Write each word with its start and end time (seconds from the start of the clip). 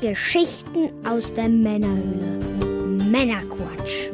Geschichten 0.00 0.88
aus 1.06 1.34
der 1.34 1.48
Männerhöhle. 1.48 2.40
Männerquatsch. 3.10 4.08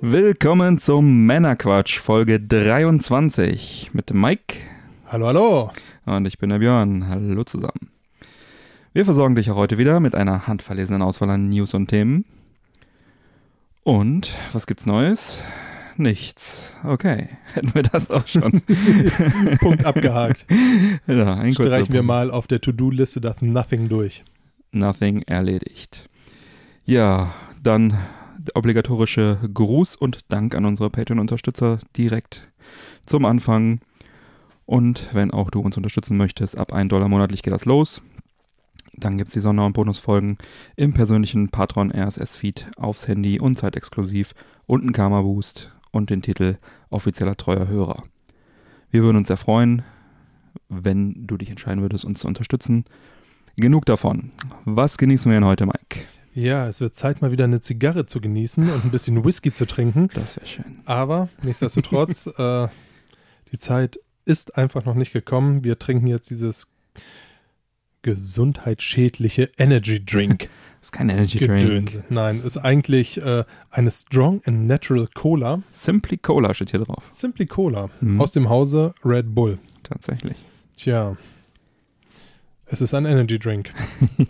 Willkommen 0.00 0.78
zum 0.78 1.26
Männerquatsch, 1.26 2.00
Folge 2.00 2.40
23 2.40 3.90
mit 3.92 4.12
Mike 4.12 4.56
Hallo, 5.12 5.26
hallo. 5.26 5.70
Und 6.06 6.26
ich 6.26 6.38
bin 6.38 6.50
der 6.50 6.58
Björn. 6.58 7.08
Hallo 7.08 7.44
zusammen. 7.44 7.90
Wir 8.92 9.04
versorgen 9.04 9.34
dich 9.34 9.50
auch 9.50 9.56
heute 9.56 9.78
wieder 9.78 10.00
mit 10.00 10.14
einer 10.14 10.46
handverlesenen 10.46 11.02
Auswahl 11.02 11.30
an 11.30 11.48
News 11.48 11.74
und 11.74 11.88
Themen. 11.88 12.24
Und 13.84 14.32
was 14.52 14.66
gibt's 14.66 14.86
Neues? 14.86 15.42
Nichts. 15.96 16.74
Okay, 16.84 17.28
hätten 17.54 17.74
wir 17.74 17.82
das 17.82 18.10
auch 18.10 18.26
schon. 18.26 18.62
Punkt 19.60 19.84
abgehakt. 19.84 20.44
ja, 21.06 21.34
ein 21.34 21.54
Streichen 21.54 21.92
wir 21.92 22.00
Punkt. 22.00 22.06
mal 22.06 22.30
auf 22.30 22.46
der 22.46 22.60
To-Do-Liste 22.60 23.20
das 23.20 23.42
Nothing 23.42 23.88
durch. 23.88 24.24
Nothing 24.72 25.22
erledigt. 25.22 26.08
Ja, 26.84 27.34
dann 27.62 27.98
der 28.38 28.56
obligatorische 28.56 29.38
Gruß 29.52 29.96
und 29.96 30.20
Dank 30.32 30.54
an 30.54 30.64
unsere 30.64 30.90
Patreon-Unterstützer 30.90 31.78
direkt 31.96 32.48
zum 33.06 33.24
Anfang. 33.24 33.80
Und 34.66 35.08
wenn 35.12 35.30
auch 35.30 35.50
du 35.50 35.60
uns 35.60 35.76
unterstützen 35.76 36.16
möchtest, 36.16 36.56
ab 36.56 36.72
1 36.72 36.88
Dollar 36.88 37.08
monatlich 37.08 37.42
geht 37.42 37.52
das 37.52 37.64
los. 37.64 38.02
Dann 38.94 39.16
gibt 39.16 39.28
es 39.28 39.34
die 39.34 39.40
Sonder- 39.40 39.66
und 39.66 39.72
Bonusfolgen 39.72 40.38
im 40.76 40.92
persönlichen 40.92 41.48
Patron 41.48 41.90
RSS-Feed 41.90 42.72
aufs 42.76 43.08
Handy 43.08 43.40
und 43.40 43.54
zeitexklusiv 43.56 44.34
und 44.66 44.82
einen 44.82 44.92
Karma-Boost 44.92 45.72
und 45.90 46.10
den 46.10 46.22
Titel 46.22 46.58
offizieller 46.90 47.36
treuer 47.36 47.68
Hörer. 47.68 48.04
Wir 48.90 49.02
würden 49.02 49.16
uns 49.16 49.28
sehr 49.28 49.38
freuen, 49.38 49.82
wenn 50.68 51.26
du 51.26 51.36
dich 51.36 51.50
entscheiden 51.50 51.82
würdest, 51.82 52.04
uns 52.04 52.20
zu 52.20 52.28
unterstützen. 52.28 52.84
Genug 53.56 53.86
davon. 53.86 54.30
Was 54.64 54.98
genießen 54.98 55.30
wir 55.30 55.36
denn 55.36 55.48
heute, 55.48 55.66
Mike? 55.66 56.00
Ja, 56.34 56.66
es 56.66 56.80
wird 56.80 56.96
Zeit, 56.96 57.20
mal 57.20 57.30
wieder 57.30 57.44
eine 57.44 57.60
Zigarre 57.60 58.06
zu 58.06 58.20
genießen 58.20 58.70
und 58.70 58.84
ein 58.84 58.90
bisschen 58.90 59.22
Whisky 59.24 59.52
zu 59.52 59.66
trinken. 59.66 60.08
Das 60.14 60.36
wäre 60.36 60.46
schön. 60.46 60.80
Aber 60.86 61.28
nichtsdestotrotz, 61.42 62.26
äh, 62.38 62.68
die 63.52 63.58
Zeit 63.58 63.98
ist 64.24 64.56
einfach 64.56 64.84
noch 64.84 64.94
nicht 64.94 65.12
gekommen. 65.12 65.64
Wir 65.64 65.78
trinken 65.78 66.06
jetzt 66.06 66.30
dieses 66.30 66.68
gesundheitsschädliche 68.02 69.50
Energy 69.56 70.04
Drink. 70.04 70.48
Das 70.80 70.80
ist 70.88 70.92
kein 70.92 71.08
Energy 71.08 71.38
Drink. 71.38 71.60
Gedönse. 71.60 72.04
Nein, 72.08 72.40
ist 72.44 72.56
eigentlich 72.56 73.22
äh, 73.22 73.44
eine 73.70 73.90
Strong 73.90 74.42
and 74.44 74.66
Natural 74.66 75.08
Cola. 75.14 75.62
Simply 75.70 76.18
Cola 76.18 76.52
steht 76.52 76.70
hier 76.70 76.80
drauf. 76.80 77.04
Simply 77.08 77.46
Cola. 77.46 77.90
Mhm. 78.00 78.20
Aus 78.20 78.32
dem 78.32 78.48
Hause 78.48 78.94
Red 79.04 79.34
Bull. 79.34 79.58
Tatsächlich. 79.84 80.36
Tja. 80.76 81.16
Es 82.72 82.80
ist 82.80 82.94
ein 82.94 83.04
Energy 83.04 83.38
Drink. 83.38 83.70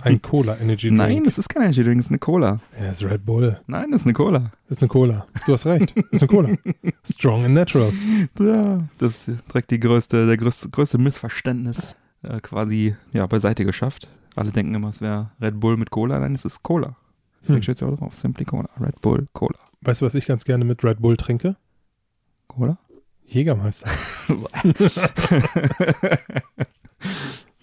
Ein 0.02 0.20
Cola 0.22 0.58
Energy 0.58 0.88
Drink. 0.88 0.98
Nein, 0.98 1.24
es 1.26 1.38
ist 1.38 1.48
kein 1.48 1.62
Energy 1.62 1.84
Drink, 1.84 2.00
es 2.00 2.06
ist 2.06 2.10
eine 2.10 2.18
Cola. 2.18 2.58
Ja, 2.76 2.86
es 2.86 3.00
ist 3.00 3.08
Red 3.08 3.24
Bull. 3.24 3.60
Nein, 3.68 3.92
es 3.92 4.00
ist 4.00 4.06
eine 4.06 4.14
Cola. 4.14 4.50
Ist 4.68 4.82
eine 4.82 4.88
Cola. 4.88 5.28
Du 5.46 5.52
hast 5.52 5.64
recht. 5.64 5.92
Ist 6.10 6.22
eine 6.24 6.28
Cola. 6.28 6.48
Strong 7.08 7.44
and 7.44 7.54
natural. 7.54 7.92
Ja, 8.40 8.80
das 8.98 9.28
ist 9.28 9.48
direkt 9.48 9.70
die 9.70 9.78
größte, 9.78 10.26
der 10.26 10.36
größte, 10.36 10.70
größte 10.70 10.98
Missverständnis 10.98 11.94
äh, 12.24 12.40
quasi 12.40 12.96
ja, 13.12 13.28
beiseite 13.28 13.64
geschafft. 13.64 14.08
Alle 14.34 14.50
denken 14.50 14.74
immer, 14.74 14.88
es 14.88 15.00
wäre 15.00 15.30
Red 15.40 15.60
Bull 15.60 15.76
mit 15.76 15.90
Cola. 15.90 16.18
Nein, 16.18 16.34
es 16.34 16.44
ist 16.44 16.64
Cola. 16.64 16.96
Deswegen 17.42 17.58
Hm. 17.58 17.62
steht 17.62 17.76
es 17.76 17.82
auch 17.84 17.96
drauf. 17.96 18.16
Simply 18.16 18.44
Cola. 18.44 18.68
Red 18.80 19.00
Bull, 19.02 19.28
Cola. 19.34 19.58
Weißt 19.82 20.00
du, 20.00 20.06
was 20.06 20.16
ich 20.16 20.26
ganz 20.26 20.44
gerne 20.44 20.64
mit 20.64 20.82
Red 20.82 21.00
Bull 21.00 21.16
trinke? 21.16 21.54
Cola? 22.48 22.76
Jägermeister. 23.24 23.88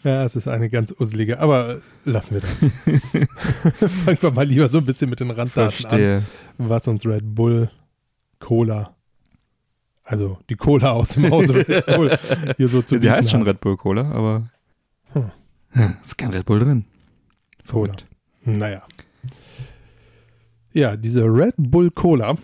Ja, 0.04 0.24
es 0.24 0.36
ist 0.38 0.48
eine 0.48 0.70
ganz 0.70 0.94
usselige, 0.98 1.40
aber 1.40 1.82
lassen 2.06 2.36
wir 2.36 2.42
das. 2.42 2.60
Fangen 4.06 4.18
wir 4.22 4.32
mal 4.32 4.46
lieber 4.46 4.70
so 4.70 4.78
ein 4.78 4.86
bisschen 4.86 5.10
mit 5.10 5.20
den 5.20 5.30
Randdaten 5.32 5.72
Verstehe. 5.72 6.18
an, 6.58 6.70
was 6.70 6.88
uns 6.88 7.06
Red 7.06 7.36
Bull, 7.36 7.70
Cola, 8.40 8.96
also 10.04 10.38
die 10.50 10.56
Cola 10.56 10.92
aus 10.92 11.10
dem 11.10 11.30
Hause 11.30 11.68
Red 11.68 11.86
Bull 11.88 12.18
hier 12.58 12.68
so 12.70 12.82
zu 12.82 13.00
Sie 13.00 13.12
heißt 13.12 13.30
schon 13.30 13.42
hat. 13.42 13.48
Red 13.48 13.60
Bull 13.62 13.76
Cola, 13.78 14.10
aber 14.12 14.50
Hm. 15.72 15.96
ist 16.02 16.18
kein 16.18 16.32
Red 16.32 16.46
Bull 16.46 16.60
drin. 16.60 16.86
Cola. 17.70 17.94
Verrückt. 17.94 18.06
Naja. 18.46 18.82
Ja, 20.72 20.96
diese 20.96 21.26
Red 21.26 21.56
Bull 21.58 21.92
Cola 21.92 22.38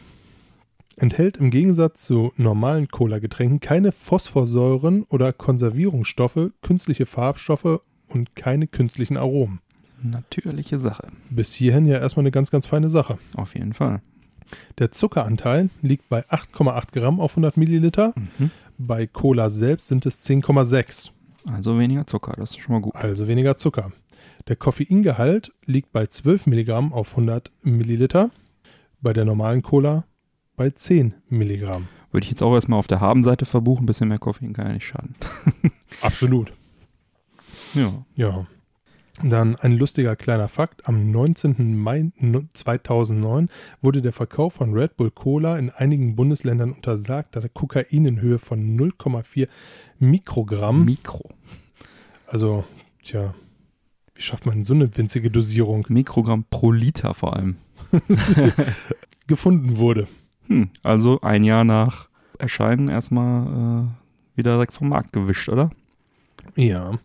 enthält 0.97 1.37
im 1.37 1.51
Gegensatz 1.51 2.05
zu 2.05 2.31
normalen 2.37 2.87
Cola-Getränken 2.87 3.59
keine 3.59 3.91
Phosphorsäuren 3.91 5.03
oder 5.03 5.33
Konservierungsstoffe, 5.33 6.51
künstliche 6.61 7.05
Farbstoffe 7.05 7.81
und 8.07 8.35
keine 8.35 8.67
künstlichen 8.67 9.17
Aromen. 9.17 9.59
Natürliche 10.01 10.79
Sache. 10.79 11.07
Bis 11.29 11.53
hierhin 11.53 11.85
ja 11.87 11.97
erstmal 11.97 12.23
eine 12.23 12.31
ganz, 12.31 12.51
ganz 12.51 12.67
feine 12.67 12.89
Sache. 12.89 13.17
Auf 13.35 13.55
jeden 13.55 13.73
Fall. 13.73 14.01
Der 14.77 14.91
Zuckeranteil 14.91 15.69
liegt 15.81 16.07
bei 16.09 16.25
8,8 16.29 16.93
Gramm 16.93 17.19
auf 17.19 17.31
100 17.31 17.57
Milliliter. 17.57 18.13
Mhm. 18.37 18.51
Bei 18.77 19.07
Cola 19.07 19.49
selbst 19.49 19.87
sind 19.87 20.05
es 20.05 20.23
10,6, 20.23 21.09
Also 21.51 21.79
weniger 21.79 22.05
Zucker, 22.05 22.33
das 22.37 22.51
ist 22.51 22.59
schon 22.61 22.73
mal 22.75 22.81
gut. 22.81 22.95
also 22.95 23.27
weniger 23.27 23.57
Zucker. 23.57 23.91
Der 24.47 24.55
Koffeingehalt 24.55 25.53
liegt 25.65 25.91
bei 25.91 26.05
12 26.05 26.45
Milligramm 26.45 26.93
auf 26.93 27.11
100 27.11 27.51
Milliliter. 27.63 28.29
Bei 29.01 29.13
der 29.13 29.25
normalen 29.25 29.61
Cola 29.63 30.05
bei 30.55 30.69
10 30.69 31.13
Milligramm. 31.29 31.87
Würde 32.11 32.25
ich 32.25 32.31
jetzt 32.31 32.41
auch 32.41 32.53
erstmal 32.53 32.79
auf 32.79 32.87
der 32.87 33.01
Habenseite 33.01 33.45
verbuchen. 33.45 33.83
Ein 33.83 33.87
bisschen 33.87 34.07
mehr 34.07 34.19
Koffein 34.19 34.53
kann 34.53 34.67
ja 34.67 34.73
nicht 34.73 34.85
schaden. 34.85 35.15
Absolut. 36.01 36.53
Ja. 37.73 38.05
Ja. 38.15 38.47
Dann 39.23 39.55
ein 39.55 39.77
lustiger 39.77 40.15
kleiner 40.15 40.47
Fakt. 40.47 40.87
Am 40.87 41.11
19. 41.11 41.77
Mai 41.77 42.11
2009 42.53 43.49
wurde 43.81 44.01
der 44.01 44.11
Verkauf 44.11 44.53
von 44.53 44.73
Red 44.73 44.97
Bull 44.97 45.11
Cola 45.11 45.57
in 45.57 45.69
einigen 45.69 46.15
Bundesländern 46.15 46.73
untersagt, 46.73 47.35
da 47.35 47.39
der 47.39 47.49
Kokain 47.49 48.05
in 48.05 48.19
Höhe 48.19 48.39
von 48.39 48.77
0,4 48.77 49.47
Mikrogramm, 49.99 50.83
Mikro. 50.83 51.29
also, 52.27 52.65
tja, 53.03 53.33
wie 54.15 54.21
schafft 54.21 54.45
man 54.45 54.65
so 54.65 54.73
eine 54.73 54.95
winzige 54.97 55.31
Dosierung, 55.31 55.85
Mikrogramm 55.87 56.43
pro 56.49 56.71
Liter 56.71 57.13
vor 57.13 57.35
allem. 57.35 57.55
gefunden 59.27 59.77
wurde. 59.77 60.07
Hm. 60.47 60.69
Also 60.83 61.21
ein 61.21 61.43
Jahr 61.43 61.63
nach 61.63 62.09
Erscheinen 62.37 62.89
erstmal 62.89 63.85
äh, 63.85 64.37
wieder 64.37 64.53
direkt 64.53 64.73
vom 64.73 64.89
Markt 64.89 65.13
gewischt, 65.13 65.49
oder? 65.49 65.71
Ja. 66.55 66.99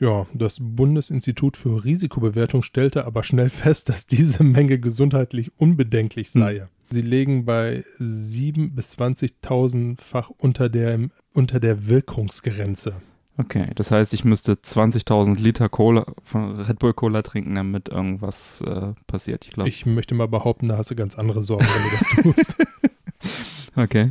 Ja, 0.00 0.26
das 0.34 0.58
Bundesinstitut 0.60 1.56
für 1.56 1.84
Risikobewertung 1.84 2.62
stellte 2.62 3.06
aber 3.06 3.22
schnell 3.22 3.48
fest, 3.50 3.88
dass 3.88 4.06
diese 4.06 4.42
Menge 4.42 4.78
gesundheitlich 4.78 5.52
unbedenklich 5.56 6.30
sei. 6.30 6.66
Sie 6.90 7.02
legen 7.02 7.44
bei 7.44 7.84
7.000 8.00 8.74
bis 8.74 8.98
20.000-fach 8.98 10.30
unter 10.30 10.68
der, 10.68 11.08
unter 11.32 11.60
der 11.60 11.88
Wirkungsgrenze. 11.88 12.94
Okay, 13.36 13.66
das 13.74 13.90
heißt, 13.90 14.14
ich 14.14 14.24
müsste 14.24 14.52
20.000 14.52 15.38
Liter 15.40 15.68
Cola 15.68 16.06
von 16.22 16.54
Red 16.60 16.78
Bull 16.78 16.94
Cola 16.94 17.22
trinken, 17.22 17.54
damit 17.56 17.88
irgendwas 17.88 18.60
äh, 18.60 18.92
passiert. 19.08 19.44
Ich 19.44 19.50
glaube. 19.50 19.68
Ich 19.68 19.86
möchte 19.86 20.14
mal 20.14 20.28
behaupten, 20.28 20.68
da 20.68 20.76
hast 20.78 20.90
du 20.92 20.94
ganz 20.94 21.16
andere 21.16 21.42
Sorgen, 21.42 21.66
wenn 21.66 22.22
du 22.24 22.32
das 22.32 22.46
tust. 22.46 22.56
Okay. 23.76 24.10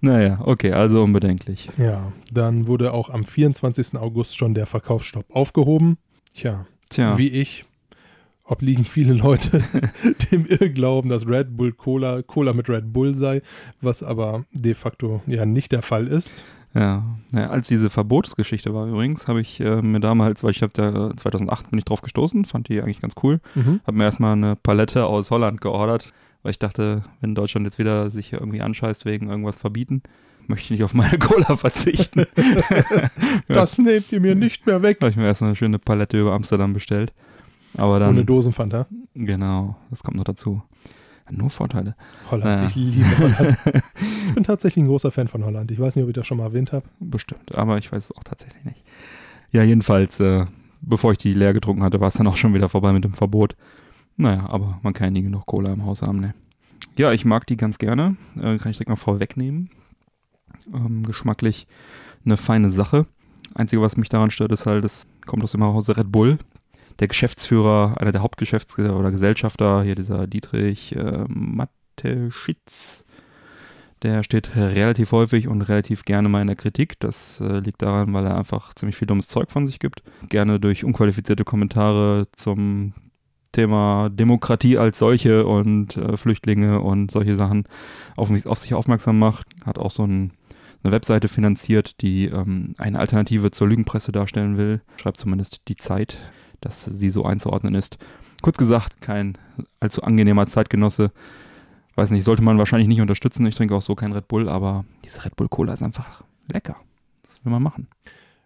Naja, 0.00 0.40
okay, 0.44 0.72
also 0.72 1.04
unbedenklich. 1.04 1.68
ja, 1.76 2.12
dann 2.32 2.66
wurde 2.66 2.92
auch 2.92 3.10
am 3.10 3.24
24. 3.24 3.96
August 3.96 4.36
schon 4.36 4.54
der 4.54 4.66
Verkaufsstopp 4.66 5.26
aufgehoben. 5.30 5.98
Tja, 6.34 6.66
Tja, 6.88 7.16
wie 7.18 7.28
ich 7.28 7.64
obliegen 8.44 8.84
viele 8.84 9.12
Leute 9.12 9.62
dem 10.32 10.46
Irrglauben, 10.46 11.10
dass 11.10 11.26
Red 11.26 11.56
Bull 11.56 11.72
Cola 11.72 12.22
Cola 12.22 12.52
mit 12.52 12.68
Red 12.68 12.92
Bull 12.92 13.14
sei, 13.14 13.42
was 13.80 14.02
aber 14.02 14.44
de 14.52 14.74
facto 14.74 15.20
ja 15.26 15.44
nicht 15.46 15.72
der 15.72 15.82
Fall 15.82 16.06
ist. 16.06 16.44
Ja. 16.76 17.04
ja. 17.34 17.46
Als 17.48 17.68
diese 17.68 17.90
Verbotsgeschichte 17.90 18.74
war 18.74 18.86
übrigens, 18.86 19.26
habe 19.28 19.40
ich 19.40 19.60
äh, 19.60 19.80
mir 19.82 20.00
damals, 20.00 20.44
weil 20.44 20.50
ich 20.50 20.62
habe 20.62 20.72
da 20.74 21.16
2008 21.16 21.70
bin 21.70 21.78
ich 21.78 21.84
drauf 21.84 22.02
gestoßen, 22.02 22.44
fand 22.44 22.68
die 22.68 22.80
eigentlich 22.80 23.00
ganz 23.00 23.14
cool. 23.22 23.40
Mhm. 23.54 23.80
Habe 23.86 23.96
mir 23.96 24.04
erstmal 24.04 24.32
eine 24.32 24.56
Palette 24.56 25.06
aus 25.06 25.30
Holland 25.30 25.60
geordert, 25.60 26.12
weil 26.42 26.50
ich 26.50 26.58
dachte, 26.58 27.02
wenn 27.20 27.34
Deutschland 27.34 27.64
jetzt 27.66 27.78
wieder 27.78 28.10
sich 28.10 28.28
hier 28.28 28.40
irgendwie 28.40 28.60
anscheißt 28.60 29.04
wegen 29.04 29.28
irgendwas 29.28 29.56
verbieten, 29.56 30.02
möchte 30.46 30.64
ich 30.64 30.70
nicht 30.70 30.84
auf 30.84 30.94
meine 30.94 31.18
Cola 31.18 31.56
verzichten. 31.56 32.26
Das 33.48 33.78
nehmt 33.78 34.12
ihr 34.12 34.20
mir 34.20 34.34
nicht 34.34 34.66
mehr 34.66 34.82
weg. 34.82 34.98
habe 35.00 35.10
ich 35.10 35.16
mir 35.16 35.24
erstmal 35.24 35.48
eine 35.50 35.56
schöne 35.56 35.78
Palette 35.78 36.20
über 36.20 36.32
Amsterdam 36.32 36.72
bestellt. 36.72 37.12
Aber 37.76 37.98
dann, 37.98 38.10
Ohne 38.10 38.24
Dosenfanta. 38.24 38.86
genau, 39.14 39.76
das 39.90 40.02
kommt 40.02 40.16
noch 40.16 40.24
dazu. 40.24 40.62
Nur 41.30 41.50
Vorteile. 41.50 41.96
Holland, 42.30 42.62
Ja. 42.62 42.66
ich 42.68 42.74
liebe 42.76 43.18
Holland. 43.18 43.56
ich 44.28 44.34
bin 44.34 44.44
tatsächlich 44.44 44.84
ein 44.84 44.88
großer 44.88 45.10
Fan 45.10 45.28
von 45.28 45.44
Holland. 45.44 45.70
Ich 45.70 45.78
weiß 45.80 45.96
nicht, 45.96 46.04
ob 46.04 46.08
ich 46.10 46.14
das 46.14 46.26
schon 46.26 46.38
mal 46.38 46.44
erwähnt 46.44 46.72
habe. 46.72 46.86
Bestimmt, 47.00 47.54
aber 47.54 47.78
ich 47.78 47.90
weiß 47.90 48.04
es 48.04 48.12
auch 48.16 48.22
tatsächlich 48.24 48.64
nicht. 48.64 48.82
Ja, 49.50 49.62
jedenfalls, 49.62 50.20
äh, 50.20 50.44
bevor 50.82 51.12
ich 51.12 51.18
die 51.18 51.32
leer 51.34 51.52
getrunken 51.52 51.82
hatte, 51.82 52.00
war 52.00 52.08
es 52.08 52.14
dann 52.14 52.26
auch 52.26 52.36
schon 52.36 52.54
wieder 52.54 52.68
vorbei 52.68 52.92
mit 52.92 53.04
dem 53.04 53.14
Verbot. 53.14 53.56
Naja, 54.16 54.46
aber 54.48 54.78
man 54.82 54.92
kann 54.94 55.06
ja 55.06 55.10
nie 55.10 55.22
genug 55.22 55.46
Cola 55.46 55.72
im 55.72 55.84
Haus 55.84 56.02
haben, 56.02 56.20
ne? 56.20 56.34
Ja, 56.96 57.12
ich 57.12 57.24
mag 57.24 57.46
die 57.46 57.56
ganz 57.56 57.78
gerne. 57.78 58.16
Äh, 58.36 58.56
kann 58.58 58.70
ich 58.70 58.76
direkt 58.78 58.88
mal 58.88 58.96
vorwegnehmen. 58.96 59.70
Ähm, 60.72 61.02
geschmacklich 61.02 61.66
eine 62.24 62.36
feine 62.36 62.70
Sache. 62.70 63.06
Einzige, 63.54 63.82
was 63.82 63.96
mich 63.96 64.08
daran 64.08 64.30
stört, 64.30 64.52
ist 64.52 64.66
halt, 64.66 64.84
es 64.84 65.06
kommt 65.26 65.42
aus 65.44 65.52
dem 65.52 65.62
Hause 65.62 65.96
Red 65.96 66.10
Bull. 66.12 66.38
Der 67.00 67.08
Geschäftsführer, 67.08 67.96
einer 68.00 68.12
der 68.12 68.22
Hauptgeschäfts- 68.22 68.78
oder 68.78 69.10
Gesellschafter, 69.10 69.82
hier 69.82 69.94
dieser 69.94 70.26
Dietrich 70.26 70.96
äh, 70.96 71.24
Mateschitz, 71.28 73.04
der 74.02 74.22
steht 74.22 74.54
relativ 74.56 75.12
häufig 75.12 75.48
und 75.48 75.62
relativ 75.62 76.04
gerne 76.04 76.28
mal 76.28 76.40
in 76.40 76.46
der 76.46 76.56
Kritik. 76.56 77.00
Das 77.00 77.40
äh, 77.40 77.60
liegt 77.60 77.82
daran, 77.82 78.12
weil 78.12 78.26
er 78.26 78.36
einfach 78.36 78.74
ziemlich 78.74 78.96
viel 78.96 79.06
dummes 79.06 79.28
Zeug 79.28 79.50
von 79.50 79.66
sich 79.66 79.78
gibt. 79.78 80.02
Gerne 80.28 80.60
durch 80.60 80.84
unqualifizierte 80.84 81.44
Kommentare 81.44 82.28
zum 82.32 82.92
Thema 83.52 84.10
Demokratie 84.10 84.76
als 84.76 84.98
solche 84.98 85.46
und 85.46 85.96
äh, 85.96 86.16
Flüchtlinge 86.18 86.80
und 86.80 87.10
solche 87.10 87.36
Sachen 87.36 87.64
auf, 88.14 88.30
auf 88.46 88.58
sich 88.58 88.74
aufmerksam 88.74 89.18
macht. 89.18 89.46
Hat 89.64 89.78
auch 89.78 89.90
so 89.90 90.04
ein, 90.04 90.32
eine 90.82 90.92
Webseite 90.92 91.28
finanziert, 91.28 92.02
die 92.02 92.26
ähm, 92.26 92.74
eine 92.76 92.98
Alternative 92.98 93.50
zur 93.50 93.68
Lügenpresse 93.68 94.12
darstellen 94.12 94.58
will. 94.58 94.82
Schreibt 94.96 95.16
zumindest 95.16 95.62
die 95.68 95.76
Zeit, 95.76 96.18
dass 96.60 96.84
sie 96.84 97.10
so 97.10 97.24
einzuordnen 97.24 97.74
ist. 97.74 97.98
Kurz 98.42 98.56
gesagt, 98.56 99.00
kein 99.00 99.38
allzu 99.80 100.02
angenehmer 100.02 100.46
Zeitgenosse. 100.46 101.10
Weiß 101.94 102.10
nicht, 102.10 102.24
sollte 102.24 102.42
man 102.42 102.58
wahrscheinlich 102.58 102.88
nicht 102.88 103.00
unterstützen. 103.00 103.46
Ich 103.46 103.54
trinke 103.54 103.74
auch 103.74 103.82
so 103.82 103.94
kein 103.94 104.12
Red 104.12 104.28
Bull, 104.28 104.48
aber 104.48 104.84
diese 105.04 105.24
Red 105.24 105.36
Bull 105.36 105.48
Cola 105.48 105.72
ist 105.72 105.82
einfach 105.82 106.22
lecker. 106.52 106.76
Das 107.22 107.44
will 107.44 107.52
man 107.52 107.62
machen. 107.62 107.88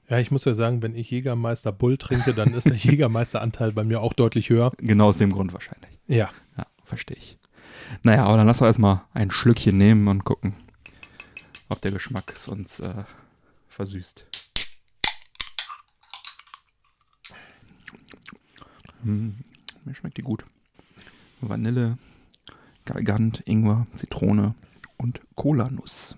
Ja, 0.09 0.19
ich 0.19 0.31
muss 0.31 0.45
ja 0.45 0.55
sagen, 0.55 0.83
wenn 0.83 0.95
ich 0.95 1.11
Jägermeister 1.11 1.73
Bull 1.73 1.97
trinke, 1.97 2.35
dann 2.35 2.55
ist 2.55 2.67
der 2.67 2.77
Jägermeisteranteil 2.77 3.73
bei 3.73 3.85
mir 3.85 4.01
auch 4.01 4.13
deutlich 4.13 4.51
höher. 4.51 4.73
Genau 4.79 5.09
aus 5.09 5.19
dem 5.19 5.33
Grund 5.33 5.53
wahrscheinlich. 5.53 5.91
Ja. 6.07 6.31
Ja, 6.57 6.67
verstehe 6.85 7.17
ich. 7.17 7.39
Naja, 8.03 8.25
aber 8.25 8.37
dann 8.37 8.47
lass 8.47 8.59
doch 8.59 8.67
erstmal 8.67 9.03
ein 9.15 9.31
Schlückchen 9.31 9.77
nehmen 9.77 10.09
und 10.09 10.25
gucken, 10.25 10.55
ob 11.69 11.81
der 11.81 11.93
Geschmack 11.93 12.33
es 12.35 12.49
uns 12.49 12.81
äh, 12.81 13.05
versüßt. 13.69 14.27
Hm, 19.03 19.37
mir 19.85 19.95
schmeckt 19.95 20.17
die 20.17 20.23
gut. 20.23 20.45
Vanille, 21.41 21.99
Galgant, 22.85 23.43
Ingwer, 23.47 23.87
Zitrone 23.97 24.55
und 24.97 25.21
Cola-Nuss. 25.35 26.17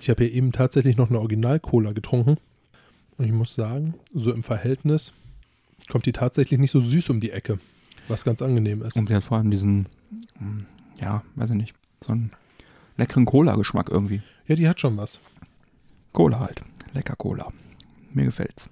Ich 0.00 0.08
habe 0.08 0.24
hier 0.24 0.32
eben 0.32 0.52
tatsächlich 0.52 0.96
noch 0.96 1.10
eine 1.10 1.20
Original-Cola 1.20 1.92
getrunken. 1.92 2.38
Und 3.16 3.24
ich 3.26 3.32
muss 3.32 3.54
sagen, 3.54 3.94
so 4.14 4.32
im 4.32 4.42
Verhältnis 4.42 5.12
kommt 5.88 6.06
die 6.06 6.12
tatsächlich 6.12 6.58
nicht 6.58 6.70
so 6.70 6.80
süß 6.80 7.10
um 7.10 7.20
die 7.20 7.30
Ecke. 7.30 7.60
Was 8.08 8.24
ganz 8.24 8.40
angenehm 8.40 8.82
ist. 8.82 8.96
Und 8.96 9.08
sie 9.08 9.14
hat 9.14 9.24
vor 9.24 9.36
allem 9.36 9.50
diesen, 9.50 9.86
hm, 10.38 10.66
ja, 11.00 11.22
weiß 11.36 11.50
ich 11.50 11.56
nicht, 11.56 11.74
so 12.02 12.12
einen 12.12 12.32
leckeren 12.96 13.26
Cola-Geschmack 13.26 13.90
irgendwie. 13.90 14.22
Ja, 14.46 14.56
die 14.56 14.68
hat 14.68 14.80
schon 14.80 14.96
was. 14.96 15.20
Cola 16.12 16.40
halt. 16.40 16.62
Lecker 16.92 17.14
Cola. 17.16 17.52
Mir 18.12 18.24
gefällt's. 18.24 18.70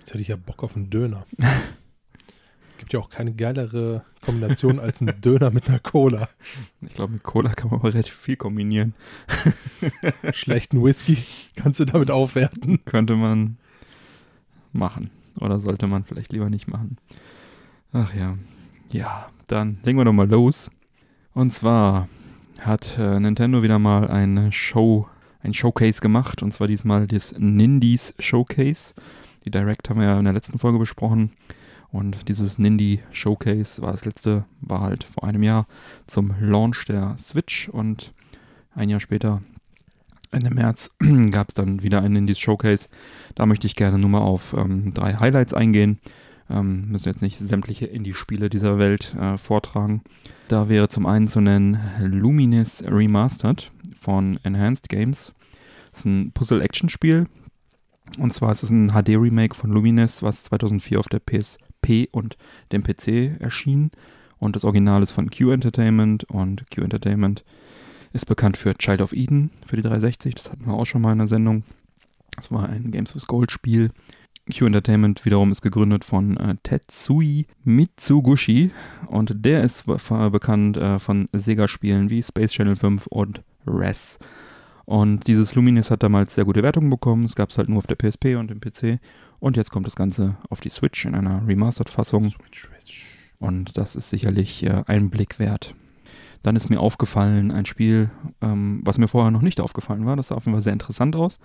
Jetzt 0.00 0.10
hätte 0.10 0.20
ich 0.20 0.28
ja 0.28 0.36
Bock 0.36 0.62
auf 0.64 0.76
einen 0.76 0.90
Döner. 0.90 1.24
Gibt 2.78 2.94
ja 2.94 3.00
auch 3.00 3.10
keine 3.10 3.34
geilere 3.34 4.04
Kombination 4.22 4.80
als 4.80 5.02
ein 5.02 5.20
Döner 5.20 5.50
mit 5.50 5.68
einer 5.68 5.78
Cola. 5.78 6.30
Ich 6.80 6.94
glaube, 6.94 7.12
mit 7.12 7.22
Cola 7.22 7.50
kann 7.52 7.70
man 7.70 7.80
aber 7.80 7.92
relativ 7.92 8.14
viel 8.14 8.36
kombinieren. 8.36 8.94
Schlechten 10.32 10.82
Whisky 10.82 11.18
kannst 11.56 11.78
du 11.78 11.84
damit 11.84 12.10
aufwerten. 12.10 12.82
Könnte 12.86 13.16
man 13.16 13.58
machen. 14.72 15.10
Oder 15.40 15.60
sollte 15.60 15.86
man 15.86 16.04
vielleicht 16.04 16.32
lieber 16.32 16.48
nicht 16.48 16.68
machen. 16.68 16.96
Ach 17.92 18.14
ja. 18.14 18.38
Ja, 18.90 19.28
dann 19.46 19.78
legen 19.82 19.98
wir 19.98 20.04
doch 20.04 20.12
mal 20.12 20.28
los. 20.28 20.70
Und 21.34 21.52
zwar 21.52 22.08
hat 22.60 22.98
äh, 22.98 23.20
Nintendo 23.20 23.62
wieder 23.62 23.78
mal 23.78 24.08
eine 24.08 24.52
Show, 24.52 25.06
ein 25.42 25.54
Showcase 25.54 26.00
gemacht. 26.00 26.42
Und 26.42 26.52
zwar 26.52 26.66
diesmal 26.66 27.06
das 27.06 27.34
Nindies 27.38 28.14
Showcase. 28.18 28.94
Die 29.44 29.50
Direct 29.50 29.88
haben 29.88 30.00
wir 30.00 30.06
ja 30.06 30.18
in 30.18 30.24
der 30.24 30.34
letzten 30.34 30.58
Folge 30.58 30.78
besprochen. 30.78 31.32
Und 31.92 32.28
dieses 32.28 32.58
Nindy 32.58 33.00
Showcase 33.10 33.82
war 33.82 33.92
das 33.92 34.04
letzte, 34.04 34.44
war 34.60 34.80
halt 34.82 35.04
vor 35.04 35.24
einem 35.24 35.42
Jahr 35.42 35.66
zum 36.06 36.34
Launch 36.40 36.84
der 36.86 37.16
Switch 37.18 37.68
und 37.68 38.12
ein 38.74 38.88
Jahr 38.88 39.00
später, 39.00 39.42
Ende 40.30 40.50
März, 40.54 40.90
gab 41.30 41.48
es 41.48 41.54
dann 41.54 41.82
wieder 41.82 42.02
ein 42.02 42.12
Nindies 42.12 42.38
Showcase. 42.38 42.88
Da 43.34 43.46
möchte 43.46 43.66
ich 43.66 43.74
gerne 43.74 43.98
nur 43.98 44.10
mal 44.10 44.20
auf 44.20 44.54
ähm, 44.56 44.94
drei 44.94 45.14
Highlights 45.14 45.54
eingehen. 45.54 45.98
Ähm, 46.48 46.90
müssen 46.90 47.08
jetzt 47.08 47.22
nicht 47.22 47.38
sämtliche 47.38 47.86
Indie-Spiele 47.86 48.50
dieser 48.50 48.78
Welt 48.78 49.14
äh, 49.14 49.38
vortragen. 49.38 50.02
Da 50.48 50.68
wäre 50.68 50.88
zum 50.88 51.06
einen 51.06 51.28
zu 51.28 51.40
nennen 51.40 51.78
Luminous 52.00 52.84
Remastered 52.86 53.70
von 53.98 54.38
Enhanced 54.42 54.88
Games. 54.88 55.34
Das 55.90 56.00
ist 56.00 56.06
ein 56.06 56.32
Puzzle-Action-Spiel. 56.32 57.26
Und 58.18 58.34
zwar 58.34 58.52
ist 58.52 58.62
es 58.62 58.70
ein 58.70 58.90
HD-Remake 58.90 59.54
von 59.54 59.70
Luminous, 59.70 60.22
was 60.22 60.44
2004 60.44 60.98
auf 60.98 61.08
der 61.08 61.20
PSP 61.20 62.08
und 62.10 62.36
dem 62.72 62.82
PC 62.82 63.40
erschien. 63.40 63.90
Und 64.38 64.56
das 64.56 64.64
Original 64.64 65.02
ist 65.02 65.12
von 65.12 65.30
Q 65.30 65.50
Entertainment. 65.50 66.24
Und 66.24 66.64
Q 66.74 66.82
Entertainment 66.82 67.44
ist 68.12 68.26
bekannt 68.26 68.56
für 68.56 68.74
Child 68.74 69.02
of 69.02 69.12
Eden 69.12 69.50
für 69.66 69.76
die 69.76 69.82
360. 69.82 70.34
Das 70.34 70.50
hatten 70.50 70.66
wir 70.66 70.74
auch 70.74 70.86
schon 70.86 71.02
mal 71.02 71.12
in 71.12 71.18
der 71.18 71.28
Sendung. 71.28 71.62
Das 72.36 72.50
war 72.50 72.68
ein 72.68 72.90
Games 72.90 73.14
with 73.14 73.26
Gold 73.26 73.50
Spiel. 73.50 73.90
Q 74.50 74.66
Entertainment 74.66 75.24
wiederum 75.24 75.52
ist 75.52 75.62
gegründet 75.62 76.04
von 76.04 76.36
äh, 76.36 76.56
Tetsui 76.62 77.46
Mitsugushi 77.64 78.70
und 79.06 79.32
der 79.44 79.62
ist 79.62 79.86
be 79.86 79.98
bekannt 80.30 80.76
äh, 80.76 80.98
von 80.98 81.28
Sega-Spielen 81.32 82.10
wie 82.10 82.22
Space 82.22 82.52
Channel 82.52 82.76
5 82.76 83.06
und 83.06 83.42
Res. 83.66 84.18
Und 84.90 85.28
dieses 85.28 85.54
Luminous 85.54 85.92
hat 85.92 86.02
damals 86.02 86.34
sehr 86.34 86.44
gute 86.44 86.64
Wertungen 86.64 86.90
bekommen. 86.90 87.24
Es 87.24 87.36
gab 87.36 87.50
es 87.50 87.58
halt 87.58 87.68
nur 87.68 87.78
auf 87.78 87.86
der 87.86 87.94
PSP 87.94 88.34
und 88.34 88.50
dem 88.50 88.60
PC. 88.60 88.98
Und 89.38 89.56
jetzt 89.56 89.70
kommt 89.70 89.86
das 89.86 89.94
Ganze 89.94 90.36
auf 90.48 90.60
die 90.60 90.68
Switch 90.68 91.04
in 91.04 91.14
einer 91.14 91.46
Remastered-Fassung. 91.46 92.32
Und 93.38 93.78
das 93.78 93.94
ist 93.94 94.10
sicherlich 94.10 94.64
äh, 94.64 94.82
ein 94.88 95.08
Blick 95.08 95.38
wert. 95.38 95.76
Dann 96.42 96.56
ist 96.56 96.70
mir 96.70 96.80
aufgefallen 96.80 97.52
ein 97.52 97.66
Spiel, 97.66 98.10
ähm, 98.40 98.80
was 98.84 98.98
mir 98.98 99.06
vorher 99.06 99.30
noch 99.30 99.42
nicht 99.42 99.60
aufgefallen 99.60 100.06
war. 100.06 100.16
Das 100.16 100.26
sah 100.28 100.34
auf 100.34 100.46
jeden 100.46 100.56
Fall 100.56 100.62
sehr 100.62 100.72
interessant 100.72 101.14
aus. 101.14 101.38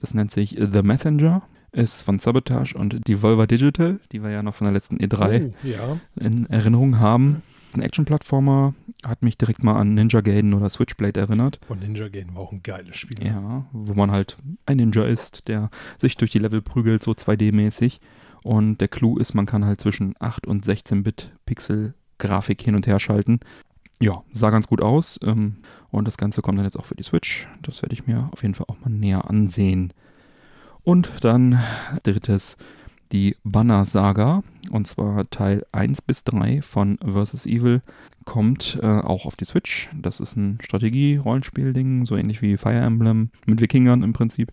Das 0.00 0.14
nennt 0.14 0.30
sich 0.30 0.50
The 0.50 0.82
Messenger. 0.82 1.42
Ist 1.72 2.02
von 2.04 2.20
Sabotage 2.20 2.78
und 2.78 3.08
Devolver 3.08 3.48
Digital, 3.48 3.98
die 4.12 4.22
wir 4.22 4.30
ja 4.30 4.44
noch 4.44 4.54
von 4.54 4.66
der 4.66 4.72
letzten 4.72 4.98
E3 4.98 5.50
Oh, 5.50 5.66
ja. 5.66 5.98
in 6.14 6.48
Erinnerung 6.50 7.00
haben. 7.00 7.42
Ein 7.76 7.82
Action-Plattformer 7.82 8.74
hat 9.04 9.22
mich 9.22 9.36
direkt 9.36 9.62
mal 9.62 9.76
an 9.76 9.92
Ninja 9.92 10.22
Gaiden 10.22 10.54
oder 10.54 10.70
Switchblade 10.70 11.20
erinnert. 11.20 11.60
Und 11.68 11.80
Ninja 11.80 12.08
Gaiden 12.08 12.34
war 12.34 12.42
auch 12.42 12.52
ein 12.52 12.62
geiles 12.62 12.96
Spiel. 12.96 13.26
Ja, 13.26 13.66
wo 13.72 13.92
man 13.92 14.10
halt 14.10 14.38
ein 14.64 14.78
Ninja 14.78 15.04
ist, 15.04 15.46
der 15.48 15.70
sich 15.98 16.16
durch 16.16 16.30
die 16.30 16.38
Level 16.38 16.62
prügelt, 16.62 17.02
so 17.02 17.12
2D-mäßig. 17.12 18.00
Und 18.42 18.80
der 18.80 18.88
Clou 18.88 19.18
ist, 19.18 19.34
man 19.34 19.44
kann 19.44 19.66
halt 19.66 19.80
zwischen 19.80 20.14
8 20.20 20.46
und 20.46 20.64
16-Bit 20.64 21.32
Pixel-Grafik 21.44 22.62
hin 22.62 22.76
und 22.76 22.86
her 22.86 22.98
schalten. 22.98 23.40
Ja, 24.00 24.22
sah 24.32 24.50
ganz 24.50 24.68
gut 24.68 24.80
aus. 24.80 25.18
Ähm, 25.22 25.56
und 25.90 26.08
das 26.08 26.16
Ganze 26.16 26.40
kommt 26.40 26.58
dann 26.58 26.64
jetzt 26.64 26.78
auch 26.78 26.86
für 26.86 26.94
die 26.94 27.02
Switch. 27.02 27.46
Das 27.60 27.82
werde 27.82 27.92
ich 27.92 28.06
mir 28.06 28.30
auf 28.32 28.42
jeden 28.42 28.54
Fall 28.54 28.66
auch 28.68 28.80
mal 28.80 28.90
näher 28.90 29.28
ansehen. 29.28 29.92
Und 30.82 31.10
dann 31.20 31.60
drittes, 32.04 32.56
die 33.12 33.36
Banner-Saga. 33.44 34.42
Und 34.70 34.86
zwar 34.86 35.28
Teil 35.30 35.64
1 35.72 36.02
bis 36.02 36.24
3 36.24 36.62
von 36.62 36.98
Versus 36.98 37.46
Evil 37.46 37.82
kommt 38.24 38.78
äh, 38.82 38.86
auch 38.86 39.24
auf 39.26 39.36
die 39.36 39.44
Switch. 39.44 39.88
Das 39.94 40.20
ist 40.20 40.36
ein 40.36 40.58
Strategie-Rollenspiel-Ding, 40.60 42.04
so 42.04 42.16
ähnlich 42.16 42.42
wie 42.42 42.56
Fire 42.56 42.74
Emblem 42.74 43.30
mit 43.46 43.60
Wikingern 43.60 44.02
im 44.02 44.12
Prinzip. 44.12 44.52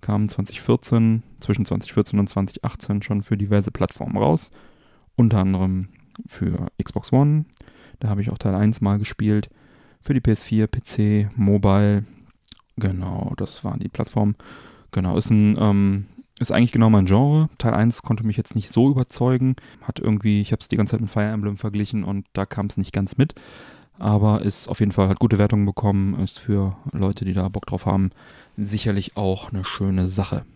Kam 0.00 0.28
2014, 0.28 1.22
zwischen 1.40 1.66
2014 1.66 2.18
und 2.18 2.28
2018 2.28 3.02
schon 3.02 3.22
für 3.22 3.36
diverse 3.36 3.70
Plattformen 3.70 4.16
raus. 4.16 4.50
Unter 5.16 5.38
anderem 5.38 5.88
für 6.26 6.68
Xbox 6.82 7.12
One. 7.12 7.44
Da 7.98 8.08
habe 8.08 8.22
ich 8.22 8.30
auch 8.30 8.38
Teil 8.38 8.54
1 8.54 8.80
mal 8.80 8.98
gespielt. 8.98 9.50
Für 10.02 10.14
die 10.14 10.20
PS4, 10.20 10.66
PC, 10.66 11.30
Mobile. 11.36 12.04
Genau, 12.76 13.34
das 13.36 13.62
waren 13.62 13.80
die 13.80 13.88
Plattformen. 13.88 14.36
Genau, 14.92 15.18
ist 15.18 15.30
ein, 15.30 15.56
ähm, 15.60 16.06
ist 16.40 16.50
eigentlich 16.50 16.72
genau 16.72 16.88
mein 16.88 17.04
Genre. 17.04 17.50
Teil 17.58 17.74
1 17.74 18.02
konnte 18.02 18.24
mich 18.24 18.38
jetzt 18.38 18.54
nicht 18.54 18.72
so 18.72 18.90
überzeugen. 18.90 19.56
Hat 19.82 19.98
irgendwie, 20.00 20.40
ich 20.40 20.52
habe 20.52 20.60
es 20.60 20.68
die 20.68 20.76
ganze 20.76 20.92
Zeit 20.92 21.02
mit 21.02 21.10
Fire 21.10 21.26
Emblem 21.26 21.58
verglichen 21.58 22.02
und 22.02 22.26
da 22.32 22.46
kam 22.46 22.66
es 22.66 22.78
nicht 22.78 22.92
ganz 22.92 23.18
mit. 23.18 23.34
Aber 23.98 24.40
ist 24.40 24.66
auf 24.66 24.80
jeden 24.80 24.92
Fall, 24.92 25.10
hat 25.10 25.20
gute 25.20 25.36
Wertungen 25.36 25.66
bekommen, 25.66 26.18
ist 26.18 26.38
für 26.38 26.76
Leute, 26.92 27.26
die 27.26 27.34
da 27.34 27.46
Bock 27.48 27.66
drauf 27.66 27.84
haben, 27.84 28.10
sicherlich 28.56 29.18
auch 29.18 29.52
eine 29.52 29.66
schöne 29.66 30.08
Sache. 30.08 30.46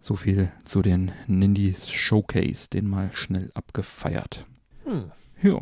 So 0.00 0.16
viel 0.16 0.50
zu 0.64 0.80
den 0.80 1.12
Nindies 1.26 1.90
Showcase, 1.90 2.70
den 2.70 2.88
mal 2.88 3.10
schnell 3.12 3.50
abgefeiert. 3.52 4.46
Hm. 4.84 5.12
Ja. 5.42 5.60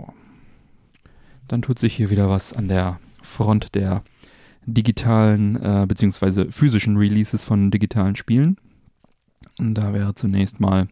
Dann 1.49 1.63
tut 1.63 1.81
sich 1.81 1.97
hier 1.97 2.11
wieder 2.11 2.31
was 2.31 2.53
an 2.53 2.69
der 2.69 3.01
Front 3.21 3.75
der 3.75 4.05
digitalen 4.65 5.57
äh, 5.57 5.87
bzw. 5.89 6.53
physischen 6.53 6.97
Releases 6.97 7.43
von 7.43 7.73
digitalen 7.73 8.15
Spielen. 8.15 8.59
Da 9.59 9.93
wäre 9.93 10.15
zunächst 10.15 10.61
mal 10.61 10.89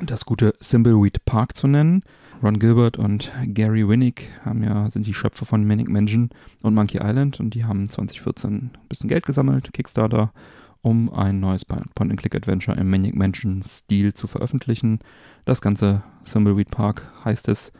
das 0.00 0.24
gute 0.24 0.54
Thimbleweed 0.60 1.24
Park 1.24 1.56
zu 1.56 1.68
nennen. 1.68 2.02
Ron 2.42 2.58
Gilbert 2.58 2.96
und 2.96 3.30
Gary 3.48 3.86
Winnick 3.86 4.28
haben 4.44 4.62
ja, 4.62 4.90
sind 4.90 5.06
die 5.06 5.14
Schöpfer 5.14 5.44
von 5.44 5.66
Manic 5.66 5.88
Mansion 5.88 6.30
und 6.62 6.74
Monkey 6.74 6.98
Island 7.02 7.38
und 7.38 7.54
die 7.54 7.64
haben 7.64 7.88
2014 7.88 8.52
ein 8.52 8.70
bisschen 8.88 9.08
Geld 9.08 9.26
gesammelt, 9.26 9.72
Kickstarter, 9.72 10.32
um 10.80 11.12
ein 11.12 11.38
neues 11.38 11.64
Point-and-Click-Adventure 11.66 12.78
im 12.78 12.88
Manic 12.88 13.14
Mansion-Stil 13.14 14.14
zu 14.14 14.26
veröffentlichen. 14.26 15.00
Das 15.44 15.60
ganze 15.60 16.02
Thimbleweed 16.24 16.70
Park 16.70 17.12
heißt 17.24 17.48
es, 17.48 17.72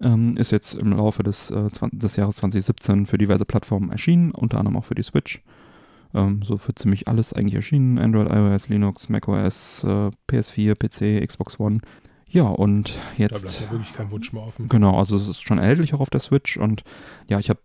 ähm, 0.00 0.36
ist 0.36 0.50
jetzt 0.50 0.74
im 0.74 0.92
Laufe 0.92 1.22
des, 1.22 1.50
äh, 1.50 1.68
des 1.92 2.16
Jahres 2.16 2.36
2017 2.36 3.06
für 3.06 3.18
diverse 3.18 3.44
Plattformen 3.44 3.90
erschienen, 3.90 4.30
unter 4.30 4.58
anderem 4.58 4.78
auch 4.78 4.86
für 4.86 4.94
die 4.94 5.02
Switch. 5.02 5.42
Ähm, 6.14 6.42
so 6.42 6.58
für 6.58 6.74
ziemlich 6.74 7.08
alles 7.08 7.32
eigentlich 7.32 7.54
erschienen. 7.54 7.98
Android, 7.98 8.30
iOS, 8.30 8.68
Linux, 8.68 9.08
macOS, 9.08 9.84
äh, 9.84 10.10
PS4, 10.30 10.74
PC, 10.74 11.26
Xbox 11.26 11.58
One. 11.58 11.80
Ja, 12.28 12.44
und 12.44 12.94
jetzt. 13.16 13.34
Da 13.34 13.38
bleibt 13.38 13.60
ja 13.60 13.70
wirklich 13.70 13.92
kein 13.92 14.10
Wunsch 14.10 14.32
mehr 14.32 14.42
offen. 14.42 14.68
Genau, 14.68 14.98
also 14.98 15.16
es 15.16 15.28
ist 15.28 15.42
schon 15.42 15.58
erhältlich 15.58 15.94
auch 15.94 16.00
auf 16.00 16.10
der 16.10 16.20
Switch 16.20 16.56
und 16.56 16.82
ja, 17.28 17.38
ich 17.38 17.48
habe 17.50 17.60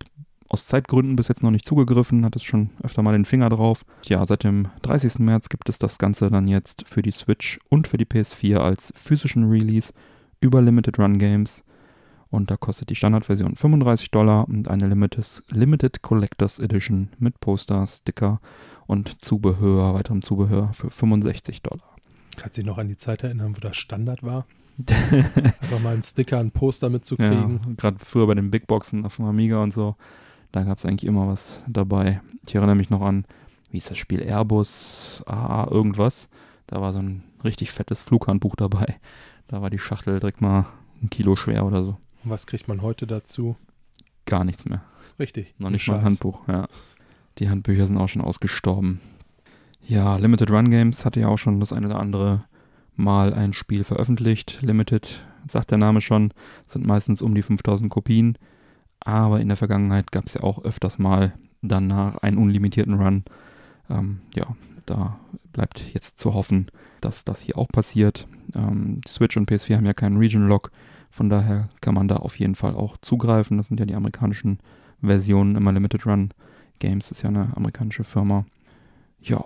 aus 0.48 0.66
Zeitgründen 0.66 1.16
bis 1.16 1.28
jetzt 1.28 1.42
noch 1.42 1.52
nicht 1.52 1.64
zugegriffen, 1.64 2.24
hatte 2.24 2.38
es 2.38 2.44
schon 2.44 2.70
öfter 2.82 3.02
mal 3.02 3.12
den 3.12 3.24
Finger 3.24 3.48
drauf. 3.48 3.84
Ja, 4.04 4.24
seit 4.26 4.42
dem 4.42 4.68
30. 4.82 5.20
März 5.20 5.48
gibt 5.48 5.68
es 5.68 5.78
das 5.78 5.98
Ganze 5.98 6.28
dann 6.28 6.48
jetzt 6.48 6.86
für 6.88 7.02
die 7.02 7.12
Switch 7.12 7.60
und 7.68 7.86
für 7.86 7.96
die 7.98 8.04
PS4 8.04 8.58
als 8.58 8.92
physischen 8.96 9.48
Release 9.48 9.92
über 10.40 10.60
Limited 10.60 10.98
Run 10.98 11.18
Games. 11.18 11.62
Und 12.30 12.50
da 12.50 12.56
kostet 12.56 12.90
die 12.90 12.94
Standardversion 12.94 13.56
35 13.56 14.10
Dollar 14.12 14.48
und 14.48 14.68
eine 14.68 14.86
Limited, 14.86 15.42
Limited 15.48 16.02
Collectors 16.02 16.60
Edition 16.60 17.08
mit 17.18 17.40
Poster, 17.40 17.84
Sticker 17.86 18.40
und 18.86 19.22
Zubehör, 19.24 19.94
weiterem 19.94 20.22
Zubehör 20.22 20.72
für 20.72 20.90
65 20.90 21.62
Dollar. 21.62 21.96
Kannst 22.36 22.56
du 22.56 22.62
dich 22.62 22.68
noch 22.68 22.78
an 22.78 22.88
die 22.88 22.96
Zeit 22.96 23.24
erinnern, 23.24 23.56
wo 23.56 23.60
das 23.60 23.76
Standard 23.76 24.22
war? 24.22 24.46
Einfach 24.88 25.80
mal 25.80 25.94
einen 25.94 26.02
Sticker, 26.02 26.38
ein 26.38 26.52
Poster 26.52 26.88
mitzukriegen. 26.88 27.60
Ja, 27.66 27.72
gerade 27.76 27.98
früher 28.04 28.26
bei 28.26 28.34
den 28.34 28.50
Big 28.50 28.66
Boxen 28.66 29.04
auf 29.04 29.16
dem 29.16 29.26
Amiga 29.26 29.62
und 29.62 29.74
so. 29.74 29.96
Da 30.52 30.62
gab 30.64 30.78
es 30.78 30.86
eigentlich 30.86 31.08
immer 31.08 31.28
was 31.28 31.62
dabei. 31.66 32.22
Ich 32.46 32.54
erinnere 32.54 32.76
mich 32.76 32.90
noch 32.90 33.02
an, 33.02 33.24
wie 33.70 33.78
ist 33.78 33.90
das 33.90 33.98
Spiel? 33.98 34.20
Airbus 34.22 35.22
AA 35.26 35.68
irgendwas. 35.70 36.28
Da 36.66 36.80
war 36.80 36.92
so 36.92 37.00
ein 37.00 37.24
richtig 37.44 37.72
fettes 37.72 38.02
Flughandbuch 38.02 38.56
dabei. 38.56 38.98
Da 39.48 39.62
war 39.62 39.70
die 39.70 39.78
Schachtel 39.78 40.18
direkt 40.20 40.40
mal 40.40 40.66
ein 41.02 41.10
Kilo 41.10 41.36
schwer 41.36 41.64
oder 41.66 41.84
so. 41.84 41.98
Und 42.24 42.30
was 42.30 42.46
kriegt 42.46 42.68
man 42.68 42.82
heute 42.82 43.06
dazu? 43.06 43.56
Gar 44.26 44.44
nichts 44.44 44.64
mehr. 44.64 44.82
Richtig. 45.18 45.54
Noch 45.58 45.70
nicht 45.70 45.82
Scheiß. 45.82 45.94
mal 45.94 45.98
ein 45.98 46.04
Handbuch, 46.04 46.48
ja. 46.48 46.68
Die 47.38 47.48
Handbücher 47.48 47.86
sind 47.86 47.98
auch 47.98 48.08
schon 48.08 48.22
ausgestorben. 48.22 49.00
Ja, 49.86 50.16
Limited 50.16 50.50
Run 50.50 50.70
Games 50.70 51.04
hatte 51.04 51.20
ja 51.20 51.28
auch 51.28 51.38
schon 51.38 51.60
das 51.60 51.72
eine 51.72 51.86
oder 51.86 51.98
andere 51.98 52.44
Mal 52.96 53.32
ein 53.32 53.52
Spiel 53.52 53.84
veröffentlicht. 53.84 54.58
Limited, 54.60 55.24
sagt 55.48 55.70
der 55.70 55.78
Name 55.78 56.00
schon, 56.00 56.32
sind 56.66 56.86
meistens 56.86 57.22
um 57.22 57.34
die 57.34 57.42
5000 57.42 57.90
Kopien. 57.90 58.36
Aber 59.00 59.40
in 59.40 59.48
der 59.48 59.56
Vergangenheit 59.56 60.12
gab 60.12 60.26
es 60.26 60.34
ja 60.34 60.42
auch 60.42 60.62
öfters 60.64 60.98
mal 60.98 61.32
danach 61.62 62.18
einen 62.18 62.36
unlimitierten 62.36 62.94
Run. 62.94 63.24
Ähm, 63.88 64.20
ja, 64.34 64.54
da 64.84 65.18
bleibt 65.52 65.82
jetzt 65.94 66.18
zu 66.18 66.34
hoffen, 66.34 66.66
dass 67.00 67.24
das 67.24 67.40
hier 67.40 67.56
auch 67.56 67.68
passiert. 67.68 68.28
Ähm, 68.54 69.00
Switch 69.08 69.36
und 69.36 69.50
PS4 69.50 69.76
haben 69.76 69.86
ja 69.86 69.94
keinen 69.94 70.18
Region 70.18 70.46
Lock, 70.46 70.70
von 71.10 71.28
daher 71.28 71.68
kann 71.80 71.94
man 71.94 72.08
da 72.08 72.16
auf 72.16 72.38
jeden 72.38 72.54
Fall 72.54 72.74
auch 72.74 72.96
zugreifen. 72.98 73.58
Das 73.58 73.68
sind 73.68 73.80
ja 73.80 73.86
die 73.86 73.94
amerikanischen 73.94 74.58
Versionen 75.02 75.56
immer 75.56 75.72
Limited 75.72 76.06
Run 76.06 76.30
Games, 76.78 77.10
ist 77.10 77.22
ja 77.22 77.28
eine 77.28 77.56
amerikanische 77.56 78.04
Firma. 78.04 78.46
Ja, 79.20 79.44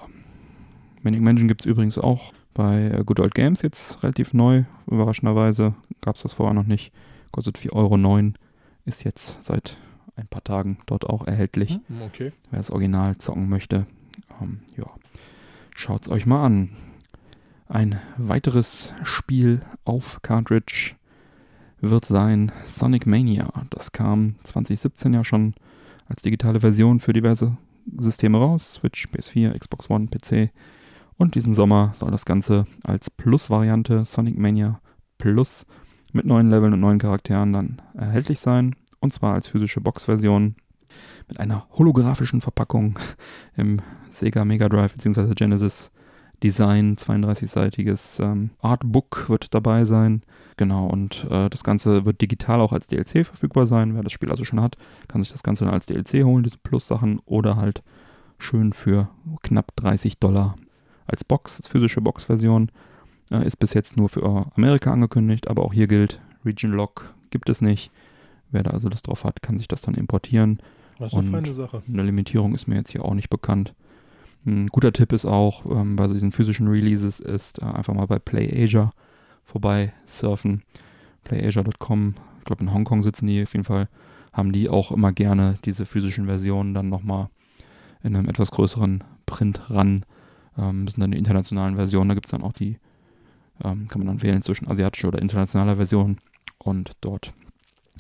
Manic 1.02 1.20
Mansion 1.20 1.48
gibt 1.48 1.62
es 1.62 1.66
übrigens 1.66 1.98
auch 1.98 2.32
bei 2.54 2.84
äh, 2.84 3.04
Good 3.04 3.20
Old 3.20 3.34
Games 3.34 3.62
jetzt 3.62 4.02
relativ 4.02 4.32
neu. 4.32 4.64
Überraschenderweise 4.86 5.74
gab 6.00 6.16
es 6.16 6.22
das 6.22 6.34
vorher 6.34 6.54
noch 6.54 6.66
nicht. 6.66 6.92
Kostet 7.32 7.58
4,09 7.58 7.74
Euro. 7.74 8.32
Ist 8.86 9.04
jetzt 9.04 9.38
seit 9.42 9.76
ein 10.16 10.28
paar 10.28 10.44
Tagen 10.44 10.78
dort 10.86 11.04
auch 11.04 11.26
erhältlich. 11.26 11.80
Hm, 11.88 12.02
okay. 12.02 12.32
Wer 12.50 12.58
das 12.58 12.70
Original 12.70 13.18
zocken 13.18 13.48
möchte, 13.48 13.86
ähm, 14.40 14.60
ja, 14.76 14.86
schaut 15.74 16.02
es 16.02 16.08
euch 16.10 16.26
mal 16.26 16.44
an. 16.44 16.70
Ein 17.66 17.98
weiteres 18.16 18.92
Spiel 19.02 19.60
auf 19.84 20.20
Cartridge 20.22 20.94
wird 21.90 22.04
sein 22.04 22.52
Sonic 22.66 23.06
Mania. 23.06 23.50
Das 23.70 23.92
kam 23.92 24.36
2017 24.44 25.14
ja 25.14 25.24
schon 25.24 25.54
als 26.06 26.22
digitale 26.22 26.60
Version 26.60 26.98
für 26.98 27.12
diverse 27.12 27.56
Systeme 27.98 28.38
raus. 28.38 28.74
Switch, 28.74 29.06
PS4, 29.06 29.58
Xbox 29.58 29.90
One, 29.90 30.06
PC. 30.06 30.50
Und 31.16 31.34
diesen 31.34 31.54
Sommer 31.54 31.92
soll 31.94 32.10
das 32.10 32.24
Ganze 32.24 32.66
als 32.82 33.10
Plus-Variante 33.10 34.04
Sonic 34.04 34.36
Mania 34.36 34.80
Plus 35.18 35.64
mit 36.12 36.26
neuen 36.26 36.50
Leveln 36.50 36.72
und 36.72 36.80
neuen 36.80 36.98
Charakteren 36.98 37.52
dann 37.52 37.82
erhältlich 37.94 38.40
sein. 38.40 38.76
Und 39.00 39.12
zwar 39.12 39.34
als 39.34 39.48
physische 39.48 39.80
Box-Version 39.80 40.56
mit 41.28 41.40
einer 41.40 41.66
holographischen 41.72 42.40
Verpackung 42.40 42.98
im 43.56 43.80
Sega 44.10 44.44
Mega 44.44 44.68
Drive 44.68 44.94
bzw. 44.94 45.34
Genesis 45.34 45.90
Design. 46.42 46.96
32-seitiges 46.96 48.22
ähm, 48.22 48.50
Artbook 48.60 49.28
wird 49.28 49.54
dabei 49.54 49.84
sein. 49.84 50.22
Genau, 50.56 50.86
und 50.86 51.26
äh, 51.30 51.50
das 51.50 51.64
Ganze 51.64 52.04
wird 52.04 52.20
digital 52.20 52.60
auch 52.60 52.72
als 52.72 52.86
DLC 52.86 53.26
verfügbar 53.26 53.66
sein. 53.66 53.94
Wer 53.94 54.02
das 54.02 54.12
Spiel 54.12 54.30
also 54.30 54.44
schon 54.44 54.60
hat, 54.60 54.76
kann 55.08 55.22
sich 55.22 55.32
das 55.32 55.42
Ganze 55.42 55.64
dann 55.64 55.74
als 55.74 55.86
DLC 55.86 56.24
holen, 56.24 56.44
diese 56.44 56.58
Plus-Sachen, 56.58 57.20
oder 57.26 57.56
halt 57.56 57.82
schön 58.38 58.72
für 58.72 59.08
knapp 59.42 59.74
30 59.76 60.18
Dollar 60.18 60.56
als 61.06 61.24
Box, 61.24 61.56
als 61.56 61.66
physische 61.66 62.00
Box-Version. 62.00 62.70
Äh, 63.30 63.46
ist 63.46 63.56
bis 63.56 63.74
jetzt 63.74 63.96
nur 63.96 64.08
für 64.08 64.52
Amerika 64.54 64.92
angekündigt, 64.92 65.48
aber 65.48 65.62
auch 65.62 65.72
hier 65.72 65.88
gilt, 65.88 66.20
Region 66.44 66.72
Lock 66.72 67.14
gibt 67.30 67.48
es 67.48 67.60
nicht. 67.60 67.90
Wer 68.50 68.62
da 68.62 68.70
also 68.70 68.88
Lust 68.88 69.08
drauf 69.08 69.24
hat, 69.24 69.42
kann 69.42 69.58
sich 69.58 69.66
das 69.66 69.82
dann 69.82 69.94
importieren. 69.94 70.60
Das 70.98 71.12
ist 71.12 71.18
eine 71.18 71.30
feine 71.30 71.54
Sache. 71.54 71.82
Eine 71.88 72.04
Limitierung 72.04 72.54
ist 72.54 72.68
mir 72.68 72.76
jetzt 72.76 72.90
hier 72.90 73.04
auch 73.04 73.14
nicht 73.14 73.30
bekannt. 73.30 73.74
Ein 74.46 74.68
guter 74.68 74.92
Tipp 74.92 75.12
ist 75.12 75.24
auch 75.24 75.64
ähm, 75.66 75.96
bei 75.96 76.06
diesen 76.06 76.30
physischen 76.30 76.68
Releases 76.68 77.18
ist 77.18 77.60
äh, 77.60 77.64
einfach 77.64 77.94
mal 77.94 78.06
bei 78.06 78.18
PlayAsia 78.18 78.92
vorbei 79.44 79.92
surfen. 80.06 80.62
PlayAsia.com, 81.24 82.14
ich 82.38 82.44
glaube 82.44 82.62
in 82.62 82.72
Hongkong 82.72 83.02
sitzen 83.02 83.26
die 83.26 83.42
auf 83.42 83.52
jeden 83.52 83.64
Fall, 83.64 83.88
haben 84.32 84.52
die 84.52 84.68
auch 84.68 84.90
immer 84.90 85.12
gerne 85.12 85.58
diese 85.64 85.86
physischen 85.86 86.26
Versionen 86.26 86.74
dann 86.74 86.88
nochmal 86.88 87.28
in 88.02 88.16
einem 88.16 88.28
etwas 88.28 88.50
größeren 88.50 89.04
Print 89.26 89.70
ran. 89.70 90.04
Ähm, 90.58 90.84
das 90.84 90.94
sind 90.94 91.02
dann 91.02 91.12
die 91.12 91.18
internationalen 91.18 91.76
Versionen, 91.76 92.08
da 92.08 92.14
gibt 92.14 92.26
es 92.26 92.32
dann 92.32 92.42
auch 92.42 92.52
die 92.52 92.78
ähm, 93.62 93.88
kann 93.88 94.00
man 94.00 94.08
dann 94.08 94.22
wählen 94.22 94.42
zwischen 94.42 94.68
asiatischer 94.68 95.08
oder 95.08 95.20
internationaler 95.20 95.76
Version. 95.76 96.18
Und 96.58 96.92
dort 97.00 97.32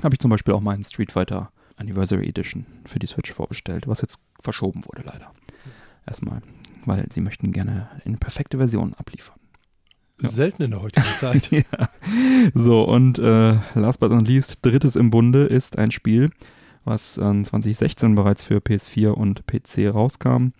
habe 0.02 0.14
ich 0.14 0.18
zum 0.18 0.30
Beispiel 0.30 0.54
auch 0.54 0.60
meinen 0.60 0.82
Street 0.82 1.12
Fighter 1.12 1.50
Anniversary 1.76 2.28
Edition 2.28 2.66
für 2.84 2.98
die 2.98 3.06
Switch 3.06 3.32
vorbestellt, 3.32 3.86
was 3.88 4.00
jetzt 4.00 4.18
verschoben 4.40 4.84
wurde 4.84 5.02
leider. 5.06 5.32
Erstmal, 6.06 6.42
weil 6.84 7.06
sie 7.12 7.20
möchten 7.20 7.50
gerne 7.52 7.88
eine 8.04 8.16
perfekte 8.16 8.58
Version 8.58 8.94
abliefern. 8.94 9.38
Ja. 10.20 10.28
Selten 10.28 10.62
in 10.62 10.70
der 10.70 10.82
heutigen 10.82 11.06
Zeit. 11.18 11.50
ja. 11.50 11.62
So, 12.54 12.84
und 12.84 13.18
äh, 13.18 13.56
last 13.74 14.00
but 14.00 14.10
not 14.12 14.26
least, 14.26 14.58
drittes 14.62 14.96
im 14.96 15.10
Bunde 15.10 15.44
ist 15.44 15.76
ein 15.78 15.90
Spiel, 15.90 16.30
was 16.84 17.18
äh, 17.18 17.42
2016 17.42 18.14
bereits 18.14 18.44
für 18.44 18.58
PS4 18.58 19.08
und 19.08 19.46
PC 19.46 19.92
rauskam. 19.92 20.52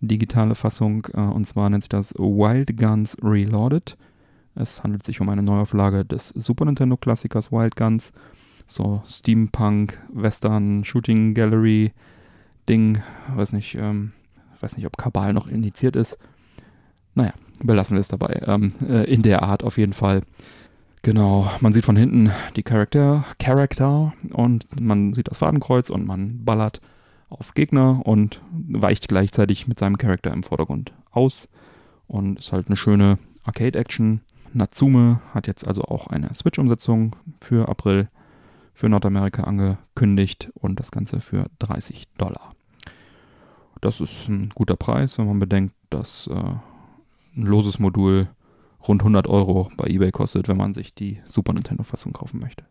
Digitale 0.00 0.54
Fassung, 0.54 1.06
äh, 1.12 1.20
und 1.20 1.44
zwar 1.46 1.68
nennt 1.70 1.82
sich 1.82 1.88
das 1.88 2.14
Wild 2.14 2.76
Guns 2.76 3.16
Reloaded. 3.22 3.96
Es 4.54 4.82
handelt 4.82 5.04
sich 5.04 5.20
um 5.20 5.28
eine 5.28 5.42
Neuauflage 5.42 6.04
des 6.04 6.28
Super 6.28 6.64
Nintendo 6.64 6.96
Klassikers 6.96 7.52
Wild 7.52 7.76
Guns. 7.76 8.12
So 8.66 9.02
Steampunk, 9.06 9.98
Western, 10.12 10.84
Shooting 10.84 11.34
Gallery 11.34 11.92
Ding. 12.68 13.02
Weiß 13.34 13.52
nicht, 13.52 13.74
ähm, 13.74 14.12
weiß 14.60 14.76
nicht, 14.76 14.86
ob 14.86 14.96
Kabal 14.96 15.32
noch 15.32 15.48
indiziert 15.48 15.96
ist. 15.96 16.18
Naja, 17.14 17.32
belassen 17.62 17.96
wir 17.96 18.00
es 18.00 18.08
dabei. 18.08 18.42
Ähm, 18.46 18.72
äh, 18.88 19.04
in 19.12 19.22
der 19.22 19.42
Art 19.42 19.62
auf 19.62 19.78
jeden 19.78 19.92
Fall. 19.92 20.22
Genau, 21.02 21.50
man 21.60 21.72
sieht 21.72 21.86
von 21.86 21.96
hinten 21.96 22.30
die 22.56 22.62
Charakter, 22.62 23.24
Charakter 23.38 24.12
und 24.32 24.66
man 24.78 25.14
sieht 25.14 25.28
das 25.28 25.38
Fadenkreuz 25.38 25.88
und 25.88 26.06
man 26.06 26.44
ballert 26.44 26.80
auf 27.30 27.54
Gegner 27.54 28.02
und 28.04 28.42
weicht 28.52 29.08
gleichzeitig 29.08 29.66
mit 29.66 29.78
seinem 29.78 29.96
Charakter 29.96 30.32
im 30.32 30.42
Vordergrund 30.42 30.92
aus. 31.10 31.48
Und 32.06 32.40
ist 32.40 32.52
halt 32.52 32.66
eine 32.66 32.76
schöne 32.76 33.18
Arcade-Action. 33.44 34.20
Natsume 34.52 35.20
hat 35.32 35.46
jetzt 35.46 35.66
also 35.66 35.84
auch 35.84 36.08
eine 36.08 36.34
Switch-Umsetzung 36.34 37.16
für 37.40 37.68
April 37.68 38.08
für 38.74 38.88
Nordamerika 38.88 39.44
angekündigt 39.44 40.50
und 40.54 40.80
das 40.80 40.90
Ganze 40.90 41.20
für 41.20 41.46
30 41.58 42.08
Dollar. 42.16 42.54
Das 43.80 44.00
ist 44.00 44.28
ein 44.28 44.50
guter 44.54 44.76
Preis, 44.76 45.18
wenn 45.18 45.26
man 45.26 45.38
bedenkt, 45.38 45.74
dass 45.90 46.26
äh, 46.26 46.54
ein 47.36 47.42
loses 47.42 47.78
Modul 47.78 48.28
rund 48.86 49.02
100 49.02 49.26
Euro 49.26 49.70
bei 49.76 49.86
eBay 49.86 50.10
kostet, 50.10 50.48
wenn 50.48 50.56
man 50.56 50.74
sich 50.74 50.94
die 50.94 51.20
Super 51.26 51.52
Nintendo-Fassung 51.52 52.12
kaufen 52.12 52.40
möchte. 52.40 52.64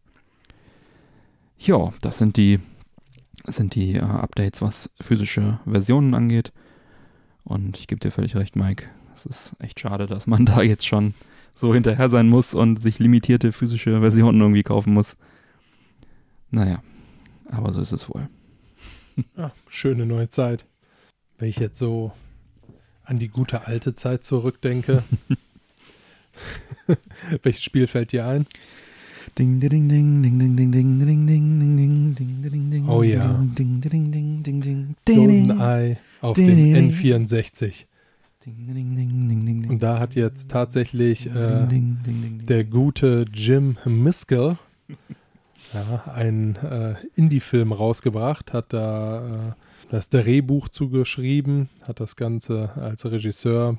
Ja, 1.58 1.94
das 2.02 2.18
sind 2.18 2.38
die, 2.38 2.60
sind 3.46 3.76
die 3.76 3.96
äh, 3.96 4.02
Updates, 4.02 4.62
was 4.62 4.90
physische 5.02 5.60
Versionen 5.66 6.14
angeht. 6.14 6.52
Und 7.44 7.78
ich 7.78 7.88
gebe 7.88 8.00
dir 8.00 8.12
völlig 8.12 8.36
recht, 8.36 8.56
Mike. 8.56 8.86
Das 9.14 9.26
ist 9.26 9.56
echt 9.60 9.80
schade, 9.80 10.08
dass 10.08 10.28
man 10.28 10.46
da 10.48 10.62
jetzt 10.62 10.88
schon 10.88 11.14
so 11.54 11.74
hinterher 11.74 12.10
sein 12.10 12.30
muss 12.30 12.54
und 12.54 12.82
sich 12.82 13.00
limitierte 13.00 13.52
physische 13.52 14.00
Versionen 14.00 14.40
irgendwie 14.40 14.64
kaufen 14.64 14.94
muss. 14.94 15.18
Naja, 16.52 16.82
aber 17.50 17.74
so 17.74 17.82
ist 17.82 17.92
es 17.92 18.10
wohl. 18.10 18.30
Ja, 19.36 19.52
schöne 19.68 20.06
neue 20.06 20.30
Zeit. 20.30 20.66
Wenn 21.38 21.50
ich 21.50 21.58
jetzt 21.58 21.78
so 21.78 22.14
an 23.10 23.18
die 23.18 23.28
gute 23.28 23.66
alte 23.66 23.96
Zeit 23.96 24.24
zurückdenke. 24.24 25.04
Welches 27.44 27.64
Spiel 27.64 27.88
fällt 27.88 28.12
dir 28.12 28.28
ein? 28.28 28.46
Ding, 29.38 29.60
ding, 29.60 29.70
ding, 29.70 29.90
ding, 29.90 30.22
ding, 30.22 30.40
ding, 30.40 30.72
ding, 30.72 30.72
ding, 30.72 30.98
ding, 31.00 31.28
ding, 31.28 31.76
ding, 31.76 32.16
ding, 32.16 32.42
ding, 32.42 32.72
ding, 32.72 32.88
Oh 32.88 33.02
ja. 33.04 33.44
Ding, 33.58 33.82
ding, 33.82 34.12
ding, 34.12 34.44
ding, 34.44 34.62
ding, 34.62 34.96
GoldenEye 35.06 35.98
auf 36.22 36.36
dem 36.36 36.56
Ding. 36.56 36.92
N64. 36.92 37.86
Ding, 38.46 38.56
ding, 38.68 38.96
ding, 38.96 39.28
ding, 39.28 39.46
ding, 39.46 39.62
ding. 39.62 39.72
Und 39.72 39.84
da 39.84 40.00
hat 40.00 40.16
jetzt 40.16 40.50
tatsächlich 40.50 41.24
Ding, 41.24 41.36
äh, 41.36 41.68
ding, 41.68 41.98
ding, 42.06 42.22
ding, 42.22 42.38
ding. 42.40 42.46
der 42.48 42.64
gute 42.64 43.26
Jim 43.34 43.78
Miskell 43.86 44.58
ja, 45.74 46.04
einen 46.14 46.56
äh, 46.58 46.96
Indie-Film 47.16 47.72
rausgebracht, 47.72 48.54
hat 48.54 48.74
da 48.74 49.50
äh, 49.50 49.69
das 49.90 50.10
Drehbuch 50.10 50.70
zugeschrieben, 50.70 51.70
hat 51.88 52.00
das 52.00 52.16
Ganze 52.16 52.72
als 52.76 53.06
Regisseur 53.06 53.78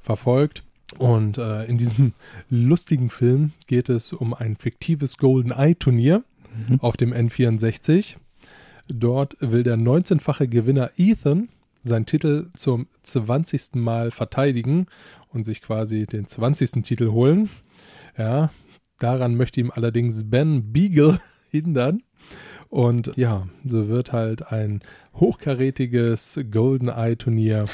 verfolgt. 0.00 0.64
Und 0.98 1.38
äh, 1.38 1.64
in 1.64 1.78
diesem 1.78 2.12
lustigen 2.50 3.08
Film 3.10 3.52
geht 3.66 3.88
es 3.88 4.12
um 4.12 4.34
ein 4.34 4.56
fiktives 4.56 5.16
GoldenEye-Turnier 5.18 6.24
Mhm. 6.68 6.80
auf 6.80 6.98
dem 6.98 7.14
N64. 7.14 8.16
Dort 8.86 9.36
will 9.40 9.62
der 9.62 9.76
19-fache 9.78 10.48
Gewinner 10.48 10.90
Ethan 10.98 11.48
seinen 11.82 12.04
Titel 12.04 12.48
zum 12.52 12.88
20. 13.04 13.76
Mal 13.76 14.10
verteidigen 14.10 14.86
und 15.32 15.44
sich 15.44 15.62
quasi 15.62 16.04
den 16.06 16.28
20. 16.28 16.82
Titel 16.82 17.08
holen. 17.10 17.48
Ja, 18.18 18.50
daran 18.98 19.34
möchte 19.34 19.60
ihm 19.60 19.70
allerdings 19.70 20.28
Ben 20.28 20.72
Beagle 20.74 21.20
hindern. 21.50 22.02
Und 22.72 23.12
ja, 23.16 23.46
so 23.66 23.88
wird 23.88 24.12
halt 24.12 24.50
ein 24.50 24.80
hochkarätiges 25.16 26.40
GoldenEye-Turnier 26.50 27.66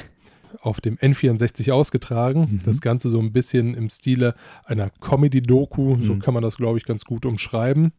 auf 0.61 0.81
dem 0.81 0.97
N64 0.97 1.71
ausgetragen. 1.71 2.49
Mhm. 2.50 2.59
Das 2.64 2.81
Ganze 2.81 3.09
so 3.09 3.21
ein 3.21 3.31
bisschen 3.33 3.75
im 3.75 3.90
Stile 3.90 4.35
einer 4.67 4.90
Comedy-Doku, 4.90 5.99
so 6.00 6.14
Mhm. 6.14 6.19
kann 6.19 6.35
man 6.35 6.43
das, 6.43 6.57
glaube 6.57 6.78
ich, 6.78 6.85
ganz 6.85 7.05
gut 7.05 7.26
umschreiben. 7.26 7.93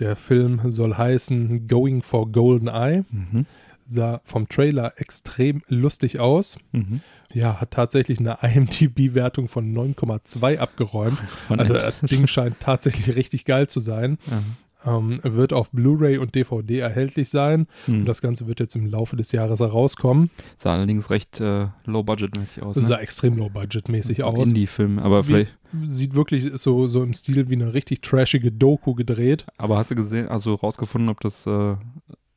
Der 0.00 0.16
Film 0.16 0.60
soll 0.72 0.96
heißen 0.96 1.68
Going 1.68 2.02
for 2.02 2.32
GoldenEye. 2.32 3.04
Mhm. 3.12 3.46
Sah 3.86 4.20
vom 4.24 4.48
Trailer 4.48 4.94
extrem 4.96 5.62
lustig 5.68 6.18
aus. 6.18 6.58
Mhm. 6.72 7.02
Ja, 7.32 7.60
hat 7.60 7.70
tatsächlich 7.70 8.18
eine 8.18 8.38
IMDb-Wertung 8.42 9.46
von 9.46 9.72
9,2 9.72 10.58
abgeräumt. 10.58 11.18
Von 11.46 11.60
Also 11.60 11.74
das 11.74 11.94
Ding 12.00 12.26
scheint 12.26 12.58
tatsächlich 12.58 13.14
richtig 13.14 13.44
geil 13.44 13.68
zu 13.68 13.78
sein. 13.78 14.18
Ja. 14.28 14.42
Ähm, 14.84 15.20
wird 15.22 15.52
auf 15.52 15.70
Blu-ray 15.70 16.18
und 16.18 16.34
DVD 16.34 16.80
erhältlich 16.80 17.28
sein. 17.28 17.66
Hm. 17.86 18.00
Und 18.00 18.06
das 18.06 18.20
Ganze 18.20 18.46
wird 18.46 18.60
jetzt 18.60 18.74
im 18.74 18.86
Laufe 18.86 19.16
des 19.16 19.30
Jahres 19.32 19.60
herauskommen. 19.60 20.30
Sah 20.58 20.74
allerdings 20.74 21.10
recht 21.10 21.40
äh, 21.40 21.66
low-budget-mäßig 21.84 22.62
aus. 22.62 22.76
Ne? 22.76 22.82
sah 22.82 22.98
extrem 22.98 23.36
low-budget-mäßig 23.36 24.22
aus. 24.24 24.48
Indie-Film, 24.48 24.98
aber 24.98 25.22
Wie- 25.22 25.32
vielleicht. 25.32 25.58
Sieht 25.86 26.14
wirklich 26.14 26.50
so, 26.54 26.86
so 26.86 27.02
im 27.02 27.14
Stil 27.14 27.48
wie 27.48 27.54
eine 27.54 27.72
richtig 27.72 28.02
trashige 28.02 28.52
Doku 28.52 28.94
gedreht. 28.94 29.46
Aber 29.56 29.78
hast 29.78 29.90
du 29.90 29.94
gesehen, 29.94 30.28
also 30.28 30.54
rausgefunden, 30.54 31.08
ob 31.08 31.20
das 31.20 31.46
äh, 31.46 31.76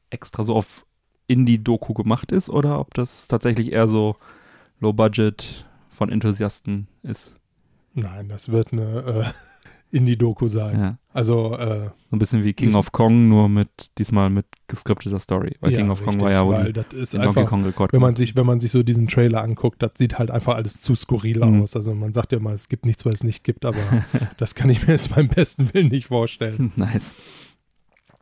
extra 0.10 0.46
so 0.46 0.56
auf 0.56 0.86
Indie-Doku 1.28 1.94
gemacht 1.94 2.32
ist 2.32 2.50
oder 2.50 2.80
ob 2.80 2.94
das 2.94 3.28
tatsächlich 3.28 3.74
eher 3.74 3.88
so 3.88 4.16
Low-Budget 4.80 5.66
von 5.90 6.10
Enthusiasten 6.10 6.88
ist? 7.04 7.36
Nein, 7.94 8.30
das 8.30 8.50
wird 8.50 8.74
eine 8.74 9.00
äh, 9.26 9.32
Indie-Doku 9.96 10.48
sein. 10.48 10.80
Ja. 10.80 10.98
Also, 11.14 11.58
äh, 11.58 11.90
So 12.10 12.16
ein 12.16 12.20
bisschen 12.20 12.44
wie 12.44 12.54
King 12.54 12.76
of 12.76 12.92
Kong, 12.92 13.30
nur 13.30 13.48
mit 13.50 13.70
diesmal 13.98 14.30
mit 14.30 14.46
geskripteter 14.68 15.20
Story. 15.20 15.56
Weil 15.62 15.72
ja, 15.72 15.78
King 15.80 15.90
of 15.90 16.00
Kong 16.04 16.16
richtig, 16.16 16.24
war 16.24 16.32
ja 16.32 16.46
wohl 16.46 16.74
das 16.74 16.86
ist 16.94 17.14
Donkey 17.14 17.28
einfach, 17.28 17.46
Kong 17.46 17.64
Rekord. 17.64 17.94
wenn 17.94 18.02
man 18.02 18.16
sich, 18.16 18.36
wenn 18.36 18.46
man 18.46 18.60
sich 18.60 18.72
so 18.72 18.84
diesen 18.84 19.08
Trailer 19.08 19.42
anguckt, 19.42 19.82
das 19.82 19.92
sieht 19.96 20.20
halt 20.20 20.30
einfach 20.32 20.56
alles 20.56 20.82
zu 20.82 20.94
skurril 20.96 21.40
Mhm. 21.46 21.62
aus. 21.64 21.76
Also 21.76 21.94
man 21.96 22.12
sagt 22.14 22.32
ja 22.34 22.40
mal, 22.40 22.54
es 22.54 22.68
gibt 22.70 22.86
nichts, 22.86 23.06
was 23.06 23.16
es 23.16 23.24
nicht 23.24 23.44
gibt, 23.44 23.64
aber 23.66 23.78
das 24.38 24.56
kann 24.56 24.70
ich 24.70 24.86
mir 24.86 24.94
jetzt 24.94 25.16
beim 25.16 25.28
besten 25.30 25.74
Willen 25.74 25.88
nicht 25.88 26.08
vorstellen. 26.08 26.74
nice. 26.78 27.16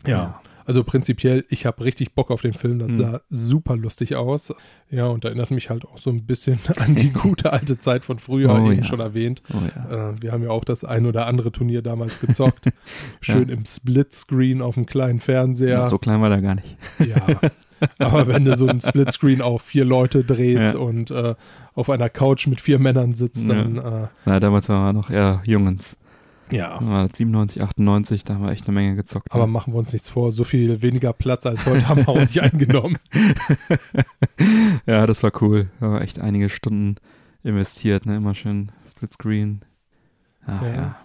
Ja. 0.05 0.39
Also 0.65 0.83
prinzipiell, 0.83 1.45
ich 1.49 1.65
habe 1.65 1.83
richtig 1.83 2.13
Bock 2.15 2.31
auf 2.31 2.41
den 2.41 2.53
Film. 2.53 2.79
Das 2.79 2.89
Mhm. 2.89 2.95
sah 2.95 3.21
super 3.29 3.75
lustig 3.75 4.15
aus. 4.15 4.53
Ja, 4.89 5.07
und 5.07 5.25
erinnert 5.25 5.51
mich 5.51 5.69
halt 5.69 5.85
auch 5.85 5.97
so 5.97 6.09
ein 6.09 6.25
bisschen 6.25 6.59
an 6.79 6.95
die 6.95 7.11
gute 7.11 7.51
alte 7.53 7.77
Zeit 7.79 8.05
von 8.05 8.19
früher, 8.19 8.53
Oh, 8.53 8.57
eben 8.71 8.77
ja. 8.79 8.83
schon 8.83 8.99
erwähnt. 8.99 9.41
Oh 9.53 9.57
ja. 9.75 10.11
Äh, 10.11 10.21
wir 10.21 10.31
haben 10.31 10.43
ja 10.43 10.49
auch 10.49 10.63
das 10.63 10.83
ein 10.83 11.05
oder 11.05 11.25
andere 11.27 11.51
Turnier 11.51 11.81
damals 11.81 12.19
gezockt. 12.19 12.69
Schön 13.21 13.49
im 13.49 13.65
Splitscreen 13.65 14.61
auf 14.61 14.75
dem 14.75 14.85
kleinen 14.85 15.19
Fernseher. 15.19 15.87
So 15.87 15.97
klein 15.97 16.21
war 16.21 16.29
der 16.29 16.41
gar 16.41 16.55
nicht. 16.55 16.77
Ja. 16.99 17.15
Aber 17.99 18.27
wenn 18.27 18.45
du 18.45 18.55
so 18.55 18.65
einen 18.67 18.79
Splitscreen 18.79 19.41
auf 19.41 19.61
vier 19.61 19.83
Leute 19.83 20.23
drehst 20.23 20.75
Ja. 20.75 20.79
und 20.79 21.11
äh, 21.11 21.35
auf 21.75 21.89
einer 21.89 22.07
Couch 22.09 22.47
mit 22.47 22.61
vier 22.61 22.79
Männern 22.79 23.13
sitzt, 23.13 23.49
dann 23.49 23.77
äh, 23.77 24.07
Na, 24.25 24.39
damals 24.39 24.69
waren 24.69 24.85
wir 24.85 24.93
noch 24.93 25.09
eher 25.09 25.41
Jungens. 25.43 25.97
Ja. 26.53 26.79
War 26.81 27.07
97, 27.13 27.61
98, 27.61 28.23
da 28.23 28.35
haben 28.35 28.43
wir 28.45 28.51
echt 28.51 28.67
eine 28.67 28.75
Menge 28.75 28.95
gezockt. 28.95 29.31
Aber 29.31 29.45
ne? 29.47 29.51
machen 29.51 29.73
wir 29.73 29.79
uns 29.79 29.91
nichts 29.93 30.09
vor, 30.09 30.31
so 30.31 30.43
viel 30.43 30.81
weniger 30.81 31.13
Platz 31.13 31.45
als 31.45 31.65
heute 31.65 31.87
haben 31.87 32.01
wir 32.05 32.09
auch 32.09 32.19
nicht 32.19 32.39
eingenommen. 32.41 32.97
ja, 34.85 35.05
das 35.07 35.23
war 35.23 35.31
cool. 35.41 35.67
Da 35.79 35.85
haben 35.87 35.93
wir 35.93 36.01
echt 36.01 36.19
einige 36.19 36.49
Stunden 36.49 36.95
investiert, 37.43 38.05
ne? 38.05 38.17
Immer 38.17 38.35
schön 38.35 38.71
Splitscreen. 38.89 39.61
Ach 40.45 40.61
Ja. 40.61 40.73
ja. 40.73 40.95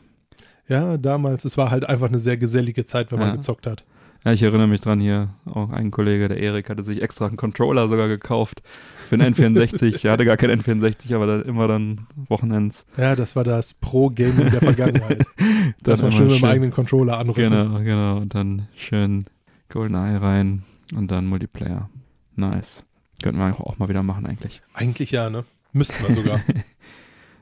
Ja, 0.71 0.99
damals, 0.99 1.47
es 1.47 1.57
war 1.57 1.71
halt 1.71 1.89
einfach 1.89 2.09
eine 2.09 2.19
sehr 2.19 2.37
gesellige 2.37 2.85
Zeit, 2.85 3.11
wenn 3.11 3.19
man 3.19 3.29
Ja. 3.29 3.37
gezockt 3.37 3.67
hat. 3.67 3.85
Ja, 4.25 4.33
ich 4.33 4.43
erinnere 4.43 4.67
mich 4.67 4.81
dran 4.81 5.01
hier, 5.01 5.31
auch 5.47 5.71
ein 5.71 5.91
Kollege, 5.91 6.29
der 6.29 6.39
Erik, 6.39 6.71
hatte 6.71 6.83
sich 6.83 7.03
extra 7.03 7.27
einen 7.27 7.37
Controller 7.37 7.89
sogar 7.89 8.09
gekauft 8.09 8.63
für 9.07 9.15
einen 9.15 9.35
N64. 9.35 10.05
er 10.07 10.13
hatte 10.13 10.25
gar 10.25 10.37
keinen 10.37 10.61
N64, 10.61 11.15
aber 11.15 11.27
dann 11.27 11.43
immer 11.43 11.69
dann 11.69 12.07
Wochenends. 12.29 12.85
Ja, 12.97 13.17
das 13.17 13.37
war 13.37 13.45
das 13.45 13.75
Pro-Gaming 13.75 14.51
der 14.51 14.61
Vergangenheit. 14.61 15.25
Dass 15.83 16.03
man 16.03 16.13
schön 16.13 16.27
mit 16.27 16.41
dem 16.41 16.45
eigenen 16.45 16.71
Controller 16.73 17.19
anrücken. 17.19 17.51
Genau, 17.51 17.79
genau. 17.81 18.17
Und 18.19 18.35
dann 18.35 18.69
schön 18.77 19.25
GoldenEye 19.69 20.21
rein 20.21 20.65
und 20.95 21.11
dann 21.11 21.27
Multiplayer. 21.27 21.89
Nice. 22.37 22.85
Könnten 23.23 23.41
wir 23.41 23.61
auch 23.61 23.79
mal 23.79 23.89
wieder 23.89 24.03
machen 24.03 24.27
eigentlich. 24.27 24.63
Eigentlich 24.75 25.11
ja, 25.11 25.31
ne? 25.31 25.45
Müssten 25.73 26.07
wir 26.07 26.15
sogar. 26.15 26.41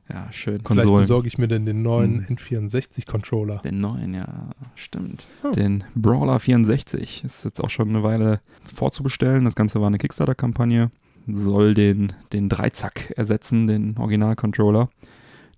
Ja, 0.09 0.29
schön. 0.33 0.55
Vielleicht 0.55 0.65
Konsolen. 0.65 1.01
besorge 1.01 1.27
ich 1.29 1.37
mir 1.39 1.49
denn 1.49 1.67
den 1.67 1.83
neuen 1.83 2.27
Hm. 2.29 2.37
N64-Controller. 2.37 3.59
Den 3.59 3.81
neuen, 3.81 4.15
ja, 4.15 4.51
stimmt. 4.77 5.27
Hm. 5.43 5.53
Den 5.53 5.85
Brawler 5.95 6.39
64 6.39 7.25
ist 7.25 7.45
jetzt 7.45 7.61
auch 7.61 7.71
schon 7.71 7.89
eine 7.89 8.03
Weile 8.03 8.41
vorzubestellen. 8.73 9.45
Das 9.45 9.57
Ganze 9.57 9.81
war 9.81 9.89
eine 9.89 9.99
Kickstarter-Kampagne. 9.99 10.91
Soll 11.27 11.75
den, 11.75 12.13
den 12.33 12.49
Dreizack 12.49 13.13
ersetzen, 13.17 13.67
den 13.67 13.99
Original-Controller, 13.99 14.89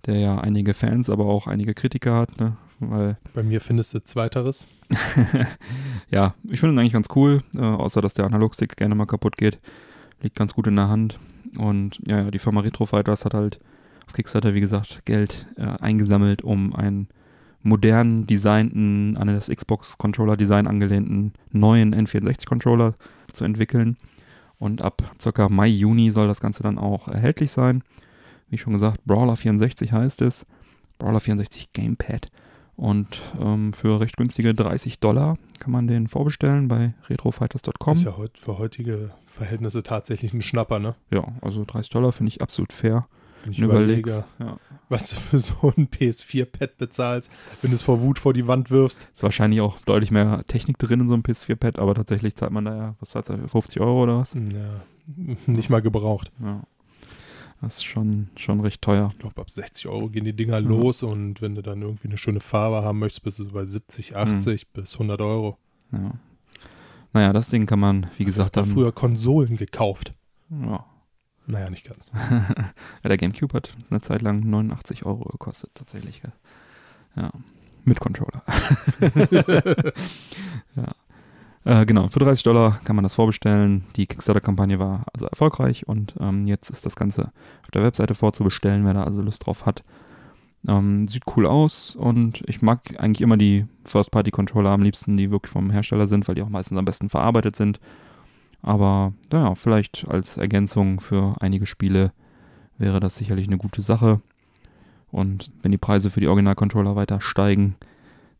der 0.07 0.17
ja 0.17 0.39
einige 0.39 0.73
Fans, 0.73 1.11
aber 1.11 1.25
auch 1.25 1.45
einige 1.45 1.75
Kritiker 1.75 2.15
hat, 2.15 2.39
ne? 2.39 2.57
Weil, 2.79 3.17
Bei 3.33 3.43
mir 3.43 3.59
findest 3.61 3.93
du 3.93 4.01
Zweiteres. 4.03 4.65
ja, 6.09 6.33
ich 6.49 6.59
finde 6.59 6.75
ihn 6.75 6.79
eigentlich 6.79 6.93
ganz 6.93 7.07
cool, 7.15 7.41
äh, 7.55 7.59
außer 7.59 8.01
dass 8.01 8.13
der 8.13 8.25
Analogstick 8.25 8.77
gerne 8.77 8.95
mal 8.95 9.05
kaputt 9.05 9.37
geht. 9.37 9.59
Liegt 10.21 10.35
ganz 10.37 10.53
gut 10.53 10.65
in 10.67 10.75
der 10.77 10.87
Hand. 10.87 11.19
Und 11.57 11.99
ja, 12.07 12.21
ja, 12.23 12.31
die 12.31 12.39
Firma 12.39 12.61
Retro 12.61 12.85
Fighters 12.85 13.25
hat 13.25 13.33
halt 13.33 13.59
auf 14.09 14.13
Kickstarter, 14.13 14.55
wie 14.55 14.59
gesagt, 14.59 15.05
Geld 15.05 15.45
äh, 15.55 15.61
eingesammelt, 15.61 16.41
um 16.41 16.75
einen 16.75 17.09
modern 17.61 18.25
designten, 18.25 19.15
an 19.17 19.27
das 19.27 19.49
Xbox-Controller-Design 19.49 20.65
angelehnten 20.65 21.33
neuen 21.51 21.93
N64-Controller 21.93 22.95
zu 23.31 23.45
entwickeln. 23.45 23.97
Und 24.57 24.81
ab 24.81 25.03
ca. 25.19 25.47
Mai, 25.47 25.67
Juni 25.67 26.09
soll 26.09 26.27
das 26.27 26.41
Ganze 26.41 26.63
dann 26.63 26.79
auch 26.79 27.07
erhältlich 27.07 27.51
sein. 27.51 27.83
Wie 28.49 28.57
schon 28.57 28.73
gesagt, 28.73 29.05
Brawler 29.05 29.37
64 29.37 29.91
heißt 29.91 30.23
es. 30.23 30.47
Brawler 30.97 31.19
64 31.19 31.71
Gamepad. 31.71 32.29
Und 32.75 33.21
ähm, 33.39 33.73
für 33.73 33.99
recht 33.99 34.17
günstige 34.17 34.55
30 34.55 34.99
Dollar 34.99 35.37
kann 35.59 35.71
man 35.71 35.85
den 35.85 36.07
vorbestellen 36.07 36.67
bei 36.67 36.95
retrofighters.com. 37.09 37.97
Ist 37.97 38.05
ja 38.05 38.17
heut, 38.17 38.39
für 38.39 38.57
heutige 38.57 39.11
Verhältnisse 39.27 39.83
tatsächlich 39.83 40.33
ein 40.33 40.41
Schnapper, 40.41 40.79
ne? 40.79 40.95
Ja, 41.11 41.25
also 41.41 41.63
30 41.63 41.91
Dollar 41.91 42.11
finde 42.11 42.29
ich 42.29 42.41
absolut 42.41 42.73
fair. 42.73 43.07
Ich 43.49 43.59
überlege, 43.59 44.23
Ja. 44.39 44.57
was 44.89 45.09
du 45.09 45.15
für 45.15 45.39
so 45.39 45.73
ein 45.77 45.87
PS4-Pad 45.89 46.77
bezahlst, 46.77 47.29
wenn 47.61 47.71
du 47.71 47.75
es 47.75 47.81
vor 47.83 48.01
Wut 48.01 48.19
vor 48.19 48.33
die 48.33 48.47
Wand 48.47 48.69
wirfst. 48.71 49.07
Ist 49.13 49.23
wahrscheinlich 49.23 49.61
auch 49.61 49.79
deutlich 49.81 50.11
mehr 50.11 50.43
Technik 50.47 50.77
drin 50.77 51.01
in 51.01 51.07
so 51.07 51.13
einem 51.13 51.23
PS4-Pad, 51.23 51.79
aber 51.79 51.95
tatsächlich 51.95 52.35
zahlt 52.35 52.51
man 52.51 52.65
da 52.65 52.75
ja, 52.75 52.95
was 52.99 53.11
zahlt 53.11 53.29
er, 53.29 53.37
50 53.47 53.79
Euro 53.81 54.03
oder 54.03 54.17
was? 54.19 54.33
Ja, 54.33 54.81
nicht 55.47 55.69
mal 55.69 55.81
gebraucht. 55.81 56.31
Ja. 56.43 56.61
Das 57.61 57.75
ist 57.75 57.83
schon, 57.85 58.29
schon 58.37 58.61
recht 58.61 58.81
teuer. 58.81 59.09
Ich 59.13 59.19
glaube, 59.19 59.41
ab 59.41 59.49
60 59.49 59.87
Euro 59.87 60.07
gehen 60.09 60.23
die 60.23 60.31
Dinger 60.33 60.61
Mhm. 60.61 60.67
los 60.69 61.03
und 61.03 61.41
wenn 61.41 61.55
du 61.55 61.61
dann 61.61 61.81
irgendwie 61.81 62.07
eine 62.07 62.17
schöne 62.17 62.39
Farbe 62.39 62.85
haben 62.85 62.99
möchtest, 62.99 63.23
bist 63.23 63.39
du 63.39 63.51
bei 63.51 63.65
70, 63.65 64.15
80 64.15 64.69
bis 64.69 64.93
100 64.93 65.19
Euro. 65.21 65.57
Ja. 65.91 66.11
Naja, 67.11 67.33
das 67.33 67.49
Ding 67.49 67.65
kann 67.65 67.79
man, 67.79 68.03
wie 68.17 68.23
Ich 68.23 68.27
gesagt, 68.27 68.55
habe 68.55 68.65
dann. 68.67 68.73
früher 68.75 68.91
Konsolen 68.93 69.57
gekauft. 69.57 70.13
Ja. 70.49 70.85
Naja, 71.49 71.69
nicht 71.71 71.87
ganz. 71.87 72.11
ja, 72.29 73.09
der 73.09 73.17
GameCube 73.17 73.53
hat 73.53 73.75
eine 73.89 74.01
Zeit 74.01 74.21
lang 74.21 74.41
89 74.41 75.05
Euro 75.05 75.23
gekostet, 75.23 75.71
tatsächlich. 75.73 76.21
Ja, 76.23 77.23
ja 77.23 77.31
mit 77.85 77.99
Controller. 77.99 78.43
ja. 80.75 80.91
Äh, 81.65 81.85
genau, 81.87 82.07
für 82.09 82.19
30 82.19 82.43
Dollar 82.43 82.79
kann 82.83 82.95
man 82.95 83.03
das 83.03 83.15
vorbestellen. 83.15 83.85
Die 83.95 84.05
Kickstarter-Kampagne 84.05 84.77
war 84.77 85.05
also 85.11 85.25
erfolgreich 85.25 85.87
und 85.87 86.13
ähm, 86.19 86.45
jetzt 86.45 86.69
ist 86.69 86.85
das 86.85 86.95
Ganze 86.95 87.31
auf 87.63 87.71
der 87.73 87.81
Webseite 87.83 88.13
vorzubestellen, 88.13 88.85
wer 88.85 88.93
da 88.93 89.03
also 89.03 89.21
Lust 89.21 89.47
drauf 89.47 89.65
hat. 89.65 89.83
Ähm, 90.67 91.07
sieht 91.07 91.23
cool 91.35 91.47
aus 91.47 91.95
und 91.95 92.43
ich 92.45 92.61
mag 92.61 92.81
eigentlich 92.99 93.21
immer 93.21 93.37
die 93.37 93.65
First-Party-Controller 93.85 94.69
am 94.69 94.83
liebsten, 94.83 95.17
die 95.17 95.31
wirklich 95.31 95.51
vom 95.51 95.71
Hersteller 95.71 96.05
sind, 96.05 96.27
weil 96.27 96.35
die 96.35 96.43
auch 96.43 96.49
meistens 96.49 96.77
am 96.77 96.85
besten 96.85 97.09
verarbeitet 97.09 97.55
sind. 97.55 97.79
Aber 98.61 99.13
naja, 99.31 99.55
vielleicht 99.55 100.07
als 100.07 100.37
Ergänzung 100.37 100.99
für 100.99 101.35
einige 101.39 101.65
Spiele 101.65 102.11
wäre 102.77 102.99
das 102.99 103.15
sicherlich 103.15 103.47
eine 103.47 103.57
gute 103.57 103.81
Sache. 103.81 104.21
Und 105.11 105.51
wenn 105.61 105.71
die 105.71 105.77
Preise 105.77 106.09
für 106.09 106.19
die 106.19 106.27
Original-Controller 106.27 106.95
weiter 106.95 107.21
steigen, 107.21 107.75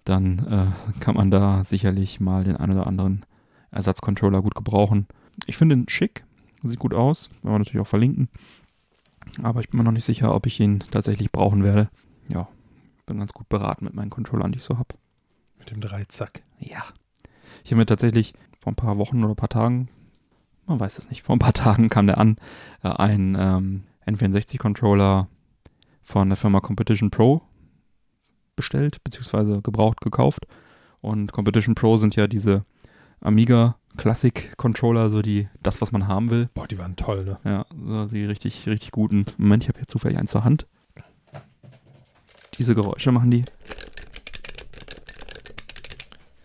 dann 0.05 0.39
äh, 0.47 0.99
kann 0.99 1.15
man 1.15 1.31
da 1.31 1.63
sicherlich 1.65 2.19
mal 2.19 2.43
den 2.43 2.57
ein 2.57 2.71
oder 2.71 2.87
anderen 2.87 3.25
Ersatzcontroller 3.71 4.41
gut 4.41 4.55
gebrauchen. 4.55 5.07
Ich 5.45 5.57
finde 5.57 5.75
ihn 5.75 5.89
schick, 5.89 6.25
sieht 6.63 6.79
gut 6.79 6.93
aus, 6.93 7.29
werden 7.41 7.53
wir 7.53 7.59
natürlich 7.59 7.81
auch 7.81 7.87
verlinken. 7.87 8.29
Aber 9.43 9.61
ich 9.61 9.69
bin 9.69 9.77
mir 9.77 9.83
noch 9.83 9.91
nicht 9.91 10.05
sicher, 10.05 10.33
ob 10.33 10.45
ich 10.47 10.59
ihn 10.59 10.79
tatsächlich 10.91 11.31
brauchen 11.31 11.63
werde. 11.63 11.89
Ja, 12.27 12.47
bin 13.05 13.19
ganz 13.19 13.33
gut 13.33 13.49
beraten 13.49 13.85
mit 13.85 13.93
meinen 13.93 14.09
Controllern, 14.09 14.51
die 14.51 14.59
ich 14.59 14.63
so 14.63 14.77
habe. 14.77 14.95
Mit 15.57 15.71
dem 15.71 15.81
Dreizack. 15.81 16.41
Ja. 16.59 16.83
Ich 17.63 17.71
habe 17.71 17.77
mir 17.77 17.85
tatsächlich 17.85 18.33
vor 18.59 18.71
ein 18.71 18.75
paar 18.75 18.97
Wochen 18.97 19.23
oder 19.23 19.33
ein 19.33 19.37
paar 19.37 19.49
Tagen, 19.49 19.89
man 20.69 20.79
weiß 20.79 20.97
es 20.97 21.09
nicht, 21.09 21.23
vor 21.23 21.35
ein 21.35 21.39
paar 21.39 21.53
Tagen 21.53 21.89
kam 21.89 22.07
der 22.07 22.17
an, 22.17 22.37
äh, 22.83 22.89
ein 22.89 23.35
ähm, 23.37 23.83
N64-Controller 24.05 25.27
von 26.03 26.29
der 26.29 26.37
Firma 26.37 26.59
Competition 26.61 27.11
Pro 27.11 27.41
bestellt, 28.55 29.03
beziehungsweise 29.03 29.61
gebraucht 29.61 30.01
gekauft. 30.01 30.45
Und 31.01 31.31
Competition 31.31 31.75
Pro 31.75 31.97
sind 31.97 32.15
ja 32.15 32.27
diese 32.27 32.65
Amiga 33.21 33.75
Classic 33.97 34.55
Controller, 34.57 35.09
so 35.09 35.21
die, 35.21 35.47
das, 35.61 35.81
was 35.81 35.91
man 35.91 36.07
haben 36.07 36.29
will. 36.29 36.49
Boah, 36.53 36.67
die 36.67 36.77
waren 36.77 36.95
toll, 36.95 37.25
ne? 37.25 37.37
Ja, 37.43 37.65
so 37.71 38.05
die 38.05 38.25
richtig, 38.25 38.67
richtig 38.67 38.91
guten. 38.91 39.25
Moment, 39.37 39.63
ich 39.63 39.69
habe 39.69 39.79
hier 39.79 39.87
zufällig 39.87 40.17
einen 40.17 40.27
zur 40.27 40.43
Hand. 40.43 40.67
Diese 42.57 42.75
Geräusche 42.75 43.11
machen 43.11 43.31
die. 43.31 43.45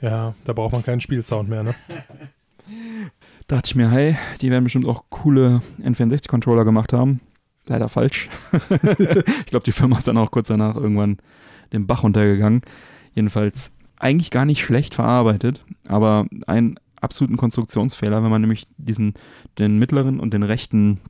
Ja, 0.01 0.35
da 0.45 0.53
braucht 0.53 0.73
man 0.73 0.85
keinen 0.85 1.01
Spielsound 1.01 1.49
mehr, 1.49 1.63
ne? 1.63 1.75
Da 3.47 3.57
dachte 3.57 3.69
ich 3.69 3.75
mir, 3.75 3.91
hey, 3.91 4.17
die 4.41 4.51
werden 4.51 4.65
bestimmt 4.65 4.87
auch 4.87 5.05
coole 5.11 5.61
N64-Controller 5.83 6.65
gemacht 6.65 6.93
haben. 6.93 7.21
Leider 7.67 7.89
falsch. 7.89 8.29
ich 8.53 9.47
glaube, 9.47 9.65
die 9.65 9.73
Firma 9.73 9.99
ist 9.99 10.09
dann 10.09 10.19
auch 10.19 10.31
kurz 10.31 10.49
danach 10.49 10.77
irgendwann 10.77 11.19
den 11.73 11.87
Bach 11.87 12.03
runtergegangen. 12.03 12.63
Jedenfalls 13.15 13.71
eigentlich 13.99 14.31
gar 14.31 14.45
nicht 14.45 14.63
schlecht 14.63 14.95
verarbeitet, 14.95 15.65
aber 15.89 16.27
einen 16.47 16.79
absoluten 17.01 17.37
Konstruktionsfehler, 17.37 18.23
wenn 18.23 18.31
man 18.31 18.41
nämlich 18.41 18.67
diesen, 18.77 19.15
den 19.59 19.79
mittleren 19.79 20.21
und 20.21 20.35
den 20.35 20.43
rechten 20.43 21.01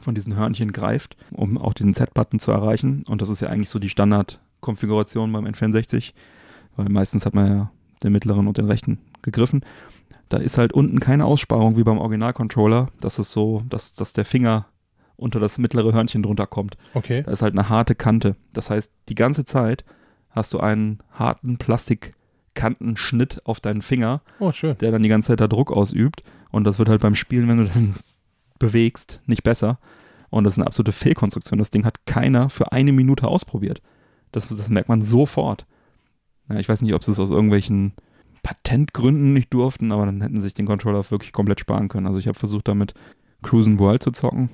von 0.00 0.14
diesen 0.14 0.36
Hörnchen 0.36 0.72
greift, 0.72 1.16
um 1.30 1.58
auch 1.58 1.74
diesen 1.74 1.94
Z-Button 1.94 2.40
zu 2.40 2.50
erreichen. 2.50 3.04
Und 3.08 3.22
das 3.22 3.28
ist 3.28 3.40
ja 3.40 3.48
eigentlich 3.48 3.68
so 3.68 3.78
die 3.78 3.88
Standardkonfiguration 3.88 5.32
beim 5.32 5.44
N64, 5.44 6.12
weil 6.76 6.88
meistens 6.88 7.24
hat 7.24 7.34
man 7.34 7.46
ja 7.46 7.70
den 8.02 8.12
mittleren 8.12 8.46
und 8.46 8.58
den 8.58 8.66
rechten 8.66 8.98
gegriffen. 9.22 9.62
Da 10.28 10.38
ist 10.38 10.58
halt 10.58 10.72
unten 10.72 11.00
keine 11.00 11.24
Aussparung 11.26 11.76
wie 11.76 11.84
beim 11.84 11.98
Original-Controller, 11.98 12.88
dass 13.00 13.18
es 13.18 13.30
so, 13.30 13.62
dass, 13.68 13.92
dass 13.92 14.12
der 14.12 14.24
Finger 14.24 14.66
unter 15.16 15.38
das 15.38 15.58
mittlere 15.58 15.92
Hörnchen 15.92 16.22
drunter 16.22 16.46
kommt. 16.46 16.76
Okay. 16.94 17.22
Da 17.24 17.30
ist 17.30 17.42
halt 17.42 17.54
eine 17.54 17.68
harte 17.68 17.94
Kante. 17.94 18.34
Das 18.52 18.70
heißt, 18.70 18.90
die 19.08 19.14
ganze 19.14 19.44
Zeit 19.44 19.84
hast 20.30 20.52
du 20.52 20.60
einen 20.60 20.98
harten 21.12 21.56
Plastikkantenschnitt 21.58 23.42
auf 23.44 23.60
deinen 23.60 23.82
Finger, 23.82 24.22
Oh, 24.40 24.52
schön. 24.52 24.76
der 24.78 24.90
dann 24.90 25.02
die 25.02 25.08
ganze 25.08 25.28
Zeit 25.28 25.40
da 25.40 25.46
Druck 25.48 25.70
ausübt. 25.72 26.22
Und 26.50 26.64
das 26.64 26.78
wird 26.78 26.88
halt 26.88 27.00
beim 27.00 27.14
Spielen, 27.14 27.48
wenn 27.48 27.58
du 27.58 27.64
dann 27.64 27.94
bewegst, 28.58 29.20
nicht 29.26 29.42
besser. 29.42 29.78
Und 30.30 30.44
das 30.44 30.54
ist 30.54 30.58
eine 30.58 30.66
absolute 30.66 30.92
Fehlkonstruktion. 30.92 31.58
Das 31.58 31.70
Ding 31.70 31.84
hat 31.84 32.06
keiner 32.06 32.50
für 32.50 32.72
eine 32.72 32.92
Minute 32.92 33.28
ausprobiert. 33.28 33.82
Das, 34.32 34.48
das 34.48 34.68
merkt 34.68 34.88
man 34.88 35.02
sofort. 35.02 35.66
Ja, 36.48 36.56
ich 36.58 36.68
weiß 36.68 36.82
nicht, 36.82 36.94
ob 36.94 37.04
sie 37.04 37.12
es 37.12 37.20
aus 37.20 37.30
irgendwelchen 37.30 37.92
Patentgründen 38.44 39.32
nicht 39.32 39.52
durften, 39.52 39.90
aber 39.90 40.06
dann 40.06 40.20
hätten 40.20 40.40
sich 40.40 40.54
den 40.54 40.66
Controller 40.66 41.10
wirklich 41.10 41.32
komplett 41.32 41.58
sparen 41.58 41.88
können. 41.88 42.06
Also 42.06 42.20
ich 42.20 42.28
habe 42.28 42.38
versucht, 42.38 42.68
damit 42.68 42.94
Cruisen 43.42 43.80
World 43.80 44.02
zu 44.02 44.12
zocken. 44.12 44.50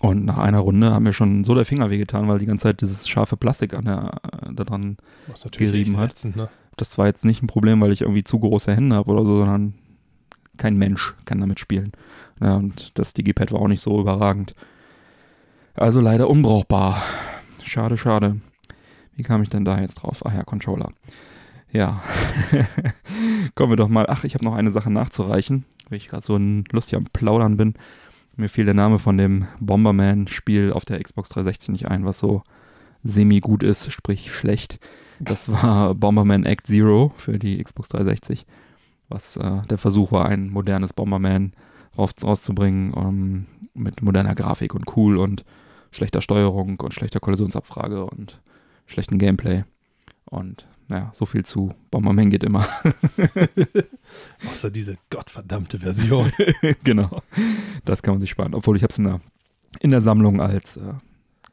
Und 0.00 0.24
nach 0.24 0.38
einer 0.38 0.60
Runde 0.60 0.94
hat 0.94 1.02
mir 1.02 1.12
schon 1.12 1.44
so 1.44 1.54
der 1.54 1.64
Finger 1.64 1.90
wehgetan, 1.90 2.28
weil 2.28 2.38
die 2.38 2.46
ganze 2.46 2.62
Zeit 2.62 2.80
dieses 2.80 3.08
scharfe 3.08 3.36
Plastik 3.36 3.74
an 3.74 3.84
der, 3.84 4.20
äh, 4.24 4.52
da 4.52 4.64
dran 4.64 4.96
Was 5.26 5.44
natürlich 5.44 5.72
Gerieben 5.72 5.96
hat. 5.96 6.12
ätzend, 6.12 6.36
ne? 6.36 6.48
das 6.76 6.98
war 6.98 7.06
jetzt 7.06 7.24
nicht 7.24 7.42
ein 7.42 7.46
Problem, 7.46 7.80
weil 7.80 7.92
ich 7.92 8.00
irgendwie 8.00 8.24
zu 8.24 8.38
große 8.38 8.74
Hände 8.74 8.96
habe 8.96 9.10
oder 9.10 9.24
so, 9.24 9.38
sondern 9.38 9.74
kein 10.56 10.76
Mensch 10.76 11.14
kann 11.24 11.40
damit 11.40 11.60
spielen. 11.60 11.92
Ja, 12.40 12.56
und 12.56 12.98
das 12.98 13.14
Digipad 13.14 13.52
war 13.52 13.60
auch 13.60 13.68
nicht 13.68 13.80
so 13.80 14.00
überragend. 14.00 14.54
Also 15.74 16.00
leider 16.00 16.28
unbrauchbar. 16.28 17.02
Schade, 17.62 17.96
schade. 17.96 18.40
Wie 19.16 19.22
kam 19.22 19.42
ich 19.42 19.50
denn 19.50 19.64
da 19.64 19.80
jetzt 19.80 19.96
drauf? 19.96 20.22
Ach 20.24 20.34
ja, 20.34 20.42
Controller. 20.42 20.92
Ja. 21.72 22.02
Kommen 23.54 23.72
wir 23.72 23.76
doch 23.76 23.88
mal. 23.88 24.06
Ach, 24.08 24.24
ich 24.24 24.34
habe 24.34 24.44
noch 24.44 24.54
eine 24.54 24.70
Sache 24.70 24.90
nachzureichen, 24.90 25.64
weil 25.88 25.98
ich 25.98 26.08
gerade 26.08 26.24
so 26.24 26.36
lustig 26.36 26.96
am 26.96 27.06
Plaudern 27.12 27.56
bin. 27.56 27.74
Mir 28.36 28.48
fiel 28.48 28.64
der 28.64 28.74
Name 28.74 28.98
von 28.98 29.16
dem 29.16 29.46
Bomberman-Spiel 29.60 30.72
auf 30.72 30.84
der 30.84 31.02
Xbox 31.02 31.30
360 31.30 31.70
nicht 31.70 31.88
ein, 31.88 32.04
was 32.04 32.18
so 32.18 32.42
semi-gut 33.02 33.62
ist, 33.62 33.92
sprich 33.92 34.32
schlecht. 34.32 34.78
Das 35.18 35.50
war 35.50 35.94
Bomberman 35.94 36.44
Act 36.44 36.66
Zero 36.66 37.12
für 37.16 37.38
die 37.38 37.62
Xbox 37.62 37.90
360, 37.90 38.46
was 39.08 39.36
äh, 39.36 39.62
der 39.68 39.78
Versuch 39.78 40.12
war, 40.12 40.26
ein 40.26 40.50
modernes 40.50 40.92
Bomberman 40.92 41.52
raus, 41.96 42.12
rauszubringen 42.22 42.94
ähm, 42.96 43.46
mit 43.74 44.02
moderner 44.02 44.34
Grafik 44.34 44.74
und 44.74 44.96
cool 44.96 45.16
und 45.16 45.44
schlechter 45.90 46.22
Steuerung 46.22 46.80
und 46.80 46.94
schlechter 46.94 47.20
Kollisionsabfrage 47.20 48.06
und 48.06 48.40
schlechtem 48.86 49.18
Gameplay. 49.18 49.64
Und 50.24 50.66
naja, 50.88 51.10
so 51.14 51.26
viel 51.26 51.44
zu 51.44 51.74
Bomberman 51.90 52.30
geht 52.30 52.44
immer. 52.44 52.66
Außer 54.50 54.70
diese 54.70 54.96
gottverdammte 55.10 55.78
Version. 55.78 56.32
genau. 56.84 57.22
Das 57.84 58.02
kann 58.02 58.14
man 58.14 58.20
sich 58.20 58.30
sparen. 58.30 58.54
Obwohl 58.54 58.76
ich 58.76 58.82
habe 58.82 58.90
es 58.90 58.98
in 58.98 59.04
der, 59.04 59.20
in 59.80 59.90
der 59.90 60.00
Sammlung 60.00 60.40
als 60.40 60.76
äh, 60.76 60.94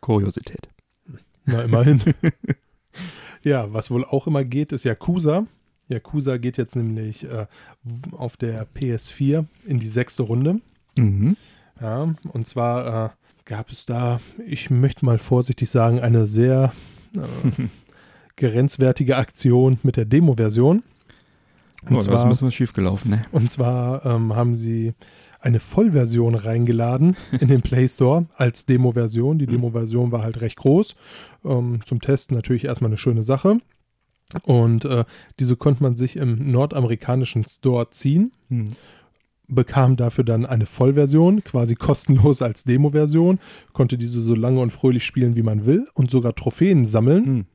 Kuriosität. 0.01 0.69
Na, 1.45 1.61
immerhin. 1.63 2.01
ja, 3.45 3.71
was 3.73 3.91
wohl 3.91 4.05
auch 4.05 4.27
immer 4.27 4.43
geht, 4.43 4.71
ist 4.71 4.83
Yakuza. 4.83 5.45
Yakuza 5.87 6.37
geht 6.37 6.57
jetzt 6.57 6.75
nämlich 6.75 7.23
äh, 7.23 7.47
auf 8.11 8.37
der 8.37 8.67
PS4 8.67 9.45
in 9.65 9.79
die 9.79 9.87
sechste 9.87 10.23
Runde. 10.23 10.61
Mhm. 10.97 11.35
Ja, 11.81 12.13
und 12.31 12.47
zwar 12.47 13.05
äh, 13.05 13.09
gab 13.45 13.71
es 13.71 13.85
da, 13.85 14.19
ich 14.45 14.69
möchte 14.69 15.05
mal 15.05 15.17
vorsichtig 15.17 15.69
sagen, 15.69 15.99
eine 15.99 16.27
sehr 16.27 16.73
äh, 17.15 17.67
grenzwertige 18.39 19.17
Aktion 19.17 19.77
mit 19.83 19.97
der 19.97 20.05
Demo-Version. 20.05 20.83
Und 21.89 21.95
Oh, 21.95 21.99
zwar, 21.99 22.29
was 22.29 22.53
schiefgelaufen, 22.53 23.11
ne? 23.11 23.21
und 23.31 23.49
zwar 23.49 24.05
ähm, 24.05 24.35
haben 24.35 24.53
sie 24.53 24.93
eine 25.39 25.59
Vollversion 25.61 26.35
reingeladen 26.35 27.15
in 27.39 27.47
den 27.47 27.61
Play 27.61 27.87
Store 27.87 28.25
als 28.35 28.65
Demo-Version. 28.65 29.39
Die 29.39 29.47
Mhm. 29.47 29.51
Demo-Version 29.51 30.11
war 30.11 30.21
halt 30.23 30.41
recht 30.41 30.57
groß. 30.57 30.95
Ähm, 31.45 31.79
zum 31.85 32.01
Testen 32.01 32.35
natürlich 32.35 32.65
erstmal 32.65 32.89
eine 32.89 32.97
schöne 32.97 33.23
Sache. 33.23 33.59
Und 34.43 34.83
äh, 34.85 35.05
diese 35.39 35.55
konnte 35.55 35.81
man 35.81 35.95
sich 35.95 36.15
im 36.17 36.51
nordamerikanischen 36.51 37.45
Store 37.45 37.89
ziehen 37.91 38.31
Mhm. 38.49 38.71
bekam 39.47 39.95
dafür 39.95 40.23
dann 40.25 40.45
eine 40.45 40.65
Vollversion, 40.67 41.43
quasi 41.43 41.75
kostenlos 41.75 42.41
als 42.41 42.65
Demo-Version, 42.65 43.39
konnte 43.73 43.97
diese 43.97 44.21
so 44.21 44.35
lange 44.35 44.59
und 44.59 44.71
fröhlich 44.71 45.03
spielen, 45.05 45.35
wie 45.37 45.41
man 45.43 45.65
will 45.65 45.87
und 45.95 46.11
sogar 46.11 46.35
Trophäen 46.35 46.85
sammeln. 46.85 47.47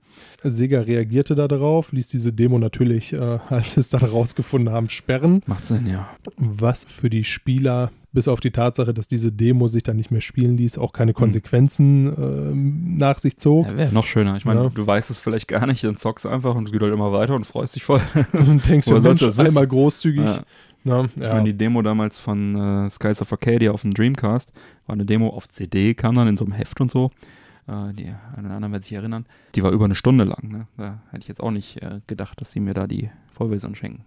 Sega 0.43 0.81
reagierte 0.81 1.35
da 1.35 1.49
darauf, 1.49 1.93
ließ 1.93 2.09
diese 2.09 2.33
Demo 2.33 2.59
natürlich, 2.59 3.13
äh, 3.13 3.17
als 3.49 3.75
sie 3.75 3.81
es 3.81 3.91
dann 3.91 4.03
rausgefunden 4.05 4.73
haben, 4.73 4.89
sperren, 4.89 5.43
Macht 5.47 5.67
Sinn, 5.67 5.87
ja. 5.87 6.09
was 6.37 6.85
für 6.85 7.09
die 7.11 7.25
Spieler, 7.25 7.91
bis 8.13 8.29
auf 8.29 8.41
die 8.41 8.51
Tatsache, 8.53 8.95
dass 8.95 9.09
diese 9.09 9.33
Demo 9.33 9.67
sich 9.69 9.83
dann 9.83 9.97
nicht 9.97 10.11
mehr 10.11 10.21
spielen 10.21 10.57
ließ, 10.57 10.79
auch 10.79 10.93
keine 10.93 11.13
Konsequenzen 11.15 12.07
ähm, 12.17 12.97
nach 12.97 13.19
sich 13.19 13.39
zog. 13.39 13.67
ja 13.67 13.77
Wäre 13.77 13.93
noch 13.93 14.07
schöner. 14.07 14.37
Ich 14.37 14.45
meine, 14.45 14.65
Ja. 14.65 14.69
du 14.69 14.87
weißt 14.87 15.11
es 15.11 15.19
vielleicht 15.19 15.49
gar 15.49 15.67
nicht, 15.67 15.83
dann 15.83 15.97
zockst 15.97 16.25
du 16.25 16.29
einfach 16.29 16.55
und 16.55 16.65
es 16.67 16.73
geht 16.73 16.81
halt 16.83 16.93
immer 16.93 17.13
weiter 17.13 17.35
und 17.35 17.45
freust 17.45 17.75
dich 17.75 17.83
voll. 17.85 18.01
Und 18.33 18.67
denkst 18.69 18.87
du, 18.89 19.01
Mensch, 19.01 19.21
du 19.21 19.27
das 19.27 19.39
einmal 19.39 19.67
großzügig. 19.67 20.23
Ja. 20.25 20.41
Na, 20.87 21.07
Ich 21.07 21.17
meine, 21.17 21.45
die 21.45 21.57
Demo 21.57 21.81
damals 21.83 22.21
von 22.21 22.55
äh, 22.87 22.91
Skies 22.91 23.23
of 23.23 23.33
Arcadia 23.33 23.73
auf 23.73 23.83
dem 23.83 23.95
Dreamcast 23.95 24.53
war 24.87 24.93
eine 24.93 25.07
Demo 25.07 25.29
auf 25.31 25.49
CD, 25.49 25.95
kam 25.95 26.15
dann 26.15 26.29
in 26.29 26.37
so 26.37 26.45
einem 26.45 26.53
Heft 26.53 26.81
und 26.83 26.91
so. 26.91 27.11
Äh, 27.67 27.93
die 27.95 28.07
einen 28.37 28.47
oder 28.47 28.57
anderen 28.57 28.73
werden 28.73 28.83
sich 28.83 28.93
erinnern. 28.93 29.27
Die 29.55 29.63
war 29.63 29.71
über 29.73 29.85
eine 29.87 29.95
Stunde 29.95 30.25
lang. 30.25 30.49
Ne? 30.53 30.67
Da 30.77 31.03
hätte 31.11 31.23
ich 31.23 31.29
jetzt 31.29 31.41
auch 31.41 31.51
nicht 31.51 31.83
äh, 31.83 32.01
gedacht, 32.07 32.41
dass 32.41 32.53
sie 32.53 32.61
mir 32.61 32.75
da 32.75 32.87
die 32.87 33.11
Vollversion 33.33 33.75
schenken. 33.75 34.05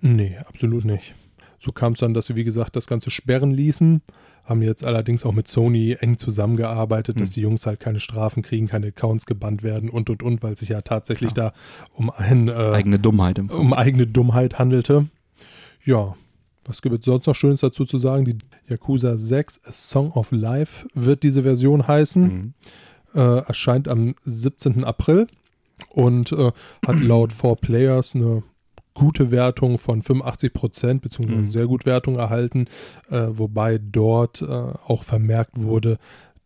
Nee, 0.00 0.36
absolut 0.46 0.84
nicht. 0.84 1.14
So 1.58 1.72
kam 1.72 1.94
es 1.94 2.00
dann, 2.00 2.12
dass 2.14 2.26
sie, 2.26 2.36
wie 2.36 2.44
gesagt, 2.44 2.76
das 2.76 2.86
Ganze 2.86 3.10
sperren 3.10 3.50
ließen. 3.50 4.02
haben 4.44 4.62
jetzt 4.62 4.84
allerdings 4.84 5.24
auch 5.26 5.32
mit 5.32 5.48
Sony 5.48 5.96
eng 5.98 6.18
zusammengearbeitet, 6.18 7.18
dass 7.20 7.30
Hm. 7.30 7.34
die 7.34 7.40
Jungs 7.40 7.66
halt 7.66 7.80
keine 7.80 7.98
Strafen 7.98 8.44
kriegen, 8.44 8.68
keine 8.68 8.88
Accounts 8.88 9.26
gebannt 9.26 9.64
werden 9.64 9.88
und 9.90 10.08
und 10.08 10.22
und, 10.22 10.42
weil 10.44 10.52
es 10.52 10.60
sich 10.60 10.68
ja 10.68 10.82
tatsächlich 10.82 11.34
Klar. 11.34 11.52
da 11.52 11.90
um 11.94 12.10
ein 12.10 12.46
äh, 12.48 12.52
Eigene 12.52 13.00
Dummheit 13.00 13.38
im 13.38 13.50
um 13.50 13.72
eigene 13.72 14.06
Dummheit 14.06 14.56
handelte. 14.58 15.06
Ja, 15.84 16.14
was 16.68 16.82
gibt 16.82 16.98
es 16.98 17.04
sonst 17.04 17.26
noch 17.26 17.34
Schönes 17.34 17.60
dazu 17.60 17.84
zu 17.84 17.98
sagen? 17.98 18.24
Die 18.24 18.38
Yakuza 18.68 19.18
6 19.18 19.60
A 19.64 19.72
Song 19.72 20.10
of 20.12 20.32
Life 20.32 20.86
wird 20.94 21.22
diese 21.22 21.42
Version 21.42 21.86
heißen. 21.86 22.22
Mhm. 22.22 22.54
Äh, 23.14 23.38
erscheint 23.46 23.88
am 23.88 24.14
17. 24.24 24.84
April 24.84 25.26
und 25.90 26.32
äh, 26.32 26.52
hat 26.86 27.00
laut 27.00 27.32
4Players 27.32 28.14
eine 28.14 28.42
gute 28.94 29.30
Wertung 29.30 29.78
von 29.78 30.02
85 30.02 30.52
Prozent, 30.52 31.02
beziehungsweise 31.02 31.40
Mhm. 31.40 31.46
sehr 31.48 31.66
gut 31.66 31.86
Wertung 31.86 32.16
erhalten, 32.16 32.66
äh, 33.10 33.26
wobei 33.30 33.78
dort 33.78 34.42
äh, 34.42 34.46
auch 34.46 35.02
vermerkt 35.02 35.52
wurde, 35.62 35.98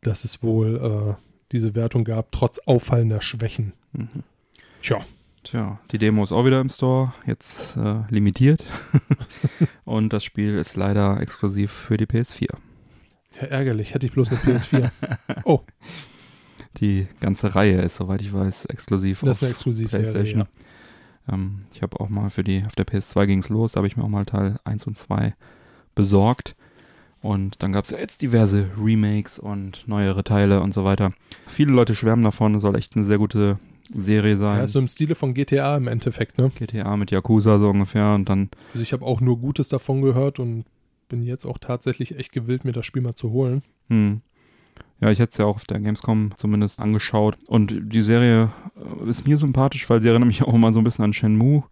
dass 0.02 0.24
es 0.24 0.42
wohl 0.42 0.76
äh, 0.76 1.14
diese 1.52 1.74
Wertung 1.74 2.04
gab, 2.04 2.32
trotz 2.32 2.58
auffallender 2.66 3.20
Schwächen. 3.20 3.72
Mhm. 3.92 4.08
Tja, 4.82 4.98
Tja, 5.42 5.80
die 5.90 5.98
Demo 5.98 6.22
ist 6.22 6.32
auch 6.32 6.44
wieder 6.44 6.60
im 6.60 6.68
Store, 6.68 7.12
jetzt 7.26 7.76
äh, 7.76 8.02
limitiert. 8.10 8.64
Und 9.84 10.12
das 10.12 10.22
Spiel 10.22 10.54
ist 10.54 10.76
leider 10.76 11.18
exklusiv 11.20 11.72
für 11.72 11.96
die 11.96 12.06
PS4. 12.06 12.48
ja, 13.40 13.46
ärgerlich, 13.46 13.94
hätte 13.94 14.06
ich 14.06 14.12
bloß 14.12 14.28
eine 14.30 14.38
PS4. 14.38 14.90
oh, 15.44 15.60
Die 16.76 17.08
ganze 17.20 17.54
Reihe 17.54 17.80
ist, 17.80 17.96
soweit 17.96 18.20
ich 18.20 18.32
weiß, 18.34 18.66
exklusiv 18.66 19.20
das 19.20 19.30
ist 19.30 19.36
auf 19.38 19.42
eine 19.42 19.50
Exklusivserie. 19.50 20.02
PlayStation. 20.02 20.40
Ja. 21.28 21.34
Ähm, 21.34 21.62
ich 21.72 21.80
habe 21.82 21.98
auch 22.00 22.10
mal 22.10 22.28
für 22.28 22.44
die, 22.44 22.62
auf 22.66 22.74
der 22.74 22.86
PS2 22.86 23.26
ging 23.26 23.38
es 23.38 23.48
los, 23.48 23.72
da 23.72 23.78
habe 23.78 23.86
ich 23.86 23.96
mir 23.96 24.04
auch 24.04 24.08
mal 24.08 24.26
Teil 24.26 24.58
1 24.64 24.86
und 24.86 24.96
2 24.96 25.34
besorgt. 25.94 26.54
Und 27.22 27.62
dann 27.62 27.72
gab 27.72 27.84
es 27.84 27.90
ja 27.90 27.98
jetzt 27.98 28.22
diverse 28.22 28.70
Remakes 28.78 29.38
und 29.38 29.86
neuere 29.86 30.24
Teile 30.24 30.60
und 30.60 30.72
so 30.72 30.84
weiter. 30.84 31.12
Viele 31.46 31.72
Leute 31.72 31.94
schwärmen 31.94 32.24
davon, 32.24 32.58
soll 32.60 32.76
echt 32.76 32.94
eine 32.96 33.04
sehr 33.04 33.18
gute 33.18 33.58
Serie 33.92 34.36
sein. 34.36 34.58
Ja, 34.58 34.68
so 34.68 34.78
im 34.78 34.88
Stile 34.88 35.14
von 35.14 35.34
GTA 35.34 35.76
im 35.76 35.88
Endeffekt, 35.88 36.38
ne? 36.38 36.50
GTA 36.54 36.96
mit 36.96 37.10
Yakuza 37.10 37.58
so 37.58 37.68
ungefähr 37.70 38.14
und 38.14 38.28
dann, 38.28 38.50
Also 38.72 38.82
ich 38.82 38.92
habe 38.92 39.04
auch 39.04 39.20
nur 39.20 39.38
Gutes 39.38 39.68
davon 39.68 40.00
gehört 40.02 40.38
und 40.38 40.64
bin 41.08 41.22
jetzt 41.22 41.44
auch 41.44 41.58
tatsächlich 41.58 42.16
echt 42.16 42.32
gewillt, 42.32 42.64
mir 42.64 42.72
das 42.72 42.86
Spiel 42.86 43.02
mal 43.02 43.14
zu 43.14 43.30
holen. 43.30 43.62
hm. 43.88 44.20
Ja, 45.02 45.10
ich 45.10 45.18
hätte 45.18 45.32
es 45.32 45.38
ja 45.38 45.46
auch 45.46 45.56
auf 45.56 45.64
der 45.64 45.80
Gamescom 45.80 46.32
zumindest 46.36 46.78
angeschaut. 46.78 47.38
Und 47.46 47.74
die 47.90 48.02
Serie 48.02 48.50
äh, 48.76 49.08
ist 49.08 49.26
mir 49.26 49.38
sympathisch, 49.38 49.88
weil 49.88 50.02
sie 50.02 50.08
erinnert 50.08 50.26
mich 50.26 50.42
auch 50.46 50.52
immer 50.52 50.74
so 50.74 50.78
ein 50.80 50.84
bisschen 50.84 51.04
an 51.04 51.14
Shenmue. 51.14 51.62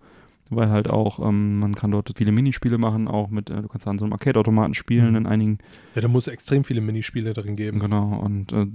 Weil 0.51 0.71
halt 0.71 0.89
auch, 0.89 1.19
ähm, 1.29 1.59
man 1.59 1.75
kann 1.75 1.91
dort 1.91 2.11
viele 2.17 2.33
Minispiele 2.33 2.79
machen, 2.79 3.07
auch 3.07 3.29
mit, 3.29 3.51
äh, 3.51 3.61
du 3.61 3.69
kannst 3.69 3.87
an 3.87 3.99
so 3.99 4.07
einem 4.07 4.15
Arcade-Automaten 4.15 4.73
spielen 4.73 5.11
Mhm. 5.11 5.17
in 5.17 5.27
einigen 5.27 5.59
Ja, 5.95 6.01
da 6.01 6.09
muss 6.09 6.27
extrem 6.27 6.65
viele 6.65 6.81
Minispiele 6.81 7.35
drin 7.35 7.55
geben. 7.55 7.81
Genau, 7.81 8.19
und 8.19 8.51
äh, 8.55 8.67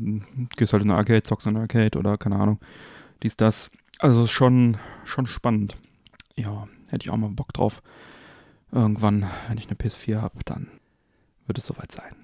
gehst 0.55 0.71
halt 0.71 0.83
in 0.83 0.91
eine 0.91 0.99
Arcade, 0.99 1.23
zockst 1.23 1.47
in 1.47 1.55
eine 1.55 1.61
Arcade 1.63 1.97
oder 1.97 2.19
keine 2.19 2.35
Ahnung. 2.35 2.59
Dies, 3.23 3.37
das. 3.37 3.71
Also 3.99 4.25
ist 4.25 4.31
schon, 4.31 4.77
schon 5.05 5.25
spannend. 5.25 5.77
Ja, 6.35 6.67
hätte 6.89 7.05
ich 7.05 7.09
auch 7.09 7.17
mal 7.17 7.29
Bock 7.29 7.53
drauf. 7.53 7.81
Irgendwann, 8.71 9.29
wenn 9.47 9.57
ich 9.57 9.67
eine 9.67 9.77
PS4 9.77 10.21
habe, 10.21 10.39
dann 10.45 10.67
wird 11.45 11.57
es 11.57 11.65
soweit 11.65 11.91
sein. 11.91 12.15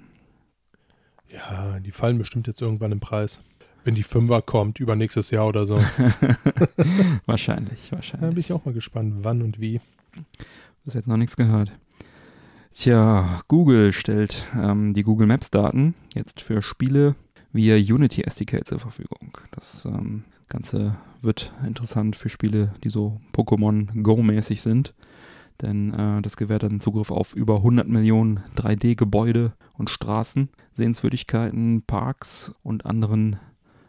Ja, 1.29 1.79
die 1.79 1.91
fallen 1.91 2.17
bestimmt 2.17 2.47
jetzt 2.47 2.61
irgendwann 2.61 2.91
im 2.91 2.99
Preis. 2.99 3.39
Wenn 3.83 3.95
die 3.95 4.03
Fünfer 4.03 4.41
kommt, 4.41 4.79
übernächstes 4.79 5.29
Jahr 5.31 5.47
oder 5.47 5.65
so. 5.65 5.75
wahrscheinlich, 7.25 7.89
Da 7.89 7.95
bin 7.95 7.97
wahrscheinlich. 7.97 8.45
ich 8.47 8.53
auch 8.53 8.65
mal 8.65 8.73
gespannt, 8.73 9.19
wann 9.21 9.41
und 9.41 9.59
wie. 9.61 9.79
Bis 10.83 10.95
jetzt 10.95 11.07
noch 11.07 11.17
nichts 11.17 11.37
gehört. 11.37 11.71
Tja, 12.71 13.41
Google 13.47 13.93
stellt 13.93 14.47
ähm, 14.55 14.93
die 14.93 15.03
Google 15.03 15.27
Maps 15.27 15.49
Daten 15.49 15.95
jetzt 16.13 16.41
für 16.41 16.61
Spiele 16.61 17.15
via 17.53 17.75
Unity 17.75 18.23
SDK 18.23 18.65
zur 18.65 18.79
Verfügung. 18.79 19.37
Das 19.51 19.85
ähm, 19.85 20.23
Ganze 20.49 20.97
wird 21.21 21.53
interessant 21.65 22.15
für 22.15 22.29
Spiele, 22.29 22.73
die 22.83 22.89
so 22.89 23.19
Pokémon 23.33 24.01
Go-mäßig 24.01 24.61
sind. 24.61 24.93
Denn 25.61 25.93
äh, 25.93 26.21
das 26.21 26.37
gewährt 26.37 26.63
dann 26.63 26.79
Zugriff 26.79 27.11
auf 27.11 27.35
über 27.35 27.57
100 27.57 27.87
Millionen 27.87 28.39
3D-Gebäude 28.55 29.53
und 29.77 29.89
Straßen, 29.89 30.49
Sehenswürdigkeiten, 30.73 31.83
Parks 31.85 32.53
und 32.63 32.85
anderen 32.85 33.39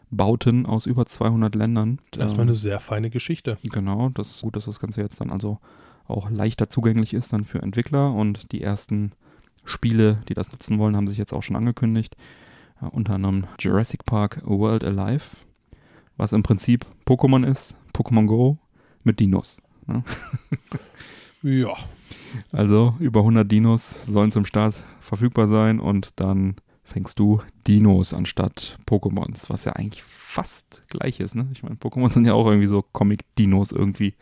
Bauten 0.09 0.65
aus 0.65 0.85
über 0.85 1.05
200 1.05 1.55
Ländern. 1.55 1.99
Das 2.11 2.31
ist 2.31 2.37
mal 2.37 2.43
Ähm, 2.43 2.49
eine 2.49 2.55
sehr 2.55 2.79
feine 2.81 3.09
Geschichte. 3.09 3.57
Genau, 3.63 4.09
das 4.09 4.31
ist 4.31 4.41
gut, 4.41 4.57
dass 4.57 4.65
das 4.65 4.79
Ganze 4.79 5.01
jetzt 5.01 5.21
dann 5.21 5.31
also 5.31 5.59
auch 6.07 6.29
leichter 6.29 6.69
zugänglich 6.69 7.13
ist 7.13 7.31
dann 7.31 7.45
für 7.45 7.61
Entwickler 7.61 8.13
und 8.13 8.51
die 8.51 8.61
ersten 8.61 9.11
Spiele, 9.63 10.21
die 10.27 10.33
das 10.33 10.51
nutzen 10.51 10.77
wollen, 10.79 10.97
haben 10.97 11.07
sich 11.07 11.17
jetzt 11.17 11.31
auch 11.33 11.43
schon 11.43 11.55
angekündigt. 11.55 12.17
Ja, 12.81 12.87
unter 12.87 13.13
anderem 13.13 13.45
Jurassic 13.59 14.05
Park 14.05 14.41
World 14.43 14.83
Alive, 14.83 15.37
was 16.21 16.33
im 16.33 16.43
Prinzip 16.43 16.85
Pokémon 17.07 17.43
ist, 17.43 17.75
Pokémon 17.95 18.27
Go 18.27 18.59
mit 19.03 19.19
Dinos. 19.19 19.59
Ja, 21.43 21.73
Also 22.51 22.93
über 22.99 23.21
100 23.21 23.51
Dinos 23.51 24.05
sollen 24.05 24.31
zum 24.31 24.45
Start 24.45 24.75
verfügbar 24.99 25.47
sein 25.47 25.79
und 25.79 26.09
dann 26.17 26.57
fängst 26.83 27.17
du 27.17 27.41
Dinos 27.65 28.13
anstatt 28.13 28.77
Pokémons, 28.85 29.49
was 29.49 29.65
ja 29.65 29.73
eigentlich 29.73 30.03
fast 30.03 30.83
gleich 30.87 31.19
ist. 31.19 31.33
Ne? 31.33 31.47
Ich 31.51 31.63
meine, 31.63 31.77
Pokémon 31.77 32.09
sind 32.11 32.25
ja 32.25 32.33
auch 32.33 32.45
irgendwie 32.45 32.67
so 32.67 32.83
Comic-Dinos 32.83 33.71
irgendwie. 33.71 34.13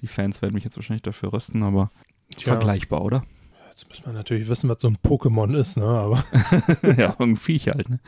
Die 0.00 0.06
Fans 0.06 0.42
werden 0.42 0.54
mich 0.54 0.62
jetzt 0.62 0.76
wahrscheinlich 0.76 1.02
dafür 1.02 1.32
rösten, 1.32 1.64
aber 1.64 1.90
Tja. 2.36 2.52
vergleichbar, 2.52 3.02
oder? 3.02 3.24
jetzt 3.70 3.88
muss 3.88 4.06
man 4.06 4.14
natürlich 4.14 4.48
wissen, 4.48 4.70
was 4.70 4.80
so 4.80 4.86
ein 4.86 4.98
Pokémon 4.98 5.58
ist, 5.58 5.76
ne? 5.76 5.86
Aber 5.86 6.24
ja, 6.82 7.16
irgendein 7.18 7.36
Viech 7.36 7.66
halt. 7.66 7.88
Ne? 7.90 7.98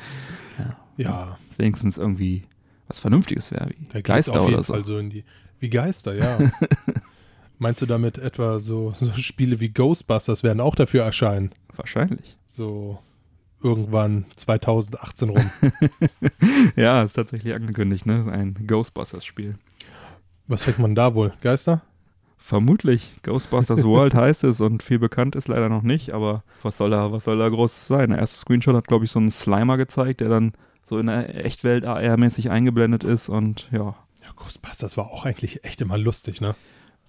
ja, 0.96 1.36
Dass 1.48 1.58
wenigstens 1.58 1.98
irgendwie 1.98 2.44
was 2.88 3.00
Vernünftiges 3.00 3.50
wäre, 3.50 3.70
wie 3.70 3.86
da 3.92 4.00
Geister 4.00 4.40
auf 4.40 4.48
jeden 4.48 4.54
oder 4.54 4.62
so. 4.62 4.72
Fall 4.72 4.84
so 4.84 4.98
in 4.98 5.10
die. 5.10 5.24
Wie 5.58 5.70
Geister, 5.70 6.14
ja. 6.14 6.38
Meinst 7.58 7.80
du 7.80 7.86
damit 7.86 8.18
etwa 8.18 8.60
so, 8.60 8.94
so 9.00 9.10
Spiele 9.12 9.60
wie 9.60 9.70
Ghostbusters 9.70 10.42
werden 10.42 10.60
auch 10.60 10.74
dafür 10.74 11.04
erscheinen? 11.04 11.50
Wahrscheinlich. 11.74 12.36
So 12.48 12.98
irgendwann 13.62 14.26
2018 14.36 15.30
rum. 15.30 15.50
ja, 16.76 17.02
ist 17.02 17.14
tatsächlich 17.14 17.54
angekündigt, 17.54 18.04
ne? 18.04 18.30
Ein 18.30 18.54
Ghostbusters-Spiel. 18.66 19.54
Was 20.46 20.64
fängt 20.64 20.78
man 20.78 20.94
da 20.94 21.14
wohl? 21.14 21.32
Geister? 21.40 21.80
Vermutlich. 22.36 23.12
Ghostbusters 23.22 23.84
World 23.84 24.14
heißt 24.14 24.44
es 24.44 24.60
und 24.60 24.82
viel 24.82 24.98
bekannt 24.98 25.34
ist 25.34 25.48
leider 25.48 25.68
noch 25.68 25.82
nicht, 25.82 26.12
aber 26.12 26.44
was 26.62 26.78
soll 26.78 26.90
da, 26.90 27.10
was 27.10 27.24
soll 27.24 27.38
da 27.38 27.48
groß 27.48 27.88
sein? 27.88 28.10
Der 28.10 28.18
erste 28.18 28.38
Screenshot 28.38 28.76
hat, 28.76 28.86
glaube 28.86 29.04
ich, 29.04 29.10
so 29.10 29.18
einen 29.18 29.32
Slimer 29.32 29.76
gezeigt, 29.76 30.20
der 30.20 30.28
dann 30.28 30.52
so 30.88 30.98
in 30.98 31.06
der 31.06 31.44
Echtwelt 31.44 31.84
AR-mäßig 31.84 32.48
eingeblendet 32.50 33.02
ist 33.02 33.28
und 33.28 33.68
ja, 33.72 33.96
Ja, 34.24 34.30
Ghostbusters 34.36 34.96
war 34.96 35.10
auch 35.10 35.24
eigentlich 35.26 35.64
echt 35.64 35.80
immer 35.80 35.98
lustig, 35.98 36.40
ne? 36.40 36.54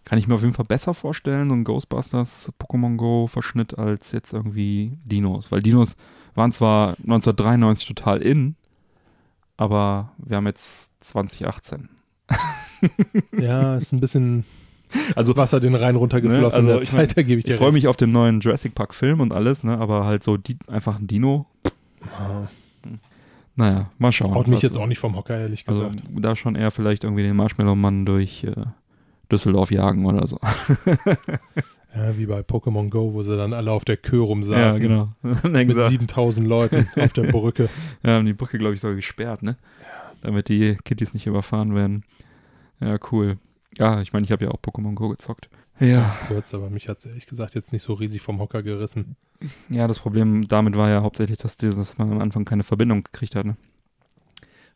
kann 0.04 0.18
ich 0.18 0.26
mir 0.28 0.36
auf 0.36 0.42
jeden 0.42 0.54
Fall 0.54 0.64
besser 0.66 0.94
vorstellen, 0.94 1.50
so 1.50 1.56
ein 1.56 1.66
Ghostbusters 1.66 2.52
Pokémon 2.62 2.96
Go 2.96 3.28
Verschnitt 3.28 3.78
als 3.78 4.14
jetzt 4.14 4.32
irgendwie 4.34 4.98
Dinos, 5.04 5.52
weil 5.52 5.62
Dinos 5.62 5.96
waren 6.34 6.54
zwar 6.54 6.92
1993 7.00 7.88
total 7.88 8.22
in, 8.22 8.56
aber 9.58 10.14
wir 10.18 10.38
haben 10.38 10.48
jetzt 10.48 10.92
2018. 11.02 11.90
Ja, 13.38 13.76
ist 13.76 13.92
ein 13.92 14.00
bisschen 14.00 14.46
Also 15.16 15.36
Wasser 15.36 15.60
den 15.60 15.76
Rhein 15.76 15.96
runtergeflossen 15.96 16.42
Ne, 16.42 16.46
also 16.46 16.60
in 16.60 16.66
der 16.68 16.82
ich 16.82 16.90
Zeit, 16.90 17.18
da 17.18 17.22
gebe 17.24 17.40
ich 17.40 17.46
dir 17.46 17.54
ich 17.54 17.58
freue 17.58 17.72
mich 17.72 17.88
auf 17.88 17.98
den 17.98 18.12
neuen 18.12 18.40
Jurassic 18.40 18.76
Park 18.76 18.94
Film 18.94 19.20
und 19.20 19.34
alles, 19.34 19.64
ne, 19.64 19.78
aber 19.78 20.06
halt 20.06 20.24
so 20.24 20.38
die, 20.38 20.58
einfach 20.68 21.00
ein 21.00 21.08
Dino, 21.08 21.48
Ah, 22.18 22.48
naja, 23.58 23.92
mal 23.98 24.12
schauen. 24.14 24.34
Haut 24.34 24.48
mich 24.48 24.58
was- 24.58 24.64
jetzt 24.64 24.78
auch 24.78 24.88
nicht 24.88 25.00
vom 25.00 25.16
Hocker, 25.18 25.38
ehrlich 25.38 25.66
Also 25.68 25.90
gesagt. 25.90 26.04
da 26.16 26.36
schon 26.38 26.56
eher 26.56 26.72
vielleicht 26.72 27.04
irgendwie 27.04 27.24
den 27.24 27.36
Marshmallow-Mann 27.36 28.06
durch 28.06 28.46
äh, 28.46 28.54
Düsseldorf 29.32 29.72
jagen 29.72 30.06
oder 30.06 30.26
so. 30.28 30.40
Ja, 31.96 32.16
wie 32.16 32.28
bei 32.28 32.42
Pokémon 32.42 32.90
Go, 32.90 33.14
wo 33.14 33.24
sie 33.24 33.36
dann 33.36 33.54
alle 33.54 33.72
auf 33.72 33.84
der 33.84 33.98
Kö 33.98 34.18
ja, 34.20 34.24
rumsaßen. 34.24 34.82
genau. 34.82 35.10
Dann 35.24 35.54
denken 35.54 35.74
Mit 35.74 35.84
sie, 35.86 35.90
7000 35.92 36.46
Leuten 36.46 36.86
auf 36.96 37.14
der 37.14 37.32
Brücke. 37.32 37.70
ja, 38.04 38.12
haben 38.12 38.26
die 38.26 38.34
Brücke, 38.34 38.60
glaube 38.60 38.76
ich, 38.76 38.82
sogar 38.82 38.96
gesperrt, 38.96 39.42
ne? 39.42 39.56
Damit 40.22 40.50
die 40.50 40.78
Kitties 40.84 41.14
nicht 41.16 41.26
überfahren 41.26 41.74
werden. 41.74 42.04
Ja, 42.80 42.98
cool. 43.12 43.38
Ja, 43.80 44.02
ich 44.02 44.14
meine, 44.14 44.26
ich 44.26 44.32
habe 44.32 44.46
ja 44.46 44.52
auch 44.52 44.60
Pokémon 44.62 44.94
Go 44.94 45.10
gezockt. 45.10 45.50
Ja, 45.80 46.16
Kurz, 46.28 46.54
aber 46.54 46.70
mich 46.70 46.90
hat 46.90 47.00
es 47.00 47.06
ehrlich 47.06 47.28
gesagt 47.28 47.54
jetzt 47.54 47.72
nicht 47.72 47.84
so 47.84 47.94
riesig 47.94 48.22
vom 48.22 48.40
Hocker 48.40 48.64
gerissen. 48.64 49.16
ja, 49.70 49.88
das 49.88 50.00
Problem 50.00 50.48
damit 50.48 50.76
war 50.76 50.90
ja 50.90 51.04
hauptsächlich, 51.04 51.38
dass, 51.38 51.58
die, 51.58 51.70
dass 51.70 51.98
man 51.98 52.12
am 52.12 52.20
Anfang 52.20 52.46
keine 52.46 52.64
Verbindung 52.64 53.04
gekriegt 53.04 53.36
hat, 53.36 53.46
ne? 53.46 53.58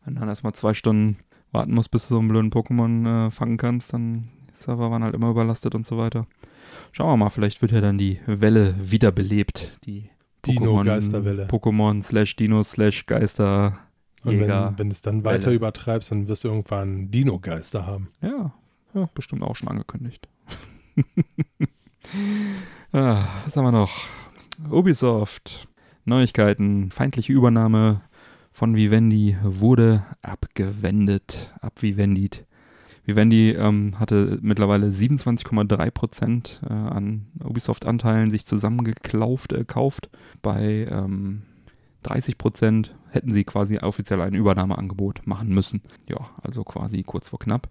Wenn 0.06 0.16
du 0.16 0.20
dann 0.20 0.30
erstmal 0.30 0.54
zwei 0.54 0.74
Stunden 0.74 1.18
warten 1.52 1.74
musst, 1.74 1.92
bis 1.92 2.08
du 2.08 2.16
so 2.16 2.20
einen 2.20 2.28
blöden 2.28 2.52
Pokémon 2.52 3.28
äh, 3.28 3.32
fangen 3.32 3.58
kannst, 3.58 3.94
dann 3.94 4.30
die 4.50 4.64
Server 4.64 4.90
waren 4.92 5.04
halt 5.04 5.14
immer 5.16 5.30
überlastet 5.30 5.76
und 5.76 5.86
so 5.86 5.98
weiter. 5.98 6.26
Schauen 6.92 7.10
wir 7.10 7.18
mal, 7.18 7.30
vielleicht 7.30 7.62
wird 7.62 7.72
ja 7.72 7.82
dann 7.82 7.98
die 7.98 8.20
Welle 8.26 8.76
wiederbelebt. 8.80 9.80
Die 9.86 10.10
Dino-Geisterwelle. 10.46 11.48
Pokémon 11.48 12.02
slash 12.02 12.36
Dino 12.36 12.64
slash 12.64 13.06
Geister 13.06 13.78
Und 14.24 14.40
wenn, 14.40 14.50
wenn 14.50 14.90
du 14.90 14.92
es 14.92 15.02
dann 15.02 15.24
weiter 15.24 15.48
Welle. 15.48 15.56
übertreibst, 15.56 16.12
dann 16.12 16.28
wirst 16.28 16.44
du 16.44 16.48
irgendwann 16.48 17.12
Dino-Geister 17.12 17.86
haben. 17.86 18.10
Ja, 18.22 18.54
ja, 18.94 19.10
bestimmt 19.14 19.44
auch 19.44 19.56
schon 19.56 19.68
angekündigt. 19.68 20.28
ah, 22.94 23.26
was 23.44 23.56
haben 23.56 23.66
wir 23.66 23.72
noch? 23.72 23.92
Ubisoft 24.70 25.68
Neuigkeiten. 26.06 26.92
Feindliche 26.92 27.34
Übernahme 27.34 28.02
von 28.52 28.76
Vivendi 28.76 29.38
wurde 29.44 30.04
abgewendet, 30.22 31.54
abvivendit. 31.62 32.46
Vivendi 33.06 33.52
ähm, 33.52 34.00
hatte 34.00 34.38
mittlerweile 34.42 34.88
27,3 34.88 35.92
Prozent 35.92 36.62
äh, 36.70 36.74
an 36.74 37.28
Ubisoft-Anteilen 37.44 38.30
sich 38.30 38.46
zusammengeklauft, 38.46 39.54
äh. 39.54 40.10
Bei 40.42 40.88
ähm, 40.90 41.44
30 42.04 42.38
Prozent 42.38 42.96
hätten 43.10 43.32
sie 43.32 43.44
quasi 43.44 43.78
offiziell 43.80 44.22
ein 44.22 44.34
Übernahmeangebot 44.34 45.26
machen 45.26 45.50
müssen. 45.50 45.82
Ja, 46.08 46.30
also 46.42 46.64
quasi 46.64 47.04
kurz 47.04 47.30
vor 47.30 47.40
knapp. 47.40 47.70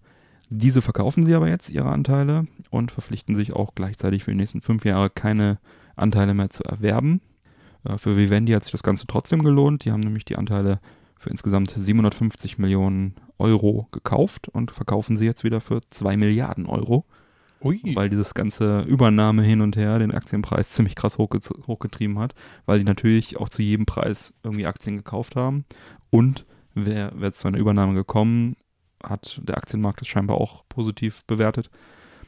Diese 0.50 0.82
verkaufen 0.82 1.24
sie 1.24 1.34
aber 1.34 1.48
jetzt, 1.48 1.70
ihre 1.70 1.90
Anteile, 1.90 2.46
und 2.70 2.90
verpflichten 2.90 3.36
sich 3.36 3.52
auch 3.52 3.74
gleichzeitig 3.74 4.24
für 4.24 4.32
die 4.32 4.36
nächsten 4.36 4.60
fünf 4.60 4.84
Jahre 4.84 5.08
keine 5.08 5.58
Anteile 5.96 6.34
mehr 6.34 6.50
zu 6.50 6.64
erwerben. 6.64 7.20
Äh, 7.84 7.98
für 7.98 8.16
Vivendi 8.16 8.52
hat 8.52 8.64
sich 8.64 8.72
das 8.72 8.82
Ganze 8.82 9.06
trotzdem 9.06 9.42
gelohnt. 9.42 9.84
Die 9.84 9.92
haben 9.92 10.00
nämlich 10.00 10.24
die 10.24 10.36
Anteile 10.36 10.80
für 11.16 11.30
insgesamt 11.30 11.74
750 11.76 12.58
Millionen 12.58 13.14
Euro 13.38 13.88
gekauft 13.92 14.48
und 14.48 14.70
verkaufen 14.70 15.16
sie 15.16 15.26
jetzt 15.26 15.44
wieder 15.44 15.60
für 15.60 15.80
2 15.88 16.16
Milliarden 16.16 16.66
Euro. 16.66 17.04
Ui. 17.62 17.80
Weil 17.94 18.08
dieses 18.08 18.32
ganze 18.32 18.80
Übernahme 18.82 19.42
hin 19.42 19.60
und 19.60 19.76
her 19.76 19.98
den 19.98 20.12
Aktienpreis 20.12 20.70
ziemlich 20.72 20.96
krass 20.96 21.18
hochge 21.18 21.40
hochgetrieben 21.66 22.18
hat, 22.18 22.34
weil 22.66 22.78
die 22.78 22.84
natürlich 22.84 23.38
auch 23.38 23.50
zu 23.50 23.62
jedem 23.62 23.86
Preis 23.86 24.32
irgendwie 24.42 24.66
Aktien 24.66 24.96
gekauft 24.96 25.36
haben. 25.36 25.64
Und 26.08 26.46
wer, 26.74 27.12
wer 27.14 27.32
zu 27.32 27.48
einer 27.48 27.58
Übernahme 27.58 27.94
gekommen, 27.94 28.56
hat 29.02 29.40
der 29.44 29.56
Aktienmarkt 29.56 30.02
es 30.02 30.08
scheinbar 30.08 30.38
auch 30.38 30.64
positiv 30.68 31.24
bewertet. 31.26 31.70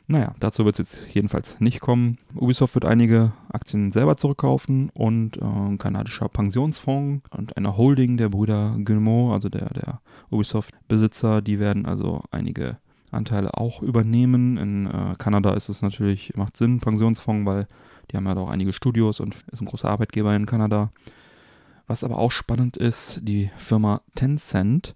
Naja, 0.08 0.34
dazu 0.40 0.64
wird 0.64 0.78
es 0.78 0.90
jetzt 0.90 1.14
jedenfalls 1.14 1.60
nicht 1.60 1.80
kommen. 1.80 2.18
Ubisoft 2.34 2.74
wird 2.74 2.84
einige 2.84 3.32
Aktien 3.50 3.92
selber 3.92 4.16
zurückkaufen 4.16 4.90
und 4.90 5.36
äh, 5.36 5.44
ein 5.44 5.78
kanadischer 5.78 6.28
Pensionsfonds 6.28 7.22
und 7.30 7.56
eine 7.56 7.76
Holding 7.76 8.16
der 8.16 8.28
Brüder 8.28 8.76
Guillemot, 8.84 9.32
also 9.32 9.48
der, 9.48 9.68
der 9.70 10.00
Ubisoft-Besitzer, 10.30 11.40
die 11.40 11.60
werden 11.60 11.86
also 11.86 12.22
einige 12.30 12.78
Anteile 13.12 13.54
auch 13.54 13.82
übernehmen. 13.82 14.56
In 14.56 14.86
äh, 14.86 15.14
Kanada 15.18 15.54
ist 15.54 15.68
es 15.68 15.82
natürlich, 15.82 16.34
macht 16.36 16.56
Sinn, 16.56 16.80
Pensionsfonds, 16.80 17.46
weil 17.46 17.68
die 18.10 18.16
haben 18.16 18.26
ja 18.26 18.36
auch 18.36 18.50
einige 18.50 18.72
Studios 18.72 19.20
und 19.20 19.36
ist 19.52 19.60
ein 19.60 19.66
großer 19.66 19.88
Arbeitgeber 19.88 20.34
in 20.34 20.46
Kanada. 20.46 20.90
Was 21.86 22.04
aber 22.04 22.18
auch 22.18 22.32
spannend 22.32 22.76
ist, 22.76 23.20
die 23.22 23.50
Firma 23.56 24.02
Tencent 24.14 24.94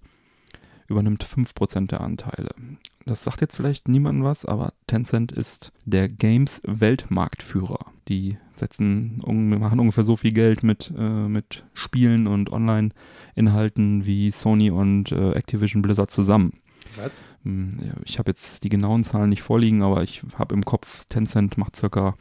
übernimmt 0.89 1.25
5% 1.25 1.89
der 1.89 2.01
Anteile. 2.01 2.51
Das 3.05 3.23
sagt 3.25 3.41
jetzt 3.41 3.55
vielleicht 3.57 3.89
niemandem 3.89 4.25
was, 4.25 4.45
aber 4.45 4.73
Tencent 4.87 5.33
ist 5.33 5.73
der 5.85 6.09
Games-Weltmarktführer. 6.09 7.87
Die 8.09 8.39
setzen, 8.57 9.21
machen 9.59 9.81
ungefähr 9.81 10.05
so 10.05 10.17
viel 10.17 10.33
Geld 10.33 10.63
mit, 10.63 10.93
äh, 10.97 11.29
mit 11.29 11.65
Spielen 11.75 12.27
und 12.27 12.51
Online-Inhalten 12.51 14.05
wie 14.07 14.31
Sony 14.31 14.71
und 14.71 15.13
äh, 15.13 15.33
Activision 15.33 15.83
Blizzard 15.83 16.11
zusammen. 16.11 16.55
Was? 16.97 17.13
Hm, 17.45 17.75
Ich 18.05 18.19
habe 18.19 18.31
jetzt 18.31 18.65
die 18.65 18.69
genauen 18.69 19.05
Zahlen 19.05 19.31
nicht 19.31 19.43
vorliegen, 19.43 19.83
aber 19.83 20.03
ich 20.03 20.23
habe 20.39 20.55
im 20.55 20.65
Kopf, 20.65 21.05
Tencent 21.09 21.59
macht 21.59 21.77
circa 21.77 22.15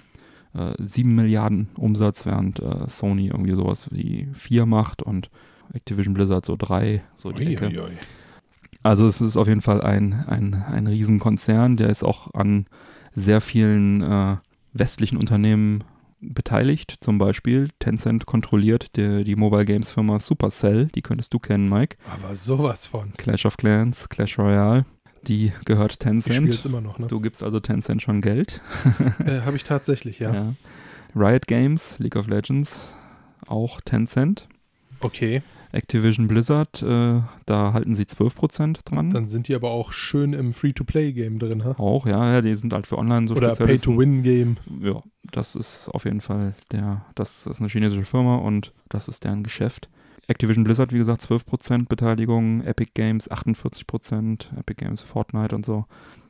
äh, 0.53 0.73
7 0.77 1.13
Milliarden 1.15 1.69
Umsatz, 1.77 2.25
während 2.25 2.59
äh, 2.59 2.87
Sony 2.89 3.27
irgendwie 3.27 3.55
sowas 3.55 3.87
wie 3.91 4.27
4 4.33 4.65
macht 4.65 5.01
und 5.01 5.29
Activision 5.73 6.13
Blizzard 6.13 6.45
so 6.45 6.55
3, 6.57 7.01
so 7.15 7.31
die 7.31 7.45
Ui, 7.45 7.53
Ecke. 7.53 7.67
ui, 7.67 7.79
ui. 7.79 7.97
Also 8.85 9.07
es 9.07 9.19
ist 9.19 9.35
auf 9.35 9.47
jeden 9.47 9.61
Fall 9.61 9.81
ein, 9.81 10.13
ein, 10.27 10.53
ein 10.53 10.85
Riesenkonzern, 10.85 11.75
der 11.75 11.89
ist 11.89 12.03
auch 12.03 12.31
an 12.35 12.67
sehr 13.15 13.41
vielen 13.41 14.03
äh, 14.03 14.37
westlichen 14.73 15.17
Unternehmen 15.17 15.83
beteiligt. 16.21 16.93
Zum 17.01 17.17
Beispiel 17.17 17.69
Tencent 17.79 18.27
kontrolliert 18.27 18.95
die, 18.95 19.23
die 19.23 19.35
Mobile 19.35 19.65
Games 19.65 19.91
Firma 19.91 20.19
Supercell, 20.19 20.85
die 20.93 21.01
könntest 21.01 21.33
du 21.33 21.39
kennen, 21.39 21.67
Mike. 21.67 21.97
Aber 22.13 22.35
sowas 22.35 22.85
von. 22.85 23.13
Clash 23.17 23.47
of 23.47 23.57
Clans, 23.57 24.07
Clash 24.07 24.37
Royale, 24.37 24.85
die 25.23 25.51
gehört 25.65 25.93
Ich 25.93 25.97
Tencent. 25.97 26.53
es 26.53 26.65
immer 26.67 26.81
noch, 26.81 26.99
ne? 26.99 27.07
Du 27.07 27.19
gibst 27.21 27.41
also 27.41 27.59
Tencent 27.59 28.03
schon 28.03 28.21
Geld. 28.21 28.61
Äh, 29.25 29.41
Habe 29.41 29.55
ich 29.57 29.63
tatsächlich, 29.63 30.19
ja. 30.19 30.53
Riot 31.15 31.47
Games, 31.47 31.97
League 31.97 32.17
of 32.17 32.27
Legends, 32.27 32.93
auch 33.47 33.81
Tencent. 33.81 34.47
Okay. 34.99 35.41
Activision 35.75 36.27
Blizzard, 36.27 36.81
äh, 36.81 37.21
da 37.45 37.73
halten 37.73 37.95
sie 37.95 38.03
12% 38.03 38.79
dran. 38.85 39.09
Dann 39.09 39.27
sind 39.27 39.47
die 39.47 39.55
aber 39.55 39.71
auch 39.71 39.91
schön 39.91 40.33
im 40.33 40.53
Free-to-Play-Game 40.53 41.37
drin, 41.37 41.63
ha? 41.65 41.75
auch, 41.77 42.07
ja, 42.07 42.31
ja, 42.31 42.41
die 42.41 42.55
sind 42.55 42.73
halt 42.73 42.87
für 42.87 42.97
online 42.97 43.27
so 43.27 43.35
Oder. 43.35 43.55
Pay-to-Win-Game. 43.55 44.57
Ja, 44.81 45.01
das 45.31 45.55
ist 45.55 45.89
auf 45.89 46.05
jeden 46.05 46.21
Fall 46.21 46.55
der, 46.71 47.05
das 47.15 47.45
ist 47.45 47.59
eine 47.59 47.69
chinesische 47.69 48.05
Firma 48.05 48.37
und 48.37 48.71
das 48.89 49.07
ist 49.07 49.23
deren 49.25 49.43
Geschäft. 49.43 49.89
Activision 50.27 50.63
Blizzard, 50.63 50.93
wie 50.93 50.97
gesagt, 50.97 51.21
12% 51.21 51.87
Beteiligung, 51.87 52.61
Epic 52.63 52.91
Games 52.93 53.29
48%, 53.29 54.57
Epic 54.57 54.83
Games 54.83 55.01
Fortnite 55.01 55.53
und 55.53 55.65
so. 55.65 55.85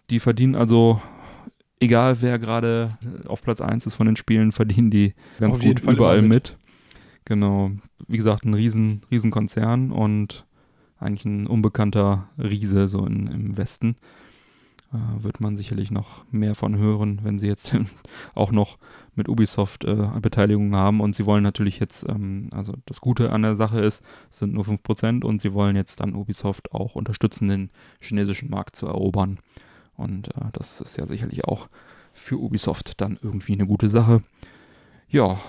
Die 0.09 0.19
verdienen 0.19 0.55
also, 0.55 1.01
egal 1.79 2.21
wer 2.21 2.39
gerade 2.39 2.97
auf 3.27 3.41
Platz 3.41 3.61
1 3.61 3.85
ist 3.85 3.95
von 3.95 4.07
den 4.07 4.15
Spielen, 4.15 4.51
verdienen 4.51 4.89
die 4.89 5.13
ganz 5.39 5.59
gut 5.59 5.79
Fall 5.79 5.93
überall 5.93 6.21
mit. 6.21 6.29
mit. 6.29 6.57
Genau. 7.25 7.71
Wie 8.07 8.17
gesagt, 8.17 8.45
ein 8.45 8.53
riesen, 8.53 9.01
riesen 9.11 9.31
Konzern 9.31 9.91
und 9.91 10.45
eigentlich 10.99 11.25
ein 11.25 11.47
unbekannter 11.47 12.29
Riese 12.37 12.87
so 12.87 13.05
in, 13.05 13.27
im 13.27 13.57
Westen. 13.57 13.95
Äh, 14.93 15.23
wird 15.23 15.41
man 15.41 15.57
sicherlich 15.57 15.91
noch 15.91 16.25
mehr 16.31 16.55
von 16.55 16.77
hören, 16.77 17.19
wenn 17.23 17.39
sie 17.39 17.47
jetzt 17.47 17.75
auch 18.35 18.51
noch 18.51 18.77
mit 19.15 19.27
Ubisoft 19.27 19.83
äh, 19.83 20.07
Beteiligung 20.21 20.75
haben. 20.75 21.01
Und 21.01 21.15
sie 21.15 21.25
wollen 21.25 21.43
natürlich 21.43 21.79
jetzt, 21.79 22.07
ähm, 22.07 22.49
also 22.53 22.73
das 22.85 23.01
Gute 23.01 23.31
an 23.31 23.41
der 23.41 23.55
Sache 23.55 23.79
ist, 23.79 24.03
es 24.31 24.39
sind 24.39 24.53
nur 24.53 24.63
5% 24.63 25.23
und 25.23 25.41
sie 25.41 25.53
wollen 25.53 25.75
jetzt 25.75 25.99
dann 25.99 26.13
Ubisoft 26.15 26.71
auch 26.73 26.95
unterstützen, 26.95 27.47
den 27.47 27.69
chinesischen 27.99 28.49
Markt 28.49 28.75
zu 28.75 28.85
erobern. 28.85 29.39
Und 29.97 30.27
äh, 30.35 30.51
das 30.53 30.81
ist 30.81 30.97
ja 30.97 31.07
sicherlich 31.07 31.45
auch 31.45 31.67
für 32.13 32.37
Ubisoft 32.37 33.01
dann 33.01 33.17
irgendwie 33.21 33.53
eine 33.53 33.65
gute 33.65 33.89
Sache. 33.89 34.21
Ja, 35.09 35.39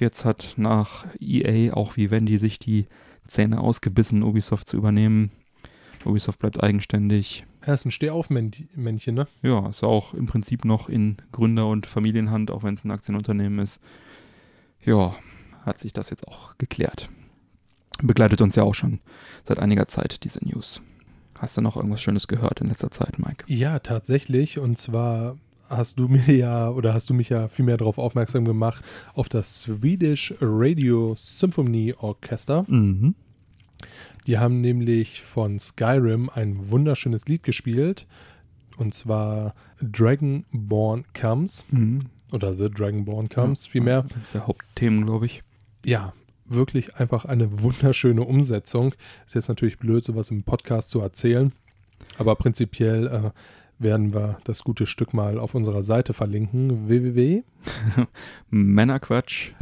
jetzt 0.00 0.24
hat 0.24 0.54
nach 0.56 1.06
EA 1.20 1.74
auch 1.74 1.96
Vivendi 1.96 2.38
sich 2.38 2.58
die 2.58 2.86
Zähne 3.26 3.60
ausgebissen, 3.60 4.22
Ubisoft 4.22 4.68
zu 4.68 4.76
übernehmen. 4.76 5.30
Ubisoft 6.04 6.38
bleibt 6.38 6.62
eigenständig. 6.62 7.44
Ja, 7.66 7.74
ist 7.74 7.84
ein 7.84 7.90
Stehauf-Männchen, 7.90 9.14
ne? 9.14 9.26
Ja, 9.42 9.68
ist 9.68 9.84
auch 9.84 10.14
im 10.14 10.26
Prinzip 10.26 10.64
noch 10.64 10.88
in 10.88 11.16
Gründer- 11.32 11.68
und 11.68 11.86
Familienhand, 11.86 12.50
auch 12.50 12.62
wenn 12.62 12.74
es 12.74 12.84
ein 12.84 12.90
Aktienunternehmen 12.90 13.58
ist. 13.58 13.80
Ja, 14.84 15.16
hat 15.66 15.78
sich 15.78 15.92
das 15.92 16.10
jetzt 16.10 16.26
auch 16.26 16.56
geklärt. 16.56 17.10
Begleitet 18.00 18.40
uns 18.40 18.54
ja 18.56 18.62
auch 18.62 18.74
schon 18.74 19.00
seit 19.44 19.58
einiger 19.58 19.86
Zeit 19.86 20.24
diese 20.24 20.42
News. 20.44 20.80
Hast 21.38 21.56
du 21.56 21.60
noch 21.60 21.76
irgendwas 21.76 22.00
Schönes 22.00 22.26
gehört 22.26 22.60
in 22.60 22.68
letzter 22.68 22.90
Zeit, 22.90 23.18
Mike? 23.18 23.44
Ja, 23.46 23.78
tatsächlich. 23.80 24.58
Und 24.58 24.78
zwar 24.78 25.36
hast 25.68 25.98
du 25.98 26.08
mir 26.08 26.32
ja, 26.34 26.70
oder 26.70 26.94
hast 26.94 27.10
du 27.10 27.14
mich 27.14 27.28
ja 27.28 27.48
viel 27.48 27.64
mehr 27.64 27.76
darauf 27.76 27.98
aufmerksam 27.98 28.44
gemacht, 28.44 28.84
auf 29.14 29.28
das 29.28 29.62
Swedish 29.62 30.34
Radio 30.40 31.14
Symphony 31.16 31.94
Orchester. 31.98 32.64
Mhm. 32.68 33.14
Die 34.26 34.38
haben 34.38 34.60
nämlich 34.60 35.22
von 35.22 35.58
Skyrim 35.58 36.30
ein 36.34 36.70
wunderschönes 36.70 37.26
Lied 37.26 37.42
gespielt. 37.42 38.06
Und 38.76 38.94
zwar 38.94 39.54
Dragonborn 39.80 41.04
Comes. 41.18 41.64
mhm. 41.70 42.00
Oder 42.30 42.52
The 42.52 42.68
Dragonborn 42.70 43.28
Comes, 43.28 43.66
vielmehr. 43.66 44.02
Das 44.02 44.18
ist 44.18 44.34
der 44.34 44.46
Hauptthemen, 44.46 45.06
glaube 45.06 45.26
ich. 45.26 45.42
Ja, 45.84 46.12
wirklich 46.44 46.96
einfach 46.96 47.24
eine 47.24 47.62
wunderschöne 47.62 48.22
Umsetzung. 48.22 48.94
Ist 49.26 49.34
jetzt 49.34 49.48
natürlich 49.48 49.78
blöd, 49.78 50.04
sowas 50.04 50.30
im 50.30 50.42
Podcast 50.42 50.90
zu 50.90 51.00
erzählen. 51.00 51.52
Aber 52.18 52.36
prinzipiell 52.36 53.06
äh, 53.06 53.30
werden 53.78 54.12
wir 54.12 54.38
das 54.44 54.64
gute 54.64 54.86
Stück 54.86 55.14
mal 55.14 55.38
auf 55.38 55.54
unserer 55.54 55.82
Seite 55.82 56.12
verlinken. 56.12 56.88
www.de 56.88 57.42
Männerquatsch 58.50 59.52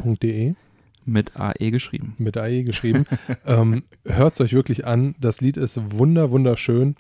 mit 1.05 1.37
AE 1.37 1.71
geschrieben. 1.71 2.15
mit 2.19 2.37
AE 2.37 2.65
geschrieben. 2.65 3.07
ähm, 3.47 3.85
Hört 4.05 4.35
es 4.35 4.41
euch 4.41 4.53
wirklich 4.53 4.87
an. 4.87 5.15
Das 5.21 5.41
Lied 5.41 5.57
ist 5.57 5.79
wunder, 5.93 6.31
wunderschön. 6.31 6.97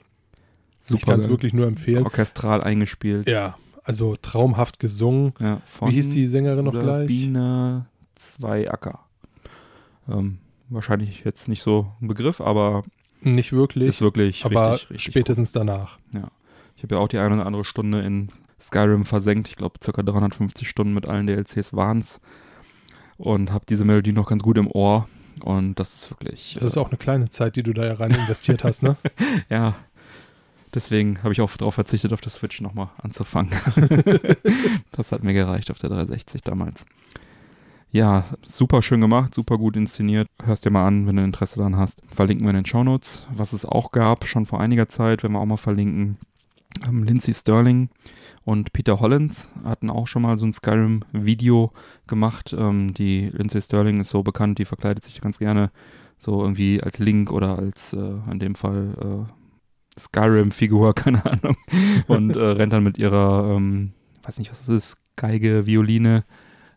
ich 0.88 1.04
kann 1.04 1.20
es 1.20 1.28
wirklich 1.28 1.52
nur 1.52 1.66
empfehlen. 1.66 2.04
orchestral 2.04 2.62
eingespielt. 2.62 3.28
Ja, 3.28 3.56
also 3.82 4.16
traumhaft 4.16 4.78
gesungen. 4.78 5.32
Ja, 5.40 5.60
Wie 5.80 5.92
hieß 5.92 6.10
die 6.10 6.26
Sängerin 6.28 6.64
noch 6.64 6.72
gleich? 6.72 7.08
Sabine 7.08 7.86
Zweiacker. 8.14 9.00
Ähm, 10.08 10.38
wahrscheinlich 10.68 11.24
jetzt 11.24 11.48
nicht 11.48 11.62
so 11.62 11.92
ein 12.00 12.08
Begriff, 12.08 12.40
aber 12.40 12.84
Nicht 13.22 13.52
wirklich, 13.52 13.88
ist 13.88 14.00
wirklich 14.00 14.44
aber 14.44 14.72
richtig, 14.72 14.90
richtig 14.90 15.12
spätestens 15.12 15.52
danach. 15.52 15.98
Cool. 16.14 16.22
Ich 16.76 16.82
habe 16.82 16.94
ja 16.94 17.00
auch 17.00 17.08
die 17.08 17.18
eine 17.18 17.34
oder 17.34 17.46
andere 17.46 17.64
Stunde 17.64 18.00
in 18.02 18.28
Skyrim 18.60 19.04
versenkt. 19.04 19.48
Ich 19.48 19.56
glaube, 19.56 19.78
circa 19.82 20.02
350 20.02 20.68
Stunden 20.68 20.94
mit 20.94 21.06
allen 21.06 21.26
DLCs 21.26 21.72
waren's. 21.72 22.20
Und 23.16 23.50
habe 23.50 23.64
diese 23.66 23.84
Melodie 23.84 24.12
noch 24.12 24.28
ganz 24.28 24.42
gut 24.42 24.58
im 24.58 24.70
Ohr. 24.70 25.08
Und 25.42 25.80
das 25.80 25.94
ist 25.94 26.10
wirklich. 26.10 26.54
Das 26.54 26.64
ist 26.64 26.76
äh, 26.76 26.80
auch 26.80 26.88
eine 26.88 26.98
kleine 26.98 27.30
Zeit, 27.30 27.56
die 27.56 27.62
du 27.62 27.72
da 27.72 27.92
rein 27.94 28.10
investiert 28.10 28.64
hast, 28.64 28.82
ne? 28.82 28.96
Ja. 29.48 29.74
Deswegen 30.74 31.22
habe 31.22 31.32
ich 31.32 31.40
auch 31.40 31.56
darauf 31.56 31.74
verzichtet, 31.74 32.12
auf 32.12 32.20
der 32.20 32.30
Switch 32.32 32.60
nochmal 32.60 32.88
anzufangen. 32.98 33.50
das 34.92 35.10
hat 35.10 35.22
mir 35.22 35.32
gereicht 35.32 35.70
auf 35.70 35.78
der 35.78 35.88
360 35.88 36.42
damals. 36.42 36.84
Ja, 37.90 38.26
super 38.42 38.82
schön 38.82 39.00
gemacht, 39.00 39.32
super 39.32 39.56
gut 39.56 39.74
inszeniert. 39.76 40.28
Hörst 40.42 40.66
dir 40.66 40.70
mal 40.70 40.86
an, 40.86 41.06
wenn 41.06 41.16
du 41.16 41.24
Interesse 41.24 41.56
daran 41.56 41.76
hast. 41.76 42.02
Verlinken 42.08 42.44
wir 42.44 42.50
in 42.50 42.56
den 42.56 42.66
Shownotes. 42.66 43.26
Was 43.34 43.54
es 43.54 43.64
auch 43.64 43.90
gab, 43.90 44.26
schon 44.26 44.44
vor 44.44 44.60
einiger 44.60 44.86
Zeit, 44.86 45.22
werden 45.22 45.32
wir 45.32 45.40
auch 45.40 45.46
mal 45.46 45.56
verlinken. 45.56 46.18
Ähm, 46.86 47.04
Lindsay 47.04 47.34
Sterling 47.34 47.88
und 48.44 48.72
Peter 48.72 49.00
Hollins 49.00 49.48
hatten 49.64 49.90
auch 49.90 50.06
schon 50.06 50.22
mal 50.22 50.38
so 50.38 50.46
ein 50.46 50.52
Skyrim-Video 50.52 51.72
gemacht. 52.06 52.54
Ähm, 52.56 52.94
die 52.94 53.30
Lindsay 53.32 53.62
Sterling 53.62 54.00
ist 54.00 54.10
so 54.10 54.22
bekannt, 54.22 54.58
die 54.58 54.64
verkleidet 54.64 55.04
sich 55.04 55.20
ganz 55.20 55.38
gerne 55.38 55.70
so 56.18 56.42
irgendwie 56.42 56.82
als 56.82 56.98
Link 56.98 57.30
oder 57.30 57.58
als 57.58 57.92
äh, 57.92 58.18
in 58.30 58.38
dem 58.38 58.54
Fall 58.54 59.26
äh, 59.28 60.00
Skyrim-Figur, 60.00 60.94
keine 60.94 61.24
Ahnung. 61.24 61.56
Und 62.06 62.36
äh, 62.36 62.40
rennt 62.40 62.72
dann 62.72 62.84
mit 62.84 62.98
ihrer, 62.98 63.54
ähm, 63.56 63.92
weiß 64.22 64.38
nicht, 64.38 64.50
was 64.50 64.60
das 64.60 64.68
ist, 64.68 64.96
Geige, 65.16 65.66
Violine 65.66 66.24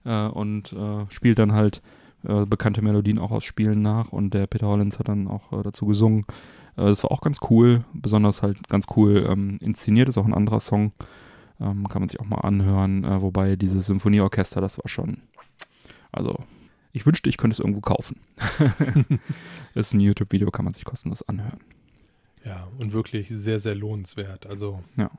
äh, 0.06 0.28
und 0.28 0.72
äh, 0.74 1.06
spielt 1.10 1.40
dann 1.40 1.52
halt 1.52 1.82
äh, 2.24 2.46
bekannte 2.46 2.82
Melodien 2.82 3.20
auch 3.20 3.32
aus 3.32 3.44
Spielen 3.44 3.82
nach. 3.82 4.12
Und 4.12 4.34
der 4.34 4.48
Peter 4.48 4.68
Hollins 4.68 4.98
hat 4.98 5.10
dann 5.10 5.28
auch 5.28 5.62
dazu 5.64 5.86
gesungen. 5.86 6.26
Äh, 6.80 6.86
das 6.86 7.04
war 7.04 7.12
auch 7.12 7.22
ganz 7.22 7.38
cool, 7.50 7.84
besonders 7.94 8.42
halt 8.42 8.68
ganz 8.70 8.86
cool 8.96 9.28
ähm, 9.30 9.58
inszeniert, 9.62 10.10
ist 10.10 10.18
auch 10.18 10.26
ein 10.26 10.34
anderer 10.34 10.60
Song. 10.60 10.94
Ähm, 11.60 11.88
kann 11.90 12.02
man 12.02 12.08
sich 12.10 12.20
auch 12.20 12.26
mal 12.26 12.38
anhören. 12.40 13.04
Äh, 13.04 13.22
wobei 13.22 13.56
dieses 13.58 13.86
Symphonieorchester, 13.88 14.62
das 14.62 14.78
war 14.78 14.88
schon, 14.88 15.18
also 16.12 16.38
ich 16.94 17.06
wünschte, 17.06 17.30
ich 17.30 17.38
könnte 17.38 17.54
es 17.54 17.60
irgendwo 17.60 17.82
kaufen. 17.82 18.22
das 18.38 19.08
ist 19.88 19.94
ein 19.94 20.00
YouTube-Video, 20.00 20.50
kann 20.52 20.66
man 20.66 20.74
sich 20.74 20.86
kostenlos 20.86 21.28
anhören. 21.28 21.60
Ja, 22.46 22.68
und 22.78 22.94
wirklich 22.94 23.28
sehr, 23.30 23.60
sehr 23.60 23.76
lohnenswert. 23.76 24.48
Also 24.48 24.82
Ja. 24.96 25.12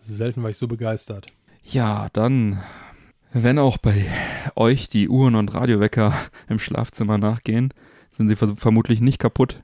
selten 0.00 0.42
war 0.42 0.50
ich 0.50 0.58
so 0.58 0.68
begeistert. 0.68 1.26
Ja, 1.64 2.08
dann, 2.12 2.62
wenn 3.32 3.58
auch 3.58 3.76
bei 3.78 4.06
euch 4.54 4.88
die 4.88 5.08
Uhren 5.08 5.34
und 5.34 5.52
Radiowecker 5.52 6.14
im 6.48 6.60
Schlafzimmer 6.60 7.18
nachgehen, 7.18 7.74
sind 8.16 8.28
sie 8.28 8.36
vermutlich 8.36 9.00
nicht 9.00 9.18
kaputt. 9.18 9.62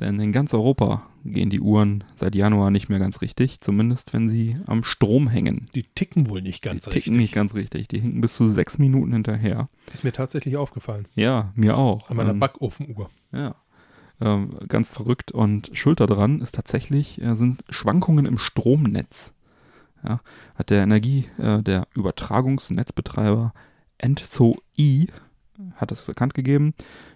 Denn 0.00 0.18
in 0.18 0.32
ganz 0.32 0.52
Europa 0.52 1.06
gehen 1.24 1.50
die 1.50 1.60
Uhren 1.60 2.04
seit 2.16 2.34
Januar 2.34 2.70
nicht 2.70 2.88
mehr 2.88 2.98
ganz 2.98 3.20
richtig, 3.20 3.60
zumindest 3.60 4.12
wenn 4.12 4.28
sie 4.28 4.56
am 4.66 4.82
Strom 4.82 5.28
hängen. 5.28 5.68
Die 5.74 5.84
ticken 5.84 6.28
wohl 6.28 6.42
nicht 6.42 6.62
ganz 6.62 6.84
die 6.84 6.90
richtig. 6.90 7.04
ticken 7.04 7.16
nicht 7.18 7.32
ganz 7.34 7.54
richtig. 7.54 7.88
Die 7.88 8.00
hinken 8.00 8.20
bis 8.20 8.34
zu 8.34 8.48
sechs 8.48 8.78
Minuten 8.78 9.12
hinterher. 9.12 9.68
Ist 9.92 10.02
mir 10.04 10.12
tatsächlich 10.12 10.56
aufgefallen. 10.56 11.06
Ja, 11.14 11.52
mir 11.54 11.76
auch. 11.76 12.10
An 12.10 12.16
meiner 12.16 12.30
Ähm, 12.30 12.40
Backofenuhr. 12.40 13.08
Ja. 13.32 13.54
Ähm, 14.20 14.58
ganz 14.68 14.90
verrückt. 14.92 15.30
Und 15.30 15.70
Schuld 15.74 16.00
daran 16.00 16.40
ist 16.40 16.56
tatsächlich, 16.56 17.20
äh, 17.22 17.34
sind 17.34 17.64
Schwankungen 17.68 18.26
im 18.26 18.38
Stromnetz. 18.38 19.32
Ja, 20.02 20.20
hat 20.56 20.70
der 20.70 20.82
Energie, 20.82 21.28
äh, 21.38 21.62
der 21.62 21.86
Übertragungsnetzbetreiber 21.94 23.54
ENTSO-E 23.98 25.06
hat 25.76 25.92
es 25.92 26.02
bekannt 26.02 26.34
gegeben. 26.34 26.74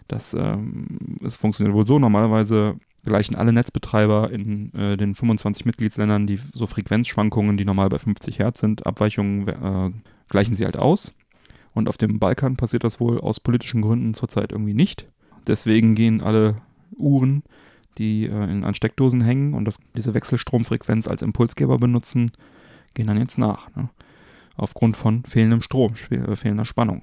Dass 0.09 0.35
ähm, 0.35 1.19
es 1.23 1.37
funktioniert 1.37 1.75
wohl 1.75 1.87
so. 1.87 1.99
Normalerweise 1.99 2.77
gleichen 3.05 3.37
alle 3.37 3.53
Netzbetreiber 3.53 4.31
in 4.31 4.75
äh, 4.75 4.97
den 4.97 5.15
25 5.15 5.65
Mitgliedsländern 5.67 6.27
die 6.27 6.41
so 6.53 6.67
Frequenzschwankungen, 6.67 7.57
die 7.57 7.65
normal 7.65 7.89
bei 7.89 7.99
50 7.99 8.39
Hertz 8.39 8.61
sind, 8.61 8.87
Abweichungen 8.87 9.47
äh, 9.49 9.91
gleichen 10.29 10.55
sie 10.55 10.65
halt 10.65 10.77
aus. 10.77 11.13
Und 11.75 11.89
auf 11.89 11.97
dem 11.97 12.19
Balkan 12.19 12.57
passiert 12.57 12.85
das 12.85 12.99
wohl 12.99 13.21
aus 13.21 13.39
politischen 13.39 13.83
Gründen 13.83 14.15
zurzeit 14.15 14.53
irgendwie 14.53 14.75
nicht. 14.75 15.07
Deswegen 15.47 15.95
gehen 15.95 16.21
alle 16.21 16.57
Uhren, 16.97 17.43
die 17.99 18.25
äh, 18.25 18.51
in, 18.51 18.65
an 18.65 18.75
Steckdosen 18.75 19.21
hängen 19.21 19.55
und 19.55 19.65
das, 19.65 19.77
diese 19.97 20.15
Wechselstromfrequenz 20.15 21.07
als 21.07 21.23
Impulsgeber 21.23 21.79
benutzen, 21.79 22.33
gehen 22.95 23.07
dann 23.07 23.19
jetzt 23.19 23.39
nach. 23.39 23.75
Ne? 23.77 23.91
Aufgrund 24.57 24.97
von 24.97 25.23
fehlendem 25.25 25.61
Strom, 25.61 25.95
äh, 26.11 26.35
fehlender 26.35 26.65
Spannung 26.65 27.03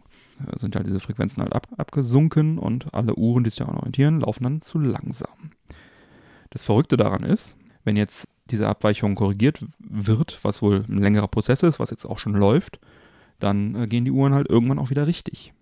sind 0.55 0.75
halt 0.75 0.87
diese 0.87 0.99
Frequenzen 0.99 1.41
halt 1.41 1.53
ab, 1.53 1.67
abgesunken 1.77 2.57
und 2.57 2.93
alle 2.93 3.15
Uhren, 3.15 3.43
die 3.43 3.49
sich 3.49 3.59
daran 3.59 3.77
orientieren, 3.77 4.19
laufen 4.21 4.43
dann 4.43 4.61
zu 4.61 4.79
langsam. 4.79 5.51
Das 6.49 6.63
Verrückte 6.63 6.97
daran 6.97 7.23
ist, 7.23 7.55
wenn 7.83 7.95
jetzt 7.95 8.27
diese 8.45 8.67
Abweichung 8.67 9.15
korrigiert 9.15 9.65
wird, 9.79 10.43
was 10.43 10.61
wohl 10.61 10.83
ein 10.87 10.97
längerer 10.97 11.27
Prozess 11.27 11.63
ist, 11.63 11.79
was 11.79 11.89
jetzt 11.89 12.05
auch 12.05 12.19
schon 12.19 12.33
läuft, 12.33 12.79
dann 13.39 13.75
äh, 13.75 13.87
gehen 13.87 14.05
die 14.05 14.11
Uhren 14.11 14.33
halt 14.33 14.49
irgendwann 14.49 14.79
auch 14.79 14.89
wieder 14.89 15.07
richtig. 15.07 15.53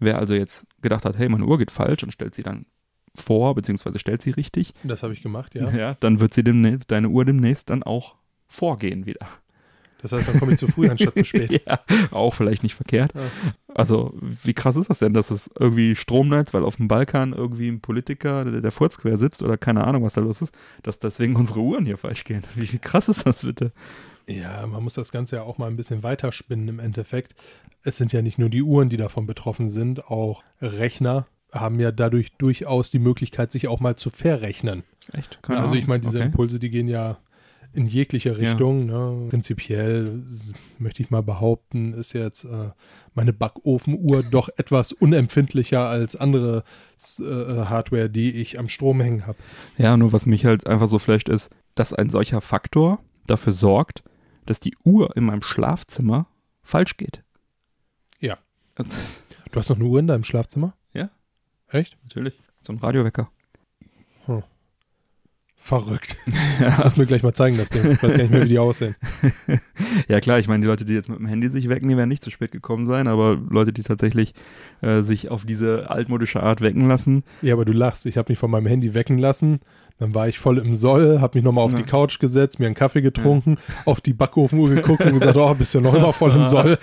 Wer 0.00 0.18
also 0.18 0.34
jetzt 0.34 0.66
gedacht 0.82 1.04
hat, 1.04 1.16
hey, 1.16 1.28
meine 1.28 1.46
Uhr 1.46 1.58
geht 1.58 1.70
falsch 1.70 2.02
und 2.02 2.12
stellt 2.12 2.34
sie 2.34 2.42
dann 2.42 2.66
vor, 3.14 3.54
beziehungsweise 3.54 3.98
stellt 3.98 4.22
sie 4.22 4.30
richtig, 4.30 4.74
Das 4.82 5.02
habe 5.02 5.12
ich 5.12 5.22
gemacht, 5.22 5.54
ja. 5.54 5.70
ja. 5.76 5.96
dann 6.00 6.20
wird 6.20 6.34
sie 6.34 6.42
demnächst, 6.42 6.90
deine 6.90 7.08
Uhr 7.08 7.24
demnächst 7.24 7.70
dann 7.70 7.82
auch 7.82 8.16
vorgehen 8.48 9.06
wieder. 9.06 9.28
Das 10.04 10.12
heißt, 10.12 10.28
dann 10.28 10.38
komme 10.38 10.52
ich 10.52 10.58
zu 10.58 10.68
früh 10.68 10.86
anstatt 10.86 11.16
zu 11.16 11.24
spät. 11.24 11.62
ja, 11.66 11.80
auch 12.10 12.34
vielleicht 12.34 12.62
nicht 12.62 12.74
verkehrt. 12.74 13.14
Ja. 13.14 13.22
Also, 13.74 14.12
wie 14.20 14.52
krass 14.52 14.76
ist 14.76 14.90
das 14.90 14.98
denn, 14.98 15.14
dass 15.14 15.30
es 15.30 15.48
irgendwie 15.58 15.96
Stromnetz, 15.96 16.52
weil 16.52 16.62
auf 16.62 16.76
dem 16.76 16.88
Balkan 16.88 17.32
irgendwie 17.32 17.68
ein 17.68 17.80
Politiker, 17.80 18.44
der, 18.44 18.60
der 18.60 18.70
Furz 18.70 18.98
quer 18.98 19.16
sitzt 19.16 19.42
oder 19.42 19.56
keine 19.56 19.84
Ahnung, 19.84 20.04
was 20.04 20.12
da 20.12 20.20
los 20.20 20.42
ist, 20.42 20.54
dass 20.82 20.98
deswegen 20.98 21.36
unsere 21.36 21.60
Uhren 21.60 21.86
hier 21.86 21.96
falsch 21.96 22.24
gehen. 22.24 22.42
Wie 22.54 22.66
krass 22.76 23.08
ist 23.08 23.26
das 23.26 23.44
bitte? 23.44 23.72
Ja, 24.26 24.66
man 24.66 24.82
muss 24.82 24.92
das 24.92 25.10
Ganze 25.10 25.36
ja 25.36 25.42
auch 25.42 25.56
mal 25.56 25.68
ein 25.68 25.76
bisschen 25.76 26.02
weiterspinnen 26.02 26.68
im 26.68 26.80
Endeffekt. 26.80 27.34
Es 27.82 27.96
sind 27.96 28.12
ja 28.12 28.20
nicht 28.20 28.38
nur 28.38 28.50
die 28.50 28.62
Uhren, 28.62 28.90
die 28.90 28.98
davon 28.98 29.24
betroffen 29.24 29.70
sind, 29.70 30.04
auch 30.04 30.44
Rechner 30.60 31.26
haben 31.50 31.80
ja 31.80 31.92
dadurch 31.92 32.36
durchaus 32.36 32.90
die 32.90 32.98
Möglichkeit, 32.98 33.52
sich 33.52 33.68
auch 33.68 33.80
mal 33.80 33.96
zu 33.96 34.10
verrechnen. 34.10 34.82
Echt? 35.12 35.38
also 35.48 35.74
ich 35.76 35.86
meine, 35.86 36.00
diese 36.00 36.18
okay. 36.18 36.26
Impulse, 36.26 36.58
die 36.58 36.68
gehen 36.68 36.88
ja 36.88 37.16
in 37.74 37.86
jegliche 37.86 38.38
Richtung. 38.38 38.86
Ne? 38.86 39.28
Prinzipiell 39.28 40.22
möchte 40.78 41.02
ich 41.02 41.10
mal 41.10 41.22
behaupten, 41.22 41.94
ist 41.94 42.12
jetzt 42.12 42.44
äh, 42.44 42.70
meine 43.14 43.32
Backofenuhr 43.32 44.22
doch 44.30 44.48
etwas 44.56 44.92
unempfindlicher 44.92 45.80
als 45.80 46.16
andere 46.16 46.64
äh, 47.18 47.22
Hardware, 47.22 48.08
die 48.08 48.32
ich 48.32 48.58
am 48.58 48.68
Strom 48.68 49.00
hängen 49.00 49.26
habe. 49.26 49.38
Ja, 49.76 49.96
nur 49.96 50.12
was 50.12 50.26
mich 50.26 50.44
halt 50.44 50.66
einfach 50.66 50.88
so 50.88 50.98
flasht 50.98 51.28
ist, 51.28 51.50
dass 51.74 51.92
ein 51.92 52.10
solcher 52.10 52.40
Faktor 52.40 53.00
dafür 53.26 53.52
sorgt, 53.52 54.02
dass 54.46 54.60
die 54.60 54.76
Uhr 54.84 55.16
in 55.16 55.24
meinem 55.24 55.42
Schlafzimmer 55.42 56.26
falsch 56.62 56.96
geht. 56.96 57.22
Ja. 58.20 58.38
Du 59.52 59.60
hast 59.60 59.68
noch 59.68 59.76
eine 59.76 59.84
Uhr 59.84 60.00
in 60.00 60.08
deinem 60.08 60.24
Schlafzimmer? 60.24 60.74
Ja. 60.94 61.10
Echt? 61.68 61.96
Natürlich. 62.02 62.34
So 62.60 62.72
ein 62.72 62.78
Radiowecker. 62.78 63.30
Verrückt. 65.64 66.18
Lass 66.60 66.98
mir 66.98 67.06
gleich 67.06 67.22
mal 67.22 67.32
zeigen, 67.32 67.56
das 67.56 67.70
Ding. 67.70 67.90
Ich 67.90 68.02
weiß 68.02 68.10
gar 68.10 68.18
nicht 68.18 68.30
mehr, 68.30 68.42
wie 68.44 68.48
die 68.48 68.58
aussehen. 68.58 68.96
Ja 70.08 70.20
klar, 70.20 70.38
ich 70.38 70.48
meine, 70.48 70.60
die 70.60 70.66
Leute, 70.66 70.84
die 70.84 70.92
jetzt 70.92 71.08
mit 71.08 71.18
dem 71.18 71.26
Handy 71.26 71.48
sich 71.48 71.70
wecken, 71.70 71.88
die 71.88 71.96
werden 71.96 72.10
nicht 72.10 72.22
zu 72.22 72.30
spät 72.30 72.52
gekommen 72.52 72.84
sein, 72.84 73.08
aber 73.08 73.40
Leute, 73.48 73.72
die 73.72 73.82
tatsächlich 73.82 74.34
äh, 74.82 75.02
sich 75.02 75.30
auf 75.30 75.46
diese 75.46 75.88
altmodische 75.88 76.42
Art 76.42 76.60
wecken 76.60 76.86
lassen, 76.86 77.22
Ja, 77.40 77.54
aber 77.54 77.64
du 77.64 77.72
lachst. 77.72 78.04
Ich 78.04 78.18
habe 78.18 78.30
mich 78.30 78.38
von 78.38 78.50
meinem 78.50 78.66
Handy 78.66 78.92
wecken 78.92 79.16
lassen. 79.16 79.60
Dann 80.00 80.12
war 80.12 80.26
ich 80.26 80.40
voll 80.40 80.58
im 80.58 80.74
Soll, 80.74 81.20
habe 81.20 81.38
mich 81.38 81.44
nochmal 81.44 81.64
auf 81.64 81.70
Ja. 81.72 81.78
die 81.78 81.84
Couch 81.84 82.18
gesetzt, 82.18 82.58
mir 82.58 82.66
einen 82.66 82.74
Kaffee 82.74 83.00
getrunken, 83.00 83.58
auf 83.84 84.00
die 84.00 84.12
Backofenuhr 84.12 84.68
geguckt 84.70 85.04
und 85.04 85.20
gesagt, 85.20 85.36
oh, 85.36 85.54
bist 85.54 85.72
du 85.74 85.80
noch 85.80 85.94
immer 85.94 86.12
voll 86.12 86.32
im 86.32 86.44
Soll. 86.44 86.78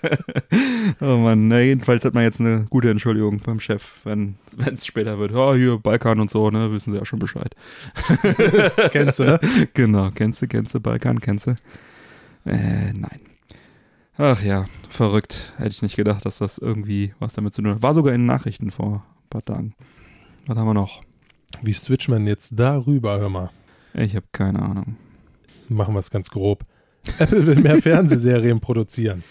oh 1.00 1.16
Mann, 1.18 1.46
na, 1.48 1.60
jedenfalls 1.60 2.04
hat 2.04 2.14
man 2.14 2.24
jetzt 2.24 2.40
eine 2.40 2.66
gute 2.68 2.90
Entschuldigung 2.90 3.38
beim 3.38 3.60
Chef, 3.60 3.84
wenn 4.02 4.34
es 4.58 4.84
später 4.84 5.18
wird. 5.20 5.32
Oh, 5.34 5.54
hier, 5.54 5.78
Balkan 5.78 6.18
und 6.18 6.30
so, 6.30 6.50
ne, 6.50 6.72
wissen 6.72 6.92
sie 6.92 6.98
ja 6.98 7.04
schon 7.04 7.20
Bescheid. 7.20 7.54
Kennst 8.90 9.20
du, 9.20 9.24
ne? 9.24 9.40
Genau, 9.74 10.10
kennst 10.10 10.42
du, 10.42 10.46
kennst 10.48 10.74
du, 10.74 10.80
Balkan, 10.80 11.20
kennst 11.20 11.46
du? 11.46 11.50
Äh, 12.44 12.92
nein. 12.92 13.20
Ach 14.18 14.42
ja, 14.42 14.64
verrückt. 14.88 15.52
Hätte 15.58 15.70
ich 15.70 15.82
nicht 15.82 15.96
gedacht, 15.96 16.24
dass 16.24 16.38
das 16.38 16.58
irgendwie 16.58 17.12
was 17.18 17.34
damit 17.34 17.54
zu 17.54 17.62
tun 17.62 17.72
hat. 17.74 17.82
War 17.82 17.94
sogar 17.94 18.14
in 18.14 18.22
den 18.22 18.26
Nachrichten 18.26 18.70
vor 18.70 19.04
ein 19.04 19.28
paar 19.30 19.44
Tagen. 19.44 19.74
Was 20.46 20.56
haben 20.56 20.66
wir 20.66 20.74
noch? 20.74 21.02
Wie 21.62 21.72
switcht 21.72 22.08
man 22.08 22.26
jetzt 22.26 22.52
darüber, 22.56 23.18
hör 23.18 23.28
mal. 23.28 23.50
Ich 23.94 24.14
habe 24.14 24.26
keine 24.32 24.60
Ahnung. 24.60 24.96
Machen 25.68 25.94
wir 25.94 26.00
es 26.00 26.10
ganz 26.10 26.30
grob. 26.30 26.64
Apple 27.18 27.46
will 27.46 27.56
mehr 27.56 27.80
Fernsehserien 27.80 28.60
produzieren. 28.60 29.24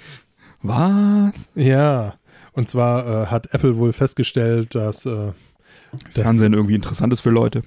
Was? 0.62 1.34
Ja. 1.56 2.16
Und 2.54 2.70
zwar 2.70 3.24
äh, 3.24 3.26
hat 3.28 3.54
Apple 3.54 3.78
wohl 3.78 3.94
festgestellt, 3.94 4.76
dass 4.76 5.06
äh, 5.06 5.32
das 5.92 6.24
Fernsehen 6.24 6.54
irgendwie 6.54 6.76
interessant 6.76 7.14
ist 7.14 7.22
für 7.22 7.30
Leute. 7.30 7.64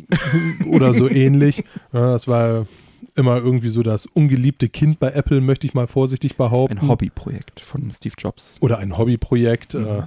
oder 0.66 0.94
so 0.94 1.08
ähnlich. 1.08 1.64
Ja, 1.92 2.12
das 2.12 2.28
war 2.28 2.66
immer 3.14 3.36
irgendwie 3.36 3.68
so 3.68 3.82
das 3.82 4.06
ungeliebte 4.06 4.68
Kind 4.68 5.00
bei 5.00 5.10
Apple, 5.10 5.40
möchte 5.40 5.66
ich 5.66 5.74
mal 5.74 5.86
vorsichtig 5.86 6.36
behaupten. 6.36 6.78
Ein 6.78 6.88
Hobbyprojekt 6.88 7.60
von 7.60 7.90
Steve 7.92 8.14
Jobs. 8.16 8.56
Oder 8.60 8.78
ein 8.78 8.96
Hobbyprojekt. 8.96 9.74
Mhm. 9.74 9.86
Äh, 9.86 10.02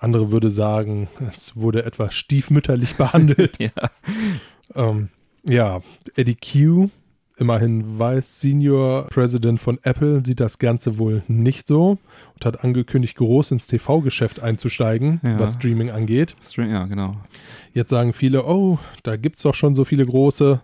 andere 0.00 0.32
würde 0.32 0.50
sagen, 0.50 1.08
es 1.28 1.56
wurde 1.56 1.84
etwas 1.84 2.14
stiefmütterlich 2.14 2.94
behandelt. 2.96 3.58
Ja. 3.60 3.70
ähm, 4.74 5.08
ja, 5.48 5.80
Eddie 6.16 6.36
Q, 6.36 6.88
immerhin 7.36 7.98
Vice 7.98 8.40
Senior 8.40 9.06
President 9.08 9.60
von 9.60 9.78
Apple, 9.82 10.22
sieht 10.24 10.40
das 10.40 10.58
Ganze 10.58 10.98
wohl 10.98 11.22
nicht 11.28 11.66
so 11.66 11.98
und 12.34 12.44
hat 12.44 12.62
angekündigt, 12.64 13.16
groß 13.16 13.50
ins 13.50 13.66
TV-Geschäft 13.66 14.40
einzusteigen, 14.40 15.20
Ja. 15.24 15.38
was 15.38 15.54
Streaming 15.54 15.90
angeht. 15.90 16.36
String- 16.42 16.70
Ja, 16.70 16.86
genau. 16.86 17.16
Jetzt 17.72 17.90
sagen 17.90 18.12
viele, 18.12 18.44
oh, 18.46 18.78
da 19.02 19.16
gibt 19.16 19.36
es 19.36 19.42
doch 19.42 19.54
schon 19.54 19.74
so 19.74 19.84
viele 19.84 20.06
große, 20.06 20.60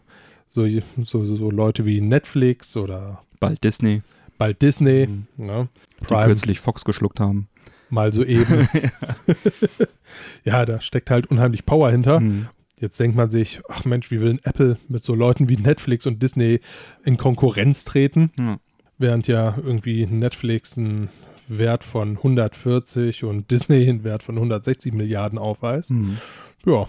so, 0.48 0.66
so, 1.02 1.24
so 1.24 1.50
Leute 1.50 1.84
wie 1.84 2.00
Netflix 2.00 2.76
oder 2.76 3.22
Bald 3.40 3.62
Disney, 3.64 4.02
bald 4.38 4.62
Disney, 4.62 5.06
Mhm. 5.08 5.26
ne? 5.46 5.68
die 6.02 6.06
kürzlich 6.14 6.60
Fox 6.60 6.84
geschluckt 6.84 7.20
haben. 7.20 7.48
Mal 7.92 8.12
so 8.12 8.24
eben. 8.24 8.68
ja, 10.44 10.64
da 10.66 10.80
steckt 10.80 11.10
halt 11.10 11.26
unheimlich 11.26 11.66
Power 11.66 11.90
hinter. 11.90 12.18
Hm. 12.18 12.48
Jetzt 12.78 12.98
denkt 12.98 13.16
man 13.16 13.28
sich, 13.28 13.60
ach 13.68 13.84
Mensch, 13.84 14.10
wie 14.10 14.20
will 14.20 14.28
denn 14.28 14.40
Apple 14.42 14.78
mit 14.88 15.04
so 15.04 15.14
Leuten 15.14 15.48
wie 15.48 15.56
Netflix 15.56 16.06
und 16.06 16.22
Disney 16.22 16.60
in 17.04 17.18
Konkurrenz 17.18 17.84
treten? 17.84 18.30
Ja. 18.38 18.58
Während 18.96 19.28
ja 19.28 19.56
irgendwie 19.62 20.06
Netflix 20.06 20.78
einen 20.78 21.10
Wert 21.46 21.84
von 21.84 22.16
140 22.16 23.24
und 23.24 23.50
Disney 23.50 23.88
einen 23.88 24.04
Wert 24.04 24.22
von 24.22 24.36
160 24.36 24.94
Milliarden 24.94 25.38
aufweist. 25.38 25.90
Hm. 25.90 26.18
Ja, 26.64 26.86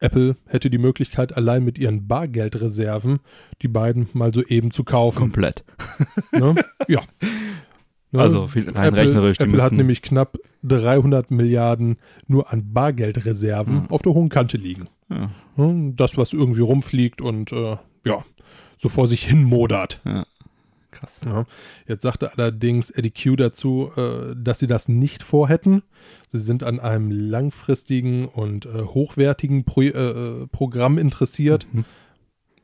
Apple 0.00 0.36
hätte 0.46 0.70
die 0.70 0.78
Möglichkeit, 0.78 1.36
allein 1.36 1.64
mit 1.64 1.78
ihren 1.78 2.06
Bargeldreserven 2.06 3.20
die 3.62 3.68
beiden 3.68 4.08
mal 4.12 4.32
so 4.32 4.42
eben 4.44 4.70
zu 4.70 4.84
kaufen. 4.84 5.18
Komplett. 5.18 5.64
Ne? 6.32 6.54
Ja. 6.88 7.00
Ne? 8.10 8.20
Also 8.20 8.46
viel, 8.46 8.64
rein 8.70 8.88
Apple, 8.88 9.02
rechnerisch. 9.02 9.38
die 9.38 9.44
Apple 9.44 9.62
hat 9.62 9.72
nämlich 9.72 10.00
knapp 10.02 10.38
300 10.62 11.30
Milliarden 11.30 11.96
nur 12.26 12.50
an 12.52 12.72
Bargeldreserven 12.72 13.74
Mhm. 13.82 13.86
auf 13.90 14.02
der 14.02 14.14
hohen 14.14 14.28
Kante 14.30 14.56
liegen. 14.56 14.88
Ja, 15.10 15.30
Ne? 15.56 15.92
Das, 15.96 16.16
was 16.16 16.32
irgendwie 16.32 16.60
rumfliegt 16.62 17.20
und 17.20 17.52
äh, 17.52 17.76
ja, 18.04 18.24
so 18.78 18.88
vor 18.88 19.06
sich 19.06 19.24
hin 19.26 19.44
modert. 19.44 20.00
krass. 20.90 21.20
Ja. 21.26 21.44
Jetzt 21.86 22.02
sagte 22.02 22.32
allerdings 22.36 22.90
Eddie 22.90 23.10
Q 23.12 23.36
dazu, 23.36 23.90
äh, 23.96 24.34
dass 24.36 24.58
sie 24.58 24.66
das 24.66 24.88
nicht 24.88 25.22
vorhätten. 25.22 25.82
Sie 26.32 26.38
sind 26.40 26.62
an 26.62 26.80
einem 26.80 27.10
langfristigen 27.10 28.26
und 28.26 28.64
äh, 28.66 28.82
hochwertigen 28.84 29.64
Pro 29.64 29.82
äh, 29.82 30.46
Programm 30.50 30.96
interessiert. 30.98 31.66
Mhm. 31.72 31.84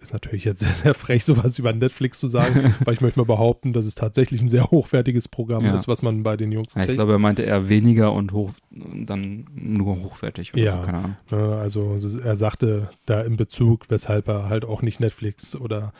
Ist 0.04 0.12
natürlich 0.12 0.44
jetzt 0.44 0.60
sehr, 0.60 0.72
sehr 0.72 0.94
frech, 0.94 1.24
sowas 1.24 1.58
über 1.58 1.72
Netflix 1.72 2.18
zu 2.18 2.28
sagen, 2.28 2.74
weil 2.84 2.92
ich 2.94 3.00
möchte 3.00 3.18
mal 3.18 3.24
behaupten, 3.24 3.72
dass 3.72 3.86
es 3.86 3.94
tatsächlich 3.94 4.42
ein 4.42 4.50
sehr 4.50 4.70
hochwertiges 4.70 5.28
Programm 5.28 5.64
Ja. 5.64 5.74
ist, 5.74 5.88
was 5.88 6.02
man 6.02 6.22
bei 6.22 6.36
den 6.36 6.52
Jungs 6.52 6.74
Ja, 6.74 6.84
ich 6.84 6.92
glaube, 6.92 7.12
er 7.12 7.18
meinte 7.18 7.42
eher 7.42 7.70
weniger 7.70 8.12
und 8.12 8.32
hoch, 8.32 8.52
dann 8.70 9.46
nur 9.54 10.02
hochwertig 10.02 10.52
oder 10.54 10.62
Ja. 10.62 10.72
so, 10.72 10.78
keine 10.80 10.98
Ahnung. 10.98 11.16
Äh, 11.32 11.34
Also 11.36 11.96
er 12.22 12.36
sagte 12.36 12.90
da 13.06 13.22
im 13.22 13.36
Bezug, 13.36 13.88
weshalb 13.88 14.28
er 14.28 14.48
halt 14.50 14.64
auch 14.66 14.82
nicht 14.82 15.00
Netflix 15.00 15.56
oder 15.56 15.92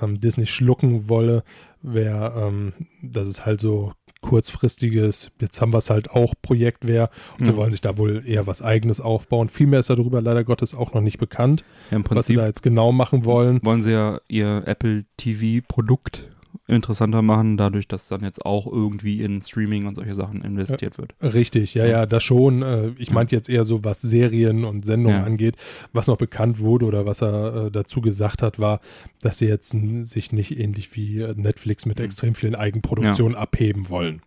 ähm, 0.00 0.20
Disney 0.20 0.46
schlucken 0.46 1.10
wolle, 1.10 1.44
wäre, 1.82 2.32
ähm, 2.48 2.72
dass 3.02 3.26
es 3.26 3.44
halt 3.44 3.60
so 3.60 3.92
kurzfristiges, 4.20 5.30
jetzt 5.40 5.60
haben 5.60 5.72
wir 5.72 5.78
es 5.78 5.90
halt 5.90 6.10
auch 6.10 6.34
Projekt 6.42 6.86
wäre 6.86 7.10
und 7.38 7.44
sie 7.46 7.50
Ja. 7.52 7.56
wollen 7.56 7.72
sich 7.72 7.80
da 7.80 7.96
wohl 7.98 8.22
eher 8.26 8.46
was 8.46 8.62
eigenes 8.62 9.00
aufbauen. 9.00 9.48
Viel 9.48 9.66
mehr 9.66 9.80
ist 9.80 9.90
darüber 9.90 10.20
leider 10.20 10.44
Gottes 10.44 10.74
auch 10.74 10.92
noch 10.94 11.00
nicht 11.00 11.18
bekannt, 11.18 11.64
Ja, 11.90 11.98
was 12.08 12.26
sie 12.26 12.34
da 12.36 12.46
jetzt 12.46 12.62
genau 12.62 12.92
machen 12.92 13.24
wollen. 13.24 13.60
wollen 13.62 13.82
sie 13.82 13.92
ja 13.92 14.20
ihr 14.28 14.62
Apple 14.66 15.04
TV-Produkt 15.16 16.28
interessanter 16.70 17.22
machen, 17.22 17.56
dadurch, 17.56 17.86
dass 17.88 18.08
dann 18.08 18.22
jetzt 18.22 18.44
auch 18.46 18.66
irgendwie 18.66 19.22
in 19.22 19.42
Streaming 19.42 19.86
und 19.86 19.94
solche 19.96 20.14
Sachen 20.14 20.42
investiert 20.42 20.96
wird. 20.98 21.14
Richtig, 21.22 21.74
ja, 21.74 21.84
Ja. 21.84 21.90
ja, 21.90 22.06
das 22.06 22.22
schon. 22.22 22.62
Äh, 22.62 22.88
Ich 22.98 23.08
Ja. 23.08 23.14
meinte 23.14 23.34
jetzt 23.36 23.48
eher 23.48 23.64
so, 23.64 23.84
was 23.84 24.00
Serien 24.00 24.64
und 24.64 24.84
Sendungen 24.86 25.18
Ja. 25.20 25.24
angeht. 25.24 25.56
Was 25.92 26.06
noch 26.06 26.16
bekannt 26.16 26.60
wurde 26.60 26.86
oder 26.86 27.06
was 27.06 27.22
er 27.22 27.66
äh, 27.66 27.70
dazu 27.70 28.00
gesagt 28.00 28.42
hat, 28.42 28.58
war, 28.58 28.80
dass 29.20 29.38
sie 29.38 29.46
jetzt 29.46 29.74
sich 30.02 30.32
nicht 30.32 30.58
ähnlich 30.58 30.94
wie 30.96 31.20
äh, 31.20 31.34
Netflix 31.36 31.86
mit 31.86 31.98
Mhm. 31.98 32.04
extrem 32.06 32.34
vielen 32.34 32.54
Eigenproduktionen 32.54 33.36
abheben 33.36 33.88
wollen. 33.88 34.22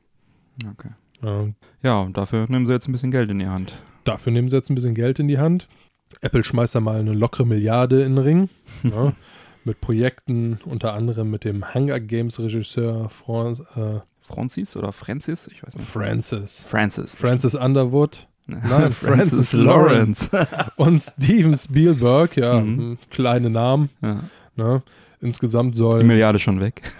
Okay. 0.71 0.89
Äh, 1.23 1.53
Ja, 1.81 2.01
und 2.01 2.17
dafür 2.17 2.45
nehmen 2.49 2.65
sie 2.65 2.73
jetzt 2.73 2.87
ein 2.87 2.91
bisschen 2.91 3.11
Geld 3.11 3.29
in 3.31 3.39
die 3.39 3.47
Hand. 3.47 3.73
Dafür 4.03 4.31
nehmen 4.33 4.49
sie 4.49 4.55
jetzt 4.55 4.69
ein 4.69 4.75
bisschen 4.75 4.95
Geld 4.95 5.19
in 5.19 5.27
die 5.27 5.37
Hand. 5.39 5.67
Apple 6.21 6.43
schmeißt 6.43 6.75
da 6.75 6.79
mal 6.79 6.99
eine 6.99 7.13
lockere 7.13 7.45
Milliarde 7.47 8.03
in 8.03 8.15
den 8.15 8.23
Ring. 8.23 8.49
ja, 8.83 9.13
mit 9.65 9.81
Projekten, 9.81 10.59
unter 10.65 10.93
anderem 10.93 11.29
mit 11.31 11.43
dem 11.43 11.73
Hunger 11.73 11.99
Games 11.99 12.39
Regisseur 12.39 13.09
Fran 13.09 13.59
äh, 13.75 13.99
Francis 14.21 14.75
oder 14.77 14.91
Francis? 14.91 15.47
Ich 15.47 15.63
weiß 15.63 15.75
nicht. 15.75 15.87
Francis. 15.87 16.63
Francis. 16.67 17.15
Francis 17.15 17.55
Underwood 17.55 18.27
Ne? 18.45 18.61
Nein, 18.67 18.91
Francis 18.91 19.53
Lawrence. 19.53 20.29
und 20.75 20.99
Steven 20.99 21.55
Spielberg, 21.55 22.35
ja, 22.35 22.59
Mhm. 22.59 22.97
kleine 23.09 23.49
Namen. 23.49 23.89
ja. 24.01 24.19
Ne? 24.57 24.83
Insgesamt 25.21 25.75
Die 25.75 25.77
sollen 25.77 26.05
Milliarde 26.05 26.37
schon 26.39 26.59
weg. 26.59 26.81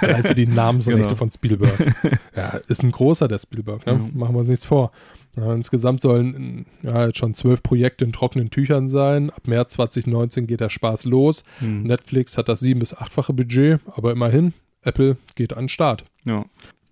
allein 0.00 0.24
für 0.24 0.34
die 0.34 0.46
Namensrechte 0.46 1.02
Genau. 1.02 1.14
von 1.16 1.30
Spielberg. 1.30 1.94
Ja, 2.34 2.58
ist 2.68 2.82
ein 2.82 2.90
großer, 2.92 3.28
der 3.28 3.38
Spielberg, 3.38 3.84
ne? 3.86 3.94
Mhm. 3.94 4.18
machen 4.18 4.34
wir 4.34 4.38
uns 4.38 4.48
nichts 4.48 4.64
vor. 4.64 4.90
Ja, 5.36 5.52
insgesamt 5.52 6.00
sollen 6.00 6.66
ja, 6.84 7.06
jetzt 7.06 7.18
schon 7.18 7.34
zwölf 7.34 7.62
Projekte 7.62 8.04
in 8.04 8.12
trockenen 8.12 8.50
Tüchern 8.50 8.88
sein. 8.88 9.30
Ab 9.30 9.48
März 9.48 9.72
2019 9.74 10.46
geht 10.46 10.60
der 10.60 10.68
Spaß 10.70 11.04
los. 11.06 11.42
Hm. 11.58 11.82
Netflix 11.82 12.38
hat 12.38 12.48
das 12.48 12.60
sieben- 12.60 12.80
bis 12.80 12.94
achtfache 12.94 13.32
Budget, 13.32 13.80
aber 13.96 14.12
immerhin, 14.12 14.52
Apple 14.82 15.16
geht 15.34 15.52
an 15.54 15.64
den 15.64 15.68
Start. 15.68 16.04
Ja. 16.24 16.44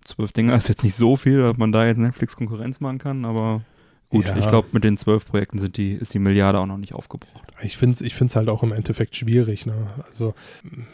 Zwölf 0.03 0.33
Dinger 0.33 0.55
ist 0.55 0.67
jetzt 0.67 0.83
nicht 0.83 0.97
so 0.97 1.15
viel, 1.15 1.37
dass 1.39 1.57
man 1.57 1.71
da 1.71 1.85
jetzt 1.85 1.97
Netflix 1.99 2.35
Konkurrenz 2.35 2.81
machen 2.81 2.97
kann, 2.97 3.23
aber 3.23 3.61
gut, 4.09 4.27
Ja. 4.27 4.35
ich 4.35 4.47
glaube, 4.47 4.67
mit 4.73 4.83
den 4.83 4.97
zwölf 4.97 5.25
Projekten 5.25 5.59
sind 5.59 5.77
die, 5.77 5.93
ist 5.93 6.13
die 6.13 6.19
Milliarde 6.19 6.59
auch 6.59 6.65
noch 6.65 6.77
nicht 6.77 6.93
aufgebraucht. 6.93 7.49
Ich 7.61 7.77
finde 7.77 7.93
es 7.93 8.01
ich 8.01 8.13
find's 8.13 8.35
halt 8.35 8.49
auch 8.49 8.61
im 8.63 8.73
Endeffekt 8.73 9.15
schwierig. 9.15 9.65
Ne? 9.65 9.73
Also, 10.05 10.33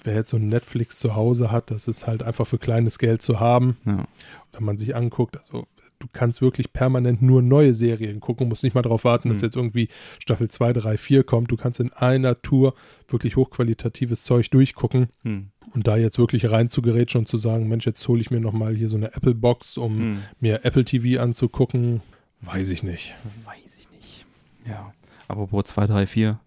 wer 0.03 0.13
jetzt 0.13 0.29
so 0.29 0.37
ein 0.37 0.47
Netflix 0.49 0.99
zu 0.99 1.15
Hause 1.15 1.51
hat, 1.51 1.71
das 1.71 1.87
ist 1.87 2.05
halt 2.05 2.21
einfach 2.21 2.45
für 2.45 2.59
kleines 2.59 2.99
Geld 2.99 3.23
zu 3.23 3.39
haben. 3.39 3.77
Ja. 3.85 4.05
wenn 4.51 4.63
man 4.65 4.77
sich 4.77 4.95
anguckt, 4.95 5.37
also 5.37 5.67
du 5.99 6.07
kannst 6.11 6.41
wirklich 6.41 6.73
permanent 6.73 7.21
nur 7.21 7.41
neue 7.41 7.73
Serien 7.73 8.19
gucken, 8.19 8.47
musst 8.47 8.63
nicht 8.63 8.73
mal 8.73 8.81
darauf 8.81 9.03
warten, 9.03 9.29
dass 9.29 9.39
Mhm. 9.39 9.43
jetzt 9.43 9.55
irgendwie 9.55 9.87
Staffel 10.19 10.47
2, 10.49 10.73
3, 10.73 10.97
4 10.97 11.23
kommt. 11.23 11.51
Du 11.51 11.57
kannst 11.57 11.79
in 11.79 11.91
einer 11.93 12.41
Tour 12.41 12.73
wirklich 13.07 13.35
hochqualitatives 13.35 14.23
Zeug 14.23 14.49
durchgucken 14.51 15.07
Hm. 15.23 15.49
und 15.73 15.87
da 15.87 15.97
jetzt 15.97 16.17
wirklich 16.17 16.49
rein 16.51 16.69
zu 16.69 16.81
gerätschen 16.81 17.19
und 17.19 17.27
zu 17.27 17.37
sagen, 17.37 17.67
Mensch, 17.67 17.85
jetzt 17.85 18.07
hole 18.07 18.21
ich 18.21 18.31
mir 18.31 18.39
nochmal 18.39 18.75
hier 18.75 18.89
so 18.89 18.95
eine 18.97 19.13
Apple 19.13 19.35
Box, 19.35 19.77
um 19.77 19.97
Hm. 19.99 20.17
mir 20.39 20.63
Apple 20.65 20.85
TV 20.85 21.21
anzugucken, 21.21 22.01
weiß 22.41 22.69
ich 22.69 22.83
nicht. 22.83 23.13
Weiß 23.45 23.57
ich 23.77 23.89
nicht. 23.91 24.25
Ja. 24.67 24.93
Apropos 25.27 25.65
2, 25.65 25.85
3, 25.87 26.07
4. 26.07 26.39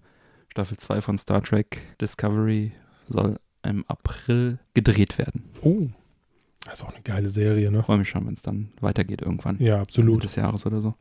Staffel 0.51 0.77
2 0.77 1.01
von 1.01 1.19
Star 1.19 1.43
Trek 1.43 1.81
Discovery 2.01 2.73
soll 3.05 3.39
im 3.63 3.85
April 3.89 4.59
gedreht 4.75 5.19
werden. 5.19 5.45
Oh, 5.63 5.87
das 6.65 6.79
ist 6.81 6.85
auch 6.85 6.93
eine 6.93 7.03
geile 7.03 7.29
Serie, 7.29 7.71
ne? 7.71 7.83
Freue 7.83 7.99
mich 7.99 8.09
schon, 8.09 8.27
wenn 8.27 8.35
es 8.35 8.43
dann 8.43 8.69
weitergeht 8.81 9.23
irgendwann. 9.23 9.59
Ja, 9.59 9.75
Ende 9.75 9.83
absolut. 9.83 10.23
des 10.23 10.37
Jahres 10.37 10.67
oder 10.67 10.81
so. 10.81 10.95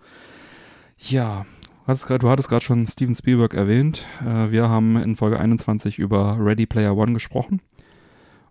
Ja, 0.97 1.45
du 1.87 2.29
hattest 2.29 2.49
gerade 2.49 2.63
schon 2.63 2.87
Steven 2.87 3.15
Spielberg 3.15 3.53
erwähnt. 3.53 4.05
Äh, 4.21 4.51
wir 4.51 4.69
haben 4.69 4.97
in 4.97 5.15
Folge 5.15 5.39
21 5.39 5.99
über 5.99 6.37
Ready 6.39 6.65
Player 6.65 6.95
One 6.95 7.13
gesprochen. 7.13 7.61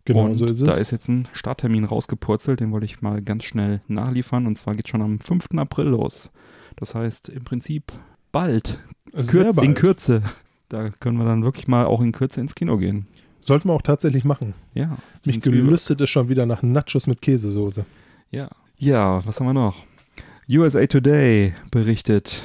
Genau 0.05 0.25
und 0.25 0.35
so 0.35 0.47
ist 0.47 0.67
da 0.67 0.73
es. 0.73 0.81
ist 0.81 0.91
jetzt 0.93 1.09
ein 1.09 1.29
Starttermin 1.33 1.85
rausgepurzelt, 1.85 2.61
den 2.61 2.73
wollte 2.73 2.87
ich 2.87 3.03
mal 3.03 3.23
ganz 3.23 3.45
schnell 3.45 3.81
nachliefern. 3.87 4.47
Und 4.47 4.57
zwar 4.57 4.75
geht 4.75 4.89
schon 4.89 5.03
am 5.03 5.21
5. 5.21 5.47
April 5.57 5.87
los. 5.87 6.31
Das 6.77 6.95
heißt 6.95 7.29
im 7.29 7.45
Prinzip 7.45 7.93
bald, 8.33 8.81
Kürz, 9.13 9.57
bald. 9.57 9.69
in 9.69 9.75
Kürze. 9.75 10.23
Da 10.69 10.89
können 11.01 11.19
wir 11.19 11.25
dann 11.25 11.43
wirklich 11.43 11.69
mal 11.69 11.85
auch 11.85 12.01
in 12.01 12.13
Kürze 12.13 12.41
ins 12.41 12.55
Kino 12.55 12.79
gehen. 12.79 13.07
Sollten 13.43 13.69
wir 13.69 13.75
auch 13.75 13.83
tatsächlich 13.83 14.25
machen. 14.25 14.55
Ja, 14.75 14.99
Mich 15.25 15.41
gelüstet 15.41 16.01
es 16.01 16.11
schon 16.11 16.29
wieder 16.29 16.47
nach 16.47 16.63
Nachos 16.63 17.07
mit 17.07 17.23
Käsesoße. 17.23 17.85
Ja. 18.31 18.49
Ja, 18.77 19.25
was 19.27 19.39
haben 19.39 19.47
wir 19.47 19.53
noch? 19.53 19.85
USA 20.49 20.87
Today 20.87 21.55
berichtet, 21.71 22.43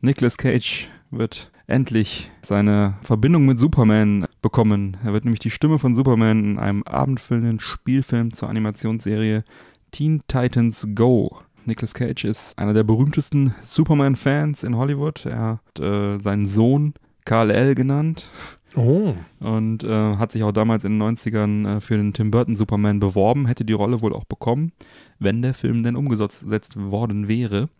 Nicolas 0.00 0.36
Cage 0.36 0.88
wird 1.10 1.50
endlich 1.66 2.30
seine 2.44 2.94
Verbindung 3.02 3.44
mit 3.46 3.58
Superman 3.58 4.26
bekommen. 4.42 4.96
Er 5.04 5.12
wird 5.12 5.24
nämlich 5.24 5.40
die 5.40 5.50
Stimme 5.50 5.78
von 5.78 5.94
Superman 5.94 6.44
in 6.44 6.58
einem 6.58 6.82
abendfüllenden 6.84 7.60
Spielfilm 7.60 8.32
zur 8.32 8.48
Animationsserie 8.48 9.44
Teen 9.92 10.22
Titans 10.28 10.86
Go. 10.94 11.38
Nicolas 11.64 11.94
Cage 11.94 12.24
ist 12.24 12.58
einer 12.58 12.74
der 12.74 12.84
berühmtesten 12.84 13.54
Superman-Fans 13.62 14.62
in 14.62 14.76
Hollywood. 14.76 15.26
Er 15.26 15.58
hat 15.58 15.80
äh, 15.80 16.18
seinen 16.20 16.46
Sohn 16.46 16.94
Kal-El 17.24 17.74
genannt 17.74 18.30
Oh, 18.76 19.14
und 19.40 19.84
äh, 19.84 20.16
hat 20.16 20.32
sich 20.32 20.42
auch 20.42 20.52
damals 20.52 20.84
in 20.84 20.98
den 20.98 21.16
90ern 21.16 21.76
äh, 21.76 21.80
für 21.80 21.96
den 21.96 22.12
Tim 22.12 22.30
Burton 22.30 22.54
Superman 22.54 23.00
beworben, 23.00 23.46
hätte 23.46 23.64
die 23.64 23.72
Rolle 23.72 24.02
wohl 24.02 24.12
auch 24.12 24.24
bekommen, 24.24 24.72
wenn 25.18 25.40
der 25.40 25.54
Film 25.54 25.82
denn 25.82 25.96
umgesetzt 25.96 26.76
worden 26.76 27.26
wäre. 27.26 27.70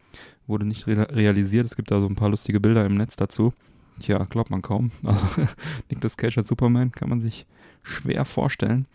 Wurde 0.47 0.65
nicht 0.65 0.87
re 0.87 1.07
realisiert, 1.15 1.67
es 1.67 1.77
gibt 1.77 1.91
da 1.91 2.01
so 2.01 2.07
ein 2.07 2.15
paar 2.15 2.31
lustige 2.31 2.61
Bilder 2.61 2.87
im 2.87 2.95
Netz 2.95 3.15
dazu. 3.15 3.53
Tja, 4.01 4.25
glaubt 4.25 4.51
man 4.51 4.63
kaum. 4.63 4.91
Also 5.05 5.27
Nicolas 5.91 6.17
Cage 6.17 6.39
als 6.39 6.49
Superman 6.49 6.93
kann 6.93 7.11
man 7.11 7.21
sich 7.21 7.47
schwer 7.83 8.25
vorstellen. 8.25 8.87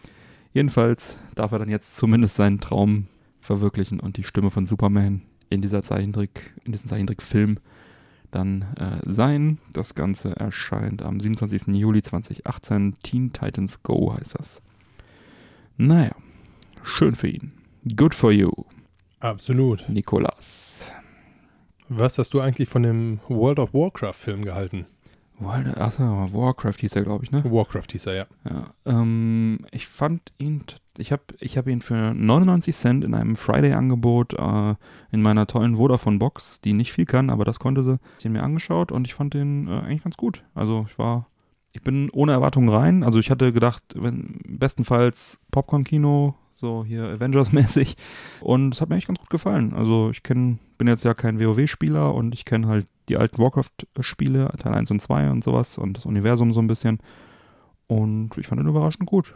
Jedenfalls 0.54 1.18
darf 1.36 1.52
er 1.52 1.60
dann 1.60 1.70
jetzt 1.70 1.97
zumindest 1.97 2.36
seinen 2.36 2.60
Traum 2.60 3.08
verwirklichen 3.39 3.99
und 3.99 4.18
die 4.18 4.24
Stimme 4.24 4.49
von 4.49 4.66
Superman 4.66 5.22
in 5.49 5.62
dieser 5.62 5.84
Zeichentrick, 5.84 6.54
in 6.64 6.72
diesem 6.72 6.89
Zeichentrickfilm 6.89 7.58
dann 8.32 8.64
äh, 8.78 9.00
sein. 9.06 9.60
Das 9.74 9.96
Ganze 9.96 10.36
erscheint 10.36 11.04
am 11.04 11.20
27. 11.20 11.68
Juli 11.76 12.02
2018. 12.02 12.98
Teen 13.04 13.34
Titans 13.34 13.84
Go 13.84 14.14
heißt 14.18 14.40
das. 14.40 14.62
Naja, 15.78 16.16
schön 16.84 17.16
für 17.16 17.28
ihn. 17.28 17.54
Good 17.96 18.14
for 18.14 18.32
you, 18.32 18.52
absolut. 19.20 19.90
Nikolas. 19.90 20.92
Was 21.90 22.18
hast 22.18 22.34
du 22.34 22.40
eigentlich 22.40 22.70
von 22.70 22.84
dem 22.84 23.20
World 23.28 23.60
of 23.60 23.74
Warcraft-Film 23.74 24.46
gehalten? 24.46 24.86
Achso, 25.44 26.04
Warcraft 26.04 26.78
hieß 26.80 26.96
er, 26.96 27.04
glaube 27.04 27.24
ich, 27.24 27.32
ne? 27.32 27.44
Warcraft 27.44 27.88
hieß 27.92 28.06
er, 28.06 28.14
ja. 28.14 28.26
Ja, 28.48 28.74
ähm, 28.86 29.66
ich 29.72 29.88
fand 29.88 30.32
ihn 30.38 30.64
Ich 30.98 31.12
habe 31.12 31.24
ich 31.39 31.58
hab 31.58 31.68
ihn 31.68 31.82
für 31.82 32.14
99 32.14 32.76
Cent 32.76 33.04
in 33.06 33.14
einem 33.14 33.36
Friday-Angebot 33.36 34.34
äh, 34.34 34.76
in 35.12 35.22
meiner 35.22 35.48
tollen 35.48 35.78
Vodafone-Box, 35.78 36.62
die 36.62 36.74
nicht 36.74 36.92
viel 36.92 37.06
kann, 37.06 37.30
aber 37.30 37.46
das 37.46 37.60
konnte 37.60 37.84
sie, 37.84 38.00
den 38.24 38.34
mir 38.34 38.44
angeschaut 38.44 38.92
und 38.92 39.08
ich 39.08 39.14
fand 39.14 39.34
den 39.34 39.68
äh, 39.68 39.72
eigentlich 39.72 40.04
ganz 40.04 40.18
gut. 40.18 40.44
Also 40.54 40.86
ich 40.89 40.98
war, 41.00 41.28
ich 41.72 41.82
bin 41.82 42.10
ohne 42.12 42.34
Erwartungen 42.34 42.70
rein. 42.70 43.04
Also 43.04 43.20
ich 43.20 43.32
hatte 43.32 43.54
gedacht, 43.54 43.84
wenn 43.96 44.39
bestenfalls 44.46 45.39
Popcorn-Kino, 45.52 46.36
so 46.52 46.84
hier 46.86 47.06
Avengers-mäßig. 47.06 47.96
Und 48.42 48.74
es 48.74 48.82
hat 48.82 48.89
mir 48.89 48.98
echt 48.98 49.08
ganz 49.08 49.20
gut 49.20 49.30
gefallen. 49.30 49.74
Also 49.74 50.10
ich 50.12 50.24
kenn, 50.24 50.60
bin 50.78 50.88
jetzt 50.88 51.06
ja 51.06 51.14
kein 51.14 51.39
WoW-Spieler 51.39 52.14
und 52.14 52.34
ich 52.34 52.46
kenne 52.46 52.68
halt 52.68 52.88
die 53.10 53.18
alten 53.18 53.38
Warcraft-Spiele, 53.39 54.52
Teil 54.60 54.74
1 54.74 54.92
und 54.92 55.02
2 55.02 55.32
und 55.32 55.44
sowas 55.44 55.78
und 55.78 55.98
das 55.98 56.06
Universum 56.06 56.52
so 56.52 56.62
ein 56.62 56.68
bisschen. 56.68 57.00
Und 57.88 58.38
ich 58.38 58.48
fand 58.48 58.62
ihn 58.62 58.68
überraschend 58.68 59.06
gut. 59.06 59.36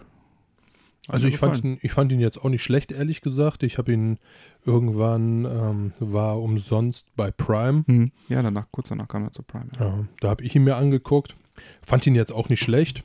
Also 1.08 1.28
ich 1.28 1.38
fand, 1.38 1.64
ihn, 1.64 1.78
ich 1.82 1.92
fand 1.92 2.12
ihn 2.12 2.20
jetzt 2.20 2.44
auch 2.44 2.50
nicht 2.50 2.64
schlecht, 2.64 2.92
ehrlich 2.92 3.22
gesagt. 3.22 3.64
Ich 3.64 3.78
habe 3.78 3.94
ihn 3.94 4.18
irgendwann, 4.66 5.46
ähm, 5.46 5.92
war 6.00 6.42
umsonst 6.42 7.06
bei 7.16 7.32
Prime. 7.32 7.84
Mhm. 7.86 8.12
Ja, 8.28 8.42
danach, 8.42 8.66
kurz 8.72 8.90
danach 8.90 9.08
kam 9.08 9.24
er 9.24 9.32
zu 9.32 9.44
Prime. 9.44 9.68
Ja. 9.80 9.86
Ja, 9.86 10.06
da 10.22 10.30
habe 10.30 10.44
ich 10.44 10.56
ihn 10.56 10.64
mir 10.64 10.76
angeguckt. 10.76 11.36
Fand 11.82 12.06
ihn 12.08 12.16
jetzt 12.16 12.32
auch 12.32 12.50
nicht 12.50 12.62
schlecht. 12.62 13.04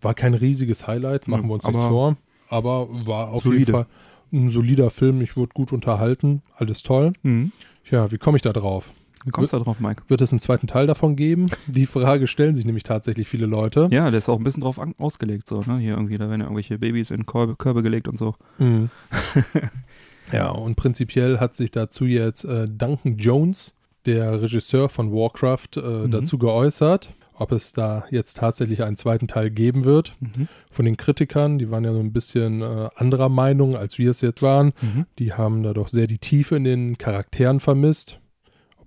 War 0.00 0.14
kein 0.14 0.34
riesiges 0.34 0.86
Highlight, 0.86 1.28
machen 1.28 1.48
wir 1.48 1.54
uns 1.54 1.64
nichts 1.64 1.82
aber 1.82 1.88
vor. 1.88 2.16
Aber 2.48 2.88
war 3.06 3.30
auf 3.30 3.42
solide. 3.42 3.58
jeden 3.60 3.72
Fall 3.72 3.86
ein 4.32 4.48
solider 4.48 4.90
Film. 4.90 5.20
Ich 5.22 5.36
wurde 5.36 5.52
gut 5.54 5.72
unterhalten. 5.72 6.42
Alles 6.56 6.82
toll. 6.82 7.14
Mhm. 7.22 7.52
Ja, 7.90 8.12
wie 8.12 8.18
komme 8.18 8.36
ich 8.36 8.42
da 8.42 8.52
drauf? 8.52 8.92
Wie 9.24 9.30
kommst 9.30 9.52
du 9.52 9.58
da 9.58 9.64
drauf, 9.64 9.80
Mike? 9.80 10.02
Wird 10.08 10.20
es 10.22 10.32
einen 10.32 10.40
zweiten 10.40 10.66
Teil 10.66 10.86
davon 10.86 11.14
geben? 11.16 11.50
Die 11.66 11.86
Frage 11.86 12.26
stellen 12.26 12.54
sich 12.56 12.64
nämlich 12.64 12.84
tatsächlich 12.84 13.28
viele 13.28 13.46
Leute. 13.46 13.88
Ja, 13.90 14.10
der 14.10 14.18
ist 14.18 14.28
auch 14.28 14.38
ein 14.38 14.44
bisschen 14.44 14.62
drauf 14.62 14.78
an, 14.78 14.94
ausgelegt, 14.98 15.46
so, 15.48 15.60
ne? 15.66 15.78
Hier 15.78 15.92
irgendwie, 15.92 16.16
da 16.16 16.28
werden 16.28 16.40
ja 16.40 16.46
irgendwelche 16.46 16.78
Babys 16.78 17.10
in 17.10 17.26
Körbe, 17.26 17.56
Körbe 17.56 17.82
gelegt 17.82 18.08
und 18.08 18.16
so. 18.16 18.34
Mhm. 18.58 18.88
ja, 20.32 20.48
und 20.48 20.76
prinzipiell 20.76 21.38
hat 21.40 21.54
sich 21.54 21.70
dazu 21.70 22.04
jetzt 22.04 22.44
äh, 22.44 22.68
Duncan 22.68 23.16
Jones, 23.18 23.74
der 24.06 24.40
Regisseur 24.40 24.88
von 24.88 25.12
Warcraft, 25.12 25.76
äh, 25.76 25.80
Mhm. 26.06 26.10
dazu 26.12 26.38
geäußert, 26.38 27.10
ob 27.34 27.52
es 27.52 27.72
da 27.72 28.04
jetzt 28.10 28.36
tatsächlich 28.38 28.82
einen 28.82 28.96
zweiten 28.96 29.26
Teil 29.28 29.50
geben 29.50 29.84
wird. 29.84 30.14
Mhm. 30.20 30.48
Von 30.70 30.84
den 30.84 30.96
Kritikern, 30.96 31.58
die 31.58 31.70
waren 31.70 31.84
ja 31.84 31.92
so 31.92 31.98
ein 32.00 32.12
bisschen 32.12 32.62
äh, 32.62 32.88
anderer 32.96 33.28
Meinung, 33.28 33.74
als 33.76 33.98
wir 33.98 34.10
es 34.10 34.20
jetzt 34.20 34.40
waren. 34.42 34.72
Mhm. 34.80 35.06
Die 35.18 35.32
haben 35.34 35.62
da 35.62 35.72
doch 35.74 35.88
sehr 35.88 36.06
die 36.06 36.18
Tiefe 36.18 36.56
in 36.56 36.64
den 36.64 36.96
Charakteren 36.98 37.60
vermisst. 37.60 38.19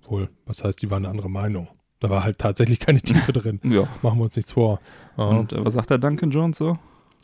Obwohl, 0.04 0.28
was 0.46 0.62
heißt, 0.62 0.80
die 0.82 0.90
waren 0.90 1.04
eine 1.04 1.10
andere 1.10 1.30
Meinung? 1.30 1.68
Da 2.00 2.10
war 2.10 2.24
halt 2.24 2.38
tatsächlich 2.38 2.78
keine 2.78 3.00
Tiefe 3.00 3.32
drin. 3.32 3.60
Ja. 3.64 3.88
Machen 4.02 4.18
wir 4.18 4.24
uns 4.24 4.36
nichts 4.36 4.52
vor. 4.52 4.80
Und 5.16 5.52
äh, 5.52 5.64
was 5.64 5.74
sagt 5.74 5.90
der 5.90 5.98
Duncan 5.98 6.30
Jones 6.30 6.58
so? 6.58 6.78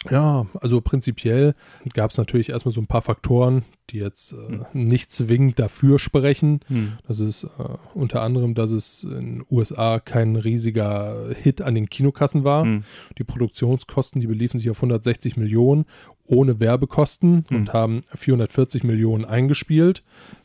Ja, 0.09 0.47
also 0.61 0.81
prinzipiell 0.81 1.55
gab 1.93 2.11
es 2.11 2.17
natürlich 2.17 2.49
erstmal 2.49 2.73
so 2.73 2.81
ein 2.81 2.87
paar 2.87 3.03
Faktoren, 3.03 3.65
die 3.93 3.99
jetzt 3.99 4.33
äh, 4.33 4.37
nicht 4.73 5.13
zwingend 5.13 5.59
dafür 5.59 5.99
sprechen. 5.99 6.61
Hm. 6.69 6.93
Das 7.07 7.21
ist 7.21 7.45
äh, 7.45 7.49
unter 7.95 8.23
anderem, 8.23 8.55
dass 8.55 8.71
es 8.71 9.05
in 9.05 9.11
den 9.11 9.45
USA 9.51 10.01
kein 10.01 10.37
riesiger 10.37 11.35
Hit 11.41 11.61
an 11.63 11.75
den 11.75 11.89
Kinokassen 11.89 12.45
war. 12.45 12.65
Hm. 12.65 12.85
Die 13.19 13.25
Produktionskosten, 13.25 14.21
die 14.21 14.27
beliefen 14.27 14.59
sich 14.59 14.71
auf 14.71 14.79
160 14.79 15.37
Millionen 15.37 15.85
ohne 16.27 16.61
Werbekosten 16.61 17.45
Hm. 17.49 17.57
und 17.57 17.73
haben 17.73 18.01
440 18.15 18.85
Millionen 18.85 19.25
eingespielt, 19.25 20.03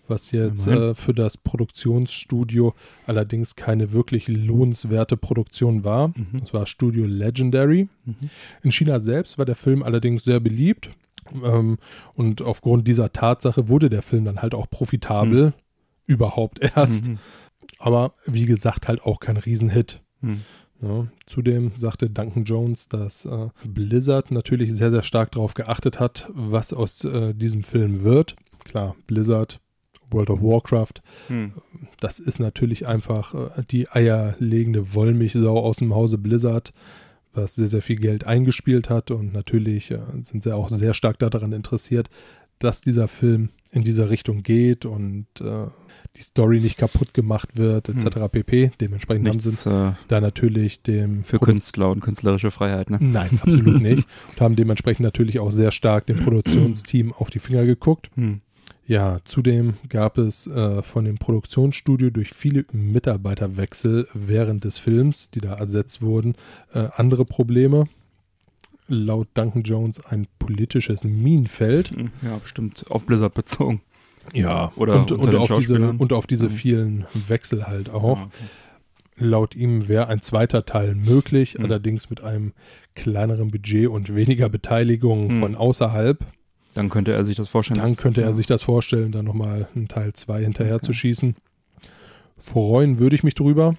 was 0.07 0.31
jetzt 0.31 0.67
äh, 0.67 0.93
für 0.93 1.13
das 1.13 1.37
Produktionsstudio 1.37 2.73
allerdings 3.05 3.55
keine 3.55 3.91
wirklich 3.91 4.27
lohnenswerte 4.27 5.17
Produktion 5.17 5.83
war. 5.83 6.09
Mhm. 6.09 6.39
Das 6.39 6.53
war 6.53 6.65
Studio 6.65 7.05
Legendary. 7.05 7.87
Mhm. 8.05 8.29
In 8.63 8.71
China 8.71 8.99
selbst 8.99 9.37
war 9.37 9.45
der 9.45 9.55
Film 9.55 9.83
allerdings 9.83 10.23
sehr 10.23 10.39
beliebt. 10.39 10.91
Ähm, 11.43 11.77
und 12.15 12.41
aufgrund 12.41 12.87
dieser 12.87 13.11
Tatsache 13.11 13.67
wurde 13.67 13.89
der 13.89 14.01
Film 14.01 14.25
dann 14.25 14.41
halt 14.41 14.53
auch 14.55 14.69
profitabel. 14.69 15.53
Überhaupt 16.07 16.59
erst. 16.59 17.07
Mhm. 17.07 17.17
Aber 17.79 18.13
wie 18.25 18.45
gesagt, 18.45 18.87
halt 18.87 19.03
auch 19.03 19.19
kein 19.19 19.37
Riesenhit. 19.37 20.01
Hm. 20.21 20.41
Ja, 20.81 21.07
zudem 21.25 21.71
sagte 21.75 22.09
Duncan 22.09 22.43
Jones, 22.43 22.89
dass 22.89 23.25
äh, 23.25 23.47
Blizzard 23.65 24.29
natürlich 24.29 24.73
sehr, 24.73 24.91
sehr 24.91 25.03
stark 25.03 25.31
darauf 25.31 25.53
geachtet 25.53 25.99
hat, 25.99 26.29
was 26.33 26.73
aus 26.73 27.03
äh, 27.05 27.33
diesem 27.33 27.63
Film 27.63 28.03
wird. 28.03 28.35
Klar, 28.65 28.95
Blizzard, 29.07 29.61
World 30.11 30.29
of 30.29 30.41
Warcraft, 30.41 31.01
Hm. 31.27 31.53
das 31.99 32.19
ist 32.19 32.39
natürlich 32.39 32.85
einfach 32.87 33.33
äh, 33.33 33.63
die 33.71 33.89
eierlegende 33.89 34.93
Wollmilchsau 34.93 35.57
aus 35.59 35.77
dem 35.77 35.95
Hause 35.95 36.17
Blizzard, 36.17 36.73
was 37.35 37.55
sehr, 37.55 37.67
sehr 37.67 37.81
viel 37.81 37.97
Geld 37.97 38.25
eingespielt 38.25 38.89
hat. 38.89 39.11
Und 39.11 39.33
natürlich 39.33 39.91
äh, 39.91 39.99
sind 40.21 40.43
sie 40.43 40.55
auch 40.55 40.69
sehr 40.69 40.93
stark 40.93 41.19
daran 41.19 41.51
interessiert, 41.51 42.09
dass 42.59 42.81
dieser 42.81 43.07
Film 43.07 43.49
in 43.71 43.83
diese 43.83 44.09
Richtung 44.09 44.43
geht 44.43 44.85
und 44.85 45.27
äh, 45.41 45.67
die 46.15 46.21
Story 46.21 46.61
nicht 46.61 46.77
kaputt 46.77 47.13
gemacht 47.13 47.57
wird, 47.57 47.89
etc. 47.89 48.31
pp. 48.31 48.71
Dementsprechend 48.79 49.27
haben 49.27 49.39
sie 49.39 49.49
Nichts 49.49 49.65
äh, 49.65 49.91
da 50.07 50.21
natürlich 50.21 50.81
dem 50.81 51.25
für 51.25 51.39
Künstler 51.39 51.89
und 51.89 51.99
künstlerische 51.99 52.51
Freiheit, 52.51 52.89
ne? 52.89 52.97
Nein, 53.01 53.39
absolut 53.41 53.81
nicht. 53.81 54.07
Und 54.31 54.41
haben 54.41 54.55
dementsprechend 54.55 55.03
natürlich 55.03 55.39
auch 55.39 55.51
sehr 55.51 55.71
stark 55.71 56.05
dem 56.05 56.23
Produktionsteam 56.23 57.11
auf 57.17 57.29
die 57.29 57.39
Finger 57.39 57.65
geguckt. 57.65 58.09
Hm. 58.15 58.39
Ja, 58.87 59.19
zudem 59.25 59.73
gab 59.89 60.17
es 60.19 60.45
äh, 60.45 60.83
von 60.83 61.05
dem 61.05 61.17
Produktionsstudio 61.17 62.11
durch 62.11 62.31
viele 62.33 62.65
Mitarbeiterwechsel 62.71 64.07
während 64.13 64.63
des 64.63 64.77
Films, 64.77 65.31
die 65.31 65.41
da 65.41 65.53
ersetzt 65.55 66.01
wurden, 66.03 66.35
äh, 66.73 66.87
andere 66.95 67.25
Probleme. 67.25 67.85
Laut 68.87 69.27
Duncan 69.33 69.63
Jones 69.63 69.99
ein 70.05 70.27
politisches 70.37 71.03
Minenfeld. 71.03 71.89
Hm. 71.91 72.11
Ja, 72.21 72.37
bestimmt 72.37 72.85
auf 72.89 73.05
Blizzard 73.07 73.33
bezogen. 73.33 73.81
Ja, 74.33 74.71
Oder 74.75 74.99
und, 75.01 75.11
und, 75.11 75.35
auf 75.35 75.51
diese, 75.59 75.91
und 75.91 76.13
auf 76.13 76.27
diese 76.27 76.49
vielen 76.49 77.05
Wechsel 77.27 77.65
halt 77.67 77.89
auch. 77.89 78.19
Ah, 78.19 78.23
okay. 78.23 78.45
Laut 79.17 79.55
ihm 79.55 79.87
wäre 79.87 80.07
ein 80.07 80.21
zweiter 80.21 80.65
Teil 80.65 80.93
möglich, 80.93 81.57
Mhm. 81.57 81.65
allerdings 81.65 82.09
mit 82.09 82.21
einem 82.21 82.51
kleineren 82.95 83.49
Budget 83.49 83.87
und 83.87 84.13
weniger 84.13 84.49
Beteiligung 84.49 85.25
Mhm. 85.35 85.39
von 85.39 85.55
außerhalb. 85.55 86.19
Dann 86.75 86.89
könnte 86.89 87.13
er 87.13 87.25
sich 87.25 87.35
das 87.37 87.47
vorstellen. 87.47 87.79
Dann 87.79 87.95
könnte 87.95 88.21
er 88.21 88.27
ja. 88.27 88.33
sich 88.33 88.47
das 88.47 88.61
vorstellen, 88.63 89.11
dann 89.11 89.25
nochmal 89.25 89.67
einen 89.75 89.87
Teil 89.87 90.13
2 90.13 90.43
hinterher 90.43 90.75
Okay. 90.75 90.85
zu 90.85 90.93
schießen. 90.93 91.35
Freuen 92.37 92.99
würde 92.99 93.15
ich 93.15 93.23
mich 93.23 93.33
drüber. 93.35 93.75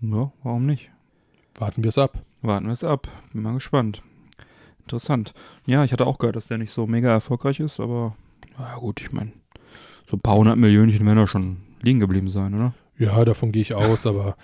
Ja, 0.00 0.32
warum 0.42 0.66
nicht? 0.66 0.90
Warten 1.56 1.82
wir 1.84 1.88
es 1.88 1.98
ab. 1.98 2.18
Warten 2.42 2.66
wir 2.66 2.72
es 2.72 2.84
ab. 2.84 3.08
Bin 3.32 3.42
mal 3.42 3.54
gespannt. 3.54 4.02
Interessant. 4.80 5.32
Ja, 5.66 5.84
ich 5.84 5.92
hatte 5.92 6.06
auch 6.06 6.18
gehört, 6.18 6.36
dass 6.36 6.48
der 6.48 6.58
nicht 6.58 6.72
so 6.72 6.86
mega 6.86 7.10
erfolgreich 7.10 7.60
ist, 7.60 7.80
aber 7.80 8.14
ja 8.58 8.76
gut, 8.76 9.00
ich 9.00 9.12
meine, 9.12 9.32
so 10.10 10.16
ein 10.16 10.20
paar 10.20 10.36
hundert 10.36 10.58
Millionchen 10.58 11.06
werden 11.06 11.16
da 11.16 11.26
schon 11.26 11.56
liegen 11.80 12.00
geblieben 12.00 12.28
sein, 12.28 12.52
oder? 12.54 12.74
Ja, 12.98 13.24
davon 13.24 13.50
gehe 13.52 13.62
ich 13.62 13.74
aus, 13.74 14.06
aber 14.06 14.36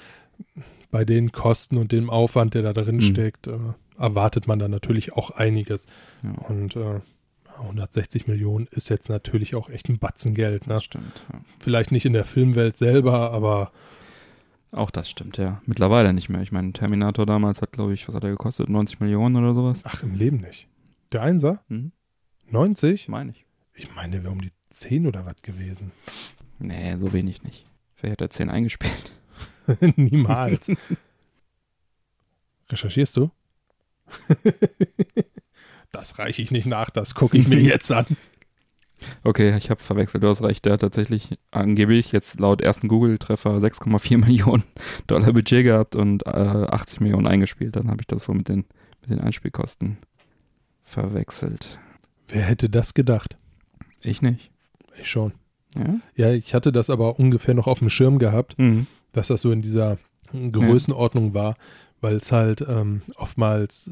bei 0.90 1.04
den 1.04 1.30
Kosten 1.32 1.76
und 1.76 1.92
dem 1.92 2.08
Aufwand, 2.08 2.54
der 2.54 2.62
da 2.62 2.72
drin 2.72 2.96
Mhm. 2.96 3.00
steckt, 3.02 3.48
äh, 3.48 3.58
erwartet 3.98 4.46
man 4.46 4.58
dann 4.58 4.70
natürlich 4.70 5.12
auch 5.12 5.30
einiges. 5.32 5.86
Ja, 6.22 6.30
Und 6.48 6.74
äh, 6.76 7.00
160 7.60 8.26
Millionen 8.26 8.66
ist 8.70 8.88
jetzt 8.88 9.08
natürlich 9.08 9.54
auch 9.54 9.68
echt 9.68 9.88
ein 9.88 9.98
Batzen 9.98 10.34
Geld. 10.34 10.66
Ne? 10.66 10.74
das 10.74 10.84
stimmt. 10.84 11.24
Ja. 11.32 11.40
Vielleicht 11.60 11.92
nicht 11.92 12.06
in 12.06 12.12
der 12.12 12.24
Filmwelt 12.24 12.76
selber, 12.76 13.32
aber 13.32 13.72
Auch 14.72 14.90
das 14.90 15.10
stimmt, 15.10 15.36
ja. 15.36 15.62
Mittlerweile 15.66 16.12
nicht 16.12 16.28
mehr. 16.28 16.42
Ich 16.42 16.52
meine, 16.52 16.72
Terminator 16.72 17.26
damals 17.26 17.60
hat, 17.62 17.72
glaube 17.72 17.94
ich, 17.94 18.06
was 18.08 18.14
hat 18.14 18.24
er 18.24 18.30
gekostet? 18.30 18.68
90 18.68 19.00
Millionen 19.00 19.36
oder 19.36 19.54
sowas? 19.54 19.82
ach, 19.84 20.02
im 20.02 20.14
Leben 20.14 20.38
nicht. 20.38 20.68
Der 21.12 21.22
Einser? 21.22 21.62
Hm? 21.68 21.92
90? 22.50 23.08
Meine 23.08 23.32
ich. 23.32 23.46
Ich 23.74 23.94
meine, 23.94 24.12
der 24.12 24.22
wäre 24.22 24.32
um 24.32 24.40
die 24.40 24.52
10 24.70 25.06
oder 25.06 25.26
was 25.26 25.42
gewesen. 25.42 25.92
Nee, 26.58 26.96
so 26.98 27.12
wenig 27.12 27.42
nicht. 27.42 27.66
Vielleicht 27.94 28.12
hat 28.12 28.20
er 28.22 28.30
10 28.30 28.50
eingespielt. 28.50 29.12
Niemals. 29.96 30.70
Recherchierst 32.70 33.16
du? 33.16 33.30
das 35.92 36.18
reiche 36.18 36.42
ich 36.42 36.50
nicht 36.50 36.66
nach, 36.66 36.90
das 36.90 37.14
gucke 37.14 37.36
ich 37.38 37.48
mir 37.48 37.60
jetzt 37.60 37.90
an. 37.92 38.06
Okay, 39.24 39.56
ich 39.56 39.70
habe 39.70 39.82
verwechselt, 39.82 40.22
du 40.22 40.28
hast 40.28 40.42
recht. 40.42 40.64
Der 40.66 40.74
hat 40.74 40.82
tatsächlich 40.82 41.38
angeblich 41.50 42.12
jetzt 42.12 42.38
laut 42.38 42.60
ersten 42.60 42.86
Google-Treffer 42.86 43.56
6,4 43.56 44.18
Millionen 44.26 44.62
Dollar 45.06 45.32
Budget 45.32 45.64
gehabt 45.64 45.96
und 45.96 46.26
äh, 46.26 46.30
80 46.30 47.00
Millionen 47.00 47.26
eingespielt. 47.26 47.76
Dann 47.76 47.88
habe 47.90 48.02
ich 48.02 48.06
das 48.06 48.28
wohl 48.28 48.36
mit 48.36 48.48
den, 48.48 48.66
mit 49.00 49.10
den 49.10 49.20
Einspielkosten 49.20 49.96
verwechselt. 50.82 51.78
Wer 52.28 52.42
hätte 52.42 52.68
das 52.68 52.92
gedacht? 52.94 53.36
Ich 54.02 54.20
nicht. 54.22 54.50
Ich 55.00 55.08
schon. 55.08 55.32
Ja? 55.76 55.94
Ja, 56.16 56.32
ich 56.32 56.54
hatte 56.54 56.70
das 56.72 56.90
aber 56.90 57.18
ungefähr 57.18 57.54
noch 57.54 57.66
auf 57.68 57.78
dem 57.78 57.90
Schirm 57.90 58.18
gehabt, 58.18 58.58
Mhm. 58.58 58.86
dass 59.12 59.28
das 59.28 59.40
so 59.40 59.50
in 59.50 59.62
dieser 59.62 59.98
Größenordnung 60.32 61.32
war, 61.34 61.56
weil 62.00 62.16
es 62.16 62.32
halt 62.32 62.60
ähm, 62.68 63.02
oftmals 63.16 63.90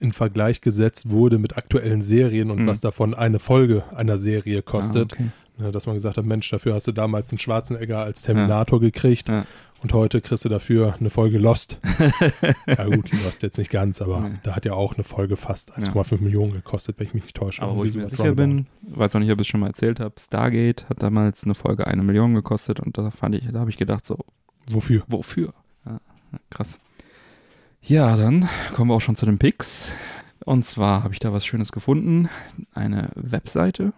in 0.00 0.12
Vergleich 0.12 0.60
gesetzt 0.60 1.10
wurde 1.10 1.38
mit 1.38 1.56
aktuellen 1.56 2.02
Serien 2.02 2.50
und 2.50 2.60
Mhm. 2.62 2.66
was 2.68 2.80
davon 2.80 3.14
eine 3.14 3.38
Folge 3.38 3.82
einer 3.94 4.18
Serie 4.18 4.62
kostet. 4.62 5.12
Ah, 5.14 5.16
okay. 5.20 5.30
Ne, 5.60 5.72
dass 5.72 5.86
man 5.86 5.96
gesagt 5.96 6.16
hat, 6.16 6.24
Mensch, 6.24 6.48
dafür 6.50 6.74
hast 6.74 6.86
du 6.86 6.92
damals 6.92 7.32
einen 7.32 7.40
Schwarzenegger 7.40 7.98
als 7.98 8.22
Terminator 8.22 8.78
gekriegt 8.78 9.28
Ja. 9.28 9.44
und 9.82 9.92
heute 9.92 10.20
kriegst 10.20 10.44
du 10.44 10.48
dafür 10.48 10.94
eine 11.00 11.10
Folge 11.10 11.38
Lost. 11.38 11.80
ja 12.68 12.84
gut, 12.84 13.10
Lost 13.24 13.42
jetzt 13.42 13.58
nicht 13.58 13.72
ganz, 13.72 14.00
aber 14.00 14.20
Nee. 14.20 14.36
da 14.44 14.54
hat 14.54 14.64
ja 14.66 14.74
auch 14.74 14.94
eine 14.94 15.02
Folge 15.02 15.36
fast 15.36 15.76
1,5 15.76 16.20
Millionen 16.20 16.52
gekostet, 16.52 17.00
wenn 17.00 17.08
ich 17.08 17.14
mich 17.14 17.24
nicht 17.24 17.36
täusche. 17.36 17.60
Aber 17.62 17.74
wo 17.74 17.82
ich 17.82 17.92
mir 17.92 18.06
sicher 18.06 18.22
roundabout. 18.28 18.36
bin, 18.54 18.66
weiß 18.82 19.16
auch 19.16 19.20
nicht, 19.20 19.32
ob 19.32 19.40
ich 19.40 19.46
es 19.46 19.50
schon 19.50 19.58
mal 19.58 19.66
erzählt 19.66 19.98
habe, 19.98 20.14
Stargate 20.20 20.88
hat 20.88 21.02
damals 21.02 21.42
eine 21.42 21.56
Folge 21.56 21.88
eine 21.88 22.04
Million 22.04 22.34
gekostet 22.34 22.78
und 22.78 22.96
da 22.96 23.10
fand 23.10 23.34
ich, 23.34 23.50
da 23.50 23.58
habe 23.58 23.70
ich 23.70 23.76
gedacht, 23.76 24.06
so, 24.06 24.16
Wofür? 24.70 25.02
wofür? 25.08 25.54
Ja, 25.84 25.98
krass. 26.50 26.78
Ja, 27.82 28.16
dann 28.16 28.48
kommen 28.74 28.90
wir 28.90 28.94
auch 28.94 29.00
schon 29.00 29.16
zu 29.16 29.26
den 29.26 29.38
Picks. 29.38 29.92
Und 30.44 30.64
zwar 30.64 31.02
habe 31.02 31.14
ich 31.14 31.20
da 31.20 31.32
was 31.32 31.46
Schönes 31.46 31.72
gefunden. 31.72 32.28
Eine 32.72 33.10
Webseite, 33.14 33.92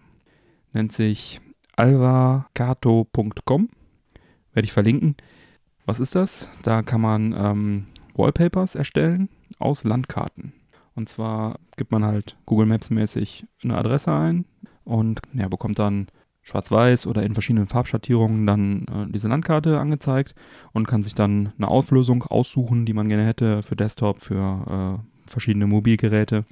nennt 0.73 0.93
sich 0.93 1.41
alvacato.com. 1.77 3.69
Werde 4.53 4.67
ich 4.67 4.73
verlinken. 4.73 5.17
Was 5.87 6.01
ist 6.01 6.15
das? 6.15 6.49
Da 6.63 6.83
kann 6.83 7.01
man 7.01 7.35
ähm, 7.37 7.87
Wallpapers 8.15 8.75
erstellen 8.75 9.29
aus 9.59 9.85
Landkarten. 9.85 10.53
Und 10.95 11.09
zwar 11.09 11.59
gibt 11.77 11.93
man 11.93 12.05
halt 12.05 12.37
Google 12.47 12.67
Maps 12.67 12.91
mäßig 12.91 13.47
eine 13.63 13.79
Adresse 13.79 14.13
ein 14.13 14.45
und 14.85 15.21
ja, 15.33 15.49
bekommt 15.49 15.79
dann 15.79 16.09
schwarz-weiß 16.43 17.07
oder 17.07 17.23
in 17.23 17.35
verschiedenen 17.35 17.67
Farbschattierungen 17.67 18.47
dann 18.47 18.87
äh, 18.87 19.13
diese 19.13 19.29
Landkarte 19.29 19.79
angezeigt 19.79 20.35
und 20.73 20.89
kann 20.89 21.03
sich 21.03 21.15
dann 21.15 21.53
eine 21.59 21.69
Auslösung 21.69 22.25
aussuchen, 22.25 22.87
die 22.87 22.95
man 22.95 23.09
gerne 23.09 23.27
hätte 23.27 23.63
für 23.63 23.77
Desktop, 23.77 24.21
für 24.21 24.99
äh, 24.99 25.31
verschiedene 25.31 25.67
Mobilgeräte 25.67 26.45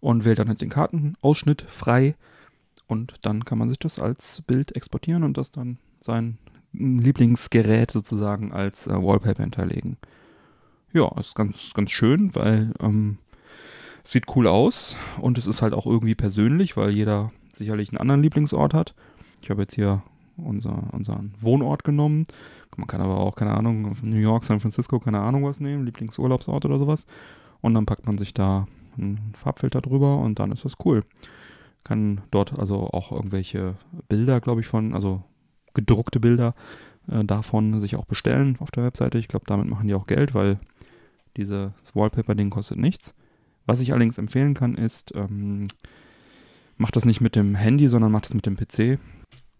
und 0.00 0.24
wählt 0.24 0.38
dann 0.38 0.48
halt 0.48 0.60
den 0.60 0.68
Kartenausschnitt 0.68 1.62
frei 1.62 2.14
und 2.86 3.14
dann 3.22 3.44
kann 3.44 3.58
man 3.58 3.68
sich 3.68 3.78
das 3.78 3.98
als 3.98 4.42
Bild 4.42 4.74
exportieren 4.74 5.22
und 5.22 5.38
das 5.38 5.52
dann 5.52 5.78
sein 6.00 6.38
Lieblingsgerät 6.72 7.90
sozusagen 7.90 8.52
als 8.52 8.86
äh, 8.86 8.90
Wallpaper 8.90 9.42
hinterlegen. 9.42 9.96
Ja, 10.92 11.10
ist 11.18 11.34
ganz, 11.36 11.72
ganz 11.72 11.90
schön, 11.92 12.34
weil 12.34 12.72
ähm, 12.80 13.18
sieht 14.02 14.24
cool 14.34 14.46
aus 14.46 14.96
und 15.20 15.38
es 15.38 15.46
ist 15.46 15.62
halt 15.62 15.72
auch 15.72 15.86
irgendwie 15.86 16.14
persönlich, 16.14 16.76
weil 16.76 16.90
jeder 16.90 17.32
sicherlich 17.54 17.90
einen 17.90 17.98
anderen 17.98 18.22
Lieblingsort 18.22 18.74
hat. 18.74 18.94
Ich 19.42 19.50
habe 19.50 19.62
jetzt 19.62 19.74
hier 19.74 20.02
unser, 20.36 20.92
unseren 20.92 21.34
Wohnort 21.40 21.84
genommen. 21.84 22.26
Man 22.76 22.86
kann 22.86 23.00
aber 23.00 23.18
auch, 23.18 23.36
keine 23.36 23.54
Ahnung, 23.54 23.94
New 24.02 24.16
York, 24.16 24.44
San 24.44 24.60
Francisco, 24.60 24.98
keine 25.00 25.20
Ahnung 25.20 25.44
was 25.44 25.60
nehmen, 25.60 25.84
Lieblingsurlaubsort 25.84 26.64
oder 26.64 26.78
sowas. 26.78 27.04
Und 27.60 27.74
dann 27.74 27.86
packt 27.86 28.06
man 28.06 28.16
sich 28.16 28.32
da 28.32 28.66
einen 28.96 29.32
Farbfilter 29.34 29.80
drüber 29.80 30.18
und 30.18 30.38
dann 30.38 30.52
ist 30.52 30.64
das 30.64 30.76
cool. 30.84 31.02
Kann 31.84 32.22
dort 32.30 32.58
also 32.58 32.88
auch 32.88 33.12
irgendwelche 33.12 33.74
Bilder, 34.08 34.40
glaube 34.40 34.60
ich, 34.60 34.66
von, 34.66 34.94
also 34.94 35.22
gedruckte 35.74 36.20
Bilder 36.20 36.54
äh, 37.08 37.24
davon 37.24 37.80
sich 37.80 37.96
auch 37.96 38.04
bestellen 38.04 38.56
auf 38.60 38.70
der 38.70 38.84
Webseite. 38.84 39.18
Ich 39.18 39.28
glaube, 39.28 39.46
damit 39.46 39.68
machen 39.68 39.88
die 39.88 39.94
auch 39.94 40.06
Geld, 40.06 40.34
weil 40.34 40.58
dieses 41.36 41.72
Wallpaper-Ding 41.94 42.50
kostet 42.50 42.78
nichts. 42.78 43.14
Was 43.66 43.80
ich 43.80 43.92
allerdings 43.92 44.18
empfehlen 44.18 44.54
kann, 44.54 44.74
ist, 44.74 45.14
ähm, 45.14 45.66
macht 46.76 46.96
das 46.96 47.04
nicht 47.04 47.20
mit 47.20 47.36
dem 47.36 47.54
Handy, 47.54 47.88
sondern 47.88 48.10
macht 48.10 48.24
das 48.24 48.34
mit 48.34 48.46
dem 48.46 48.56
PC. 48.56 48.98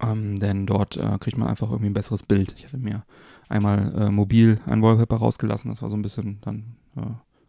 Ähm, 0.02 0.36
denn 0.36 0.66
dort 0.66 0.96
äh, 0.96 1.18
kriegt 1.18 1.36
man 1.36 1.48
einfach 1.48 1.70
irgendwie 1.70 1.90
ein 1.90 1.94
besseres 1.94 2.22
Bild. 2.22 2.54
Ich 2.56 2.64
hatte 2.64 2.78
mir 2.78 3.04
einmal 3.48 3.94
äh, 3.94 4.10
mobil 4.10 4.60
ein 4.66 4.82
Wallpaper 4.82 5.16
rausgelassen, 5.16 5.70
das 5.70 5.82
war 5.82 5.90
so 5.90 5.96
ein 5.96 6.02
bisschen 6.02 6.38
dann 6.40 6.76
äh, 6.96 7.00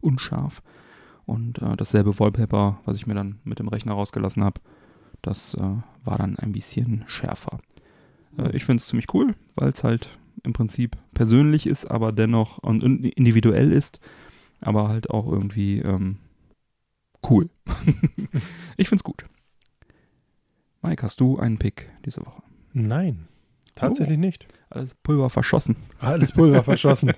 unscharf. 0.02 0.62
Und 1.26 1.62
äh, 1.62 1.78
dasselbe 1.78 2.20
Wallpaper, 2.20 2.80
was 2.86 2.98
ich 2.98 3.08
mir 3.08 3.14
dann 3.14 3.40
mit 3.44 3.60
dem 3.60 3.68
Rechner 3.68 3.94
rausgelassen 3.94 4.44
habe, 4.44 4.60
das 5.22 5.54
äh, 5.54 5.60
war 6.04 6.18
dann 6.18 6.38
ein 6.38 6.52
bisschen 6.52 7.04
schärfer. 7.08 7.60
Äh, 8.38 8.56
ich 8.56 8.66
finde 8.66 8.82
es 8.82 8.88
ziemlich 8.88 9.14
cool, 9.14 9.36
weil 9.56 9.70
es 9.70 9.84
halt 9.84 10.10
im 10.44 10.54
Prinzip 10.54 10.98
persönlich 11.14 11.68
ist, 11.68 11.90
aber 11.90 12.12
dennoch 12.12 12.58
und 12.58 12.84
individuell 12.84 13.72
ist, 13.72 14.00
aber 14.60 14.90
halt 14.90 15.10
auch 15.10 15.32
irgendwie 15.32 15.80
ähm, 15.80 16.18
cool. 17.30 17.50
ich 18.78 18.90
finde 18.90 19.00
es 19.00 19.04
gut. 19.04 19.26
Mike, 20.82 21.04
hast 21.04 21.20
du 21.20 21.38
einen 21.40 21.58
Pick 21.58 21.90
diese 22.06 22.22
Woche? 22.26 22.42
Nein, 22.74 23.28
tatsächlich 23.76 24.18
nicht. 24.18 24.48
Alles 24.70 24.96
Pulver 24.96 25.30
verschossen. 25.30 25.76
Alles 26.00 26.32
Pulver 26.32 26.64
verschossen. 26.66 27.12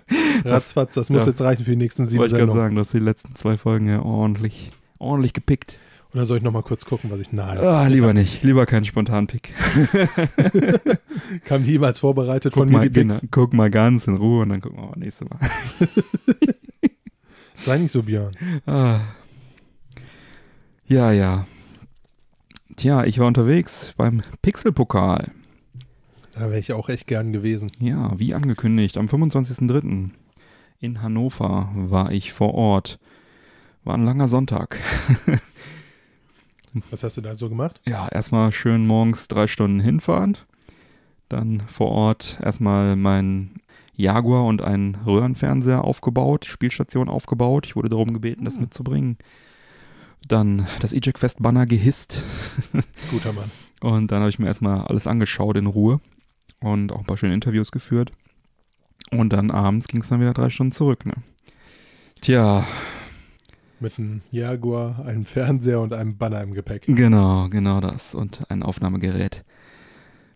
Ratzfatz, 0.43 0.95
das 0.95 1.09
muss 1.09 1.23
Ja. 1.23 1.29
jetzt 1.29 1.41
reichen 1.41 1.63
für 1.65 1.71
die 1.71 1.77
nächsten 1.77 2.05
sieben 2.05 2.19
Wollte 2.21 2.33
ich 2.35 2.39
gerade 2.39 2.51
Sendungen. 2.51 2.63
sagen, 2.63 2.75
dass 2.75 2.91
die 2.91 2.99
letzten 2.99 3.35
zwei 3.35 3.57
Folgen 3.57 3.87
ja 3.87 4.01
ordentlich, 4.01 4.71
ordentlich 4.97 5.33
gepickt. 5.33 5.77
Oder 6.13 6.25
soll 6.27 6.37
ich 6.37 6.43
nochmal 6.43 6.61
kurz 6.63 6.85
gucken, 6.85 7.09
was 7.09 7.19
ich. 7.21 7.31
Nein. 7.31 7.57
Ah, 7.57 7.87
lieber 7.87 8.13
nicht. 8.13 8.43
Lieber 8.43 8.65
keinen 8.67 8.85
spontanen 8.85 9.25
Pick. 9.27 9.51
Kam 11.45 11.63
jemals 11.63 11.99
vorbereitet 11.99 12.53
Guck 12.53 12.61
von 12.63 12.69
mir 12.69 12.77
mal, 12.77 12.89
die 12.89 13.01
Picks. 13.01 13.19
genau, 13.21 13.29
guck 13.31 13.53
mal 13.53 13.71
ganz 13.71 14.05
in 14.05 14.15
Ruhe 14.17 14.43
und 14.43 14.49
dann 14.49 14.61
gucken 14.61 14.77
wir 14.79 14.89
mal 14.89 14.97
nächstes 14.99 15.27
Mal. 15.29 15.39
Sei 17.55 17.77
nicht 17.79 17.91
so, 17.91 18.03
Björn. 18.03 18.31
Ah. 18.67 18.99
Ja, 20.85 21.11
ja. 21.11 21.47
Tja, 22.75 23.03
ich 23.05 23.19
war 23.19 23.27
unterwegs 23.27 23.93
beim 23.97 24.21
Pixelpokal. 24.41 25.31
Da 26.33 26.41
wäre 26.49 26.59
ich 26.59 26.73
auch 26.73 26.89
echt 26.89 27.07
gern 27.07 27.31
gewesen. 27.31 27.69
Ja, 27.79 28.17
wie 28.19 28.33
angekündigt, 28.33 28.97
am 28.97 29.05
25.03. 29.07 30.09
in 30.79 31.01
Hannover 31.01 31.69
war 31.75 32.11
ich 32.11 32.33
vor 32.33 32.53
Ort. 32.55 32.99
War 33.83 33.95
ein 33.95 34.05
langer 34.05 34.27
Sonntag. 34.27 34.79
Was 36.89 37.03
hast 37.03 37.17
du 37.17 37.21
da 37.21 37.35
so 37.35 37.49
gemacht? 37.49 37.79
Ja, 37.85 38.07
erstmal 38.07 38.51
schön 38.51 38.87
morgens 38.87 39.27
drei 39.27 39.45
Stunden 39.45 39.79
hinfahren. 39.79 40.37
Dann 41.29 41.61
vor 41.67 41.89
Ort 41.89 42.39
erstmal 42.41 42.95
mein 42.95 43.51
Jaguar 43.95 44.45
und 44.45 44.63
einen 44.63 44.95
Röhrenfernseher 44.95 45.83
aufgebaut, 45.83 46.45
Spielstation 46.45 47.09
aufgebaut. 47.09 47.67
Ich 47.67 47.75
wurde 47.75 47.89
darum 47.89 48.11
gebeten, 48.13 48.45
das 48.45 48.55
Hm. 48.55 48.61
mitzubringen. 48.63 49.17
Dann 50.27 50.67
das 50.79 50.93
Eject 50.93 51.19
Fest 51.19 51.41
Banner 51.41 51.65
gehisst. 51.65 52.23
Guter 53.11 53.33
Mann. 53.33 53.51
Und 53.81 54.11
dann 54.11 54.19
habe 54.19 54.29
ich 54.29 54.39
mir 54.39 54.47
erstmal 54.47 54.81
alles 54.85 55.07
angeschaut 55.07 55.57
in 55.57 55.65
Ruhe 55.65 55.99
und 56.61 56.91
auch 56.93 56.99
ein 56.99 57.05
paar 57.05 57.17
schöne 57.17 57.33
Interviews 57.33 57.71
geführt. 57.71 58.11
Und 59.11 59.33
dann 59.33 59.51
abends 59.51 59.87
ging 59.87 60.01
es 60.01 60.07
dann 60.07 60.21
wieder 60.21 60.33
drei 60.33 60.49
Stunden 60.49 60.71
zurück, 60.71 61.05
ne? 61.05 61.13
Tja, 62.21 62.65
Mit 63.81 63.99
einem 63.99 64.21
Jaguar, 64.31 65.05
einem 65.05 65.25
Fernseher 65.25 65.81
und 65.81 65.91
einem 65.91 66.17
Banner 66.17 66.41
im 66.41 66.53
Gepäck. 66.53 66.83
genau, 66.87 67.49
genau 67.49 67.81
das. 67.81 68.15
Und 68.15 68.49
ein 68.49 68.63
Aufnahmegerät 68.63 69.43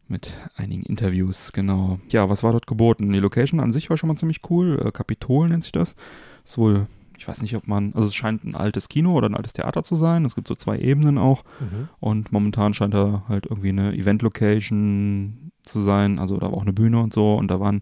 mit 0.10 0.34
einigen 0.56 0.84
Interviews, 0.84 1.54
genau. 1.54 2.00
Ja, 2.10 2.30
was 2.30 2.44
war 2.44 2.52
dort 2.52 2.68
geboten? 2.68 3.12
Die 3.14 3.20
Location 3.20 3.62
an 3.62 3.72
sich 3.72 3.90
war 3.90 3.96
schon 3.98 4.10
mal 4.10 4.18
ziemlich 4.18 4.42
cool. 4.50 4.82
Äh, 4.86 4.92
Kapitol 4.92 5.48
nennt 5.48 5.64
sich 5.64 5.72
das. 5.72 5.96
Ist 6.44 6.58
wohl, 6.58 6.88
ich 7.18 7.28
weiß 7.28 7.41
nicht, 7.41 7.55
ob 7.55 7.68
man, 7.68 7.93
also 7.95 8.07
es 8.07 8.15
scheint 8.15 8.43
ein 8.43 8.55
altes 8.55 8.89
Kino 8.89 9.13
oder 9.13 9.28
ein 9.28 9.36
altes 9.36 9.53
Theater 9.53 9.84
zu 9.84 9.95
sein. 9.95 10.24
Es 10.24 10.36
gibt 10.36 10.47
so 10.47 10.53
zwei 10.53 10.78
Ebenen 10.78 11.18
auch. 11.18 11.43
Mhm. 11.59 11.89
Und 11.99 12.32
momentan 12.32 12.74
scheint 12.74 12.93
da 12.93 13.24
halt 13.28 13.47
irgendwie 13.47 13.70
eine 13.70 13.93
Event-Location 13.93 15.51
zu 15.63 15.80
sein. 15.80 16.20
Also 16.20 16.38
da 16.38 16.47
war 16.47 16.53
auch 16.53 16.61
eine 16.61 16.74
Bühne 16.74 17.01
und 17.01 17.13
so. 17.13 17.36
Und 17.36 17.49
da 17.49 17.59
waren 17.59 17.82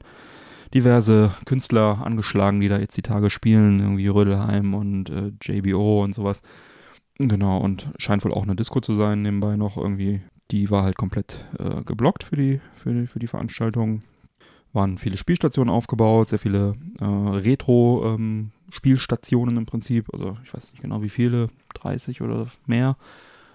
diverse 0.74 1.32
Künstler 1.46 2.02
angeschlagen, 2.06 2.62
die 2.62 2.70
da 2.70 2.80
jetzt 2.80 2.96
die 2.96 3.02
Tage 3.02 3.30
spielen. 3.30 3.82
Irgendwie 3.82 4.08
Rödelheim 4.08 4.74
und 4.74 5.10
äh, 5.10 5.34
JBO 5.42 6.04
und 6.04 6.16
sowas. 6.16 6.42
Genau, 7.20 7.58
und 7.60 7.90
scheint 7.98 8.24
wohl 8.24 8.34
auch 8.34 8.44
eine 8.44 8.56
Disco 8.56 8.80
zu 8.80 8.96
sein 8.96 9.22
nebenbei 9.22 9.58
noch 9.58 9.76
irgendwie. 9.76 10.22
Die 10.52 10.70
war 10.70 10.84
halt 10.84 10.98
komplett 10.98 11.44
äh, 11.60 11.84
geblockt 11.84 12.24
für 12.24 12.38
die, 12.38 12.62
für, 12.74 12.94
die, 12.94 13.08
für 13.08 13.20
die 13.20 13.28
Veranstaltung. 13.28 14.04
Waren 14.72 14.98
viele 14.98 15.18
Spielstationen 15.18 15.74
aufgebaut, 15.74 16.30
sehr 16.30 16.40
viele 16.40 16.76
äh, 17.00 17.06
Retro-Spielstationen 18.76 19.58
im 19.58 19.66
Prinzip. 19.66 20.14
Also 20.14 20.38
ich 20.44 20.54
weiß 20.54 20.72
nicht 20.72 20.82
genau 20.82 21.02
wie 21.02 21.10
viele, 21.10 21.50
30 21.76 22.22
oder 22.22 22.48
mehr. 22.66 22.98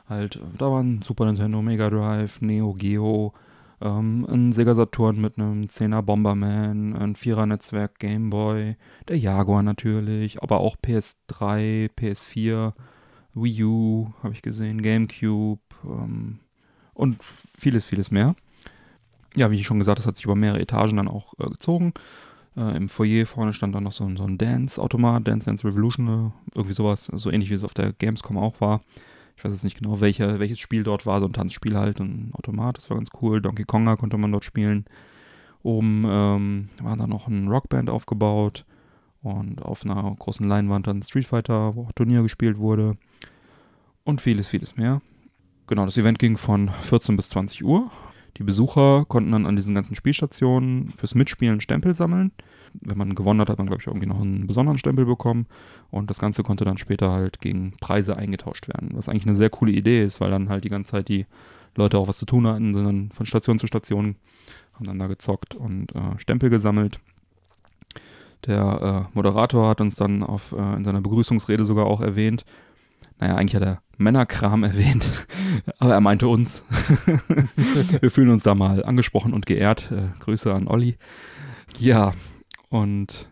Halt, 0.08 0.36
äh, 0.36 0.40
da 0.58 0.70
waren 0.70 1.02
Super 1.02 1.26
Nintendo, 1.26 1.62
Mega 1.62 1.90
Drive, 1.90 2.40
Neo 2.40 2.74
Geo, 2.74 3.32
ähm, 3.80 4.26
ein 4.28 4.52
Sega 4.52 4.74
Saturn 4.74 5.20
mit 5.20 5.38
einem 5.38 5.64
10er 5.68 6.02
Bomberman, 6.02 6.96
ein 6.96 7.14
4er 7.14 7.46
Netzwerk 7.46 7.98
Game 7.98 8.30
Boy, 8.30 8.76
der 9.08 9.18
Jaguar 9.18 9.62
natürlich, 9.62 10.42
aber 10.42 10.60
auch 10.60 10.76
PS3, 10.76 11.90
PS4, 11.96 12.72
Wii 13.34 13.64
U 13.64 14.12
habe 14.22 14.34
ich 14.34 14.42
gesehen, 14.42 14.82
GameCube 14.82 15.60
ähm, 15.84 16.40
und 16.92 17.18
vieles, 17.56 17.84
vieles 17.84 18.10
mehr. 18.10 18.34
Ja, 19.36 19.52
wie 19.52 19.60
ich 19.60 19.64
schon 19.64 19.78
gesagt, 19.78 20.00
das 20.00 20.06
hat 20.06 20.16
sich 20.16 20.24
über 20.24 20.34
mehrere 20.34 20.60
Etagen 20.60 20.96
dann 20.96 21.06
auch 21.06 21.34
äh, 21.38 21.48
gezogen. 21.48 21.94
Äh, 22.60 22.76
Im 22.76 22.88
Foyer 22.88 23.24
vorne 23.26 23.54
stand 23.54 23.74
dann 23.74 23.84
noch 23.84 23.92
so, 23.92 24.04
ein- 24.04 24.16
so 24.16 24.24
ein 24.24 24.36
Dance-Automat, 24.38 25.26
Dance 25.26 25.46
Dance 25.46 25.66
Revolution, 25.66 26.08
äh, 26.08 26.56
irgendwie 26.56 26.74
sowas, 26.74 27.10
so 27.14 27.30
ähnlich 27.30 27.48
wie 27.50 27.54
es 27.54 27.64
auf 27.64 27.74
der 27.74 27.92
Gamescom 27.94 28.36
auch 28.36 28.60
war. 28.60 28.80
Ich 29.36 29.44
weiß 29.44 29.52
jetzt 29.52 29.64
nicht 29.64 29.78
genau, 29.78 30.00
welche, 30.00 30.38
welches 30.38 30.58
Spiel 30.58 30.82
dort 30.82 31.06
war, 31.06 31.20
so 31.20 31.26
ein 31.26 31.32
Tanzspiel 31.32 31.76
halt, 31.78 31.98
ein 32.00 32.30
Automat, 32.34 32.76
das 32.76 32.90
war 32.90 32.96
ganz 32.98 33.08
cool. 33.22 33.40
Donkey 33.40 33.64
Konga 33.64 33.96
konnte 33.96 34.18
man 34.18 34.30
dort 34.32 34.44
spielen. 34.44 34.84
Oben 35.62 36.04
ähm, 36.06 36.68
war 36.82 36.96
dann 36.96 37.08
noch 37.10 37.26
ein 37.28 37.48
Rockband 37.48 37.88
aufgebaut 37.90 38.64
und 39.22 39.62
auf 39.62 39.84
einer 39.84 40.14
großen 40.18 40.46
Leinwand 40.46 40.86
dann 40.86 41.02
Street 41.02 41.26
Fighter, 41.26 41.74
wo 41.74 41.84
auch 41.84 41.92
Turnier 41.92 42.22
gespielt 42.22 42.58
wurde 42.58 42.96
und 44.04 44.20
vieles, 44.20 44.48
vieles 44.48 44.76
mehr. 44.76 45.00
Genau, 45.66 45.84
das 45.86 45.96
Event 45.96 46.18
ging 46.18 46.36
von 46.36 46.68
14 46.82 47.16
bis 47.16 47.28
20 47.30 47.64
Uhr. 47.64 47.90
Die 48.36 48.42
Besucher 48.42 49.04
konnten 49.06 49.32
dann 49.32 49.46
an 49.46 49.56
diesen 49.56 49.74
ganzen 49.74 49.94
Spielstationen 49.94 50.90
fürs 50.96 51.14
Mitspielen 51.14 51.60
Stempel 51.60 51.94
sammeln. 51.94 52.32
Wenn 52.74 52.98
man 52.98 53.14
gewonnen 53.14 53.40
hat, 53.40 53.50
hat 53.50 53.58
man, 53.58 53.66
glaube 53.66 53.82
ich, 53.82 53.88
irgendwie 53.88 54.06
noch 54.06 54.20
einen 54.20 54.46
besonderen 54.46 54.78
Stempel 54.78 55.04
bekommen. 55.04 55.46
Und 55.90 56.08
das 56.08 56.18
Ganze 56.18 56.42
konnte 56.42 56.64
dann 56.64 56.78
später 56.78 57.10
halt 57.10 57.40
gegen 57.40 57.74
Preise 57.80 58.16
eingetauscht 58.16 58.68
werden. 58.68 58.90
Was 58.92 59.08
eigentlich 59.08 59.26
eine 59.26 59.36
sehr 59.36 59.50
coole 59.50 59.72
Idee 59.72 60.04
ist, 60.04 60.20
weil 60.20 60.30
dann 60.30 60.48
halt 60.48 60.64
die 60.64 60.68
ganze 60.68 60.92
Zeit 60.92 61.08
die 61.08 61.26
Leute 61.76 61.98
auch 61.98 62.08
was 62.08 62.18
zu 62.18 62.26
tun 62.26 62.46
hatten, 62.46 62.74
sondern 62.74 63.10
von 63.10 63.26
Station 63.26 63.58
zu 63.58 63.66
Station 63.66 64.16
haben 64.74 64.86
dann 64.86 64.98
da 64.98 65.06
gezockt 65.08 65.54
und 65.54 65.94
äh, 65.94 66.18
Stempel 66.18 66.50
gesammelt. 66.50 67.00
Der 68.46 69.08
äh, 69.10 69.14
Moderator 69.14 69.68
hat 69.68 69.80
uns 69.80 69.96
dann 69.96 70.22
auf, 70.22 70.52
äh, 70.52 70.76
in 70.76 70.84
seiner 70.84 71.00
Begrüßungsrede 71.00 71.64
sogar 71.64 71.86
auch 71.86 72.00
erwähnt, 72.00 72.44
naja, 73.18 73.36
eigentlich 73.36 73.54
hat 73.54 73.62
er 73.62 73.82
Männerkram 74.00 74.64
erwähnt, 74.64 75.06
aber 75.78 75.94
er 75.94 76.00
meinte 76.00 76.26
uns. 76.26 76.64
Wir 78.00 78.10
fühlen 78.10 78.30
uns 78.30 78.42
da 78.42 78.54
mal 78.54 78.84
angesprochen 78.84 79.32
und 79.32 79.46
geehrt. 79.46 79.92
Äh, 79.92 80.08
Grüße 80.20 80.52
an 80.52 80.66
Olli. 80.66 80.96
Ja, 81.78 82.12
und 82.70 83.28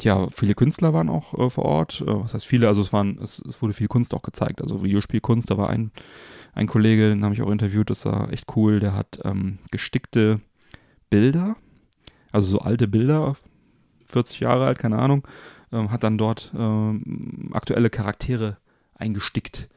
ja, 0.00 0.28
viele 0.30 0.54
Künstler 0.54 0.94
waren 0.94 1.08
auch 1.08 1.34
äh, 1.34 1.50
vor 1.50 1.64
Ort. 1.64 2.00
Äh, 2.00 2.06
was 2.06 2.34
heißt 2.34 2.46
viele? 2.46 2.68
Also 2.68 2.80
es 2.80 2.92
waren, 2.92 3.18
es, 3.20 3.40
es, 3.40 3.60
wurde 3.60 3.74
viel 3.74 3.88
Kunst 3.88 4.14
auch 4.14 4.22
gezeigt. 4.22 4.62
Also 4.62 4.82
Videospielkunst, 4.82 5.50
da 5.50 5.58
war 5.58 5.70
ein, 5.70 5.90
ein 6.54 6.68
Kollege, 6.68 7.08
den 7.08 7.24
habe 7.24 7.34
ich 7.34 7.42
auch 7.42 7.50
interviewt, 7.50 7.90
das 7.90 8.04
war 8.04 8.32
echt 8.32 8.56
cool, 8.56 8.80
der 8.80 8.94
hat 8.94 9.20
ähm, 9.24 9.58
gestickte 9.70 10.40
Bilder, 11.10 11.56
also 12.30 12.48
so 12.48 12.58
alte 12.60 12.86
Bilder, 12.86 13.36
40 14.06 14.40
Jahre 14.40 14.66
alt, 14.66 14.78
keine 14.78 14.98
Ahnung, 14.98 15.26
ähm, 15.72 15.90
hat 15.90 16.04
dann 16.04 16.18
dort 16.18 16.52
ähm, 16.56 17.50
aktuelle 17.52 17.90
Charaktere 17.90 18.58
eingestickt 18.94 19.68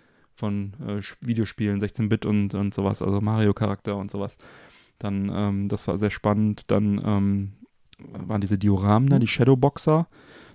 von 0.42 0.74
äh, 0.88 1.02
Videospielen, 1.22 1.80
16-Bit 1.80 2.26
und, 2.26 2.56
und 2.56 2.74
sowas, 2.74 3.04
also 3.04 3.22
Mario-Charakter 3.22 3.96
und 3.96 4.10
sowas. 4.10 4.38
Dann, 4.98 5.32
ähm, 5.34 5.68
das 5.68 5.88
war 5.88 6.00
sehr 6.00 6.10
spannend. 6.10 6.64
Dann 6.72 7.00
ähm, 7.06 7.52
waren 8.28 8.42
diese 8.42 8.58
Dioramen 8.58 9.08
da, 9.08 9.20
die 9.20 9.28
Shadowboxer. 9.28 10.08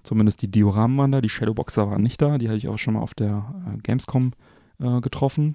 Zumindest 0.03 0.43
die 0.43 0.51
Dioramen 0.51 0.99
waren 0.99 1.13
da, 1.13 1.21
die 1.21 1.29
Shadowboxer 1.29 1.89
waren 1.89 2.03
nicht 2.03 2.21
da. 2.21 2.37
Die 2.37 2.49
hatte 2.49 2.59
ich 2.59 2.67
auch 2.67 2.79
schon 2.79 2.95
mal 2.95 3.01
auf 3.01 3.15
der 3.15 3.55
äh, 3.65 3.79
Gamescom 3.79 4.33
äh, 4.81 5.01
getroffen. 5.01 5.55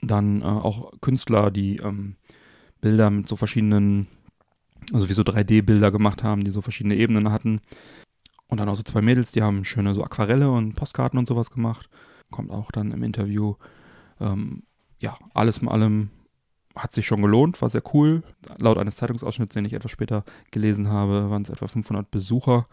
Dann 0.00 0.40
äh, 0.40 0.46
auch 0.46 0.92
Künstler, 1.02 1.50
die 1.50 1.76
ähm, 1.76 2.16
Bilder 2.80 3.10
mit 3.10 3.28
so 3.28 3.36
verschiedenen, 3.36 4.06
also 4.94 5.10
wie 5.10 5.14
so 5.14 5.22
3D-Bilder 5.22 5.90
gemacht 5.90 6.22
haben, 6.22 6.44
die 6.44 6.50
so 6.50 6.62
verschiedene 6.62 6.96
Ebenen 6.96 7.30
hatten. 7.30 7.60
Und 8.48 8.58
dann 8.58 8.70
auch 8.70 8.76
so 8.76 8.82
zwei 8.82 9.02
Mädels, 9.02 9.32
die 9.32 9.42
haben 9.42 9.66
schöne 9.66 9.94
so 9.94 10.02
Aquarelle 10.02 10.50
und 10.50 10.74
Postkarten 10.76 11.18
und 11.18 11.28
sowas 11.28 11.50
gemacht 11.50 11.90
kommt 12.30 12.50
auch 12.50 12.70
dann 12.70 12.92
im 12.92 13.02
Interview. 13.02 13.54
Ähm, 14.20 14.62
ja, 14.98 15.18
alles 15.34 15.58
in 15.58 15.68
allem 15.68 16.10
hat 16.74 16.92
sich 16.92 17.06
schon 17.06 17.22
gelohnt, 17.22 17.60
war 17.62 17.70
sehr 17.70 17.82
cool. 17.94 18.22
Laut 18.58 18.78
eines 18.78 18.96
Zeitungsausschnitts, 18.96 19.54
den 19.54 19.64
ich 19.64 19.74
etwas 19.74 19.92
später 19.92 20.24
gelesen 20.50 20.88
habe, 20.88 21.30
waren 21.30 21.42
es 21.42 21.50
etwa 21.50 21.66
500 21.66 22.10
Besucher 22.10 22.66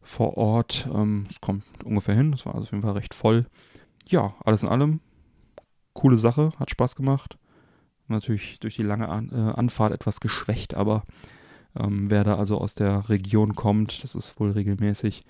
vor 0.00 0.36
Ort. 0.36 0.88
Ähm, 0.92 1.26
es 1.30 1.40
kommt 1.40 1.64
ungefähr 1.84 2.14
hin, 2.14 2.32
das 2.32 2.46
war 2.46 2.54
also 2.54 2.64
auf 2.64 2.70
jeden 2.70 2.82
Fall 2.82 2.92
recht 2.92 3.14
voll. 3.14 3.46
Ja, 4.06 4.34
alles 4.44 4.62
in 4.62 4.68
allem, 4.68 5.00
coole 5.92 6.16
Sache, 6.16 6.52
hat 6.58 6.70
Spaß 6.70 6.96
gemacht. 6.96 7.38
Natürlich 8.08 8.60
durch 8.60 8.76
die 8.76 8.84
lange 8.84 9.08
An 9.08 9.30
äh, 9.32 9.58
Anfahrt 9.58 9.92
etwas 9.92 10.20
geschwächt, 10.20 10.74
aber 10.74 11.02
ähm, 11.78 12.08
wer 12.08 12.24
da 12.24 12.36
also 12.36 12.58
aus 12.58 12.74
der 12.74 13.08
Region 13.08 13.54
kommt, 13.54 14.02
das 14.04 14.14
ist 14.14 14.38
wohl 14.38 14.52
regelmäßig, 14.52 15.24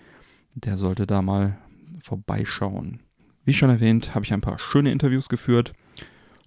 der 0.54 0.78
sollte 0.78 1.06
da 1.06 1.22
mal 1.22 1.58
vorbeischauen. 2.02 3.00
Wie 3.46 3.54
schon 3.54 3.70
erwähnt, 3.70 4.12
habe 4.12 4.24
ich 4.24 4.32
ein 4.32 4.40
paar 4.40 4.58
schöne 4.58 4.90
Interviews 4.90 5.28
geführt. 5.28 5.72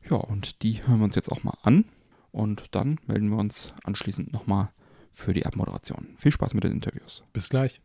Ja, 0.10 0.18
und 0.18 0.64
die 0.64 0.86
hören 0.86 1.00
wir 1.00 1.06
uns 1.06 1.16
jetzt 1.16 1.32
auch 1.32 1.44
mal 1.44 1.54
an. 1.64 1.86
Und 2.32 2.66
dann 2.72 3.00
melden 3.08 3.30
wir 3.30 3.38
uns 3.38 3.74
anschließend 3.86 4.34
nochmal 4.34 4.72
für 5.14 5.32
die 5.32 5.46
Abmoderation. 5.46 6.10
Viel 6.18 6.34
Spaß 6.34 6.54
mit 6.56 6.66
den 6.66 6.74
Interviews. 6.74 7.24
Bis 7.32 7.48
gleich. 7.48 7.80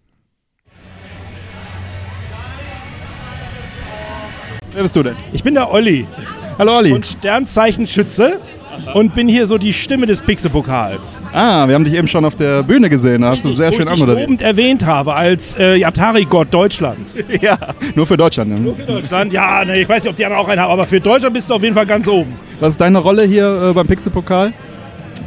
Wer 4.72 4.82
bist 4.82 4.96
du 4.96 5.04
denn? 5.04 5.14
Ich 5.32 5.44
bin 5.44 5.54
der 5.54 5.70
Olli. 5.70 6.08
Hallo 6.58 6.76
Olli. 6.76 6.92
Und 6.92 7.06
Sternzeichenschütze 7.06 8.40
und 8.94 9.14
bin 9.14 9.28
hier 9.28 9.46
so 9.46 9.58
die 9.58 9.72
Stimme 9.72 10.06
des 10.06 10.22
Pixelpokals. 10.22 11.22
Ah, 11.32 11.66
wir 11.66 11.74
haben 11.74 11.84
dich 11.84 11.94
eben 11.94 12.08
schon 12.08 12.24
auf 12.24 12.34
der 12.36 12.62
Bühne 12.62 12.88
gesehen. 12.90 13.22
Da 13.22 13.30
hast 13.30 13.44
du 13.44 13.52
sehr 13.52 13.72
schön 13.72 13.82
ich 13.82 13.86
dich 13.86 13.92
anmoderiert. 13.92 14.28
lobend 14.28 14.42
erwähnt 14.42 14.84
habe 14.86 15.14
als 15.14 15.56
äh, 15.58 15.82
Atari-Gott 15.84 16.48
Deutschlands. 16.52 17.22
Ja, 17.40 17.58
nur 17.94 18.06
für 18.06 18.16
Deutschland. 18.16 18.50
Ne? 18.50 18.60
Nur 18.60 18.76
für 18.76 18.82
Deutschland? 18.84 19.32
Ja, 19.32 19.64
ne, 19.64 19.80
ich 19.80 19.88
weiß 19.88 20.04
nicht, 20.04 20.10
ob 20.10 20.16
die 20.16 20.24
anderen 20.24 20.44
auch 20.44 20.48
einen 20.48 20.60
haben, 20.60 20.70
aber 20.70 20.86
für 20.86 21.00
Deutschland 21.00 21.34
bist 21.34 21.50
du 21.50 21.54
auf 21.54 21.62
jeden 21.62 21.74
Fall 21.74 21.86
ganz 21.86 22.06
oben. 22.08 22.34
Was 22.60 22.74
ist 22.74 22.80
deine 22.80 22.98
Rolle 22.98 23.24
hier 23.24 23.70
äh, 23.70 23.72
beim 23.72 23.86
Pixelpokal? 23.86 24.52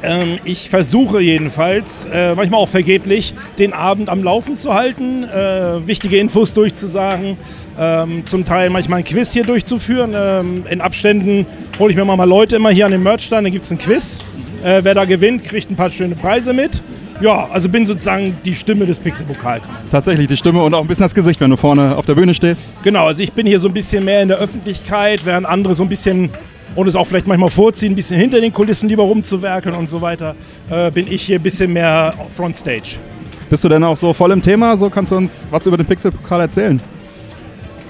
Ähm, 0.04 0.38
ich 0.44 0.70
versuche 0.70 1.22
jedenfalls, 1.22 2.06
äh, 2.12 2.36
manchmal 2.36 2.62
auch 2.62 2.70
vergeblich, 2.70 3.34
den 3.58 3.74
Abend 3.74 4.10
am 4.10 4.24
Laufen 4.24 4.58
zu 4.58 4.74
halten, 4.74 5.24
äh, 5.24 5.88
wichtige 5.88 6.18
Infos 6.18 6.54
durchzusagen, 6.54 7.38
ähm, 7.80 8.24
zum 8.26 8.46
Teil 8.46 8.70
manchmal 8.70 9.00
ein 9.00 9.06
Quiz 9.06 9.34
hier 9.34 9.44
durchzuführen. 9.44 10.14
Ähm, 10.16 10.64
in 10.70 10.82
Abständen 10.82 11.46
hole 11.80 11.92
ich 11.92 11.98
mir 11.98 12.06
mal 12.06 12.24
Leute 12.24 12.56
immer 12.56 12.70
hier 12.70 12.86
an 12.86 12.92
den 12.92 13.04
Merchstand, 13.04 13.46
dann 13.46 13.52
gibt 13.52 13.66
es 13.66 13.72
ein 13.72 13.78
Quiz. 13.78 14.20
Äh, 14.64 14.82
wer 14.84 14.94
da 14.94 15.06
gewinnt, 15.06 15.44
kriegt 15.44 15.72
ein 15.72 15.76
paar 15.76 15.90
schöne 15.90 16.16
Preise 16.16 16.54
mit. 16.54 16.82
Ja, 17.20 17.48
also 17.52 17.68
bin 17.68 17.86
sozusagen 17.86 18.38
die 18.46 18.54
Stimme 18.54 18.86
des 18.86 19.00
Pixelpokals. 19.00 19.64
Tatsächlich 19.90 20.28
die 20.28 20.38
Stimme 20.38 20.62
und 20.62 20.74
auch 20.76 20.82
ein 20.82 20.88
bisschen 20.88 21.04
das 21.04 21.16
Gesicht, 21.16 21.42
wenn 21.42 21.50
du 21.50 21.58
vorne 21.58 21.96
auf 21.96 22.06
der 22.06 22.14
Bühne 22.14 22.36
stehst. 22.36 22.62
Genau, 22.84 23.08
also 23.08 23.24
ich 23.24 23.34
bin 23.34 23.48
hier 23.48 23.58
so 23.58 23.68
ein 23.68 23.74
bisschen 23.74 24.06
mehr 24.06 24.22
in 24.22 24.28
der 24.28 24.38
Öffentlichkeit, 24.38 25.26
während 25.26 25.48
andere 25.48 25.74
so 25.74 25.82
ein 25.82 25.90
bisschen 25.90 26.30
und 26.78 26.88
es 26.88 26.95
auch 26.95 27.07
vielleicht 27.07 27.28
manchmal 27.28 27.49
vorziehen, 27.49 27.93
ein 27.93 27.95
bisschen 27.95 28.19
hinter 28.19 28.39
den 28.39 28.53
Kulissen 28.53 28.88
lieber 28.88 29.01
rumzuwerkeln 29.03 29.75
und 29.75 29.89
so 29.89 29.99
weiter, 29.99 30.36
äh, 30.69 30.91
bin 30.91 31.11
ich 31.11 31.23
hier 31.23 31.39
ein 31.39 31.43
bisschen 31.43 31.73
mehr 31.73 32.13
Frontstage. 32.36 32.97
Bist 33.49 33.63
du 33.63 33.69
denn 33.69 33.84
auch 33.84 33.97
so 33.97 34.13
voll 34.13 34.32
im 34.32 34.41
Thema? 34.43 34.78
So 34.78 34.89
kannst 34.89 35.11
du 35.11 35.17
uns 35.17 35.32
was 35.49 35.65
über 35.65 35.75
den 35.75 35.88
Pixelpokal 35.88 36.41
erzählen. 36.41 36.80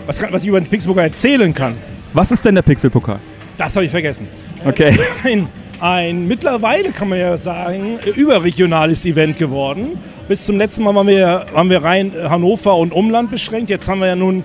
Was, 0.05 0.19
kann, 0.19 0.31
was 0.31 0.43
ich 0.43 0.49
über 0.49 0.61
den 0.61 0.69
Pixelpokal 0.69 1.03
erzählen 1.05 1.53
kann, 1.53 1.75
Was 2.13 2.31
ist 2.31 2.45
denn 2.45 2.55
der 2.55 2.61
Pixelpokal? 2.61 3.19
das 3.57 3.75
habe 3.75 3.85
ich 3.85 3.91
vergessen. 3.91 4.27
Okay. 4.65 4.97
Ein, 5.23 5.49
ein 5.81 6.27
mittlerweile, 6.27 6.91
kann 6.91 7.09
man 7.09 7.19
ja 7.19 7.35
sagen, 7.37 7.99
überregionales 8.15 9.05
Event 9.05 9.37
geworden. 9.37 9.99
Bis 10.29 10.45
zum 10.45 10.57
letzten 10.57 10.83
Mal 10.83 10.95
waren 10.95 11.07
wir, 11.07 11.45
waren 11.51 11.69
wir 11.69 11.83
rein 11.83 12.13
Hannover 12.29 12.77
und 12.77 12.93
Umland 12.93 13.31
beschränkt. 13.31 13.69
Jetzt 13.69 13.89
haben 13.89 13.99
wir 13.99 14.07
ja 14.07 14.15
nun 14.15 14.43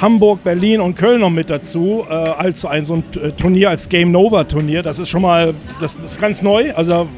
Hamburg, 0.00 0.44
Berlin 0.44 0.80
und 0.80 0.94
Köln 0.96 1.20
noch 1.20 1.30
mit 1.30 1.48
dazu, 1.50 2.04
äh, 2.08 2.12
als 2.12 2.64
ein 2.66 2.84
so 2.84 2.94
ein 2.94 3.04
äh, 3.22 3.30
Turnier, 3.32 3.70
als 3.70 3.88
Game 3.88 4.10
Nova 4.12 4.44
Turnier. 4.44 4.82
Das 4.82 4.98
ist 4.98 5.08
schon 5.08 5.22
mal, 5.22 5.54
das 5.80 5.94
ist 6.04 6.20
ganz 6.20 6.42
neu. 6.42 6.72
Also 6.74 7.08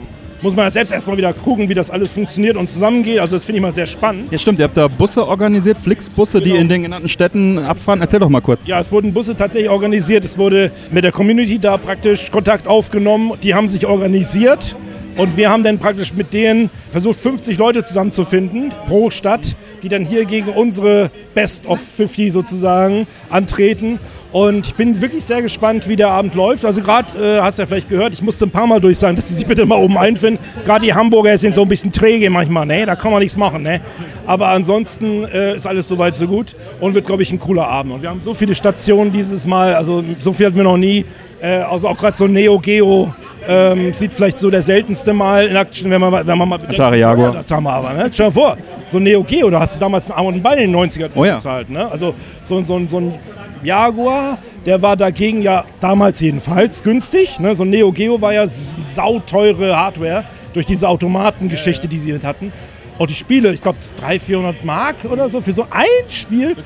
muss 0.41 0.55
man 0.55 0.67
ja 0.67 0.71
selbst 0.71 0.93
erstmal 0.93 1.17
wieder 1.17 1.33
gucken, 1.33 1.69
wie 1.69 1.75
das 1.75 1.91
alles 1.91 2.13
funktioniert 2.13 2.57
und 2.57 2.71
zusammengeht. 2.71 3.19
Also 3.19 3.35
das 3.35 3.45
finde 3.45 3.59
ich 3.59 3.63
mal 3.63 3.73
sehr 3.73 3.87
spannend. 3.87 4.31
Ja, 4.31 4.39
stimmt. 4.39 4.61
Ihr 4.61 4.65
habt 4.67 4.77
da 4.77 4.87
Busse 4.87 5.27
organisiert, 5.27 5.77
Flixbusse, 5.77 6.39
die 6.41 6.51
Genau. 6.51 6.61
in 6.61 6.69
den 6.69 6.83
genannten 6.85 7.09
Städten 7.09 7.59
abfahren. 7.59 8.01
Erzähl 8.01 8.21
doch 8.21 8.29
mal 8.29 8.41
kurz. 8.41 8.61
Ja, 8.65 8.79
es 8.79 8.93
wurden 8.93 9.13
Busse 9.13 9.35
tatsächlich 9.35 9.71
organisiert. 9.71 10.25
Es 10.25 10.39
wurde 10.39 10.71
mit 10.93 11.03
der 11.03 11.11
Community 11.11 11.59
da 11.59 11.77
praktisch 11.77 12.31
Kontakt 12.31 12.69
aufgenommen. 12.69 13.33
Die 13.43 13.55
haben 13.55 13.67
sich 13.67 13.85
organisiert. 13.87 14.77
Und 15.17 15.37
wir 15.37 15.51
haben 15.51 15.65
dann 15.65 15.81
praktisch 15.81 16.15
mit 16.15 16.33
denen 16.33 16.71
versucht, 16.89 17.19
50 17.19 17.59
Leute 17.59 17.83
zusammenzufinden 17.83 18.73
pro 18.87 19.11
Stadt, 19.11 19.57
die 19.83 19.89
dann 19.89 20.05
hier 20.05 20.25
gegen 20.25 20.51
unsere 20.51 21.11
Best 21.35 21.67
of 21.67 21.81
50 21.81 22.33
sozusagen 22.33 23.07
antreten. 23.31 23.99
Und 24.33 24.67
ich 24.67 24.75
bin 24.75 25.01
wirklich 25.01 25.25
sehr 25.25 25.41
gespannt, 25.41 25.89
wie 25.89 25.97
der 25.97 26.09
Abend 26.09 26.35
läuft. 26.35 26.65
Also 26.65 26.83
gerade, 26.83 27.19
äh, 27.19 27.41
hast 27.41 27.59
du 27.59 27.63
ja 27.63 27.67
vielleicht 27.67 27.89
gehört, 27.89 28.13
ich 28.13 28.21
musste 28.21 28.47
ein 28.47 28.51
paar 28.51 28.67
Mal 28.67 28.81
durch 28.81 28.99
sagen, 28.99 29.17
dass 29.17 29.29
sie 29.29 29.35
sich 29.35 29.47
bitte 29.47 29.65
mal 29.65 29.77
oben 29.77 29.97
einfinden. 29.97 30.43
Gerade 30.67 30.85
die 30.85 30.93
Hamburger 30.93 31.37
sind 31.39 31.55
so 31.55 31.63
ein 31.63 31.69
bisschen 31.69 31.93
träge 31.93 32.29
manchmal, 32.29 32.67
ne? 32.67 32.85
Da 32.85 32.95
kann 32.95 33.11
man 33.11 33.21
nichts 33.21 33.37
machen, 33.37 33.63
ne? 33.63 33.81
Aber 34.27 34.49
ansonsten 34.49 35.25
äh, 35.25 35.57
ist 35.57 35.67
alles 35.67 35.89
soweit 35.89 36.17
so 36.17 36.27
gut 36.27 36.55
und 36.81 36.95
wird, 36.95 37.07
glaube 37.07 37.23
ich, 37.23 37.33
ein 37.33 37.39
cooler 37.39 37.67
Abend. 37.69 37.95
Und 37.95 38.03
wir 38.03 38.11
haben 38.11 38.21
so 38.21 38.35
viele 38.35 38.55
Stationen 38.55 39.13
dieses 39.13 39.47
Mal, 39.47 39.75
also 39.75 40.05
so 40.19 40.33
viel 40.33 40.47
hatten 40.47 40.57
wir 40.57 40.65
noch 40.65 40.77
nie. 40.77 41.07
Äh, 41.41 41.59
also 41.59 41.89
auch 41.89 41.97
gerade 41.97 42.17
so 42.17 42.27
Neo 42.27 42.59
Geo 42.59 43.13
ähm, 43.47 43.93
sieht 43.95 44.13
vielleicht 44.15 44.39
so 44.39 44.51
der 44.51 44.63
seltenste 44.63 45.13
Mal 45.13 45.47
in 45.47 45.57
Action, 45.57 45.91
wenn 45.91 46.01
man, 46.01 46.11
mal- 46.11 46.27
wenn 46.27 46.37
man 46.39 46.49
mal 46.49 46.59
bedenkt, 46.59 46.81
Atari 46.81 46.99
Jaguar. 47.01 47.35
Ja, 47.35 47.43
das 47.43 47.51
haben 47.51 47.63
wir 47.65 47.73
aber, 47.73 47.93
ne? 47.93 48.11
Stell 48.13 48.27
dir 48.27 48.33
vor, 48.33 48.57
so 48.87 48.99
ein 48.99 49.05
Neo 49.05 49.23
Geo, 49.23 49.49
da 49.51 49.61
hast 49.61 49.77
du 49.77 49.81
damals 49.81 50.11
einen 50.11 50.19
Arm 50.19 50.27
und 50.27 50.35
ein 50.35 50.43
Bein 50.43 50.59
in 50.59 50.73
den 50.73 50.81
90er 50.81 51.09
Oh 51.15 51.25
ja. 51.25 51.37
bezahlt, 51.37 51.71
ne? 51.71 51.91
Also 51.91 52.15
so, 52.43 52.61
so, 52.61 52.81
so 52.87 52.99
ein 52.99 53.15
Jaguar, 53.63 54.39
der 54.67 54.83
war 54.83 54.97
dagegen 54.97 55.43
ja 55.43 55.65
damals 55.81 56.21
jedenfalls 56.21 56.83
günstig. 56.83 57.39
Ne? 57.41 57.55
So 57.55 57.65
ein 57.65 57.71
Neo 57.71 57.91
Geo 57.93 58.21
war 58.21 58.33
ja 58.33 58.47
sauteure 58.47 59.77
Hardware 59.77 60.25
durch 60.55 60.67
diese 60.67 60.89
Automatengeschichte, 60.89 61.89
die 61.89 61.99
sie 61.99 62.13
mit 62.13 62.25
hatten. 62.25 62.53
Und 62.99 63.11
die 63.11 63.15
Spiele, 63.15 63.53
ich 63.53 63.61
glaube 63.61 63.79
300, 64.01 64.23
400 64.23 64.65
Mark 64.65 64.97
oder 65.11 65.29
so 65.29 65.41
für 65.41 65.53
so 65.53 65.67
ein 65.71 65.87
Spiel. 66.09 66.57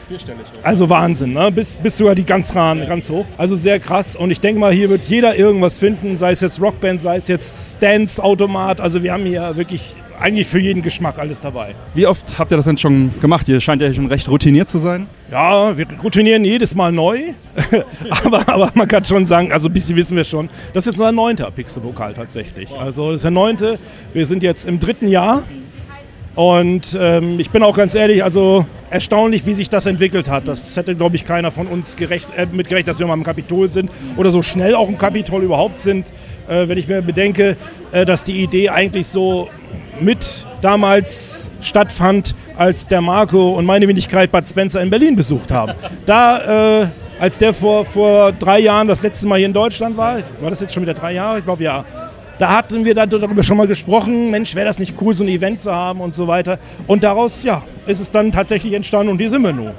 Also 0.62 0.88
Wahnsinn, 0.88 1.34
ne? 1.34 1.52
bis, 1.52 1.76
bis 1.76 1.98
sogar 1.98 2.14
die 2.14 2.24
ganz 2.24 2.54
ran, 2.54 2.86
ganz 2.86 3.10
hoch. 3.10 3.26
Also 3.36 3.54
sehr 3.54 3.78
krass. 3.78 4.16
Und 4.16 4.30
ich 4.30 4.40
denke 4.40 4.58
mal, 4.58 4.72
hier 4.72 4.88
wird 4.88 5.04
jeder 5.06 5.36
irgendwas 5.36 5.78
finden, 5.78 6.16
sei 6.16 6.32
es 6.32 6.40
jetzt 6.40 6.60
Rockband, 6.60 7.00
sei 7.00 7.16
es 7.16 7.28
jetzt 7.28 7.76
Stance-Automat. 7.76 8.80
Also 8.80 9.02
wir 9.02 9.12
haben 9.12 9.24
hier 9.24 9.56
wirklich 9.56 9.96
eigentlich 10.22 10.46
für 10.46 10.58
jeden 10.58 10.82
Geschmack 10.82 11.18
alles 11.18 11.40
dabei. 11.40 11.74
Wie 11.94 12.06
oft 12.06 12.38
habt 12.38 12.52
ihr 12.52 12.56
das 12.56 12.66
denn 12.66 12.78
schon 12.78 13.12
gemacht? 13.20 13.48
Ihr 13.48 13.60
scheint 13.60 13.82
ja 13.82 13.92
schon 13.92 14.06
recht 14.06 14.28
routiniert 14.28 14.70
zu 14.70 14.78
sein. 14.78 15.08
Ja, 15.30 15.76
wir 15.76 15.86
routinieren 16.02 16.44
jedes 16.44 16.74
Mal 16.74 16.92
neu. 16.92 17.18
aber, 18.24 18.48
aber 18.48 18.70
man 18.74 18.88
kann 18.88 19.04
schon 19.04 19.26
sagen, 19.26 19.52
also 19.52 19.68
ein 19.68 19.72
bisschen 19.72 19.96
wissen 19.96 20.16
wir 20.16 20.24
schon, 20.24 20.48
das 20.72 20.86
ist 20.86 20.98
unser 20.98 21.12
neunter 21.12 21.50
Pixelpokal 21.50 22.14
tatsächlich. 22.14 22.70
Also 22.78 23.08
das 23.08 23.16
ist 23.16 23.24
der 23.24 23.30
neunte. 23.32 23.78
Wir 24.12 24.24
sind 24.24 24.42
jetzt 24.42 24.66
im 24.66 24.78
dritten 24.78 25.08
Jahr. 25.08 25.42
Und 26.34 26.96
ähm, 26.98 27.38
ich 27.38 27.50
bin 27.50 27.62
auch 27.62 27.76
ganz 27.76 27.94
ehrlich, 27.94 28.24
also 28.24 28.66
erstaunlich, 28.88 29.44
wie 29.44 29.52
sich 29.52 29.68
das 29.68 29.84
entwickelt 29.84 30.30
hat. 30.30 30.48
Das 30.48 30.76
hätte, 30.76 30.94
glaube 30.94 31.16
ich, 31.16 31.24
keiner 31.26 31.50
von 31.50 31.66
uns 31.66 31.96
gerecht, 31.96 32.28
äh, 32.36 32.46
mitgerechnet, 32.50 32.88
dass 32.88 32.98
wir 32.98 33.06
mal 33.06 33.14
im 33.14 33.24
Kapitol 33.24 33.68
sind 33.68 33.90
oder 34.16 34.30
so 34.30 34.42
schnell 34.42 34.74
auch 34.74 34.88
im 34.88 34.96
Kapitol 34.96 35.42
überhaupt 35.42 35.80
sind. 35.80 36.10
Äh, 36.48 36.68
wenn 36.68 36.78
ich 36.78 36.88
mir 36.88 37.02
bedenke, 37.02 37.56
äh, 37.92 38.06
dass 38.06 38.24
die 38.24 38.42
Idee 38.42 38.70
eigentlich 38.70 39.08
so 39.08 39.50
mit 40.00 40.46
damals 40.62 41.50
stattfand, 41.60 42.34
als 42.56 42.86
der 42.86 43.00
Marco 43.00 43.52
und 43.52 43.66
meine 43.66 43.86
Wenigkeit 43.86 44.32
Bad 44.32 44.48
Spencer 44.48 44.80
in 44.80 44.90
Berlin 44.90 45.16
besucht 45.16 45.50
haben. 45.50 45.72
Da, 46.06 46.82
äh, 46.82 46.86
als 47.20 47.38
der 47.38 47.52
vor, 47.52 47.84
vor 47.84 48.32
drei 48.32 48.58
Jahren 48.60 48.88
das 48.88 49.02
letzte 49.02 49.26
Mal 49.26 49.38
hier 49.38 49.46
in 49.46 49.52
Deutschland 49.52 49.96
war, 49.96 50.18
war 50.40 50.50
das 50.50 50.60
jetzt 50.60 50.72
schon 50.72 50.82
wieder 50.82 50.94
drei 50.94 51.12
Jahre? 51.12 51.38
Ich 51.38 51.44
glaube 51.44 51.62
ja 51.62 51.84
da 52.38 52.56
hatten 52.56 52.84
wir 52.84 52.94
darüber 52.94 53.42
schon 53.42 53.56
mal 53.56 53.66
gesprochen, 53.66 54.30
Mensch, 54.30 54.54
wäre 54.54 54.66
das 54.66 54.78
nicht 54.78 54.94
cool, 55.00 55.14
so 55.14 55.24
ein 55.24 55.28
Event 55.28 55.60
zu 55.60 55.72
haben 55.72 56.00
und 56.00 56.14
so 56.14 56.26
weiter. 56.26 56.58
Und 56.86 57.04
daraus, 57.04 57.42
ja, 57.44 57.62
ist 57.86 58.00
es 58.00 58.10
dann 58.10 58.32
tatsächlich 58.32 58.72
entstanden 58.72 59.12
und 59.12 59.18
hier 59.18 59.30
sind 59.30 59.42
wir 59.42 59.52
nun. 59.52 59.72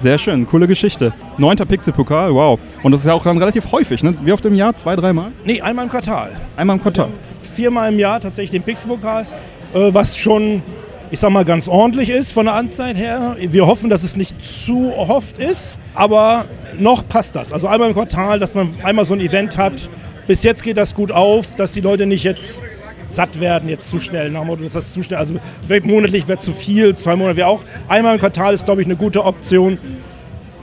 Sehr 0.00 0.16
schön, 0.16 0.46
coole 0.46 0.66
Geschichte. 0.66 1.12
Neunter 1.36 1.66
Pixel-Pokal, 1.66 2.32
wow. 2.32 2.58
Und 2.82 2.92
das 2.92 3.02
ist 3.02 3.06
ja 3.06 3.12
auch 3.12 3.22
dann 3.22 3.36
relativ 3.36 3.70
häufig, 3.70 4.02
ne? 4.02 4.14
Wie 4.22 4.32
oft 4.32 4.44
im 4.46 4.54
Jahr? 4.54 4.74
Zwei, 4.74 4.96
dreimal? 4.96 5.30
Nee, 5.44 5.60
einmal 5.60 5.84
im 5.84 5.90
Quartal. 5.90 6.30
Einmal 6.56 6.76
im 6.76 6.82
Quartal. 6.82 7.08
Viermal 7.42 7.92
im 7.92 7.98
Jahr 7.98 8.18
tatsächlich 8.18 8.50
den 8.50 8.62
Pixel-Pokal, 8.62 9.26
äh, 9.74 9.92
was 9.92 10.16
schon, 10.16 10.62
ich 11.10 11.20
sag 11.20 11.30
mal, 11.30 11.44
ganz 11.44 11.68
ordentlich 11.68 12.08
ist 12.08 12.32
von 12.32 12.46
der 12.46 12.54
Anzeit 12.54 12.96
her. 12.96 13.36
Wir 13.38 13.66
hoffen, 13.66 13.90
dass 13.90 14.02
es 14.02 14.16
nicht 14.16 14.42
zu 14.42 14.90
oft 14.96 15.38
ist, 15.38 15.78
aber 15.94 16.46
noch 16.78 17.06
passt 17.06 17.36
das. 17.36 17.52
Also 17.52 17.68
einmal 17.68 17.88
im 17.88 17.94
Quartal, 17.94 18.38
dass 18.38 18.54
man 18.54 18.72
einmal 18.82 19.04
so 19.04 19.12
ein 19.12 19.20
Event 19.20 19.58
hat, 19.58 19.90
bis 20.30 20.44
jetzt 20.44 20.62
geht 20.62 20.76
das 20.76 20.94
gut 20.94 21.10
auf, 21.10 21.56
dass 21.56 21.72
die 21.72 21.80
Leute 21.80 22.06
nicht 22.06 22.22
jetzt 22.22 22.62
satt 23.04 23.40
werden, 23.40 23.68
jetzt 23.68 23.90
zu 23.90 23.98
schnell. 23.98 24.30
Nach 24.30 24.44
Motto, 24.44 24.62
das 24.72 24.92
zu 24.92 25.02
schnell. 25.02 25.18
Also 25.18 25.34
monatlich 25.82 26.28
wäre 26.28 26.38
zu 26.38 26.52
viel, 26.52 26.94
zwei 26.94 27.16
Monate 27.16 27.36
wäre 27.36 27.48
auch. 27.48 27.62
Einmal 27.88 28.14
im 28.14 28.20
Quartal 28.20 28.54
ist, 28.54 28.64
glaube 28.64 28.80
ich, 28.80 28.86
eine 28.86 28.94
gute 28.94 29.24
Option. 29.24 29.76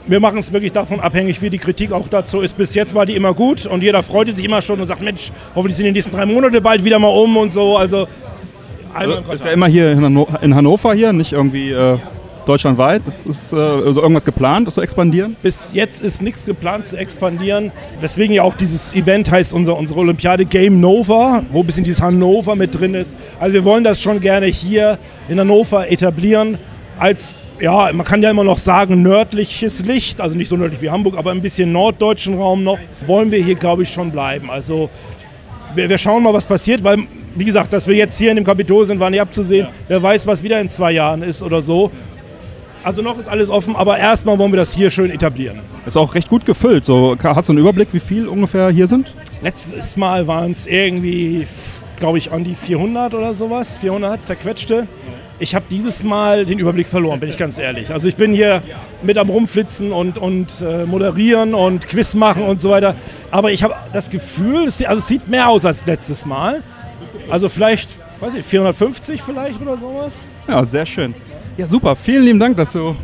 Wir 0.06 0.20
machen 0.20 0.38
es 0.38 0.54
wirklich 0.54 0.72
davon 0.72 1.00
abhängig, 1.00 1.42
wie 1.42 1.50
die 1.50 1.58
Kritik 1.58 1.92
auch 1.92 2.08
dazu 2.08 2.40
ist. 2.40 2.56
Bis 2.56 2.74
jetzt 2.74 2.94
war 2.94 3.04
die 3.04 3.14
immer 3.14 3.34
gut 3.34 3.66
und 3.66 3.82
jeder 3.82 4.02
freute 4.02 4.32
sich 4.32 4.42
immer 4.42 4.62
schon 4.62 4.80
und 4.80 4.86
sagt, 4.86 5.02
Mensch, 5.02 5.32
hoffentlich 5.54 5.76
sind 5.76 5.84
die 5.84 5.92
nächsten 5.92 6.12
drei 6.12 6.24
Monate 6.24 6.62
bald 6.62 6.82
wieder 6.82 6.98
mal 6.98 7.08
um 7.08 7.36
und 7.36 7.52
so. 7.52 7.76
Also 7.76 8.08
einmal 8.94 9.18
im 9.18 9.24
Quartal. 9.24 9.34
Ist 9.34 9.44
ja 9.44 9.50
immer 9.50 9.66
hier 9.66 9.92
in 10.40 10.54
Hannover 10.54 10.94
hier, 10.94 11.12
nicht 11.12 11.32
irgendwie 11.32 11.72
äh, 11.72 11.98
deutschlandweit? 12.48 13.02
Ist 13.26 13.52
äh, 13.52 13.56
also 13.56 14.00
irgendwas 14.00 14.24
geplant, 14.24 14.66
das 14.66 14.74
zu 14.74 14.80
expandieren? 14.80 15.36
Bis 15.42 15.72
jetzt 15.72 16.00
ist 16.00 16.22
nichts 16.22 16.46
geplant 16.46 16.86
zu 16.86 16.96
expandieren. 16.96 17.72
Deswegen 18.02 18.32
ja 18.32 18.42
auch 18.42 18.54
dieses 18.54 18.94
Event 18.94 19.30
heißt 19.30 19.52
unser, 19.52 19.76
unsere 19.76 20.00
Olympiade 20.00 20.44
Game 20.46 20.80
Nova, 20.80 21.42
wo 21.50 21.60
ein 21.60 21.66
bisschen 21.66 21.84
dieses 21.84 22.00
Hannover 22.02 22.56
mit 22.56 22.78
drin 22.78 22.94
ist. 22.94 23.16
Also 23.38 23.54
wir 23.54 23.64
wollen 23.64 23.84
das 23.84 24.00
schon 24.00 24.20
gerne 24.20 24.46
hier 24.46 24.98
in 25.28 25.38
Hannover 25.38 25.90
etablieren 25.90 26.58
als 26.98 27.36
ja, 27.60 27.90
man 27.92 28.06
kann 28.06 28.22
ja 28.22 28.30
immer 28.30 28.44
noch 28.44 28.58
sagen, 28.58 29.02
nördliches 29.02 29.84
Licht, 29.84 30.20
also 30.20 30.36
nicht 30.36 30.48
so 30.48 30.56
nördlich 30.56 30.80
wie 30.80 30.90
Hamburg, 30.90 31.16
aber 31.18 31.32
ein 31.32 31.42
bisschen 31.42 31.72
norddeutschen 31.72 32.38
Raum 32.38 32.62
noch, 32.62 32.78
wollen 33.06 33.30
wir 33.30 33.42
hier, 33.42 33.56
glaube 33.56 33.82
ich, 33.82 33.90
schon 33.90 34.12
bleiben. 34.12 34.48
Also 34.48 34.88
wir, 35.74 35.88
wir, 35.88 35.98
schauen 35.98 36.22
mal, 36.22 36.32
was 36.32 36.46
passiert, 36.46 36.84
weil, 36.84 36.98
wie 37.34 37.44
gesagt, 37.44 37.72
dass 37.72 37.86
wir 37.86 37.94
jetzt 37.94 38.16
hier 38.16 38.30
in 38.30 38.36
dem 38.36 38.44
Kapitol 38.44 38.86
sind, 38.86 39.00
war 39.00 39.10
nicht 39.10 39.20
abzusehen. 39.20 39.66
Ja. 39.66 39.72
Wer 39.88 40.02
weiß, 40.02 40.26
was 40.26 40.42
wieder 40.42 40.60
in 40.60 40.68
zwei 40.68 40.92
Jahren 40.92 41.22
ist 41.22 41.42
oder 41.42 41.60
so. 41.60 41.90
Also 42.84 43.02
noch 43.02 43.18
ist 43.18 43.28
alles 43.28 43.50
offen, 43.50 43.76
aber 43.76 43.98
erstmal 43.98 44.38
wollen 44.38 44.52
wir 44.52 44.56
das 44.56 44.72
hier 44.72 44.90
schön 44.90 45.10
etablieren. 45.10 45.60
Ist 45.86 45.96
auch 45.96 46.14
recht 46.14 46.28
gut 46.28 46.46
gefüllt. 46.46 46.84
So, 46.84 47.16
hast 47.22 47.48
du 47.48 47.52
einen 47.52 47.60
Überblick, 47.60 47.88
wie 47.92 48.00
viel 48.00 48.28
ungefähr 48.28 48.70
hier 48.70 48.86
sind? 48.86 49.12
Letztes 49.42 49.96
Mal 49.96 50.26
waren 50.26 50.52
es 50.52 50.66
irgendwie, 50.66 51.46
glaube 51.98 52.18
ich, 52.18 52.32
an 52.32 52.44
die 52.44 52.54
400 52.54 53.14
oder 53.14 53.34
sowas. 53.34 53.76
400 53.78 54.24
zerquetschte. 54.24 54.86
Ich 55.40 55.54
habe 55.54 55.66
dieses 55.70 56.02
Mal 56.02 56.46
den 56.46 56.58
Überblick 56.58 56.88
verloren, 56.88 57.20
bin 57.20 57.28
ich 57.28 57.38
ganz 57.38 57.58
ehrlich. 57.58 57.90
Also 57.90 58.08
ich 58.08 58.16
bin 58.16 58.32
hier 58.32 58.62
mit 59.02 59.18
am 59.18 59.28
Rumflitzen 59.28 59.92
und, 59.92 60.18
und 60.18 60.60
äh, 60.60 60.84
moderieren 60.84 61.54
und 61.54 61.86
Quiz 61.86 62.14
machen 62.14 62.42
und 62.42 62.60
so 62.60 62.70
weiter. 62.70 62.96
Aber 63.30 63.52
ich 63.52 63.62
habe 63.62 63.74
das 63.92 64.10
Gefühl, 64.10 64.64
es, 64.66 64.84
also 64.84 64.98
es 64.98 65.06
sieht 65.06 65.28
mehr 65.28 65.48
aus 65.48 65.64
als 65.64 65.86
letztes 65.86 66.26
Mal. 66.26 66.62
Also 67.30 67.48
vielleicht, 67.48 67.88
weiß 68.18 68.34
ich, 68.34 68.44
450 68.44 69.22
vielleicht 69.22 69.60
oder 69.60 69.76
sowas. 69.78 70.26
Ja, 70.48 70.64
sehr 70.64 70.86
schön. 70.86 71.14
Ja, 71.58 71.66
super. 71.66 71.96
Vielen 71.96 72.22
lieben 72.22 72.38
Dank, 72.38 72.56
dass 72.56 72.70
du 72.70 72.94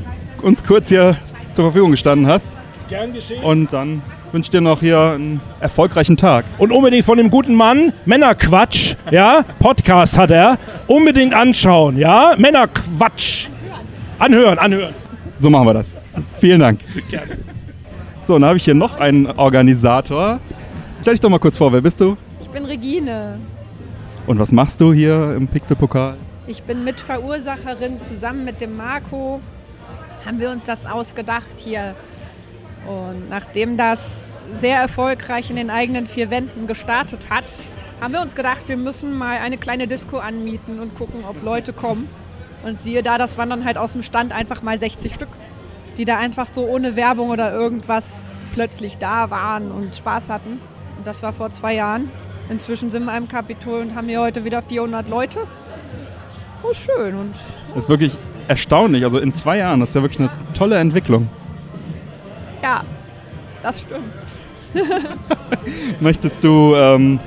uns 0.41 0.63
kurz 0.63 0.89
hier 0.89 1.17
zur 1.55 1.65
Verfügung 1.65 1.91
gestanden 1.91 2.29
hast. 2.29 2.57
Gern 2.89 3.13
geschehen. 3.13 3.43
Und 3.43 3.73
dann 3.73 4.01
wünsche 4.31 4.47
ich 4.47 4.51
dir 4.53 4.61
noch 4.61 4.79
hier 4.79 5.01
einen 5.17 5.41
erfolgreichen 5.59 6.17
Tag. 6.17 6.45
Und 6.59 6.71
unbedingt 6.71 7.05
von 7.05 7.19
dem 7.19 7.31
guten 7.31 7.57
Mann, 7.57 7.93
Männerquatsch, 8.05 8.95
ja, 9.11 9.45
Podcast 9.59 10.17
hat 10.17 10.31
er, 10.31 10.57
unbedingt 10.87 11.35
anschauen, 11.35 11.99
ja, 11.99 12.35
Männerquatsch. 12.39 13.49
Anhören, 14.21 14.57
anhören. 14.59 14.95
So 15.41 15.51
machen 15.51 15.67
wir 15.67 15.75
das. 15.75 15.89
Vielen 16.39 16.61
Dank. 16.61 16.79
Gerne. 17.11 17.37
So, 18.21 18.35
dann 18.35 18.45
habe 18.45 18.57
ich 18.57 18.65
hier 18.65 18.75
noch 18.75 18.99
einen 18.99 19.27
Organisator. 19.33 20.39
Stell 21.03 21.15
dich 21.15 21.21
doch 21.21 21.29
mal 21.29 21.41
kurz 21.41 21.59
vor, 21.59 21.73
wer 21.73 21.81
bist 21.81 22.01
du? 22.01 22.17
Ich 22.41 22.49
bin 22.51 22.65
Regine. 22.67 23.37
Und 24.29 24.39
was 24.39 24.53
machst 24.53 24.81
du 24.81 24.93
hier 24.93 25.35
im 25.37 25.49
Pixelpokal? 25.49 26.15
Ich 26.47 26.62
bin 26.64 26.84
Mitverursacherin 26.84 27.99
zusammen 27.99 28.45
mit 28.45 28.61
dem 28.61 28.76
Marco. 28.76 29.40
Haben 30.26 30.40
wir 30.40 30.51
uns 30.51 30.66
das 30.66 30.84
ausgedacht 30.84 31.57
hier. 31.57 31.95
Und 32.86 33.30
nachdem 33.30 33.78
das 33.78 34.26
sehr 34.61 34.76
erfolgreich 34.76 35.49
in 35.49 35.57
den 35.57 35.70
eigenen 35.70 36.07
vier 36.07 36.30
Wänden 36.30 36.66
gestartet 36.66 37.30
hat, 37.30 37.51
haben 37.99 38.12
wir 38.12 38.20
uns 38.20 38.34
gedacht, 38.34 38.68
wir 38.68 38.76
müssen 38.76 39.16
mal 39.16 39.38
eine 39.38 39.57
kleine 39.57 39.86
Disco 39.86 40.18
anmieten 40.18 40.80
und 40.80 40.95
gucken, 40.95 41.24
ob 41.26 41.42
Leute 41.42 41.72
kommen. 41.72 42.11
Und 42.62 42.78
siehe 42.78 43.03
da, 43.03 43.16
das 43.16 43.38
waren 43.38 43.49
dann 43.49 43.64
halt 43.64 43.78
aus 43.78 43.92
dem 43.92 44.03
Stand 44.03 44.34
einfach 44.34 44.61
mal 44.61 44.78
60 44.78 45.14
Stück, 45.14 45.30
die 45.97 46.05
da 46.05 46.18
einfach 46.18 46.49
so 46.53 46.66
ohne 46.66 46.95
Werbung 46.95 47.30
oder 47.30 47.55
irgendwas 47.55 48.05
plötzlich 48.53 48.99
da 48.99 49.30
waren 49.30 49.72
und 49.72 49.97
Spaß 49.97 50.28
hatten. 50.28 50.61
Und 50.99 51.07
das 51.07 51.22
war 51.22 51.32
vor 51.32 51.51
zwei 51.53 51.72
Jahren. 51.72 52.11
Inzwischen 52.51 52.90
sind 52.90 53.07
wir 53.07 53.16
im 53.16 53.28
Kapitol 53.28 53.80
und 53.80 53.95
haben 53.95 54.09
hier 54.09 54.20
heute 54.20 54.45
wieder 54.45 54.61
400 54.61 55.09
Leute 55.09 55.47
oh, 56.75 56.93
schön. 56.93 57.14
Und, 57.14 57.35
Das 57.75 57.85
ist 57.85 57.89
wirklich 57.89 58.16
erstaunlich. 58.49 59.05
Also 59.05 59.18
in 59.18 59.35
zwei 59.35 59.59
Jahren, 59.59 59.81
das 59.81 59.91
ist 59.91 59.95
ja 59.95 60.03
wirklich 60.03 60.20
eine 60.20 60.31
tolle 60.55 60.79
Entwicklung. 60.79 61.29
Ja, 62.62 62.83
das 63.62 63.81
stimmt. 63.81 64.14
Möchtest 66.01 66.43
du, 66.43 66.75
ähm, 66.75 67.20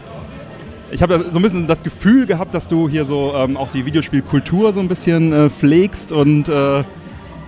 ich 0.91 1.01
habe 1.01 1.25
so 1.31 1.39
ein 1.39 1.41
bisschen 1.41 1.67
das 1.67 1.83
Gefühl 1.83 2.25
gehabt, 2.25 2.53
dass 2.53 2.67
du 2.67 2.89
hier 2.89 3.05
so 3.05 3.33
ähm, 3.35 3.57
auch 3.57 3.69
die 3.69 3.85
Videospielkultur 3.85 4.73
so 4.73 4.79
ein 4.79 4.87
bisschen 4.87 5.31
äh, 5.31 5.49
pflegst 5.49 6.11
und 6.11 6.49
äh, 6.49 6.83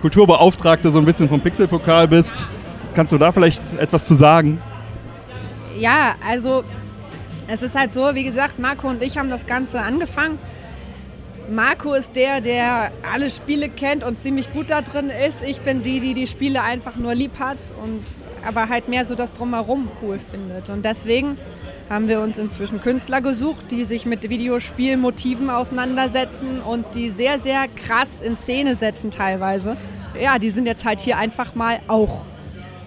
Kulturbeauftragte 0.00 0.90
so 0.90 0.98
ein 0.98 1.04
bisschen 1.04 1.28
vom 1.28 1.40
Pixelpokal 1.40 2.08
bist. 2.08 2.46
Kannst 2.94 3.12
du 3.12 3.18
da 3.18 3.32
vielleicht 3.32 3.62
etwas 3.78 4.04
zu 4.04 4.14
sagen? 4.14 4.60
Ja, 5.78 6.14
also 6.26 6.64
es 7.46 7.62
ist 7.62 7.74
halt 7.74 7.92
so, 7.92 8.14
wie 8.14 8.24
gesagt, 8.24 8.58
Marco 8.58 8.88
und 8.88 9.02
ich 9.02 9.18
haben 9.18 9.30
das 9.30 9.46
Ganze 9.46 9.80
angefangen 9.80 10.38
Marco 11.50 11.94
ist 11.94 12.14
der, 12.14 12.40
der 12.40 12.92
alle 13.12 13.28
Spiele 13.28 13.68
kennt 13.68 14.04
und 14.04 14.16
ziemlich 14.16 14.52
gut 14.52 14.70
da 14.70 14.82
drin 14.82 15.10
ist. 15.10 15.42
Ich 15.42 15.60
bin 15.60 15.82
die, 15.82 15.98
die 15.98 16.14
die 16.14 16.28
Spiele 16.28 16.62
einfach 16.62 16.94
nur 16.96 17.14
lieb 17.14 17.32
hat 17.40 17.58
und 17.82 18.04
aber 18.46 18.68
halt 18.68 18.88
mehr 18.88 19.04
so 19.04 19.14
das 19.14 19.32
Drumherum 19.32 19.88
cool 20.00 20.20
findet. 20.30 20.68
Und 20.68 20.84
deswegen 20.84 21.36
haben 21.88 22.06
wir 22.06 22.20
uns 22.20 22.38
inzwischen 22.38 22.80
Künstler 22.80 23.20
gesucht, 23.20 23.70
die 23.72 23.84
sich 23.84 24.06
mit 24.06 24.30
Videospielmotiven 24.30 25.50
auseinandersetzen 25.50 26.60
und 26.60 26.94
die 26.94 27.10
sehr, 27.10 27.40
sehr 27.40 27.66
krass 27.68 28.20
in 28.22 28.36
Szene 28.36 28.76
setzen 28.76 29.10
teilweise. 29.10 29.76
Ja, 30.20 30.38
die 30.38 30.50
sind 30.50 30.66
jetzt 30.66 30.84
halt 30.84 31.00
hier 31.00 31.18
einfach 31.18 31.56
mal 31.56 31.80
auch. 31.88 32.22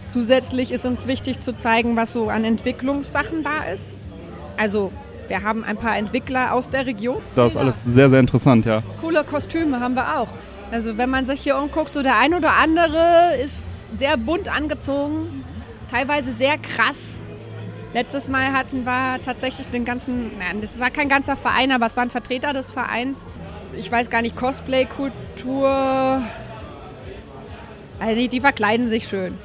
Zusätzlich 0.05 0.72
ist 0.72 0.86
uns 0.86 1.05
wichtig 1.05 1.41
zu 1.41 1.53
zeigen, 1.53 1.95
was 1.97 2.14
so 2.14 2.30
an 2.30 2.45
Entwicklungssachen 2.45 3.43
da 3.43 3.64
ist. 3.74 3.97
Also 4.57 4.91
wir 5.28 5.43
haben 5.43 5.63
ein 5.63 5.78
paar 5.78 5.97
Entwickler 5.97 6.53
aus 6.53 6.69
der 6.69 6.86
Region. 6.86 7.21
Das 7.36 7.53
ist 7.53 7.57
alles 7.57 7.84
sehr, 7.86 8.09
sehr 8.09 8.19
interessant, 8.19 8.65
ja. 8.65 8.82
Coole 9.01 9.24
Kostüme 9.24 9.80
haben 9.80 9.95
wir 9.95 10.19
auch. 10.19 10.28
Also 10.71 10.97
wenn 10.97 11.09
man 11.09 11.26
sich 11.26 11.41
hier 11.41 11.57
umguckt, 11.57 11.93
so 11.93 12.01
der 12.01 12.17
ein 12.19 12.34
oder 12.34 12.53
andere 12.53 13.36
ist 13.43 13.63
sehr 13.95 14.17
bunt 14.17 14.47
angezogen, 14.53 15.43
teilweise 15.91 16.34
sehr 16.34 16.57
krass. 16.57 17.21
Letztes 17.93 18.28
Mal 18.28 18.51
hatten 18.53 18.86
wir 18.86 19.19
tatsächlich 19.24 19.67
den 19.67 19.86
ganzen, 19.86 20.32
nein, 20.39 20.61
das 20.61 20.80
war 20.80 20.89
kein 20.89 21.09
ganzer 21.09 21.36
Verein, 21.38 21.71
aber 21.71 21.86
es 21.86 21.95
waren 21.95 22.09
Vertreter 22.09 22.51
des 22.51 22.71
Vereins. 22.71 23.19
Ich 23.78 23.91
weiß 23.91 24.09
gar 24.09 24.24
nicht, 24.24 24.36
Cosplay-Kultur. 24.36 26.21
Also 27.99 28.28
die 28.28 28.39
verkleiden 28.39 28.89
sich 28.89 29.07
schön. 29.07 29.38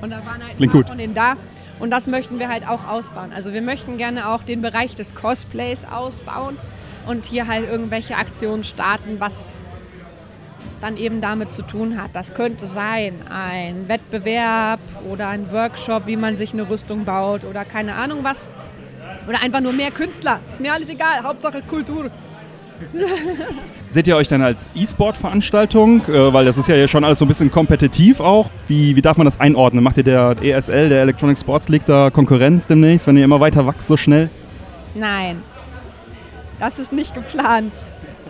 Und 0.00 0.10
da 0.10 0.16
waren 0.24 0.42
halt 0.42 0.56
Klingt 0.56 0.72
gut. 0.72 0.86
von 0.86 0.98
denen 0.98 1.14
da. 1.14 1.34
Und 1.78 1.90
das 1.90 2.06
möchten 2.06 2.38
wir 2.38 2.48
halt 2.48 2.68
auch 2.68 2.86
ausbauen. 2.88 3.32
Also 3.34 3.52
wir 3.52 3.62
möchten 3.62 3.98
gerne 3.98 4.28
auch 4.28 4.42
den 4.42 4.62
Bereich 4.62 4.94
des 4.94 5.14
Cosplays 5.14 5.84
ausbauen. 5.84 6.58
und 7.06 7.24
hier 7.24 7.46
halt 7.46 7.70
irgendwelche 7.70 8.16
Aktionen 8.16 8.64
starten, 8.64 9.20
was 9.20 9.60
dann 10.80 10.96
eben 10.96 11.20
damit 11.20 11.52
zu 11.52 11.62
tun 11.62 12.02
hat. 12.02 12.10
Das 12.14 12.34
könnte 12.34 12.66
sein 12.66 13.14
ein 13.30 13.88
Wettbewerb 13.88 14.80
oder 15.08 15.28
ein 15.28 15.52
Workshop, 15.52 16.06
wie 16.06 16.16
man 16.16 16.36
sich 16.36 16.52
eine 16.52 16.68
Rüstung 16.68 17.04
baut 17.04 17.44
oder 17.44 17.64
keine 17.64 17.94
Ahnung 17.94 18.24
was. 18.24 18.48
Oder 19.28 19.40
einfach 19.40 19.60
nur 19.60 19.72
mehr 19.72 19.90
Künstler. 19.90 20.40
Ist 20.50 20.60
mir 20.60 20.72
alles 20.72 20.88
egal. 20.88 21.22
Hauptsache 21.22 21.62
Kultur. 21.62 22.10
Seht 23.96 24.08
ihr 24.08 24.16
euch 24.16 24.28
dann 24.28 24.42
als 24.42 24.68
E-Sport-Veranstaltung? 24.74 26.02
Äh, 26.06 26.30
weil 26.30 26.44
das 26.44 26.58
ist 26.58 26.68
ja 26.68 26.86
schon 26.86 27.02
alles 27.02 27.18
so 27.18 27.24
ein 27.24 27.28
bisschen 27.28 27.50
kompetitiv 27.50 28.20
auch. 28.20 28.50
Wie, 28.68 28.94
wie 28.94 29.00
darf 29.00 29.16
man 29.16 29.24
das 29.24 29.40
einordnen? 29.40 29.82
Macht 29.82 29.96
ihr 29.96 30.02
der 30.02 30.36
ESL, 30.42 30.90
der 30.90 31.00
Electronic 31.00 31.38
Sports 31.38 31.70
League, 31.70 31.86
da 31.86 32.10
Konkurrenz 32.10 32.66
demnächst, 32.66 33.06
wenn 33.06 33.16
ihr 33.16 33.24
immer 33.24 33.40
weiter 33.40 33.66
wächst 33.66 33.88
so 33.88 33.96
schnell? 33.96 34.28
Nein, 34.96 35.42
das 36.60 36.78
ist 36.78 36.92
nicht 36.92 37.14
geplant. 37.14 37.72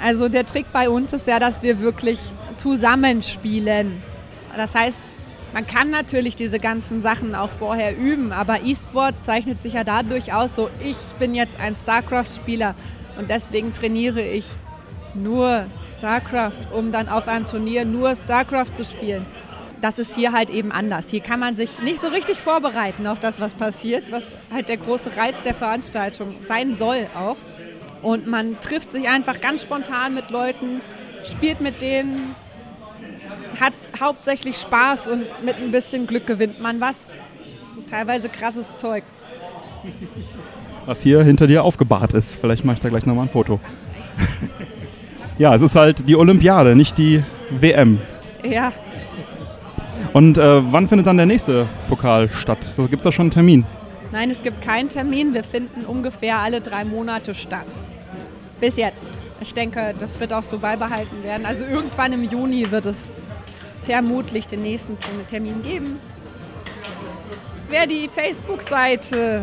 Also 0.00 0.28
der 0.28 0.46
Trick 0.46 0.66
bei 0.72 0.88
uns 0.88 1.12
ist 1.12 1.26
ja, 1.26 1.40
dass 1.40 1.64
wir 1.64 1.80
wirklich 1.80 2.20
zusammenspielen. 2.54 3.90
Das 4.56 4.72
heißt, 4.72 5.00
man 5.52 5.66
kann 5.66 5.90
natürlich 5.90 6.36
diese 6.36 6.60
ganzen 6.60 7.02
Sachen 7.02 7.34
auch 7.34 7.50
vorher 7.58 7.98
üben, 7.98 8.30
aber 8.30 8.62
E-Sport 8.64 9.16
zeichnet 9.24 9.60
sich 9.60 9.72
ja 9.72 9.82
dadurch 9.82 10.32
aus, 10.32 10.54
so 10.54 10.70
ich 10.84 10.96
bin 11.18 11.34
jetzt 11.34 11.58
ein 11.58 11.74
StarCraft-Spieler 11.74 12.76
und 13.18 13.30
deswegen 13.30 13.72
trainiere 13.72 14.22
ich 14.22 14.54
nur 15.16 15.66
StarCraft, 15.82 16.72
um 16.72 16.92
dann 16.92 17.08
auf 17.08 17.28
einem 17.28 17.46
Turnier 17.46 17.84
nur 17.84 18.14
StarCraft 18.14 18.74
zu 18.74 18.84
spielen. 18.84 19.26
Das 19.82 19.98
ist 19.98 20.14
hier 20.14 20.32
halt 20.32 20.50
eben 20.50 20.72
anders. 20.72 21.10
Hier 21.10 21.20
kann 21.20 21.38
man 21.38 21.56
sich 21.56 21.80
nicht 21.80 22.00
so 22.00 22.08
richtig 22.08 22.38
vorbereiten 22.38 23.06
auf 23.06 23.20
das, 23.20 23.40
was 23.40 23.54
passiert, 23.54 24.10
was 24.10 24.34
halt 24.52 24.68
der 24.68 24.78
große 24.78 25.16
Reiz 25.16 25.40
der 25.42 25.54
Veranstaltung 25.54 26.34
sein 26.46 26.74
soll 26.74 27.06
auch. 27.14 27.36
Und 28.02 28.26
man 28.26 28.60
trifft 28.60 28.90
sich 28.90 29.08
einfach 29.08 29.40
ganz 29.40 29.62
spontan 29.62 30.14
mit 30.14 30.30
Leuten, 30.30 30.80
spielt 31.24 31.60
mit 31.60 31.82
denen, 31.82 32.34
hat 33.60 33.74
hauptsächlich 34.00 34.56
Spaß 34.56 35.08
und 35.08 35.24
mit 35.44 35.56
ein 35.56 35.70
bisschen 35.70 36.06
Glück 36.06 36.26
gewinnt 36.26 36.60
man 36.60 36.80
was. 36.80 37.12
Teilweise 37.90 38.28
krasses 38.28 38.78
Zeug. 38.78 39.04
Was 40.86 41.02
hier 41.02 41.22
hinter 41.22 41.46
dir 41.46 41.64
aufgebahrt 41.64 42.12
ist. 42.12 42.36
Vielleicht 42.40 42.64
mache 42.64 42.74
ich 42.74 42.80
da 42.80 42.88
gleich 42.88 43.06
nochmal 43.06 43.26
ein 43.26 43.30
Foto. 43.30 43.60
ja, 45.39 45.55
es 45.55 45.62
ist 45.62 45.74
halt 45.74 46.09
die 46.09 46.16
Olympiade, 46.16 46.76
nicht 46.76 46.99
die 46.99 47.22
WM. 47.51 48.01
Ja. 48.43 48.72
Und 50.12 50.39
äh, 50.39 50.72
wann 50.72 50.89
findet 50.89 51.07
dann 51.07 51.16
der 51.16 51.26
nächste 51.26 51.66
Pokal 51.89 52.30
statt? 52.30 52.59
Gibt 52.76 52.97
es 52.97 53.03
da 53.03 53.12
schon 53.12 53.24
einen 53.24 53.32
Termin? 53.32 53.64
Nein, 54.12 54.30
es 54.30 54.43
gibt 54.43 54.62
keinen 54.62 54.89
Termin. 54.89 55.34
Wir 55.34 55.45
finden 55.45 55.84
ungefähr 55.84 56.39
alle 56.39 56.61
drei 56.61 56.84
Monate 56.84 57.34
statt. 57.34 57.66
Bis 58.61 58.76
jetzt. 58.76 59.12
Ich 59.41 59.53
denke, 59.53 59.95
das 59.99 60.18
wird 60.18 60.32
auch 60.32 60.43
so 60.43 60.59
beibehalten 60.59 61.22
werden. 61.22 61.45
Also 61.45 61.64
irgendwann 61.64 62.12
im 62.12 62.22
Juni 62.22 62.70
wird 62.70 62.87
es 62.87 63.11
vermutlich 63.82 64.47
den 64.47 64.62
nächsten 64.62 64.97
Termin 65.28 65.62
geben. 65.62 65.99
Wer 67.68 67.87
die 67.87 68.09
Facebook-Seite 68.09 69.43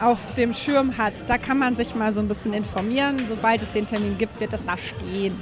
auf 0.00 0.18
dem 0.36 0.52
Schirm 0.52 0.98
hat, 0.98 1.28
da 1.28 1.38
kann 1.38 1.58
man 1.58 1.76
sich 1.76 1.94
mal 1.94 2.12
so 2.12 2.20
ein 2.20 2.28
bisschen 2.28 2.52
informieren. 2.52 3.16
Sobald 3.28 3.62
es 3.62 3.70
den 3.70 3.86
Termin 3.86 4.16
gibt, 4.18 4.40
wird 4.40 4.52
das 4.52 4.64
da 4.64 4.76
stehen. 4.76 5.34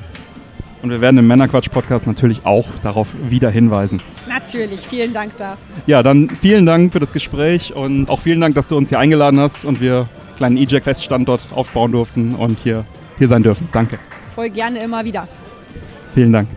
Und 0.83 0.91
wir 0.91 1.01
werden 1.01 1.19
im 1.19 1.29
Männerquatsch-Podcast 1.29 2.09
natürlich 2.09 2.45
auch 2.45 2.67
darauf 2.83 3.09
wieder 3.29 3.51
hinweisen. 3.51 4.03
Natürlich, 4.29 4.81
vielen 4.81 5.15
Dank 5.15 5.37
da. 5.37 5.57
Ja, 5.87 6.03
dann 6.03 6.29
vielen 6.29 6.67
Dank 6.67 6.93
für 6.93 6.99
das 6.99 7.13
Gespräch 7.13 7.73
und 7.75 8.11
auch 8.11 8.21
vielen 8.21 8.41
Dank, 8.41 8.57
dass 8.57 8.67
du 8.67 8.77
uns 8.77 8.89
hier 8.89 8.99
eingeladen 8.99 9.39
hast 9.39 9.65
und 9.65 9.81
wir 9.81 9.99
einen 9.99 10.37
kleinen 10.37 10.57
E-Jack-Feststandort 10.57 11.53
aufbauen 11.55 11.93
durften 11.93 12.35
und 12.35 12.59
hier, 12.59 12.85
hier 13.19 13.29
sein 13.29 13.45
dürfen. 13.45 13.69
Danke. 13.71 14.01
Voll 14.35 14.51
gerne 14.51 14.81
immer 14.83 15.05
wieder. 15.05 15.29
Vielen 16.15 16.33
Dank. 16.33 16.49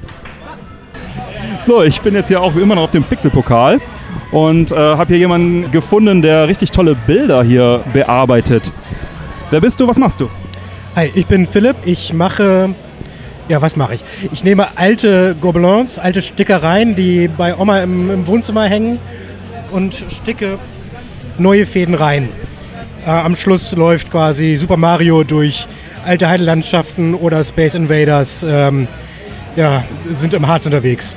So, 1.67 1.83
ich 1.83 2.01
bin 2.01 2.15
jetzt 2.15 2.27
hier 2.27 2.41
auch 2.41 2.55
wie 2.55 2.61
immer 2.61 2.75
noch 2.75 2.83
auf 2.83 2.91
dem 2.91 3.03
Pixelpokal 3.03 3.79
und 4.31 4.71
äh, 4.71 4.75
habe 4.75 5.07
hier 5.07 5.17
jemanden 5.17 5.71
gefunden, 5.71 6.21
der 6.21 6.47
richtig 6.47 6.71
tolle 6.71 6.95
Bilder 6.95 7.43
hier 7.43 7.83
bearbeitet. 7.93 8.71
Wer 9.51 9.61
bist 9.61 9.79
du? 9.79 9.87
Was 9.87 9.97
machst 9.97 10.19
du? 10.19 10.29
Hi, 10.95 11.11
ich 11.13 11.27
bin 11.27 11.45
Philipp. 11.45 11.75
Ich 11.85 12.13
mache, 12.13 12.69
ja, 13.47 13.61
was 13.61 13.75
mache 13.75 13.95
ich? 13.95 14.03
Ich 14.31 14.43
nehme 14.43 14.77
alte 14.77 15.35
Gobelins, 15.39 15.99
alte 15.99 16.21
Stickereien, 16.21 16.95
die 16.95 17.27
bei 17.27 17.55
Oma 17.55 17.79
im, 17.81 18.09
im 18.09 18.27
Wohnzimmer 18.27 18.63
hängen 18.63 18.99
und 19.71 20.05
sticke 20.09 20.57
neue 21.37 21.65
Fäden 21.65 21.95
rein. 21.95 22.29
Äh, 23.05 23.09
am 23.09 23.35
Schluss 23.35 23.75
läuft 23.75 24.11
quasi 24.11 24.57
Super 24.57 24.77
Mario 24.77 25.23
durch 25.23 25.67
alte 26.05 26.27
Heidelandschaften 26.27 27.13
oder 27.13 27.43
Space 27.43 27.75
Invaders. 27.75 28.45
Ähm, 28.47 28.87
ja, 29.55 29.83
sind 30.09 30.33
im 30.33 30.47
Harz 30.47 30.65
unterwegs 30.65 31.15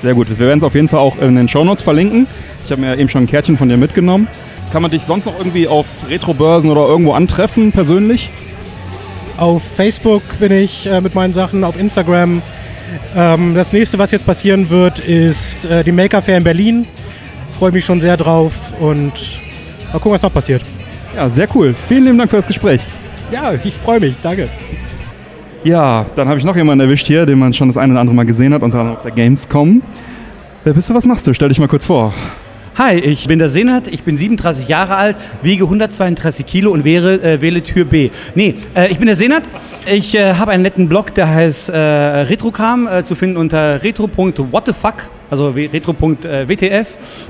Sehr 0.00 0.14
gut. 0.14 0.30
Wir 0.30 0.46
werden 0.46 0.60
es 0.60 0.64
auf 0.64 0.74
jeden 0.74 0.88
Fall 0.88 1.00
auch 1.00 1.18
in 1.18 1.36
den 1.36 1.46
Shownotes 1.46 1.82
verlinken. 1.84 2.26
Ich 2.64 2.72
habe 2.72 2.80
mir 2.80 2.96
eben 2.96 3.10
schon 3.10 3.24
ein 3.24 3.26
Kärtchen 3.26 3.58
von 3.58 3.68
dir 3.68 3.76
mitgenommen. 3.76 4.28
Kann 4.72 4.80
man 4.80 4.90
dich 4.90 5.02
sonst 5.02 5.26
noch 5.26 5.36
irgendwie 5.36 5.68
auf 5.68 5.86
Retrobörsen 6.08 6.70
oder 6.70 6.88
irgendwo 6.88 7.12
antreffen, 7.12 7.70
persönlich? 7.70 8.30
Auf 9.36 9.62
Facebook 9.62 10.22
bin 10.40 10.52
ich 10.52 10.86
äh, 10.86 11.02
mit 11.02 11.14
meinen 11.14 11.34
Sachen, 11.34 11.64
auf 11.64 11.78
Instagram. 11.78 12.40
Ähm, 13.14 13.54
das 13.54 13.74
nächste, 13.74 13.98
was 13.98 14.10
jetzt 14.10 14.24
passieren 14.24 14.70
wird, 14.70 15.00
ist 15.00 15.66
äh, 15.66 15.84
die 15.84 15.92
Maker 15.92 16.22
Fair 16.22 16.38
in 16.38 16.44
Berlin 16.44 16.86
freue 17.52 17.72
mich 17.72 17.84
schon 17.84 18.00
sehr 18.00 18.16
drauf 18.16 18.54
und 18.80 19.12
mal 19.92 19.98
gucken, 19.98 20.12
was 20.12 20.22
noch 20.22 20.32
passiert. 20.32 20.62
Ja, 21.14 21.28
sehr 21.28 21.48
cool. 21.54 21.74
Vielen 21.74 22.04
lieben 22.04 22.18
Dank 22.18 22.30
für 22.30 22.36
das 22.36 22.46
Gespräch. 22.46 22.82
Ja, 23.30 23.52
ich 23.52 23.74
freue 23.74 24.00
mich. 24.00 24.14
Danke. 24.22 24.48
Ja, 25.64 26.06
dann 26.14 26.28
habe 26.28 26.38
ich 26.38 26.44
noch 26.44 26.56
jemanden 26.56 26.84
erwischt 26.84 27.06
hier, 27.06 27.24
den 27.24 27.38
man 27.38 27.52
schon 27.52 27.68
das 27.68 27.76
eine 27.76 27.92
oder 27.92 28.00
andere 28.00 28.16
Mal 28.16 28.26
gesehen 28.26 28.52
hat, 28.52 28.62
unter 28.62 28.80
anderem 28.80 28.96
auf 28.96 29.02
der 29.02 29.12
Gamescom. 29.12 29.80
Wer 30.64 30.72
bist 30.72 30.90
du, 30.90 30.94
was 30.94 31.06
machst 31.06 31.26
du? 31.26 31.34
Stell 31.34 31.48
dich 31.48 31.58
mal 31.58 31.68
kurz 31.68 31.86
vor. 31.86 32.12
Hi, 32.78 32.94
ich 32.94 33.26
bin 33.26 33.38
der 33.38 33.50
Senat, 33.50 33.86
ich 33.86 34.02
bin 34.02 34.16
37 34.16 34.66
Jahre 34.66 34.96
alt, 34.96 35.16
wiege 35.42 35.64
132 35.64 36.46
Kilo 36.46 36.70
und 36.70 36.84
wäre, 36.84 37.22
äh, 37.22 37.40
wähle 37.42 37.62
Tür 37.62 37.84
B. 37.84 38.10
Nee, 38.34 38.54
äh, 38.74 38.90
ich 38.90 38.96
bin 38.96 39.06
der 39.06 39.16
Senat, 39.16 39.42
ich 39.86 40.14
äh, 40.14 40.34
habe 40.34 40.52
einen 40.52 40.62
netten 40.62 40.88
Blog, 40.88 41.14
der 41.14 41.28
heißt 41.28 41.68
äh, 41.68 41.76
Retrocam, 41.76 42.88
äh, 42.88 43.04
zu 43.04 43.14
finden 43.14 43.36
unter 43.36 43.82
retro.whatthefuck 43.82 45.10
also 45.32 45.48
retro.wtf. 45.48 46.86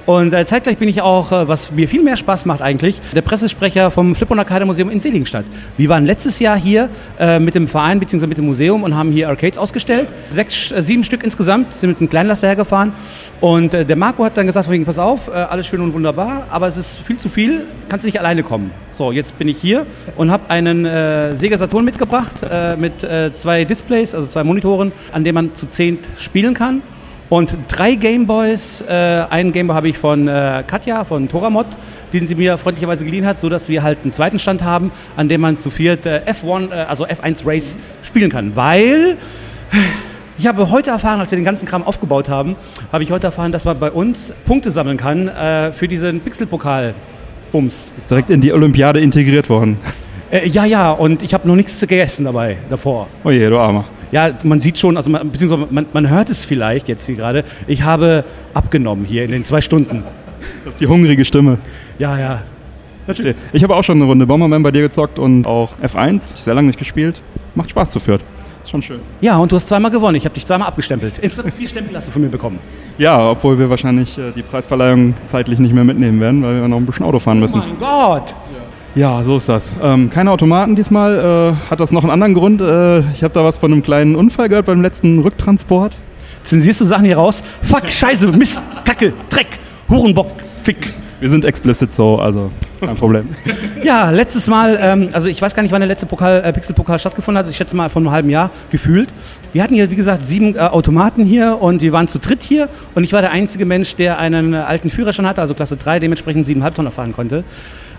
Und 0.07 0.35
äh, 0.35 0.45
zeitgleich 0.45 0.77
bin 0.77 0.89
ich 0.89 1.01
auch, 1.01 1.31
äh, 1.31 1.47
was 1.47 1.71
mir 1.71 1.87
viel 1.87 2.03
mehr 2.03 2.17
Spaß 2.17 2.47
macht 2.47 2.61
eigentlich, 2.61 3.01
der 3.15 3.23
Pressesprecher 3.23 3.93
vom 3.93 4.17
Flip 4.17 4.31
Arcade 4.33 4.65
Museum 4.65 4.91
in 4.91 4.99
Seligenstadt. 4.99 5.45
Wir 5.77 5.89
waren 5.89 6.05
letztes 6.05 6.41
Jahr 6.41 6.59
hier 6.59 6.91
äh, 7.21 7.39
mit 7.39 7.55
dem 7.55 7.69
Verein 7.69 8.01
bzw. 8.01 8.27
mit 8.27 8.39
dem 8.39 8.47
Museum 8.47 8.83
und 8.83 8.97
haben 8.97 9.13
hier 9.13 9.29
Arcades 9.29 9.57
ausgestellt. 9.57 10.09
Sechs, 10.31 10.73
äh, 10.73 10.83
sieben 10.83 11.05
Stück 11.05 11.23
insgesamt, 11.23 11.77
sind 11.77 11.91
mit 11.91 12.01
einem 12.01 12.11
Kleinlaster 12.11 12.49
hergefahren. 12.49 12.93
Und 13.41 13.73
äh, 13.73 13.85
der 13.85 13.97
Marco 13.97 14.25
hat 14.25 14.37
dann 14.37 14.47
gesagt, 14.47 14.69
wegen, 14.69 14.85
pass 14.85 14.99
auf, 14.99 15.29
äh, 15.29 15.33
alles 15.33 15.69
schön 15.69 15.81
und 15.81 15.95
wunderbar, 15.95 16.49
aber 16.51 16.67
es 16.67 16.77
ist 16.77 16.99
viel 17.01 17.19
zu 17.19 17.29
viel, 17.29 17.67
kannst 17.89 18.05
du 18.05 18.09
nicht 18.09 18.19
alleine 18.19 18.43
kommen. 18.43 18.73
So, 18.91 19.13
jetzt 19.13 19.39
bin 19.39 19.47
ich 19.47 19.59
hier 19.59 19.87
und 20.17 20.33
habe 20.33 20.51
einen 20.51 20.85
äh, 20.87 21.37
Sega 21.37 21.57
Saturn 21.57 21.85
mitgebracht 21.85 22.33
äh, 22.51 22.77
mit 22.77 23.05
äh, 23.05 23.31
zwei 23.37 23.65
Displays, 23.65 24.15
also 24.15 24.27
zwei 24.27 24.43
Monitoren, 24.43 24.91
an 25.13 25.23
denen 25.23 25.35
man 25.35 25.55
zu 25.55 25.69
zehnt 25.69 26.09
spielen 26.17 26.55
kann. 26.55 26.83
Und 27.33 27.57
drei 27.67 27.95
Gameboys, 27.95 28.85
äh, 28.87 28.93
einen 28.93 29.53
Gameboy 29.53 29.75
habe 29.75 29.89
ich 29.89 29.97
von 29.97 30.29
äh, 30.29 30.63
Katja, 30.67 31.03
von 31.03 31.31
Toramod, 31.31 31.65
den 32.13 32.27
sie 32.27 32.35
mir 32.35 32.59
freundlicherweise 32.59 33.07
geliehen 33.07 33.25
hat, 33.25 33.41
sodass 33.41 33.71
wir 33.71 33.83
halt 33.83 34.01
einen 34.03 34.13
zweiten 34.13 34.39
Stand 34.39 34.63
haben, 34.63 34.93
an 35.17 35.31
dem 35.31 35.41
man 35.41 35.59
zu 35.59 35.71
viert 35.71 36.05
äh, 36.05 36.21
F1, 36.27 36.71
äh, 36.71 36.75
also 36.75 37.07
F1 37.07 37.47
Race 37.47 37.79
spielen 38.03 38.29
kann. 38.29 38.55
Weil 38.55 39.17
ich 40.37 40.47
habe 40.47 40.71
heute 40.71 40.91
erfahren, 40.91 41.21
als 41.21 41.31
wir 41.31 41.39
den 41.39 41.47
ganzen 41.47 41.65
Kram 41.65 41.85
aufgebaut 41.85 42.29
haben, 42.29 42.55
habe 42.93 43.03
ich 43.03 43.11
heute 43.11 43.29
erfahren, 43.29 43.51
dass 43.51 43.65
man 43.65 43.79
bei 43.79 43.91
uns 43.91 44.35
Punkte 44.45 44.71
sammeln 44.71 44.99
kann 44.99 45.29
äh, 45.29 45.73
für 45.73 45.89
diesen 45.89 46.21
Pixelpokal-Bums. 46.21 47.93
Ist 47.97 48.11
direkt 48.11 48.29
in 48.29 48.43
die 48.43 48.53
Olympiade 48.53 49.01
integriert 49.01 49.49
worden. 49.49 49.79
Äh, 50.31 50.49
ja, 50.49 50.67
ja, 50.67 50.93
und 50.93 51.23
ich 51.23 51.33
habe 51.33 51.49
noch 51.49 51.57
nichts 51.57 51.81
gegessen 51.81 52.27
dabei, 52.27 52.59
davor. 52.69 53.09
Oh 53.25 53.31
je, 53.31 53.49
du 53.49 53.59
Armer. 53.59 53.87
Ja, 54.13 54.31
man 54.45 54.61
sieht 54.61 54.79
schon, 54.79 54.97
also 54.97 55.11
man, 55.11 55.31
beziehungsweise 55.31 55.67
man, 55.71 55.87
man 55.93 56.09
hört 56.09 56.31
es 56.31 56.45
vielleicht 56.45 56.89
jetzt 56.89 57.07
hier 57.07 57.17
gerade. 57.17 57.45
Ich 57.67 57.83
habe 57.83 58.25
abgenommen 58.55 59.05
hier 59.05 59.25
in 59.25 59.31
den 59.31 59.45
zwei 59.45 59.61
Stunden. 59.61 60.05
Das 60.65 60.75
ist 60.75 60.81
die 60.81 60.87
hungrige 60.87 61.25
Stimme. 61.25 61.59
Ja, 61.99 62.19
ja. 62.19 62.43
Verstehe. 63.07 63.35
Ich 63.53 63.63
habe 63.65 63.75
auch 63.75 63.83
schon 63.83 63.97
eine 63.97 64.05
Runde 64.05 64.27
Bomberman 64.27 64.63
bei 64.63 64.71
dir 64.71 64.83
gezockt 64.83 65.19
und 65.19 65.47
auch 65.47 65.77
F1. 65.83 66.37
Sehr 66.37 66.55
lange 66.55 66.69
nicht 66.69 66.79
gespielt. 66.79 67.23
Macht 67.55 67.71
Spaß 67.71 67.91
zu 67.91 68.01
viert. 68.01 68.21
Ist 68.63 68.71
schon 68.71 68.83
schön. 68.83 69.01
Ja, 69.21 69.39
und 69.39 69.51
du 69.51 69.57
hast 69.57 69.67
zweimal 69.67 69.91
gewonnen. 69.91 70.17
Ich 70.17 70.25
habe 70.25 70.35
dich 70.35 70.47
zweimal 70.47 70.69
abgestempelt. 70.69 71.19
Insgesamt 71.19 71.55
vier 71.55 71.69
Stempel 71.69 71.97
hast 71.97 72.09
du 72.09 72.13
von 72.13 72.23
mir 72.23 72.29
bekommen. 72.29 72.59
Ja, 72.99 73.31
obwohl 73.31 73.59
wir 73.59 73.69
wahrscheinlich 73.69 74.17
äh, 74.19 74.31
die 74.37 74.43
Preisverleihung 74.43 75.15
zeitlich 75.27 75.59
nicht 75.59 75.75
mehr 75.75 75.85
mitnehmen 75.85 76.21
werden, 76.21 76.43
weil 76.43 76.61
wir 76.61 76.69
noch 76.69 76.77
ein 76.77 76.87
bisschen 76.87 77.05
Auto 77.05 77.19
fahren 77.19 77.41
müssen. 77.41 77.61
Oh 77.61 77.65
mein 77.67 77.79
Gott! 77.79 78.35
Ja, 78.95 79.23
so 79.25 79.39
ist 79.39 79.49
das. 79.49 79.77
Ähm, 79.83 80.11
keine 80.11 80.31
Automaten 80.31 80.77
diesmal. 80.77 81.55
Äh, 81.57 81.71
hat 81.71 81.81
das 81.81 81.93
noch 81.93 82.03
einen 82.03 82.11
anderen 82.11 82.35
Grund? 82.35 82.61
Äh, 82.61 83.01
ich 83.13 83.23
habe 83.23 83.33
da 83.33 83.43
was 83.43 83.59
von 83.59 83.73
einem 83.73 83.83
kleinen 83.83 84.15
Unfall 84.15 84.51
gehört 84.51 84.67
beim 84.67 84.83
letzten 84.83 85.21
Rücktransport. 85.21 85.97
Zensierst 86.45 86.81
du 86.83 86.85
Sachen 86.85 87.07
hier 87.07 87.17
raus? 87.17 87.43
Fuck, 87.63 87.89
Scheiße, 87.89 88.29
Mist, 88.29 88.61
Kacke, 88.85 89.15
Dreck, 89.31 89.59
Hurenbock, 89.89 90.33
Fick. 90.63 90.93
Wir 91.23 91.31
sind 91.31 91.45
explicit 91.45 91.95
so, 91.95 92.19
also 92.19 92.51
kein 92.81 92.97
Problem. 92.97 93.29
Ja, 93.85 94.11
letztes 94.11 94.49
Mal, 94.49 94.77
ähm, 94.81 95.09
also 95.13 95.29
ich 95.29 95.41
weiß 95.41 95.55
gar 95.55 95.63
nicht, 95.63 95.71
wann 95.71 95.81
der 95.81 95.87
letzte 95.87 96.05
Pokal, 96.05 96.43
äh, 96.45 96.53
Pixel-Pokal 96.53 96.99
stattgefunden 96.99 97.39
hat. 97.39 97.49
Ich 97.49 97.57
schätze 97.57 97.77
mal 97.77 97.89
vor 97.89 98.03
einem 98.03 98.11
halben 98.11 98.29
Jahr 98.29 98.51
gefühlt. 98.71 99.09
Wir 99.53 99.63
hatten 99.63 99.75
hier, 99.75 99.89
wie 99.93 99.95
gesagt, 99.95 100.27
sieben 100.27 100.57
äh, 100.57 100.59
Automaten 100.59 101.25
hier 101.25 101.59
und 101.61 101.81
wir 101.81 101.93
waren 101.93 102.09
zu 102.09 102.19
dritt 102.19 102.43
hier. 102.43 102.69
Und 102.97 103.05
ich 103.05 103.13
war 103.13 103.21
der 103.21 103.31
einzige 103.31 103.67
Mensch, 103.67 103.95
der 103.95 104.19
einen 104.19 104.53
äh, 104.53 104.57
alten 104.57 104.91
Führerschein 104.91 105.25
hatte, 105.25 105.41
also 105.41 105.55
Klasse 105.55 105.77
3, 105.77 106.01
dementsprechend 106.01 106.45
7,5 106.49 106.75
Tonner 106.75 106.91
fahren 106.91 107.13
konnte. 107.13 107.45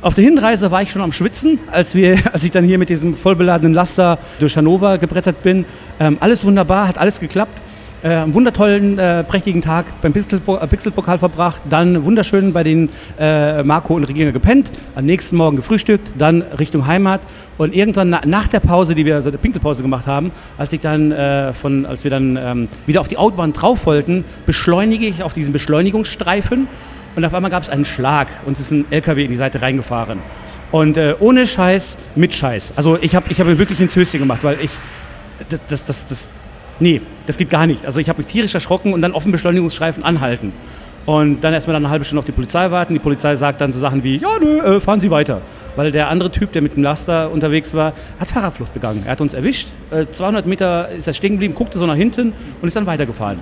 Auf 0.01 0.15
der 0.15 0.25
Hinreise 0.25 0.69
war 0.71 0.81
ich 0.81 0.91
schon 0.91 1.01
am 1.01 1.13
Schwitzen, 1.13 1.59
als, 1.71 1.95
wir, 1.95 2.17
als 2.33 2.43
ich 2.43 2.51
dann 2.51 2.65
hier 2.65 2.77
mit 2.77 2.89
diesem 2.89 3.13
vollbeladenen 3.13 3.73
Laster 3.73 4.17
durch 4.39 4.57
Hannover 4.57 4.97
gebrettert 4.97 5.43
bin. 5.43 5.63
Ähm, 5.97 6.17
alles 6.19 6.43
wunderbar, 6.43 6.89
hat 6.89 6.97
alles 6.97 7.21
geklappt. 7.21 7.57
Äh, 8.03 8.09
einen 8.09 8.33
wundertollen, 8.33 8.99
äh, 8.99 9.23
prächtigen 9.23 9.61
Tag 9.61 9.85
beim 10.01 10.11
äh, 10.13 10.67
Pixelpokal 10.67 11.17
verbracht, 11.17 11.61
dann 11.69 12.03
wunderschön 12.03 12.51
bei 12.51 12.61
den 12.61 12.89
äh, 13.17 13.63
Marco 13.63 13.95
und 13.95 14.03
Regina 14.03 14.31
gepennt, 14.31 14.69
am 14.93 15.05
nächsten 15.05 15.37
Morgen 15.37 15.55
gefrühstückt, 15.55 16.09
dann 16.17 16.41
Richtung 16.41 16.85
Heimat 16.85 17.21
und 17.57 17.73
irgendwann 17.73 18.09
na, 18.09 18.19
nach 18.25 18.49
der 18.49 18.59
Pause, 18.59 18.93
die 18.93 19.05
wir, 19.05 19.15
also 19.15 19.31
der 19.31 19.37
Pinkelpause 19.37 19.83
gemacht 19.83 20.05
haben, 20.05 20.33
als 20.57 20.73
ich 20.73 20.81
dann 20.81 21.13
äh, 21.13 21.53
von, 21.53 21.85
als 21.85 22.03
wir 22.03 22.11
dann 22.11 22.35
ähm, 22.35 22.67
wieder 22.85 22.99
auf 22.99 23.07
die 23.07 23.15
Autobahn 23.15 23.53
drauf 23.53 23.85
wollten, 23.85 24.25
beschleunige 24.45 25.05
ich 25.05 25.23
auf 25.23 25.31
diesen 25.31 25.53
Beschleunigungsstreifen 25.53 26.67
und 27.15 27.23
auf 27.23 27.33
einmal 27.33 27.51
gab 27.51 27.63
es 27.63 27.69
einen 27.69 27.85
Schlag 27.85 28.27
und 28.45 28.57
es 28.57 28.59
ist 28.59 28.71
ein 28.71 28.85
LKW 28.89 29.23
in 29.23 29.31
die 29.31 29.37
Seite 29.37 29.61
reingefahren. 29.61 30.19
Und 30.73 30.97
äh, 30.97 31.15
ohne 31.21 31.47
Scheiß, 31.47 31.97
mit 32.15 32.33
Scheiß. 32.33 32.73
Also 32.75 32.97
ich 32.99 33.15
habe 33.15 33.27
ich 33.29 33.39
hab 33.39 33.47
wirklich 33.47 33.79
ins 33.79 33.95
Höschen 33.95 34.19
gemacht, 34.19 34.43
weil 34.43 34.59
ich, 34.59 34.71
das, 35.47 35.61
das, 35.69 35.85
das, 35.85 36.07
das 36.07 36.31
nee, 36.79 37.01
das 37.25 37.37
geht 37.37 37.49
gar 37.49 37.67
nicht. 37.67 37.85
Also 37.85 37.99
ich 37.99 38.09
habe 38.09 38.21
mich 38.21 38.31
tierisch 38.31 38.53
erschrocken 38.53 38.93
und 38.93 39.01
dann 39.01 39.13
dem 39.13 39.31
Beschleunigungsstreifen 39.31 40.03
anhalten. 40.03 40.53
Und 41.05 41.41
dann 41.41 41.53
erstmal 41.53 41.73
dann 41.73 41.83
eine 41.83 41.91
halbe 41.91 42.05
Stunde 42.05 42.19
auf 42.19 42.25
die 42.25 42.31
Polizei 42.31 42.71
warten. 42.71 42.93
Die 42.93 42.99
Polizei 42.99 43.35
sagt 43.35 43.59
dann 43.59 43.73
so 43.73 43.79
Sachen 43.79 44.03
wie, 44.03 44.17
ja, 44.17 44.29
nö, 44.41 44.59
äh, 44.59 44.79
fahren 44.79 45.01
Sie 45.01 45.11
weiter. 45.11 45.41
Weil 45.75 45.91
der 45.91 46.09
andere 46.09 46.31
Typ, 46.31 46.53
der 46.53 46.61
mit 46.61 46.75
dem 46.75 46.83
Laster 46.83 47.29
unterwegs 47.31 47.73
war, 47.73 47.93
hat 48.19 48.31
Fahrradflucht 48.31 48.73
begangen. 48.73 49.03
Er 49.05 49.11
hat 49.11 49.21
uns 49.21 49.33
erwischt. 49.33 49.67
Äh, 49.91 50.05
200 50.09 50.45
Meter 50.45 50.89
ist 50.89 51.07
er 51.07 51.13
stehen 51.13 51.33
geblieben, 51.33 51.55
guckte 51.55 51.77
so 51.77 51.85
nach 51.85 51.95
hinten 51.95 52.31
und 52.61 52.67
ist 52.67 52.75
dann 52.75 52.85
weitergefahren. 52.85 53.39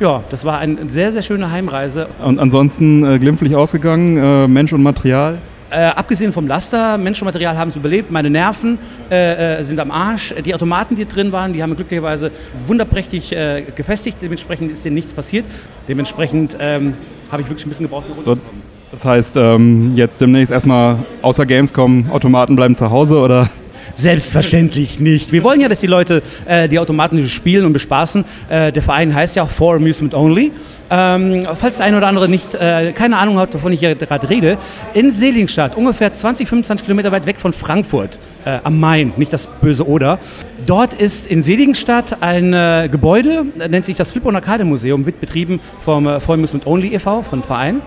Ja, 0.00 0.22
das 0.30 0.44
war 0.44 0.58
eine 0.58 0.90
sehr, 0.90 1.12
sehr 1.12 1.22
schöne 1.22 1.50
Heimreise. 1.50 2.08
Und 2.22 2.40
ansonsten 2.40 3.04
äh, 3.04 3.18
glimpflich 3.18 3.54
ausgegangen, 3.54 4.16
äh, 4.18 4.48
Mensch 4.48 4.72
und 4.72 4.82
Material. 4.82 5.38
Äh, 5.72 5.84
abgesehen 5.84 6.34
vom 6.34 6.46
Laster, 6.46 6.98
Menschenmaterial 6.98 7.56
haben 7.56 7.68
es 7.70 7.76
überlebt, 7.76 8.10
meine 8.10 8.28
Nerven 8.28 8.78
äh, 9.10 9.60
äh, 9.60 9.64
sind 9.64 9.80
am 9.80 9.90
Arsch. 9.90 10.34
Die 10.44 10.54
Automaten, 10.54 10.96
die 10.96 11.06
drin 11.06 11.32
waren, 11.32 11.54
die 11.54 11.62
haben 11.62 11.74
glücklicherweise 11.74 12.30
wunderprächtig 12.66 13.32
äh, 13.32 13.62
gefestigt. 13.74 14.18
Dementsprechend 14.20 14.70
ist 14.70 14.84
denen 14.84 14.96
nichts 14.96 15.14
passiert. 15.14 15.46
Dementsprechend 15.88 16.58
ähm, 16.60 16.92
habe 17.30 17.40
ich 17.40 17.48
wirklich 17.48 17.64
ein 17.64 17.70
bisschen 17.70 17.86
gebraucht, 17.86 18.04
um 18.06 18.22
So, 18.22 18.32
runterzukommen. 18.32 18.62
das 18.90 19.02
heißt, 19.02 19.36
ähm, 19.38 19.92
jetzt 19.96 20.20
demnächst 20.20 20.52
erstmal 20.52 20.98
außer 21.22 21.46
Gamescom, 21.46 22.10
Automaten 22.10 22.54
bleiben 22.54 22.76
zu 22.76 22.90
Hause 22.90 23.18
oder? 23.18 23.48
Selbstverständlich 23.94 25.00
nicht. 25.00 25.32
Wir 25.32 25.42
wollen 25.42 25.60
ja, 25.60 25.68
dass 25.68 25.80
die 25.80 25.86
Leute 25.86 26.22
äh, 26.46 26.68
die 26.68 26.78
Automaten 26.78 27.26
spielen 27.26 27.64
und 27.64 27.72
bespaßen. 27.72 28.24
Äh, 28.48 28.72
der 28.72 28.82
Verein 28.82 29.14
heißt 29.14 29.36
ja 29.36 29.42
auch 29.42 29.50
For 29.50 29.76
Amusement 29.76 30.14
Only. 30.14 30.52
Ähm, 30.94 31.48
falls 31.54 31.78
der 31.78 31.86
eine 31.86 31.96
oder 31.96 32.06
andere 32.06 32.28
nicht 32.28 32.54
äh, 32.54 32.92
keine 32.92 33.16
Ahnung 33.16 33.38
hat, 33.38 33.54
wovon 33.54 33.72
ich 33.72 33.80
hier 33.80 33.94
gerade 33.94 34.28
rede, 34.28 34.58
in 34.92 35.10
Seligenstadt, 35.10 35.74
ungefähr 35.74 36.12
20, 36.12 36.46
25 36.46 36.84
Kilometer 36.84 37.10
weit 37.10 37.24
weg 37.24 37.38
von 37.38 37.54
Frankfurt 37.54 38.18
äh, 38.44 38.58
am 38.62 38.78
Main, 38.78 39.14
nicht 39.16 39.32
das 39.32 39.46
böse 39.46 39.88
Oder. 39.88 40.18
Dort 40.66 40.92
ist 40.92 41.26
in 41.26 41.42
Seligenstadt 41.42 42.18
ein 42.20 42.52
äh, 42.52 42.90
Gebäude, 42.92 43.46
äh, 43.58 43.68
nennt 43.68 43.86
sich 43.86 43.96
das 43.96 44.12
Flip 44.12 44.26
und 44.26 44.36
Arcade 44.36 44.66
Museum, 44.66 45.06
wird 45.06 45.18
betrieben 45.18 45.60
vom 45.80 46.06
äh, 46.06 46.20
For 46.20 46.34
Amusement 46.34 46.66
Only 46.66 46.94
e.V., 46.94 47.22
vom 47.22 47.42
Verein. 47.42 47.80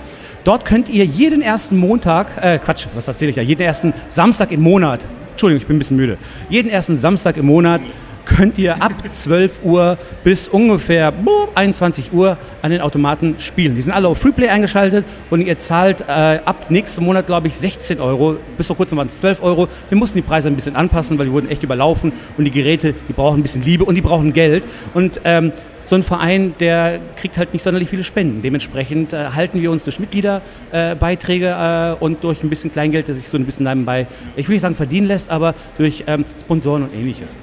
Dort 0.44 0.65
könnt 0.65 0.90
ihr 0.90 1.06
jeden 1.06 1.44
ersten 1.44 1.77
Montag, 1.77 2.27
äh, 2.41 2.57
Quatsch, 2.57 2.88
was 2.95 3.07
erzähle 3.07 3.30
ich 3.30 3.38
ja, 3.38 3.44
jeden 3.44 3.61
ersten 3.61 3.94
Samstag 4.10 4.52
im 4.52 4.61
Monat, 4.61 5.02
Entschuldigung, 5.32 5.61
ich 5.61 5.68
bin 5.68 5.76
ein 5.76 5.80
bisschen 5.80 5.98
müde, 5.98 6.18
jeden 6.49 6.69
ersten 6.69 6.98
Samstag 6.98 7.38
im 7.38 7.45
Monat 7.45 7.82
könnt 8.26 8.58
ihr 8.58 8.82
ab 8.82 8.94
12 9.10 9.60
Uhr 9.64 9.98
bis 10.24 10.48
ungefähr 10.48 11.12
boah, 11.12 11.48
21 11.56 12.12
Uhr 12.12 12.38
an 12.62 12.72
den 12.72 12.82
Automaten 12.82 13.36
spielen. 13.40 13.76
Die 13.76 13.82
sind 13.82 13.94
alle 13.94 14.08
auf 14.08 14.20
Freeplay 14.20 14.50
eingeschaltet 14.50 15.06
und 15.30 15.42
ihr 15.42 15.58
zahlt 15.60 16.02
äh, 16.02 16.40
ab 16.46 16.70
nächsten 16.70 17.04
Monat, 17.04 17.28
glaube 17.28 17.48
ich, 17.48 17.58
16 17.58 18.00
Euro. 18.00 18.38
Bis 18.58 18.68
vor 18.68 18.76
kurzem 18.76 18.98
waren 18.98 19.08
es 19.08 19.20
12 19.20 19.42
Euro. 19.44 19.68
Wir 19.90 19.98
mussten 19.98 20.18
die 20.18 20.24
Preise 20.24 20.50
ein 20.50 20.56
bisschen 20.56 20.76
anpassen, 20.76 21.18
weil 21.18 21.28
die 21.28 21.32
wurden 21.32 21.50
echt 21.50 21.64
überlaufen 21.64 22.12
und 22.38 22.46
die 22.46 22.52
Geräte, 22.52 22.94
die 23.08 23.14
brauchen 23.14 23.40
ein 23.40 23.44
bisschen 23.44 23.64
Liebe 23.64 23.86
und 23.86 23.96
die 23.96 24.02
brauchen 24.02 24.34
Geld. 24.34 24.64
Und 24.94 25.22
ähm, 25.24 25.52
so 25.86 25.96
ein 25.96 26.04
Verein, 26.04 26.56
der 26.60 27.00
kriegt 27.16 27.38
halt 27.38 27.54
nicht 27.54 27.62
sonderlich 27.62 27.90
viele 27.90 28.04
Spenden. 28.04 28.42
Dementsprechend 28.42 29.14
äh, 29.14 29.30
halten 29.36 29.62
wir 29.62 29.72
uns 29.72 29.84
durch 29.84 30.00
Mitgliederbeiträge 30.00 31.48
äh, 31.48 31.92
äh, 31.92 31.96
und 32.00 32.24
durch 32.24 32.44
ein 32.44 32.50
bisschen 32.50 32.72
Kleingeld, 32.72 33.08
das 33.08 33.18
sich 33.18 33.30
so 33.30 33.38
ein 33.38 33.46
bisschen 33.46 33.66
nebenbei, 33.66 34.08
ich 34.36 34.48
will 34.48 34.56
nicht 34.56 34.64
sagen 34.64 34.76
verdienen 34.76 35.08
lässt, 35.08 35.30
aber 35.30 35.54
durch 35.78 36.04
ähm, 36.08 36.26
Sponsoren 36.40 36.84
und 36.84 36.94
ähnliches. 36.94 37.36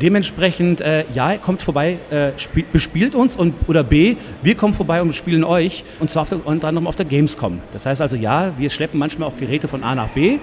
Dementsprechend, 0.00 0.80
äh, 0.80 1.04
ja, 1.12 1.36
kommt 1.38 1.62
vorbei, 1.62 1.98
äh, 2.10 2.30
spiel, 2.36 2.64
bespielt 2.72 3.14
uns 3.14 3.36
und 3.36 3.54
oder 3.66 3.82
B, 3.82 4.16
wir 4.42 4.54
kommen 4.54 4.74
vorbei 4.74 5.02
und 5.02 5.08
bespielen 5.08 5.42
euch 5.42 5.84
und 5.98 6.10
zwar 6.10 6.26
unter 6.44 6.68
anderem 6.68 6.86
auf 6.86 6.94
der 6.94 7.06
Gamescom. 7.06 7.60
Das 7.72 7.84
heißt 7.86 8.00
also, 8.00 8.16
ja, 8.16 8.52
wir 8.56 8.70
schleppen 8.70 8.98
manchmal 8.98 9.28
auch 9.28 9.36
Geräte 9.36 9.66
von 9.66 9.82
A 9.82 9.94
nach 9.94 10.08
B. 10.08 10.38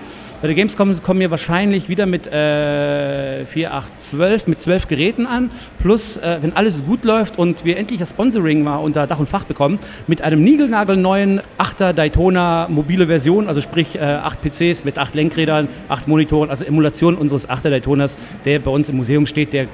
Bei 0.46 0.50
der 0.50 0.58
Gamescom 0.58 1.02
kommen 1.02 1.22
wir 1.22 1.32
wahrscheinlich 1.32 1.90
wieder 1.90 2.06
mit 2.06 2.28
äh, 2.28 3.48
4, 3.48 3.74
8, 3.74 4.00
12, 4.00 4.46
mit 4.46 4.62
12 4.62 4.88
Geräten 4.88 5.26
an. 5.26 5.50
Plus, 5.80 6.18
äh, 6.18 6.38
wenn 6.40 6.56
alles 6.56 6.86
gut 6.86 7.04
läuft 7.04 7.40
und 7.40 7.66
wir 7.66 7.78
endlich 7.78 8.00
das 8.00 8.12
Sponsoring 8.12 8.64
mal 8.64 8.78
unter 8.78 9.08
Dach 9.08 9.18
und 9.18 9.28
Fach 9.28 9.46
bekommen, 9.46 9.80
mit 10.06 10.22
einem 10.22 10.44
niegelnagelneuen 10.44 11.42
8er 11.58 11.94
Daytona 11.94 12.68
mobile 12.70 13.08
Version, 13.08 13.48
also 13.48 13.60
sprich 13.60 13.96
äh, 13.96 14.02
8 14.02 14.40
PCs 14.44 14.84
mit 14.84 15.00
8 15.00 15.16
Lenkrädern, 15.16 15.68
8 15.90 16.08
Monitoren, 16.08 16.52
also 16.52 16.64
Emulation 16.64 17.16
unseres 17.16 17.50
8er 17.50 17.72
Daytonas, 17.72 18.20
der 18.46 18.60
bei 18.60 18.70
uns 18.70 18.88
im 18.88 18.98
Museum 18.98 19.26
steht, 19.26 19.52
der 19.52 19.66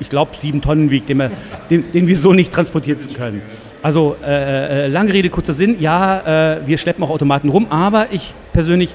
ich 0.00 0.10
glaube, 0.10 0.32
sieben 0.34 0.60
Tonnen 0.60 0.90
wiegt, 0.90 1.08
den 1.08 1.18
wir, 1.18 1.30
den, 1.70 1.92
den 1.92 2.08
wir 2.08 2.16
so 2.16 2.32
nicht 2.32 2.52
transportieren 2.52 2.98
können. 3.14 3.42
Also 3.80 4.16
äh, 4.26 4.86
äh, 4.86 4.88
lange 4.88 5.12
Rede, 5.12 5.30
kurzer 5.30 5.52
Sinn, 5.52 5.76
ja, 5.78 6.56
äh, 6.56 6.66
wir 6.66 6.78
schleppen 6.78 7.04
auch 7.04 7.10
Automaten 7.10 7.48
rum, 7.48 7.68
aber 7.70 8.08
ich 8.10 8.34
persönlich 8.52 8.92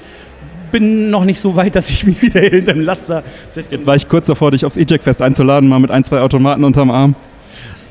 bin 0.72 1.10
noch 1.10 1.24
nicht 1.24 1.40
so 1.40 1.54
weit, 1.54 1.76
dass 1.76 1.88
ich 1.90 2.04
mich 2.04 2.20
wieder 2.20 2.40
hinter 2.40 2.72
dem 2.72 2.80
Laster 2.82 3.22
setze. 3.50 3.74
Jetzt 3.76 3.86
war 3.86 3.94
ich 3.94 4.08
kurz 4.08 4.26
davor, 4.26 4.50
dich 4.50 4.64
aufs 4.64 4.76
E-Jack-Fest 4.76 5.22
einzuladen, 5.22 5.68
mal 5.68 5.78
mit 5.78 5.90
ein, 5.92 6.02
zwei 6.02 6.20
Automaten 6.20 6.64
unterm 6.64 6.90
Arm. 6.90 7.14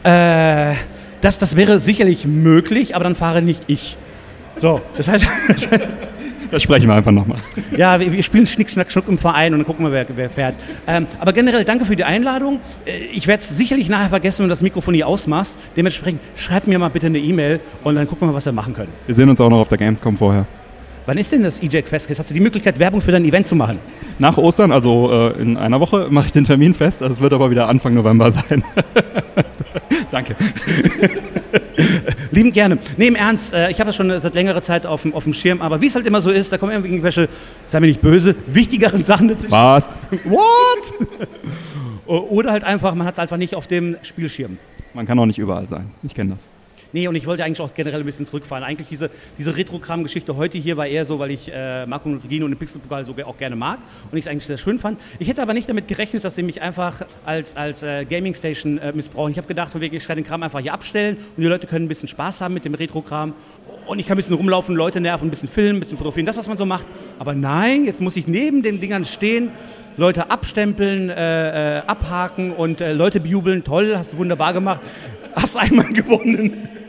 Äh, 0.04 0.74
Das, 1.22 1.38
das 1.40 1.56
wäre 1.56 1.80
sicherlich 1.80 2.26
möglich, 2.26 2.96
aber 2.96 3.04
dann 3.04 3.16
fahre 3.16 3.42
nicht 3.42 3.64
ich. 3.68 3.96
So, 4.58 4.82
das 4.98 5.08
heißt, 5.08 5.26
Das 6.52 6.62
sprechen 6.64 6.88
wir 6.90 6.96
einfach 6.96 7.14
nochmal. 7.14 7.38
ja, 7.78 7.98
wir, 7.98 8.12
wir 8.12 8.24
spielen 8.24 8.46
Schnick, 8.46 8.70
Schnack, 8.70 8.92
Schnuck 8.92 9.08
im 9.08 9.18
Verein 9.18 9.54
und 9.54 9.60
dann 9.60 9.66
gucken 9.66 9.86
wir, 9.86 9.94
wer, 9.94 10.06
wer 10.14 10.30
fährt. 10.30 10.56
Ähm, 10.86 11.08
aber 11.18 11.32
generell 11.32 11.64
danke 11.64 11.86
für 11.86 11.96
die 11.96 12.04
Einladung. 12.04 12.60
Äh, 12.86 12.92
Ich 13.14 13.26
werde 13.28 13.42
es 13.42 13.56
sicherlich 13.58 13.88
nachher 13.88 14.10
vergessen, 14.10 14.40
wenn 14.40 14.50
du 14.50 14.54
das 14.54 14.62
Mikrofon 14.62 14.94
hier 14.94 15.08
ausmachst. 15.08 15.58
Dementsprechend 15.78 16.20
schreibt 16.36 16.68
mir 16.68 16.78
mal 16.78 16.90
bitte 16.90 17.06
eine 17.06 17.20
E-Mail 17.20 17.62
und 17.86 17.96
dann 17.96 18.06
gucken 18.06 18.28
wir, 18.28 18.34
was 18.34 18.44
wir 18.46 18.52
machen 18.52 18.74
können. 18.74 18.90
Wir 19.06 19.16
sehen 19.16 19.30
uns 19.30 19.40
auch 19.40 19.50
noch 19.50 19.60
auf 19.60 19.70
der 19.70 19.78
Gamescom 19.78 20.18
vorher. 20.18 20.46
Wann 21.06 21.18
ist 21.18 21.32
denn 21.32 21.44
das 21.44 21.62
EJAC 21.62 21.88
Fest? 21.88 22.10
Jetzt 22.10 22.20
hast 22.20 22.30
du 22.30 22.34
die 22.34 22.40
Möglichkeit, 22.40 22.78
Werbung 22.78 23.02
für 23.02 23.12
dein 23.12 23.26
Event 23.26 23.48
zu 23.48 23.56
machen. 23.56 23.80
Nach 24.20 24.38
Ostern, 24.38 24.72
also 24.72 25.12
äh, 25.12 25.42
in 25.42 25.58
einer 25.58 25.80
Woche, 25.80 26.08
mache 26.12 26.28
ich 26.28 26.32
den 26.32 26.44
Termin 26.44 26.76
fest. 26.76 27.02
Also 27.02 27.14
es 27.14 27.22
wird 27.22 27.34
aber 27.34 27.50
wieder 27.50 27.68
Anfang 27.68 27.96
November 27.96 28.32
sein. 28.50 28.64
Danke. 30.12 30.36
Liebend 32.32 32.54
gerne. 32.54 32.78
Nee, 32.98 33.08
im 33.08 33.16
Ernst, 33.16 33.54
äh, 33.54 33.72
ich 33.72 33.80
habe 33.80 33.88
das 33.88 33.96
schon 33.96 34.20
seit 34.20 34.36
längerer 34.36 34.62
Zeit 34.62 34.86
auf 34.86 35.02
dem, 35.02 35.16
auf 35.16 35.24
dem 35.24 35.34
Schirm, 35.34 35.62
aber 35.62 35.82
wie 35.82 35.88
es 35.88 35.96
halt 35.96 36.06
immer 36.06 36.22
so 36.22 36.30
ist, 36.30 36.52
da 36.52 36.58
kommen 36.58 36.72
irgendwelche, 36.72 37.30
sei 37.68 37.80
mir 37.80 37.88
nicht 37.88 38.02
böse, 38.02 38.36
wichtigeren 38.46 39.04
Sachen 39.04 39.28
dazwischen. 39.28 39.52
Was? 39.52 39.88
What? 40.26 40.94
Oder 42.30 42.52
halt 42.52 42.64
einfach, 42.64 42.94
man 42.94 43.08
hat 43.08 43.16
es 43.16 43.20
einfach 43.20 43.38
nicht 43.38 43.56
auf 43.56 43.68
dem 43.68 43.96
Spielschirm. 44.04 44.58
Man 44.94 45.06
kann 45.08 45.18
auch 45.18 45.26
nicht 45.26 45.40
überall 45.40 45.68
sein. 45.68 45.92
Ich 46.04 46.14
kenne 46.14 46.32
das. 46.32 46.61
Nee, 46.94 47.08
und 47.08 47.16
ich 47.16 47.26
wollte 47.26 47.44
eigentlich 47.44 47.62
auch 47.62 47.74
generell 47.74 48.02
ein 48.02 48.06
bisschen 48.06 48.26
zurückfahren. 48.26 48.64
Eigentlich 48.64 48.88
diese, 48.88 49.10
diese 49.38 49.56
Retro-Kram-Geschichte 49.56 50.36
heute 50.36 50.58
hier 50.58 50.78
war 50.78 50.88
eher 50.88 51.06
so, 51.06 51.20
weil 51.20 51.32
ich 51.32 51.52
äh, 51.54 51.86
Marco 51.86 52.10
Nutregino 52.10 52.46
und 52.46 52.52
den 52.52 52.58
Pixelpokal 52.58 53.06
so 53.06 53.16
auch 53.26 53.38
gerne 53.38 53.56
mag 53.56 53.80
und 54.12 54.18
ich 54.18 54.26
es 54.26 54.32
eigentlich 54.32 54.46
sehr 54.46 54.58
schön 54.58 54.80
fand. 54.80 55.00
Ich 55.20 55.28
hätte 55.28 55.42
aber 55.42 55.54
nicht 55.54 55.70
damit 55.70 55.88
gerechnet, 55.88 56.24
dass 56.26 56.36
sie 56.36 56.44
mich 56.44 56.62
einfach 56.62 57.02
als, 57.26 57.56
als 57.56 57.84
äh, 57.84 58.06
Gaming-Station 58.06 58.78
äh, 58.78 58.94
missbrauchen. 58.94 59.32
Ich 59.32 59.38
habe 59.38 59.48
gedacht, 59.48 59.72
ich 59.76 60.08
kann 60.08 60.18
den 60.18 60.26
Kram 60.26 60.44
einfach 60.44 60.60
hier 60.60 60.74
abstellen 60.74 61.18
und 61.18 61.44
die 61.44 61.48
Leute 61.48 61.68
können 61.68 61.86
ein 61.86 61.88
bisschen 61.88 62.08
Spaß 62.08 62.42
haben 62.42 62.54
mit 62.54 62.66
dem 62.66 62.74
Retro-Kram. 62.74 63.34
Und 63.88 64.00
ich 64.00 64.08
kann 64.08 64.16
ein 64.16 64.18
bisschen 64.18 64.36
rumlaufen, 64.36 64.76
Leute 64.76 65.02
nerven, 65.02 65.28
ein 65.28 65.32
bisschen 65.32 65.50
filmen, 65.50 65.78
ein 65.78 65.80
bisschen 65.80 65.98
fotografieren, 65.98 66.26
das, 66.26 66.38
was 66.38 66.48
man 66.48 66.58
so 66.58 66.66
macht. 66.66 66.86
Aber 67.20 67.34
nein, 67.34 67.86
jetzt 67.86 68.02
muss 68.02 68.16
ich 68.16 68.28
neben 68.28 68.64
den 68.64 68.80
Dingern 68.80 69.06
stehen, 69.06 69.50
Leute 69.98 70.30
abstempeln, 70.30 71.10
äh, 71.10 71.80
äh, 71.80 71.82
abhaken 71.86 72.52
und 72.52 72.82
äh, 72.82 72.94
Leute 72.94 73.20
bejubeln. 73.20 73.64
Toll, 73.64 73.94
hast 73.98 74.14
du 74.14 74.18
wunderbar 74.18 74.54
gemacht. 74.54 74.82
Hast 75.36 75.58
einmal 75.58 75.88
gewonnen. 75.94 76.81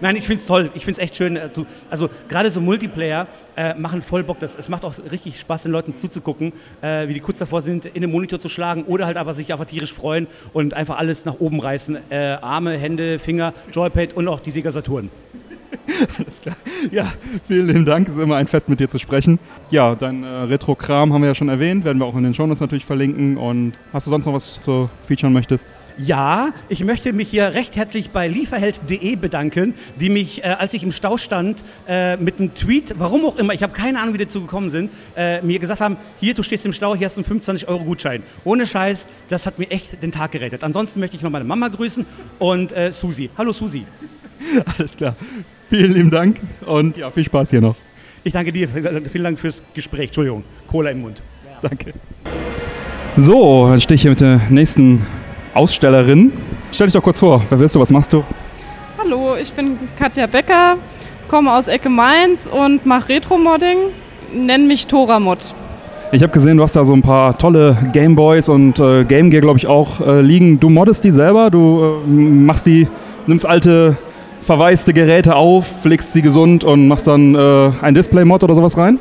Nein, 0.00 0.16
ich 0.16 0.26
finde 0.26 0.40
es 0.40 0.46
toll. 0.46 0.70
Ich 0.74 0.84
finde 0.84 1.00
es 1.00 1.04
echt 1.04 1.16
schön. 1.16 1.36
äh, 1.36 1.48
Also 1.90 2.08
gerade 2.28 2.50
so 2.50 2.60
Multiplayer 2.60 3.26
äh, 3.56 3.74
machen 3.74 4.02
voll 4.02 4.22
Bock. 4.24 4.38
Das, 4.40 4.56
es 4.56 4.68
macht 4.68 4.84
auch 4.84 4.94
richtig 5.10 5.38
Spaß, 5.40 5.64
den 5.64 5.72
Leuten 5.72 5.94
zuzugucken, 5.94 6.52
äh, 6.82 7.08
wie 7.08 7.14
die 7.14 7.20
kurz 7.20 7.38
davor 7.38 7.62
sind, 7.62 7.84
in 7.86 8.00
den 8.02 8.10
Monitor 8.10 8.38
zu 8.38 8.48
schlagen 8.48 8.84
oder 8.84 9.06
halt 9.06 9.16
einfach 9.16 9.34
sich 9.34 9.52
einfach 9.52 9.66
tierisch 9.66 9.92
freuen 9.92 10.26
und 10.52 10.74
einfach 10.74 10.98
alles 10.98 11.24
nach 11.24 11.40
oben 11.40 11.60
reißen. 11.60 11.98
Äh, 12.10 12.16
Arme, 12.40 12.76
Hände, 12.78 13.18
Finger, 13.18 13.52
Joypad 13.72 14.12
und 14.14 14.28
auch 14.28 14.40
die 14.40 14.50
Sega 14.50 14.70
Saturn. 14.70 15.10
Ja, 16.90 17.12
vielen 17.46 17.68
lieben 17.68 17.84
Dank. 17.84 18.08
Es 18.08 18.16
ist 18.16 18.20
immer 18.22 18.36
ein 18.36 18.46
Fest, 18.46 18.68
mit 18.68 18.80
dir 18.80 18.88
zu 18.88 18.98
sprechen. 18.98 19.38
Ja, 19.70 19.94
dein 19.94 20.24
äh, 20.24 20.26
Retro-Kram 20.26 21.12
haben 21.12 21.20
wir 21.22 21.28
ja 21.28 21.34
schon 21.34 21.48
erwähnt. 21.48 21.84
Werden 21.84 21.98
wir 21.98 22.06
auch 22.06 22.16
in 22.16 22.24
den 22.24 22.34
Shownotes 22.34 22.60
natürlich 22.60 22.84
verlinken. 22.84 23.36
Und 23.36 23.74
hast 23.92 24.06
du 24.06 24.10
sonst 24.10 24.26
noch 24.26 24.32
was 24.32 24.60
zu 24.60 24.90
featuren 25.04 25.32
möchtest? 25.32 25.66
Ja, 26.02 26.54
ich 26.70 26.82
möchte 26.82 27.12
mich 27.12 27.28
hier 27.28 27.52
recht 27.52 27.76
herzlich 27.76 28.10
bei 28.10 28.26
lieferheld.de 28.26 29.16
bedanken, 29.16 29.74
die 30.00 30.08
mich, 30.08 30.42
äh, 30.42 30.46
als 30.46 30.72
ich 30.72 30.82
im 30.82 30.92
Stau 30.92 31.18
stand, 31.18 31.62
äh, 31.86 32.16
mit 32.16 32.38
einem 32.38 32.54
Tweet, 32.54 32.94
warum 32.96 33.26
auch 33.26 33.36
immer, 33.36 33.52
ich 33.52 33.62
habe 33.62 33.74
keine 33.74 34.00
Ahnung, 34.00 34.14
wie 34.14 34.18
die 34.18 34.24
dazu 34.24 34.40
gekommen 34.40 34.70
sind, 34.70 34.90
äh, 35.14 35.42
mir 35.42 35.58
gesagt 35.58 35.82
haben, 35.82 35.98
hier, 36.18 36.32
du 36.32 36.42
stehst 36.42 36.64
im 36.64 36.72
Stau, 36.72 36.94
hier 36.94 37.04
hast 37.04 37.18
du 37.18 37.22
einen 37.22 37.42
25-Euro-Gutschein. 37.42 38.22
Ohne 38.44 38.66
Scheiß, 38.66 39.08
das 39.28 39.44
hat 39.44 39.58
mir 39.58 39.70
echt 39.70 40.02
den 40.02 40.10
Tag 40.10 40.32
gerettet. 40.32 40.64
Ansonsten 40.64 41.00
möchte 41.00 41.16
ich 41.16 41.22
noch 41.22 41.30
meine 41.30 41.44
Mama 41.44 41.68
grüßen 41.68 42.06
und 42.38 42.72
äh, 42.72 42.92
Susi. 42.92 43.28
Hallo 43.36 43.52
Susi. 43.52 43.84
Alles 44.78 44.96
klar. 44.96 45.14
Vielen 45.68 45.92
lieben 45.92 46.10
Dank 46.10 46.40
und 46.64 46.96
ja, 46.96 47.10
viel 47.10 47.24
Spaß 47.24 47.50
hier 47.50 47.60
noch. 47.60 47.76
Ich 48.24 48.32
danke 48.32 48.52
dir, 48.52 48.68
vielen 48.68 49.24
Dank 49.24 49.38
fürs 49.38 49.62
Gespräch. 49.74 50.06
Entschuldigung, 50.06 50.44
Cola 50.66 50.90
im 50.90 51.02
Mund. 51.02 51.20
Danke. 51.60 51.92
So, 53.16 53.68
dann 53.68 53.80
stehe 53.82 53.96
ich 53.96 54.02
hier 54.02 54.12
mit 54.12 54.20
der 54.20 54.40
nächsten 54.48 55.06
Ausstellerin. 55.54 56.32
Stell 56.72 56.86
dich 56.86 56.94
doch 56.94 57.02
kurz 57.02 57.20
vor. 57.20 57.42
Wer 57.48 57.58
bist 57.58 57.74
du? 57.74 57.80
Was 57.80 57.90
machst 57.90 58.12
du? 58.12 58.22
Hallo, 58.98 59.34
ich 59.40 59.52
bin 59.52 59.78
Katja 59.98 60.26
Becker, 60.26 60.76
komme 61.28 61.52
aus 61.52 61.68
Ecke 61.68 61.88
Mainz 61.88 62.46
und 62.46 62.86
mache 62.86 63.08
Retro-Modding. 63.08 63.78
Nenn 64.32 64.66
mich 64.66 64.86
Toramod. 64.86 65.54
Ich 66.12 66.22
habe 66.22 66.32
gesehen, 66.32 66.56
du 66.56 66.62
hast 66.62 66.74
da 66.74 66.84
so 66.84 66.92
ein 66.92 67.02
paar 67.02 67.38
tolle 67.38 67.76
Gameboys 67.92 68.48
und 68.48 68.78
äh, 68.78 69.04
Game 69.04 69.30
Gear, 69.30 69.40
glaube 69.40 69.58
ich, 69.58 69.66
auch 69.66 70.00
äh, 70.00 70.20
liegen. 70.20 70.58
Du 70.58 70.68
moddest 70.68 71.04
die 71.04 71.12
selber, 71.12 71.50
du 71.50 72.00
äh, 72.04 72.10
machst 72.10 72.66
die, 72.66 72.88
nimmst 73.26 73.46
alte 73.46 73.96
verwaiste 74.42 74.92
Geräte 74.92 75.36
auf, 75.36 75.66
pflegst 75.82 76.12
sie 76.12 76.22
gesund 76.22 76.64
und 76.64 76.88
machst 76.88 77.06
dann 77.06 77.34
äh, 77.34 77.70
ein 77.80 77.94
Display-Mod 77.94 78.42
oder 78.42 78.54
sowas 78.54 78.76
rein? 78.76 78.98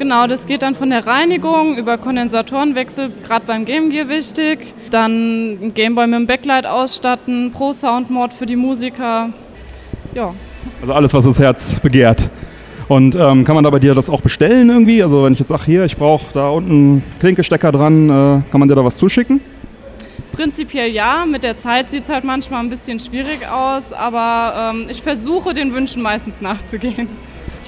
Genau, 0.00 0.26
das 0.26 0.46
geht 0.46 0.62
dann 0.62 0.74
von 0.74 0.88
der 0.88 1.06
Reinigung 1.06 1.76
über 1.76 1.98
Kondensatorenwechsel, 1.98 3.12
gerade 3.22 3.44
beim 3.44 3.66
Game 3.66 3.90
Gear 3.90 4.08
wichtig. 4.08 4.72
Dann 4.90 5.58
ein 5.62 5.74
Gameboy 5.74 6.06
mit 6.06 6.20
dem 6.20 6.26
Backlight 6.26 6.64
ausstatten, 6.64 7.50
Pro 7.52 7.74
Sound 7.74 8.08
Mod 8.08 8.32
für 8.32 8.46
die 8.46 8.56
Musiker. 8.56 9.28
Ja, 10.14 10.32
Also 10.80 10.94
alles, 10.94 11.12
was 11.12 11.26
das 11.26 11.38
Herz 11.38 11.78
begehrt. 11.80 12.30
Und 12.88 13.14
ähm, 13.14 13.44
kann 13.44 13.54
man 13.54 13.62
da 13.62 13.68
bei 13.68 13.78
dir 13.78 13.94
das 13.94 14.08
auch 14.08 14.22
bestellen 14.22 14.70
irgendwie? 14.70 15.02
Also 15.02 15.22
wenn 15.22 15.34
ich 15.34 15.38
jetzt 15.38 15.50
sage, 15.50 15.64
hier, 15.66 15.84
ich 15.84 15.98
brauche 15.98 16.32
da 16.32 16.48
unten 16.48 17.02
Klinkestecker 17.20 17.70
dran, 17.70 18.08
äh, 18.08 18.50
kann 18.50 18.58
man 18.58 18.70
dir 18.70 18.76
da 18.76 18.82
was 18.82 18.96
zuschicken? 18.96 19.42
prinzipiell 20.32 20.90
ja. 20.90 21.26
Mit 21.26 21.44
der 21.44 21.58
Zeit 21.58 21.90
sieht 21.90 22.04
es 22.04 22.08
halt 22.08 22.24
manchmal 22.24 22.62
ein 22.62 22.70
bisschen 22.70 23.00
schwierig 23.00 23.46
aus, 23.46 23.92
aber 23.92 24.72
ähm, 24.72 24.86
ich 24.88 25.02
versuche 25.02 25.52
den 25.52 25.74
Wünschen 25.74 26.00
meistens 26.00 26.40
nachzugehen. 26.40 27.08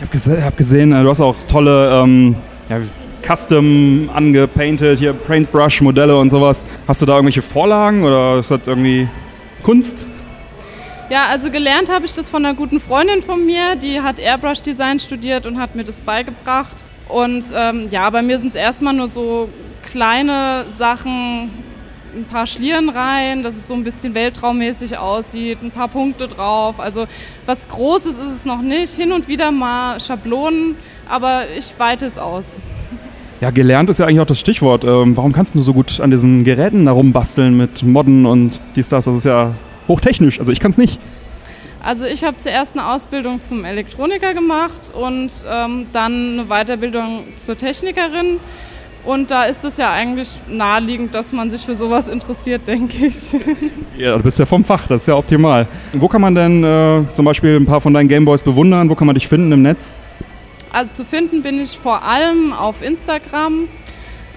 Ich 0.03 0.09
habe 0.09 0.19
gese 0.19 0.45
hab 0.45 0.57
gesehen, 0.57 0.93
äh, 0.93 1.01
du 1.05 1.11
hast 1.11 1.21
auch 1.21 1.37
tolle 1.45 2.03
ähm, 2.03 2.35
ja, 2.69 2.81
Custom 3.25 4.11
angepainted, 4.13 4.99
hier 4.99 5.13
Paintbrush-Modelle 5.13 6.19
und 6.19 6.31
sowas. 6.31 6.67
Hast 6.89 7.03
du 7.03 7.07
da 7.07 7.13
irgendwelche 7.13 7.41
Vorlagen 7.41 8.03
oder 8.03 8.41
ist 8.41 8.51
das 8.51 8.67
irgendwie 8.67 9.09
Kunst? 9.63 10.09
Ja, 11.09 11.27
also 11.27 11.53
gelernt 11.53 11.89
habe 11.89 12.05
ich 12.05 12.15
das 12.15 12.31
von 12.31 12.45
einer 12.45 12.57
guten 12.57 12.81
Freundin 12.81 13.23
von 13.23 13.47
mir, 13.47 13.77
die 13.77 14.01
hat 14.01 14.19
Airbrush 14.19 14.63
Design 14.63 14.99
studiert 14.99 15.47
und 15.47 15.61
hat 15.61 15.77
mir 15.77 15.85
das 15.85 16.01
beigebracht. 16.01 16.85
Und 17.09 17.45
ähm, 17.55 17.87
ja, 17.93 18.11
bei 18.11 18.23
mir 18.23 18.41
sind 18.41 18.49
es 18.49 18.57
erstmal 18.57 18.95
nur 18.95 19.07
so 19.07 19.51
kleine 19.85 20.65
Sachen, 20.71 21.49
ein 22.15 22.25
paar 22.25 22.47
Schlieren 22.47 22.89
rein, 22.89 23.43
dass 23.43 23.57
es 23.57 23.69
so 23.69 23.75
ein 23.75 23.85
bisschen 23.85 24.15
weltraummäßig 24.15 24.99
aussieht, 24.99 25.63
ein 25.63 25.71
paar 25.71 25.89
Punkte 25.89 26.29
drauf. 26.29 26.81
Also 26.81 27.07
was 27.47 27.69
Großes 27.69 28.19
ist 28.19 28.31
es 28.33 28.45
noch 28.45 28.63
nicht. 28.63 28.95
Hin 28.95 29.13
und 29.13 29.29
wieder 29.29 29.51
mal 29.51 30.01
Schablonen, 30.01 30.77
aber 31.09 31.45
ich 31.57 31.73
weite 31.79 32.07
es 32.07 32.19
aus. 32.19 32.61
Ja, 33.41 33.51
gelernt 33.51 33.91
ist 33.91 33.99
ja 33.99 34.07
eigentlich 34.07 34.21
auch 34.21 34.27
das 34.27 34.39
Stichwort. 34.39 34.85
Ähm, 34.85 35.17
warum 35.17 35.33
kannst 35.33 35.55
du 35.55 35.61
so 35.61 35.75
gut 35.75 36.01
an 36.01 36.11
diesen 36.11 36.45
Geräten 36.45 36.85
herumbasteln 36.85 37.57
mit 37.57 37.83
Modden 37.83 38.25
und 38.25 38.61
dies, 38.77 38.89
das? 38.89 39.07
Das 39.07 39.17
ist 39.17 39.25
ja 39.25 39.55
hochtechnisch. 39.89 40.39
Also 40.39 40.53
ich 40.53 40.61
kann 40.61 40.71
es 40.71 40.79
nicht. 40.79 41.01
Also 41.83 42.07
ich 42.07 42.23
habe 42.23 42.37
zuerst 42.37 42.79
eine 42.79 42.87
Ausbildung 42.87 43.41
zum 43.41 43.65
Elektroniker 43.65 44.35
gemacht 44.35 44.93
und 44.95 45.33
ähm, 45.51 45.87
dann 45.93 46.39
eine 46.39 46.45
Weiterbildung 46.45 47.25
zur 47.35 47.59
Technikerin. 47.59 48.39
Und 49.05 49.33
da 49.33 49.45
ist 49.45 49.65
es 49.65 49.79
ja 49.79 49.91
eigentlich 49.91 50.39
naheliegend, 50.49 51.15
dass 51.15 51.33
man 51.33 51.51
sich 51.51 51.63
für 51.63 51.75
sowas 51.75 52.07
interessiert, 52.07 52.69
denke 52.69 53.07
ich. 53.07 53.37
Ja, 53.99 54.17
du 54.17 54.23
bist 54.23 54.39
ja 54.39 54.47
vom 54.47 54.65
Fach, 54.65 54.87
das 54.87 55.03
ist 55.03 55.09
ja 55.09 55.15
optimal. 55.15 55.67
Wo 55.93 56.09
kann 56.09 56.21
man 56.21 56.35
denn 56.35 56.65
äh, 56.65 57.05
zum 57.15 57.25
Beispiel 57.25 57.57
ein 57.57 57.67
paar 57.67 57.81
von 57.81 57.93
deinen 57.93 58.09
Gameboys 58.09 58.43
bewundern? 58.43 58.89
Wo 58.89 58.95
kann 58.95 59.07
man 59.07 59.15
dich 59.15 59.29
finden 59.29 59.53
im 59.53 59.63
Netz? 59.63 59.93
Also 60.73 60.93
zu 60.93 61.05
finden 61.05 61.43
bin 61.43 61.61
ich 61.61 61.79
vor 61.79 62.03
allem 62.03 62.53
auf 62.55 62.81
Instagram, 62.81 63.69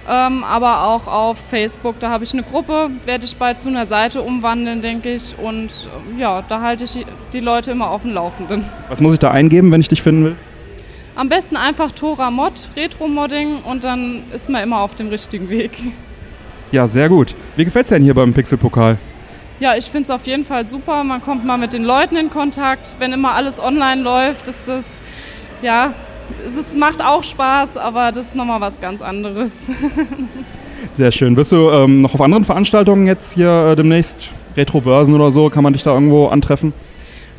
ähm, 0.08 0.44
aber 0.44 0.84
auch 0.84 1.06
auf 1.06 1.38
Facebook. 1.38 1.98
Da 1.98 2.10
habe 2.10 2.24
ich 2.24 2.32
eine 2.34 2.42
Gruppe, 2.42 2.90
werde 3.06 3.24
ich 3.24 3.36
bald 3.36 3.58
zu 3.58 3.70
einer 3.70 3.86
Seite 3.86 4.20
umwandeln, 4.20 4.82
denke 4.82 5.14
ich. 5.14 5.34
Und 5.38 5.88
ähm, 6.12 6.18
ja, 6.18 6.42
da 6.46 6.60
halte 6.60 6.84
ich 6.84 7.06
die 7.32 7.40
Leute 7.40 7.70
immer 7.70 7.90
auf 7.90 8.02
dem 8.02 8.12
Laufenden. 8.12 8.66
Was 8.88 9.00
muss 9.00 9.14
ich 9.14 9.18
da 9.18 9.30
eingeben, 9.30 9.72
wenn 9.72 9.80
ich 9.80 9.88
dich 9.88 10.02
finden 10.02 10.24
will? 10.24 10.36
Am 11.16 11.30
besten 11.30 11.56
einfach 11.56 11.92
Tora 11.92 12.30
Mod, 12.30 12.52
Retro-Modding 12.76 13.62
und 13.64 13.84
dann 13.84 14.24
ist 14.34 14.50
man 14.50 14.62
immer 14.62 14.80
auf 14.82 14.94
dem 14.94 15.08
richtigen 15.08 15.48
Weg. 15.48 15.72
Ja, 16.72 16.86
sehr 16.86 17.08
gut. 17.08 17.34
Wie 17.56 17.64
gefällt 17.64 17.86
es 17.86 17.88
denn 17.88 18.02
hier 18.02 18.12
beim 18.12 18.34
Pixelpokal? 18.34 18.98
Ja, 19.58 19.74
ich 19.76 19.86
finde 19.86 20.02
es 20.02 20.10
auf 20.10 20.26
jeden 20.26 20.44
Fall 20.44 20.68
super. 20.68 21.02
Man 21.04 21.22
kommt 21.22 21.46
mal 21.46 21.56
mit 21.56 21.72
den 21.72 21.84
Leuten 21.84 22.16
in 22.16 22.28
Kontakt. 22.28 22.94
Wenn 22.98 23.14
immer 23.14 23.34
alles 23.34 23.58
online 23.58 24.02
läuft, 24.02 24.46
ist 24.46 24.68
das, 24.68 24.84
ja, 25.62 25.94
es 26.44 26.74
macht 26.74 27.02
auch 27.02 27.24
Spaß, 27.24 27.78
aber 27.78 28.12
das 28.12 28.26
ist 28.26 28.36
nochmal 28.36 28.60
was 28.60 28.78
ganz 28.82 29.00
anderes. 29.00 29.52
Sehr 30.98 31.12
schön. 31.12 31.34
Bist 31.34 31.50
du 31.50 31.70
ähm, 31.70 32.02
noch 32.02 32.12
auf 32.12 32.20
anderen 32.20 32.44
Veranstaltungen 32.44 33.06
jetzt 33.06 33.32
hier 33.32 33.70
äh, 33.70 33.74
demnächst? 33.76 34.28
Retro-Börsen 34.54 35.14
oder 35.14 35.30
so? 35.30 35.48
Kann 35.48 35.62
man 35.62 35.72
dich 35.72 35.82
da 35.82 35.94
irgendwo 35.94 36.26
antreffen? 36.26 36.74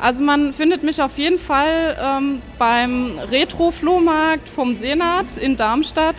Also 0.00 0.22
man 0.22 0.52
findet 0.52 0.84
mich 0.84 1.02
auf 1.02 1.18
jeden 1.18 1.38
Fall 1.38 1.96
ähm, 2.00 2.40
beim 2.58 3.18
Retro-Flohmarkt 3.30 4.48
vom 4.48 4.72
Senat 4.72 5.36
in 5.36 5.56
Darmstadt. 5.56 6.16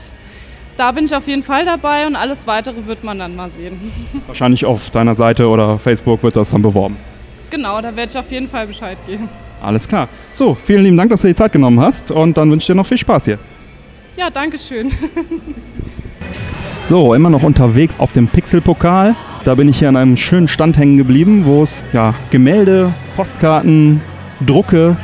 Da 0.75 0.91
bin 0.91 1.05
ich 1.05 1.15
auf 1.15 1.27
jeden 1.27 1.43
Fall 1.43 1.65
dabei 1.65 2.05
und 2.07 2.15
alles 2.15 2.45
Weitere 2.45 2.85
wird 2.87 3.03
man 3.03 3.19
dann 3.19 3.35
mal 3.35 3.49
sehen. 3.49 3.79
Wahrscheinlich 4.27 4.65
auf 4.65 4.89
deiner 4.89 5.15
Seite 5.15 5.47
oder 5.47 5.79
Facebook 5.79 6.23
wird 6.23 6.35
das 6.35 6.51
dann 6.51 6.61
beworben. 6.61 6.97
Genau, 7.49 7.81
da 7.81 7.95
werde 7.95 8.11
ich 8.11 8.17
auf 8.17 8.31
jeden 8.31 8.47
Fall 8.47 8.67
Bescheid 8.67 8.97
geben. 9.07 9.29
Alles 9.61 9.87
klar. 9.87 10.07
So, 10.31 10.55
vielen 10.55 10.83
lieben 10.83 10.97
Dank, 10.97 11.09
dass 11.09 11.21
du 11.21 11.27
dir 11.27 11.33
die 11.33 11.37
Zeit 11.37 11.51
genommen 11.51 11.79
hast 11.79 12.11
und 12.11 12.37
dann 12.37 12.51
wünsche 12.51 12.63
ich 12.63 12.67
dir 12.67 12.75
noch 12.75 12.85
viel 12.85 12.97
Spaß 12.97 13.25
hier. 13.25 13.39
Ja, 14.15 14.29
danke 14.29 14.57
schön. 14.57 14.91
So, 16.83 17.13
immer 17.13 17.29
noch 17.29 17.43
unterwegs 17.43 17.93
auf 17.97 18.13
dem 18.13 18.27
Pixelpokal. 18.27 19.15
Da 19.43 19.55
bin 19.55 19.69
ich 19.69 19.79
hier 19.79 19.89
an 19.89 19.95
einem 19.95 20.17
schönen 20.17 20.47
Stand 20.47 20.77
hängen 20.77 20.97
geblieben, 20.97 21.43
wo 21.45 21.61
es 21.61 21.83
ja, 21.93 22.15
Gemälde, 22.31 22.93
Postkarten, 23.19 23.99
Drucke 24.45 24.95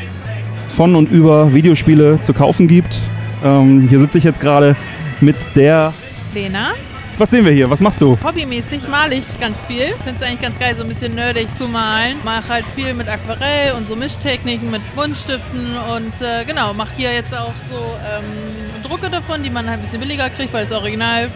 von 0.69 0.95
und 0.95 1.11
über 1.11 1.53
Videospiele 1.53 2.21
zu 2.21 2.33
kaufen 2.33 2.65
gibt. 2.65 2.97
Ähm, 3.43 3.89
hier 3.89 3.99
sitze 3.99 4.19
ich 4.19 4.23
jetzt 4.23 4.39
gerade 4.39 4.77
mit 5.19 5.35
der. 5.53 5.91
Lena. 6.33 6.69
Was 7.17 7.29
sehen 7.29 7.43
wir 7.43 7.51
hier? 7.51 7.69
Was 7.69 7.81
machst 7.81 7.99
du? 7.99 8.17
Hobbymäßig 8.23 8.87
male 8.87 9.15
ich 9.15 9.25
ganz 9.37 9.61
viel. 9.63 9.87
Finde 10.05 10.15
es 10.15 10.21
eigentlich 10.21 10.39
ganz 10.39 10.57
geil, 10.57 10.77
so 10.77 10.83
ein 10.83 10.87
bisschen 10.87 11.13
nerdig 11.13 11.49
zu 11.57 11.67
malen. 11.67 12.15
Mache 12.23 12.47
halt 12.47 12.65
viel 12.73 12.93
mit 12.93 13.09
Aquarell 13.09 13.73
und 13.73 13.85
so 13.85 13.97
Mischtechniken 13.97 14.71
mit 14.71 14.81
Buntstiften 14.95 15.75
und 15.93 16.21
äh, 16.21 16.45
genau, 16.45 16.73
mache 16.73 16.93
hier 16.95 17.13
jetzt 17.13 17.33
auch 17.35 17.51
so 17.69 17.75
ähm, 17.75 18.81
Drucke 18.81 19.09
davon, 19.09 19.43
die 19.43 19.49
man 19.49 19.67
halt 19.67 19.79
ein 19.79 19.81
bisschen 19.81 19.99
billiger 19.99 20.29
kriegt, 20.29 20.53
weil 20.53 20.63
das 20.63 20.71
Original 20.71 21.29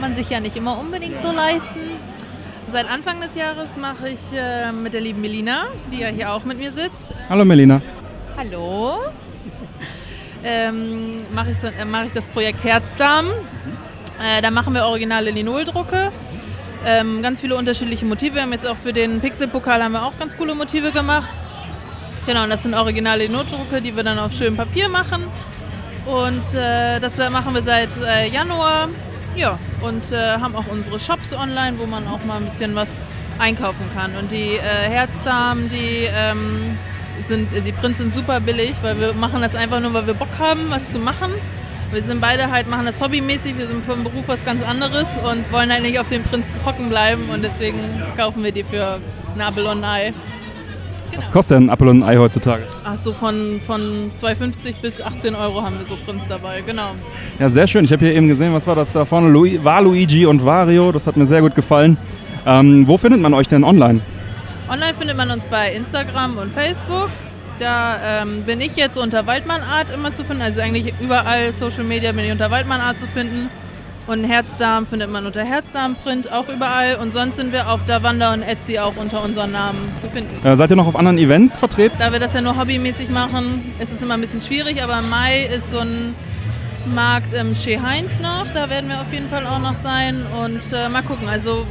man 0.00 0.16
sich 0.16 0.28
ja 0.30 0.40
nicht 0.40 0.56
immer 0.56 0.80
unbedingt 0.80 1.22
so 1.22 1.30
leisten. 1.30 1.91
Seit 2.72 2.90
Anfang 2.90 3.20
des 3.20 3.34
Jahres 3.34 3.76
mache 3.78 4.08
ich 4.08 4.32
äh, 4.32 4.72
mit 4.72 4.94
der 4.94 5.02
lieben 5.02 5.20
Melina, 5.20 5.64
die 5.92 6.00
ja 6.00 6.08
hier 6.08 6.32
auch 6.32 6.44
mit 6.44 6.56
mir 6.56 6.72
sitzt. 6.72 7.12
Hallo 7.28 7.44
Melina. 7.44 7.82
Hallo. 8.34 8.96
Ähm, 10.42 11.18
mache 11.34 11.50
ich, 11.50 11.58
so, 11.58 11.66
äh, 11.66 11.84
mach 11.84 12.04
ich 12.06 12.12
das 12.12 12.28
Projekt 12.28 12.64
Herzdarm. 12.64 13.26
Äh, 14.18 14.40
da 14.40 14.50
machen 14.50 14.72
wir 14.72 14.86
originale 14.86 15.32
Linoldrucke. 15.32 16.12
Ähm, 16.86 17.20
ganz 17.20 17.42
viele 17.42 17.56
unterschiedliche 17.56 18.06
Motive. 18.06 18.36
Wir 18.36 18.42
haben 18.42 18.52
jetzt 18.52 18.66
auch 18.66 18.78
für 18.78 18.94
den 18.94 19.20
Pixelpokal 19.20 19.84
haben 19.84 19.92
wir 19.92 20.06
auch 20.06 20.18
ganz 20.18 20.34
coole 20.34 20.54
Motive 20.54 20.92
gemacht. 20.92 21.28
Genau, 22.24 22.44
und 22.44 22.48
das 22.48 22.62
sind 22.62 22.72
originale 22.72 23.26
Linoldrucke, 23.26 23.82
die 23.82 23.94
wir 23.94 24.02
dann 24.02 24.18
auf 24.18 24.32
schönem 24.32 24.56
Papier 24.56 24.88
machen. 24.88 25.24
Und 26.06 26.54
äh, 26.54 27.00
das 27.00 27.18
machen 27.18 27.52
wir 27.52 27.60
seit 27.60 27.90
äh, 28.00 28.30
Januar. 28.30 28.88
Ja, 29.34 29.58
und 29.80 30.12
äh, 30.12 30.38
haben 30.38 30.54
auch 30.54 30.66
unsere 30.66 30.98
Shops 30.98 31.32
online, 31.32 31.78
wo 31.78 31.86
man 31.86 32.06
auch 32.06 32.22
mal 32.24 32.36
ein 32.36 32.44
bisschen 32.44 32.74
was 32.74 32.88
einkaufen 33.38 33.86
kann. 33.94 34.14
Und 34.16 34.30
die 34.30 34.56
äh, 34.56 34.60
Herzdamen, 34.60 35.70
die 35.70 36.06
ähm, 36.14 36.78
sind, 37.22 37.48
die 37.64 37.72
Prints 37.72 37.98
sind 37.98 38.12
super 38.12 38.40
billig, 38.40 38.74
weil 38.82 39.00
wir 39.00 39.14
machen 39.14 39.40
das 39.40 39.54
einfach 39.54 39.80
nur, 39.80 39.94
weil 39.94 40.06
wir 40.06 40.14
Bock 40.14 40.38
haben, 40.38 40.70
was 40.70 40.88
zu 40.88 40.98
machen. 40.98 41.32
Wir 41.92 42.02
sind 42.02 42.20
beide 42.20 42.50
halt, 42.50 42.68
machen 42.68 42.86
das 42.86 43.00
hobbymäßig, 43.00 43.58
wir 43.58 43.66
sind 43.66 43.84
vom 43.84 44.02
Beruf 44.02 44.24
was 44.26 44.44
ganz 44.44 44.62
anderes 44.62 45.08
und 45.30 45.50
wollen 45.52 45.70
halt 45.70 45.82
nicht 45.82 45.98
auf 45.98 46.08
den 46.08 46.22
Prinz 46.22 46.46
hocken 46.64 46.88
bleiben 46.88 47.28
und 47.30 47.42
deswegen 47.42 47.78
kaufen 48.16 48.42
wir 48.42 48.52
die 48.52 48.64
für 48.64 48.98
ein 49.34 49.40
Apfel 49.42 49.66
und 49.66 49.84
ein 49.84 50.14
Ei. 51.12 51.18
Was 51.18 51.30
kostet 51.30 51.56
denn 51.56 51.66
ein 51.66 51.70
Apfel 51.70 51.88
und 51.88 52.02
ein 52.02 52.08
Ei 52.08 52.16
heutzutage? 52.16 52.64
Ach 52.84 52.96
so, 52.96 53.12
von, 53.12 53.60
von 53.60 54.10
2,50 54.16 54.74
bis 54.80 55.00
18 55.00 55.34
Euro 55.34 55.62
haben 55.62 55.78
wir 55.78 55.86
so 55.86 55.96
Prinz 56.04 56.22
dabei, 56.28 56.62
genau. 56.62 56.90
Ja, 57.38 57.48
sehr 57.48 57.66
schön. 57.66 57.84
Ich 57.84 57.92
habe 57.92 58.04
hier 58.04 58.14
eben 58.14 58.28
gesehen, 58.28 58.54
was 58.54 58.66
war 58.66 58.74
das 58.74 58.90
da 58.92 59.04
vorne? 59.04 59.28
Lu 59.28 59.46
war 59.62 59.82
Luigi 59.82 60.26
und 60.26 60.44
Wario. 60.44 60.92
Das 60.92 61.06
hat 61.06 61.16
mir 61.16 61.26
sehr 61.26 61.40
gut 61.40 61.54
gefallen. 61.54 61.96
Ähm, 62.46 62.86
wo 62.88 62.98
findet 62.98 63.20
man 63.20 63.34
euch 63.34 63.48
denn 63.48 63.64
online? 63.64 64.00
Online 64.68 64.94
findet 64.94 65.16
man 65.16 65.30
uns 65.30 65.46
bei 65.46 65.72
Instagram 65.72 66.38
und 66.38 66.52
Facebook. 66.52 67.08
Da 67.58 68.22
ähm, 68.22 68.42
bin 68.44 68.60
ich 68.60 68.74
jetzt 68.76 68.96
unter 68.96 69.26
Waldmann 69.26 69.60
Art 69.60 69.90
immer 69.94 70.12
zu 70.12 70.24
finden. 70.24 70.42
Also 70.42 70.60
eigentlich 70.60 70.94
überall 71.00 71.52
Social 71.52 71.84
Media 71.84 72.12
bin 72.12 72.24
ich 72.24 72.32
unter 72.32 72.50
Waldmann 72.50 72.80
Art 72.80 72.98
zu 72.98 73.06
finden. 73.06 73.50
Und 74.06 74.24
Herzdarm 74.24 74.86
findet 74.86 75.10
man 75.10 75.26
unter 75.26 75.44
Herzdarmprint 75.44 76.32
auch 76.32 76.48
überall. 76.48 76.96
Und 76.96 77.12
sonst 77.12 77.36
sind 77.36 77.52
wir 77.52 77.70
auf 77.70 77.84
Davanda 77.86 78.34
und 78.34 78.42
Etsy 78.42 78.78
auch 78.78 78.96
unter 78.96 79.22
unseren 79.22 79.52
Namen 79.52 79.92
zu 79.98 80.10
finden. 80.10 80.44
Äh, 80.44 80.56
seid 80.56 80.70
ihr 80.70 80.76
noch 80.76 80.88
auf 80.88 80.96
anderen 80.96 81.18
Events 81.18 81.58
vertreten? 81.58 81.94
Da 81.98 82.10
wir 82.12 82.18
das 82.18 82.34
ja 82.34 82.40
nur 82.40 82.58
hobbymäßig 82.58 83.10
machen, 83.10 83.72
ist 83.78 83.92
es 83.92 84.02
immer 84.02 84.14
ein 84.14 84.20
bisschen 84.20 84.42
schwierig. 84.42 84.82
Aber 84.82 84.98
im 84.98 85.08
Mai 85.08 85.44
ist 85.44 85.70
so 85.70 85.78
ein 85.78 86.14
Markt 86.92 87.32
im 87.32 87.54
Chez 87.54 87.80
Heinz 87.80 88.20
noch. 88.20 88.46
Da 88.52 88.68
werden 88.68 88.90
wir 88.90 89.00
auf 89.00 89.12
jeden 89.12 89.28
Fall 89.28 89.46
auch 89.46 89.60
noch 89.60 89.76
sein. 89.76 90.26
Und 90.42 90.72
äh, 90.72 90.88
mal 90.88 91.02
gucken. 91.02 91.28
Also 91.28 91.64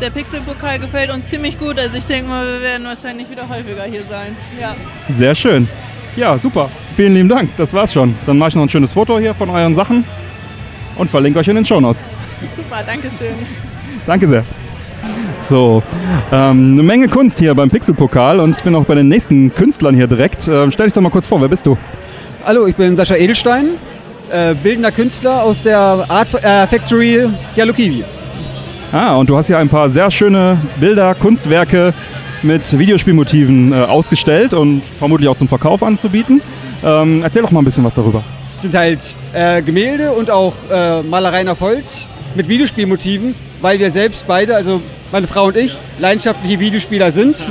der 0.00 0.10
Pixelpokal 0.10 0.78
gefällt 0.78 1.12
uns 1.12 1.28
ziemlich 1.28 1.58
gut. 1.58 1.80
Also 1.80 1.96
ich 1.96 2.06
denke 2.06 2.28
mal, 2.28 2.46
wir 2.46 2.60
werden 2.60 2.86
wahrscheinlich 2.86 3.28
wieder 3.28 3.48
häufiger 3.48 3.84
hier 3.84 4.02
sein. 4.08 4.36
Ja. 4.60 4.76
Sehr 5.18 5.34
schön. 5.34 5.68
Ja, 6.14 6.38
super. 6.38 6.70
Vielen 6.94 7.14
lieben 7.14 7.28
Dank. 7.28 7.50
Das 7.56 7.74
war's 7.74 7.92
schon. 7.92 8.14
Dann 8.26 8.38
mache 8.38 8.50
ich 8.50 8.54
noch 8.54 8.62
ein 8.62 8.68
schönes 8.68 8.92
Foto 8.92 9.18
hier 9.18 9.34
von 9.34 9.50
euren 9.50 9.74
Sachen 9.74 10.04
und 11.00 11.10
verlinke 11.10 11.38
euch 11.38 11.48
in 11.48 11.56
den 11.56 11.64
Show 11.64 11.80
Notes. 11.80 12.02
Super, 12.54 12.82
danke 12.86 13.08
schön. 13.10 13.34
Danke 14.06 14.28
sehr. 14.28 14.44
So, 15.48 15.82
ähm, 16.30 16.74
eine 16.74 16.82
Menge 16.82 17.08
Kunst 17.08 17.38
hier 17.38 17.54
beim 17.54 17.70
Pixelpokal 17.70 18.38
und 18.38 18.56
ich 18.56 18.62
bin 18.62 18.74
auch 18.74 18.84
bei 18.84 18.94
den 18.94 19.08
nächsten 19.08 19.52
Künstlern 19.54 19.94
hier 19.94 20.06
direkt. 20.06 20.46
Ähm, 20.46 20.70
stell 20.70 20.86
dich 20.86 20.92
doch 20.92 21.00
mal 21.00 21.10
kurz 21.10 21.26
vor, 21.26 21.40
wer 21.40 21.48
bist 21.48 21.64
du? 21.64 21.76
Hallo, 22.44 22.66
ich 22.66 22.76
bin 22.76 22.94
Sascha 22.96 23.16
Edelstein, 23.16 23.70
äh, 24.30 24.54
bildender 24.54 24.92
Künstler 24.92 25.42
aus 25.42 25.62
der 25.62 25.78
Art 25.78 26.34
äh, 26.34 26.66
Factory 26.66 27.28
Dialokivi. 27.56 28.04
Ah, 28.92 29.16
und 29.16 29.30
du 29.30 29.36
hast 29.36 29.46
hier 29.46 29.58
ein 29.58 29.68
paar 29.68 29.88
sehr 29.88 30.10
schöne 30.10 30.58
Bilder, 30.78 31.14
Kunstwerke 31.14 31.94
mit 32.42 32.78
Videospielmotiven 32.78 33.72
äh, 33.72 33.76
ausgestellt 33.76 34.52
und 34.52 34.82
vermutlich 34.98 35.28
auch 35.28 35.36
zum 35.36 35.48
Verkauf 35.48 35.82
anzubieten. 35.82 36.42
Ähm, 36.84 37.22
erzähl 37.22 37.42
doch 37.42 37.50
mal 37.50 37.60
ein 37.60 37.64
bisschen 37.64 37.84
was 37.84 37.94
darüber. 37.94 38.22
Sind 38.60 38.74
halt 38.74 39.16
äh, 39.32 39.62
Gemälde 39.62 40.12
und 40.12 40.30
auch 40.30 40.54
äh, 40.70 41.02
Malereien 41.02 41.48
auf 41.48 41.62
Holz 41.62 42.10
mit 42.34 42.46
Videospielmotiven, 42.46 43.34
weil 43.62 43.78
wir 43.78 43.90
selbst 43.90 44.26
beide, 44.26 44.54
also 44.54 44.82
meine 45.12 45.26
Frau 45.26 45.46
und 45.46 45.56
ich, 45.56 45.78
leidenschaftliche 45.98 46.60
Videospieler 46.60 47.10
sind. 47.10 47.48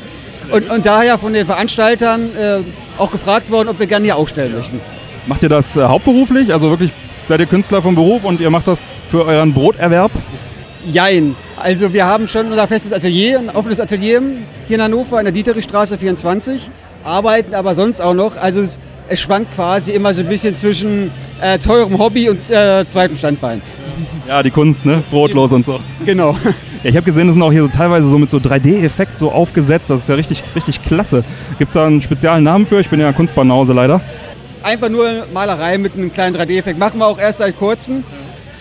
und, 0.52 0.70
und 0.70 0.86
daher 0.86 1.18
von 1.18 1.32
den 1.32 1.46
Veranstaltern 1.46 2.30
äh, 2.36 2.62
auch 2.96 3.10
gefragt 3.10 3.50
worden, 3.50 3.70
ob 3.70 3.80
wir 3.80 3.88
gerne 3.88 4.04
hier 4.04 4.16
ausstellen 4.16 4.54
möchten. 4.54 4.80
Macht 5.26 5.42
ihr 5.42 5.48
das 5.48 5.74
äh, 5.74 5.82
hauptberuflich? 5.82 6.52
Also 6.52 6.70
wirklich 6.70 6.92
seid 7.26 7.40
ihr 7.40 7.46
Künstler 7.46 7.82
vom 7.82 7.96
Beruf 7.96 8.22
und 8.22 8.40
ihr 8.40 8.50
macht 8.50 8.68
das 8.68 8.80
für 9.10 9.26
euren 9.26 9.52
Broterwerb? 9.52 10.12
Jein. 10.92 11.34
Also 11.56 11.92
wir 11.92 12.06
haben 12.06 12.28
schon 12.28 12.52
unser 12.52 12.68
festes 12.68 12.92
Atelier, 12.92 13.40
ein 13.40 13.50
offenes 13.50 13.80
Atelier 13.80 14.22
hier 14.68 14.76
in 14.76 14.82
Hannover 14.82 15.18
in 15.18 15.24
der 15.24 15.32
Dieterichstraße 15.32 15.98
24, 15.98 16.70
arbeiten 17.02 17.54
aber 17.54 17.74
sonst 17.74 18.00
auch 18.00 18.14
noch. 18.14 18.36
Also 18.36 18.62
es, 19.12 19.20
schwankt 19.20 19.54
quasi 19.54 19.92
immer 19.92 20.12
so 20.14 20.22
ein 20.22 20.28
bisschen 20.28 20.56
zwischen 20.56 21.10
äh, 21.40 21.58
teurem 21.58 21.98
Hobby 21.98 22.28
und 22.28 22.50
äh, 22.50 22.86
zweitem 22.86 23.16
Standbein. 23.16 23.62
Ja, 24.26 24.42
die 24.42 24.50
Kunst, 24.50 24.84
ne? 24.84 25.02
Brotlos 25.10 25.52
und 25.52 25.66
so. 25.66 25.80
Genau. 26.04 26.36
Ja, 26.82 26.90
ich 26.90 26.96
habe 26.96 27.04
gesehen, 27.04 27.28
das 27.28 27.34
sind 27.34 27.42
auch 27.42 27.52
hier 27.52 27.62
so 27.62 27.68
teilweise 27.68 28.08
so 28.08 28.18
mit 28.18 28.28
so 28.28 28.38
3D-Effekt 28.38 29.16
so 29.16 29.30
aufgesetzt. 29.30 29.88
Das 29.88 30.02
ist 30.02 30.08
ja 30.08 30.16
richtig, 30.16 30.42
richtig 30.56 30.82
klasse. 30.84 31.24
Gibt 31.58 31.68
es 31.68 31.74
da 31.74 31.86
einen 31.86 32.02
speziellen 32.02 32.42
Namen 32.42 32.66
für? 32.66 32.80
Ich 32.80 32.90
bin 32.90 32.98
ja 32.98 33.12
Kunstbanause 33.12 33.72
leider. 33.72 34.00
Einfach 34.62 34.88
nur 34.88 35.26
Malerei 35.32 35.78
mit 35.78 35.94
einem 35.94 36.12
kleinen 36.12 36.34
3D-Effekt. 36.36 36.78
Machen 36.78 36.98
wir 36.98 37.06
auch 37.06 37.18
erst 37.18 37.38
seit 37.38 37.56
kurzem. 37.56 38.02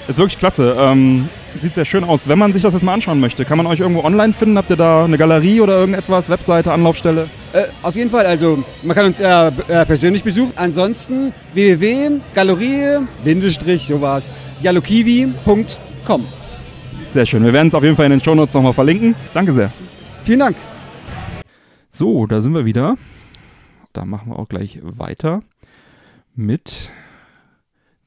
Ist 0.07 0.19
wirklich 0.19 0.37
klasse. 0.37 0.75
Ähm, 0.77 1.29
sieht 1.59 1.75
sehr 1.75 1.85
schön 1.85 2.03
aus. 2.03 2.27
Wenn 2.27 2.39
man 2.39 2.53
sich 2.53 2.63
das 2.63 2.73
jetzt 2.73 2.83
mal 2.83 2.93
anschauen 2.93 3.19
möchte, 3.19 3.45
kann 3.45 3.57
man 3.57 3.67
euch 3.67 3.79
irgendwo 3.79 4.03
online 4.03 4.33
finden? 4.33 4.57
Habt 4.57 4.69
ihr 4.69 4.75
da 4.75 5.05
eine 5.05 5.17
Galerie 5.17 5.61
oder 5.61 5.79
irgendetwas? 5.79 6.29
Webseite, 6.29 6.71
Anlaufstelle? 6.71 7.29
Äh, 7.53 7.63
auf 7.81 7.95
jeden 7.95 8.09
Fall, 8.09 8.25
also 8.25 8.63
man 8.83 8.95
kann 8.95 9.05
uns 9.05 9.19
äh, 9.19 9.47
äh, 9.47 9.85
persönlich 9.85 10.23
besuchen. 10.23 10.53
Ansonsten 10.55 11.33
www.galerie, 11.53 13.05
Bindestrich, 13.23 13.87
sowas, 13.87 14.31
yalokiwi.com. 14.61 16.27
Sehr 17.09 17.25
schön. 17.25 17.43
Wir 17.43 17.53
werden 17.53 17.67
es 17.67 17.73
auf 17.73 17.83
jeden 17.83 17.95
Fall 17.95 18.05
in 18.05 18.11
den 18.11 18.23
Shownotes 18.23 18.53
nochmal 18.53 18.73
verlinken. 18.73 19.15
Danke 19.33 19.53
sehr. 19.53 19.71
Vielen 20.23 20.39
Dank. 20.39 20.57
So, 21.91 22.25
da 22.25 22.41
sind 22.41 22.53
wir 22.53 22.65
wieder. 22.65 22.97
Da 23.93 24.05
machen 24.05 24.31
wir 24.31 24.39
auch 24.39 24.47
gleich 24.47 24.79
weiter 24.81 25.41
mit 26.35 26.91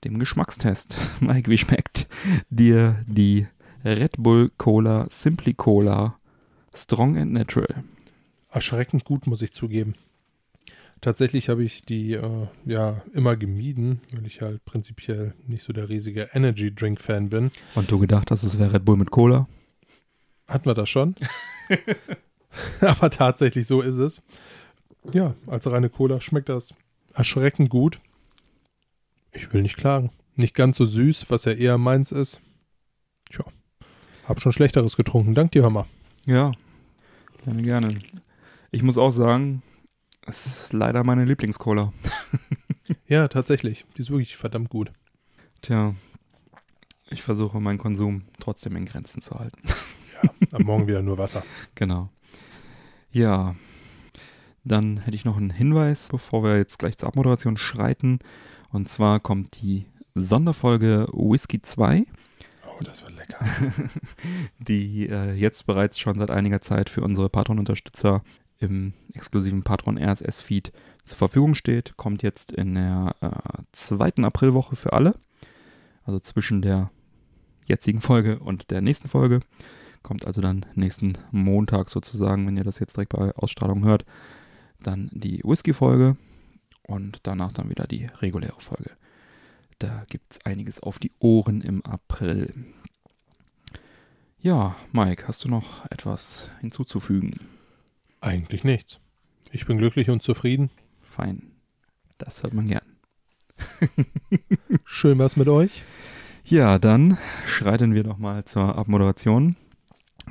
dem 0.04 0.18
Geschmackstest. 0.18 0.98
Mike, 1.20 1.50
wie 1.50 1.58
schmeckt 1.58 2.06
dir 2.50 3.04
die 3.06 3.46
Red 3.84 4.12
Bull 4.18 4.50
Cola 4.56 5.08
Simply 5.10 5.54
Cola 5.54 6.18
Strong 6.74 7.16
and 7.18 7.32
Natural? 7.32 7.84
Erschreckend 8.50 9.04
gut, 9.04 9.26
muss 9.26 9.42
ich 9.42 9.52
zugeben. 9.52 9.94
Tatsächlich 11.00 11.48
habe 11.48 11.64
ich 11.64 11.82
die 11.82 12.14
äh, 12.14 12.46
ja 12.64 13.02
immer 13.12 13.36
gemieden, 13.36 14.00
weil 14.14 14.26
ich 14.26 14.40
halt 14.40 14.64
prinzipiell 14.64 15.34
nicht 15.46 15.62
so 15.62 15.72
der 15.72 15.88
riesige 15.88 16.30
Energy 16.32 16.74
Drink 16.74 17.00
Fan 17.00 17.28
bin. 17.28 17.50
Und 17.74 17.90
du 17.90 17.98
gedacht 17.98 18.30
hast, 18.30 18.42
es 18.42 18.58
wäre 18.58 18.74
Red 18.74 18.84
Bull 18.84 18.96
mit 18.96 19.10
Cola? 19.10 19.48
Hatten 20.46 20.66
wir 20.66 20.74
das 20.74 20.88
schon? 20.88 21.14
Aber 22.80 23.10
tatsächlich 23.10 23.66
so 23.66 23.82
ist 23.82 23.98
es. 23.98 24.22
Ja, 25.12 25.34
als 25.46 25.70
reine 25.70 25.90
Cola 25.90 26.20
schmeckt 26.20 26.48
das 26.48 26.74
erschreckend 27.12 27.68
gut. 27.68 28.00
Ich 29.34 29.52
will 29.52 29.62
nicht 29.62 29.76
klagen. 29.76 30.10
Nicht 30.36 30.54
ganz 30.54 30.78
so 30.78 30.86
süß, 30.86 31.26
was 31.28 31.44
ja 31.44 31.52
eher 31.52 31.78
meins 31.78 32.12
ist. 32.12 32.40
Tja, 33.30 33.44
hab 34.26 34.40
schon 34.40 34.52
Schlechteres 34.52 34.96
getrunken. 34.96 35.34
Dank 35.34 35.52
dir, 35.52 35.62
hör 35.62 35.70
mal. 35.70 35.86
Ja, 36.26 36.52
gerne, 37.44 37.62
gerne. 37.62 37.98
Ich 38.70 38.82
muss 38.82 38.98
auch 38.98 39.10
sagen, 39.10 39.62
es 40.26 40.46
ist 40.46 40.72
leider 40.72 41.04
meine 41.04 41.24
Lieblingscola. 41.24 41.92
ja, 43.08 43.28
tatsächlich. 43.28 43.84
Die 43.96 44.02
ist 44.02 44.10
wirklich 44.10 44.36
verdammt 44.36 44.70
gut. 44.70 44.90
Tja, 45.62 45.94
ich 47.10 47.22
versuche 47.22 47.60
meinen 47.60 47.78
Konsum 47.78 48.24
trotzdem 48.40 48.76
in 48.76 48.86
Grenzen 48.86 49.20
zu 49.20 49.38
halten. 49.38 49.60
ja, 50.22 50.30
am 50.52 50.62
Morgen 50.62 50.86
wieder 50.88 51.02
nur 51.02 51.18
Wasser. 51.18 51.44
Genau. 51.74 52.08
Ja, 53.12 53.54
dann 54.64 54.96
hätte 54.98 55.16
ich 55.16 55.24
noch 55.24 55.36
einen 55.36 55.50
Hinweis, 55.50 56.08
bevor 56.10 56.42
wir 56.42 56.56
jetzt 56.56 56.78
gleich 56.78 56.96
zur 56.96 57.08
Abmoderation 57.08 57.56
schreiten. 57.56 58.18
Und 58.74 58.88
zwar 58.88 59.20
kommt 59.20 59.62
die 59.62 59.86
Sonderfolge 60.16 61.06
Whisky 61.12 61.62
2. 61.62 62.06
Oh, 62.66 62.82
das 62.82 63.04
war 63.04 63.10
lecker. 63.12 63.38
die 64.58 65.08
äh, 65.08 65.32
jetzt 65.34 65.66
bereits 65.66 65.96
schon 65.96 66.18
seit 66.18 66.32
einiger 66.32 66.60
Zeit 66.60 66.88
für 66.88 67.02
unsere 67.02 67.28
Patron-Unterstützer 67.28 68.24
im 68.58 68.92
exklusiven 69.12 69.62
Patron 69.62 69.96
RSS-Feed 69.96 70.72
zur 71.04 71.16
Verfügung 71.16 71.54
steht. 71.54 71.96
Kommt 71.96 72.24
jetzt 72.24 72.50
in 72.50 72.74
der 72.74 73.14
äh, 73.20 73.62
zweiten 73.70 74.24
Aprilwoche 74.24 74.74
für 74.74 74.92
alle. 74.92 75.14
Also 76.02 76.18
zwischen 76.18 76.60
der 76.60 76.90
jetzigen 77.66 78.00
Folge 78.00 78.40
und 78.40 78.72
der 78.72 78.80
nächsten 78.80 79.06
Folge. 79.06 79.38
Kommt 80.02 80.26
also 80.26 80.40
dann 80.40 80.66
nächsten 80.74 81.16
Montag 81.30 81.90
sozusagen, 81.90 82.44
wenn 82.48 82.56
ihr 82.56 82.64
das 82.64 82.80
jetzt 82.80 82.96
direkt 82.96 83.12
bei 83.12 83.32
Ausstrahlung 83.36 83.84
hört, 83.84 84.04
dann 84.82 85.10
die 85.12 85.42
Whisky-Folge 85.44 86.16
und 86.86 87.20
danach 87.24 87.52
dann 87.52 87.70
wieder 87.70 87.86
die 87.86 88.06
reguläre 88.20 88.60
Folge. 88.60 88.96
Da 89.78 90.04
gibt 90.08 90.32
es 90.32 90.44
einiges 90.44 90.80
auf 90.80 90.98
die 90.98 91.12
Ohren 91.18 91.60
im 91.60 91.84
April. 91.84 92.54
Ja, 94.38 94.76
Mike, 94.92 95.26
hast 95.26 95.44
du 95.44 95.48
noch 95.48 95.90
etwas 95.90 96.50
hinzuzufügen? 96.60 97.40
Eigentlich 98.20 98.64
nichts. 98.64 99.00
Ich 99.50 99.66
bin 99.66 99.78
glücklich 99.78 100.10
und 100.10 100.22
zufrieden. 100.22 100.70
Fein. 101.02 101.52
Das 102.18 102.42
hört 102.42 102.54
man 102.54 102.68
gern. 102.68 102.84
Schön 104.84 105.18
was 105.18 105.36
mit 105.36 105.48
euch. 105.48 105.82
Ja, 106.44 106.78
dann 106.78 107.16
schreiten 107.46 107.94
wir 107.94 108.02
doch 108.02 108.18
mal 108.18 108.44
zur 108.44 108.76
Abmoderation. 108.76 109.56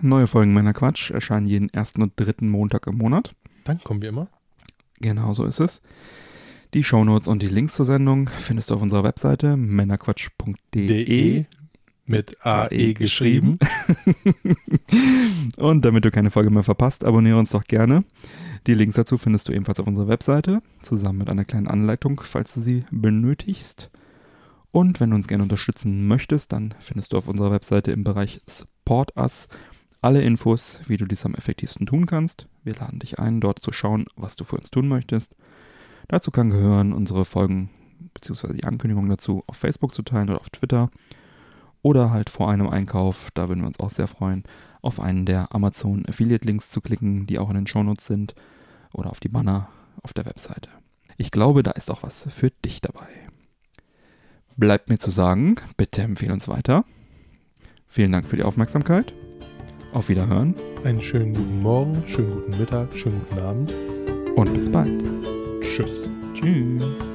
Neue 0.02 0.28
Folgen 0.28 0.54
meiner 0.54 0.74
Quatsch 0.74 1.12
erscheinen 1.12 1.48
jeden 1.48 1.70
ersten 1.70 2.02
und 2.02 2.14
dritten 2.16 2.50
Montag 2.50 2.88
im 2.88 2.98
Monat. 2.98 3.36
Dann 3.64 3.84
kommen 3.84 4.02
wir 4.02 4.10
immer. 4.10 4.28
Genau 5.00 5.34
so 5.34 5.46
ist 5.46 5.60
es. 5.60 5.82
Die 6.74 6.84
Shownotes 6.84 7.28
und 7.28 7.44
die 7.44 7.48
Links 7.48 7.76
zur 7.76 7.86
Sendung 7.86 8.30
findest 8.30 8.72
du 8.72 8.74
auf 8.74 8.82
unserer 8.82 9.04
Webseite 9.04 9.56
männerquatsch.de 9.58 10.88
De 10.88 11.46
mit 12.06 12.44
AE 12.44 12.96
geschrieben. 12.96 13.60
und 15.58 15.86
damit 15.86 16.04
du 16.04 16.10
keine 16.10 16.32
Folge 16.32 16.50
mehr 16.50 16.64
verpasst, 16.64 17.06
abonniere 17.06 17.38
uns 17.38 17.52
doch 17.52 17.66
gerne. 17.66 18.04
Die 18.66 18.74
Links 18.74 18.96
dazu 18.96 19.20
findest 19.20 19.48
du 19.48 19.54
ebenfalls 19.54 19.80
auf 19.80 19.86
unserer 19.86 20.08
Webseite, 20.08 20.64
zusammen 20.82 21.20
mit 21.20 21.30
einer 21.30 21.46
kleinen 21.46 21.68
Anleitung, 21.68 22.20
falls 22.24 22.56
du 22.56 22.62
sie 22.62 22.86
benötigst. 22.90 23.92
Und 24.72 25.00
wenn 25.00 25.12
du 25.12 25.16
uns 25.16 25.28
gerne 25.28 25.44
unterstützen 25.44 26.08
möchtest, 26.08 26.52
dann 26.54 26.74
findest 26.80 27.14
du 27.14 27.18
auf 27.18 27.28
unserer 27.28 27.52
Webseite 27.52 27.92
im 27.92 28.04
Bereich 28.04 28.42
Support 28.48 29.16
Us 29.16 29.48
alle 30.02 30.24
Infos, 30.24 30.82
wie 30.88 30.98
du 30.98 31.06
dies 31.06 31.24
am 31.24 31.36
effektivsten 31.36 31.86
tun 31.86 32.08
kannst. 32.08 32.48
Wir 32.64 32.74
laden 32.76 33.00
dich 33.00 33.20
ein, 33.20 33.42
dort 33.42 33.60
zu 33.60 33.72
schauen, 33.72 34.06
was 34.16 34.36
du 34.36 34.44
für 34.44 34.58
uns 34.58 34.72
tun 34.72 34.88
möchtest. 34.88 35.36
Dazu 36.08 36.32
kann 36.32 36.50
gehören, 36.50 36.94
unsere 36.94 37.26
Folgen 37.26 37.70
bzw. 38.14 38.54
die 38.54 38.64
Ankündigung 38.64 39.08
dazu 39.10 39.44
auf 39.48 39.58
Facebook 39.58 39.94
zu 39.94 40.04
teilen 40.04 40.30
oder 40.30 40.42
auf 40.42 40.50
Twitter. 40.50 40.90
Oder 41.82 42.12
halt 42.12 42.30
vor 42.30 42.50
einem 42.50 42.70
Einkauf, 42.70 43.30
da 43.34 43.50
würden 43.50 43.62
wir 43.62 43.68
uns 43.68 43.80
auch 43.80 43.92
sehr 43.92 44.08
freuen, 44.08 44.44
auf 44.82 45.00
einen 45.00 45.26
der 45.26 45.54
Amazon 45.54 46.06
Affiliate 46.08 46.46
Links 46.46 46.70
zu 46.70 46.80
klicken, 46.80 47.28
die 47.28 47.40
auch 47.40 47.50
in 47.50 47.56
den 47.56 47.68
Shownotes 47.68 48.06
sind. 48.06 48.36
Oder 48.94 49.10
auf 49.10 49.20
die 49.20 49.30
Banner 49.30 49.70
auf 50.02 50.14
der 50.14 50.26
Webseite. 50.26 50.70
Ich 51.18 51.32
glaube, 51.32 51.64
da 51.64 51.72
ist 51.72 51.92
auch 51.92 52.04
was 52.04 52.26
für 52.30 52.52
dich 52.64 52.82
dabei. 52.82 53.08
Bleibt 54.56 54.90
mir 54.90 55.00
zu 55.00 55.10
sagen, 55.10 55.56
bitte 55.78 56.02
empfehle 56.04 56.34
uns 56.34 56.48
weiter. 56.48 56.86
Vielen 57.88 58.12
Dank 58.12 58.28
für 58.28 58.38
die 58.38 58.44
Aufmerksamkeit. 58.44 59.14
Auf 59.94 60.10
Wiederhören. 60.10 60.56
Einen 60.84 61.02
schönen 61.02 61.34
guten 61.34 61.62
Morgen, 61.62 62.04
schönen 62.08 62.34
guten 62.34 62.58
Mittag, 62.58 62.98
schönen 62.98 63.20
guten 63.30 63.42
Abend. 63.42 63.74
Und 64.36 64.54
bis 64.54 64.72
bald. 64.72 65.04
Tschüss. 65.74 66.08
Tschüss. 66.36 67.13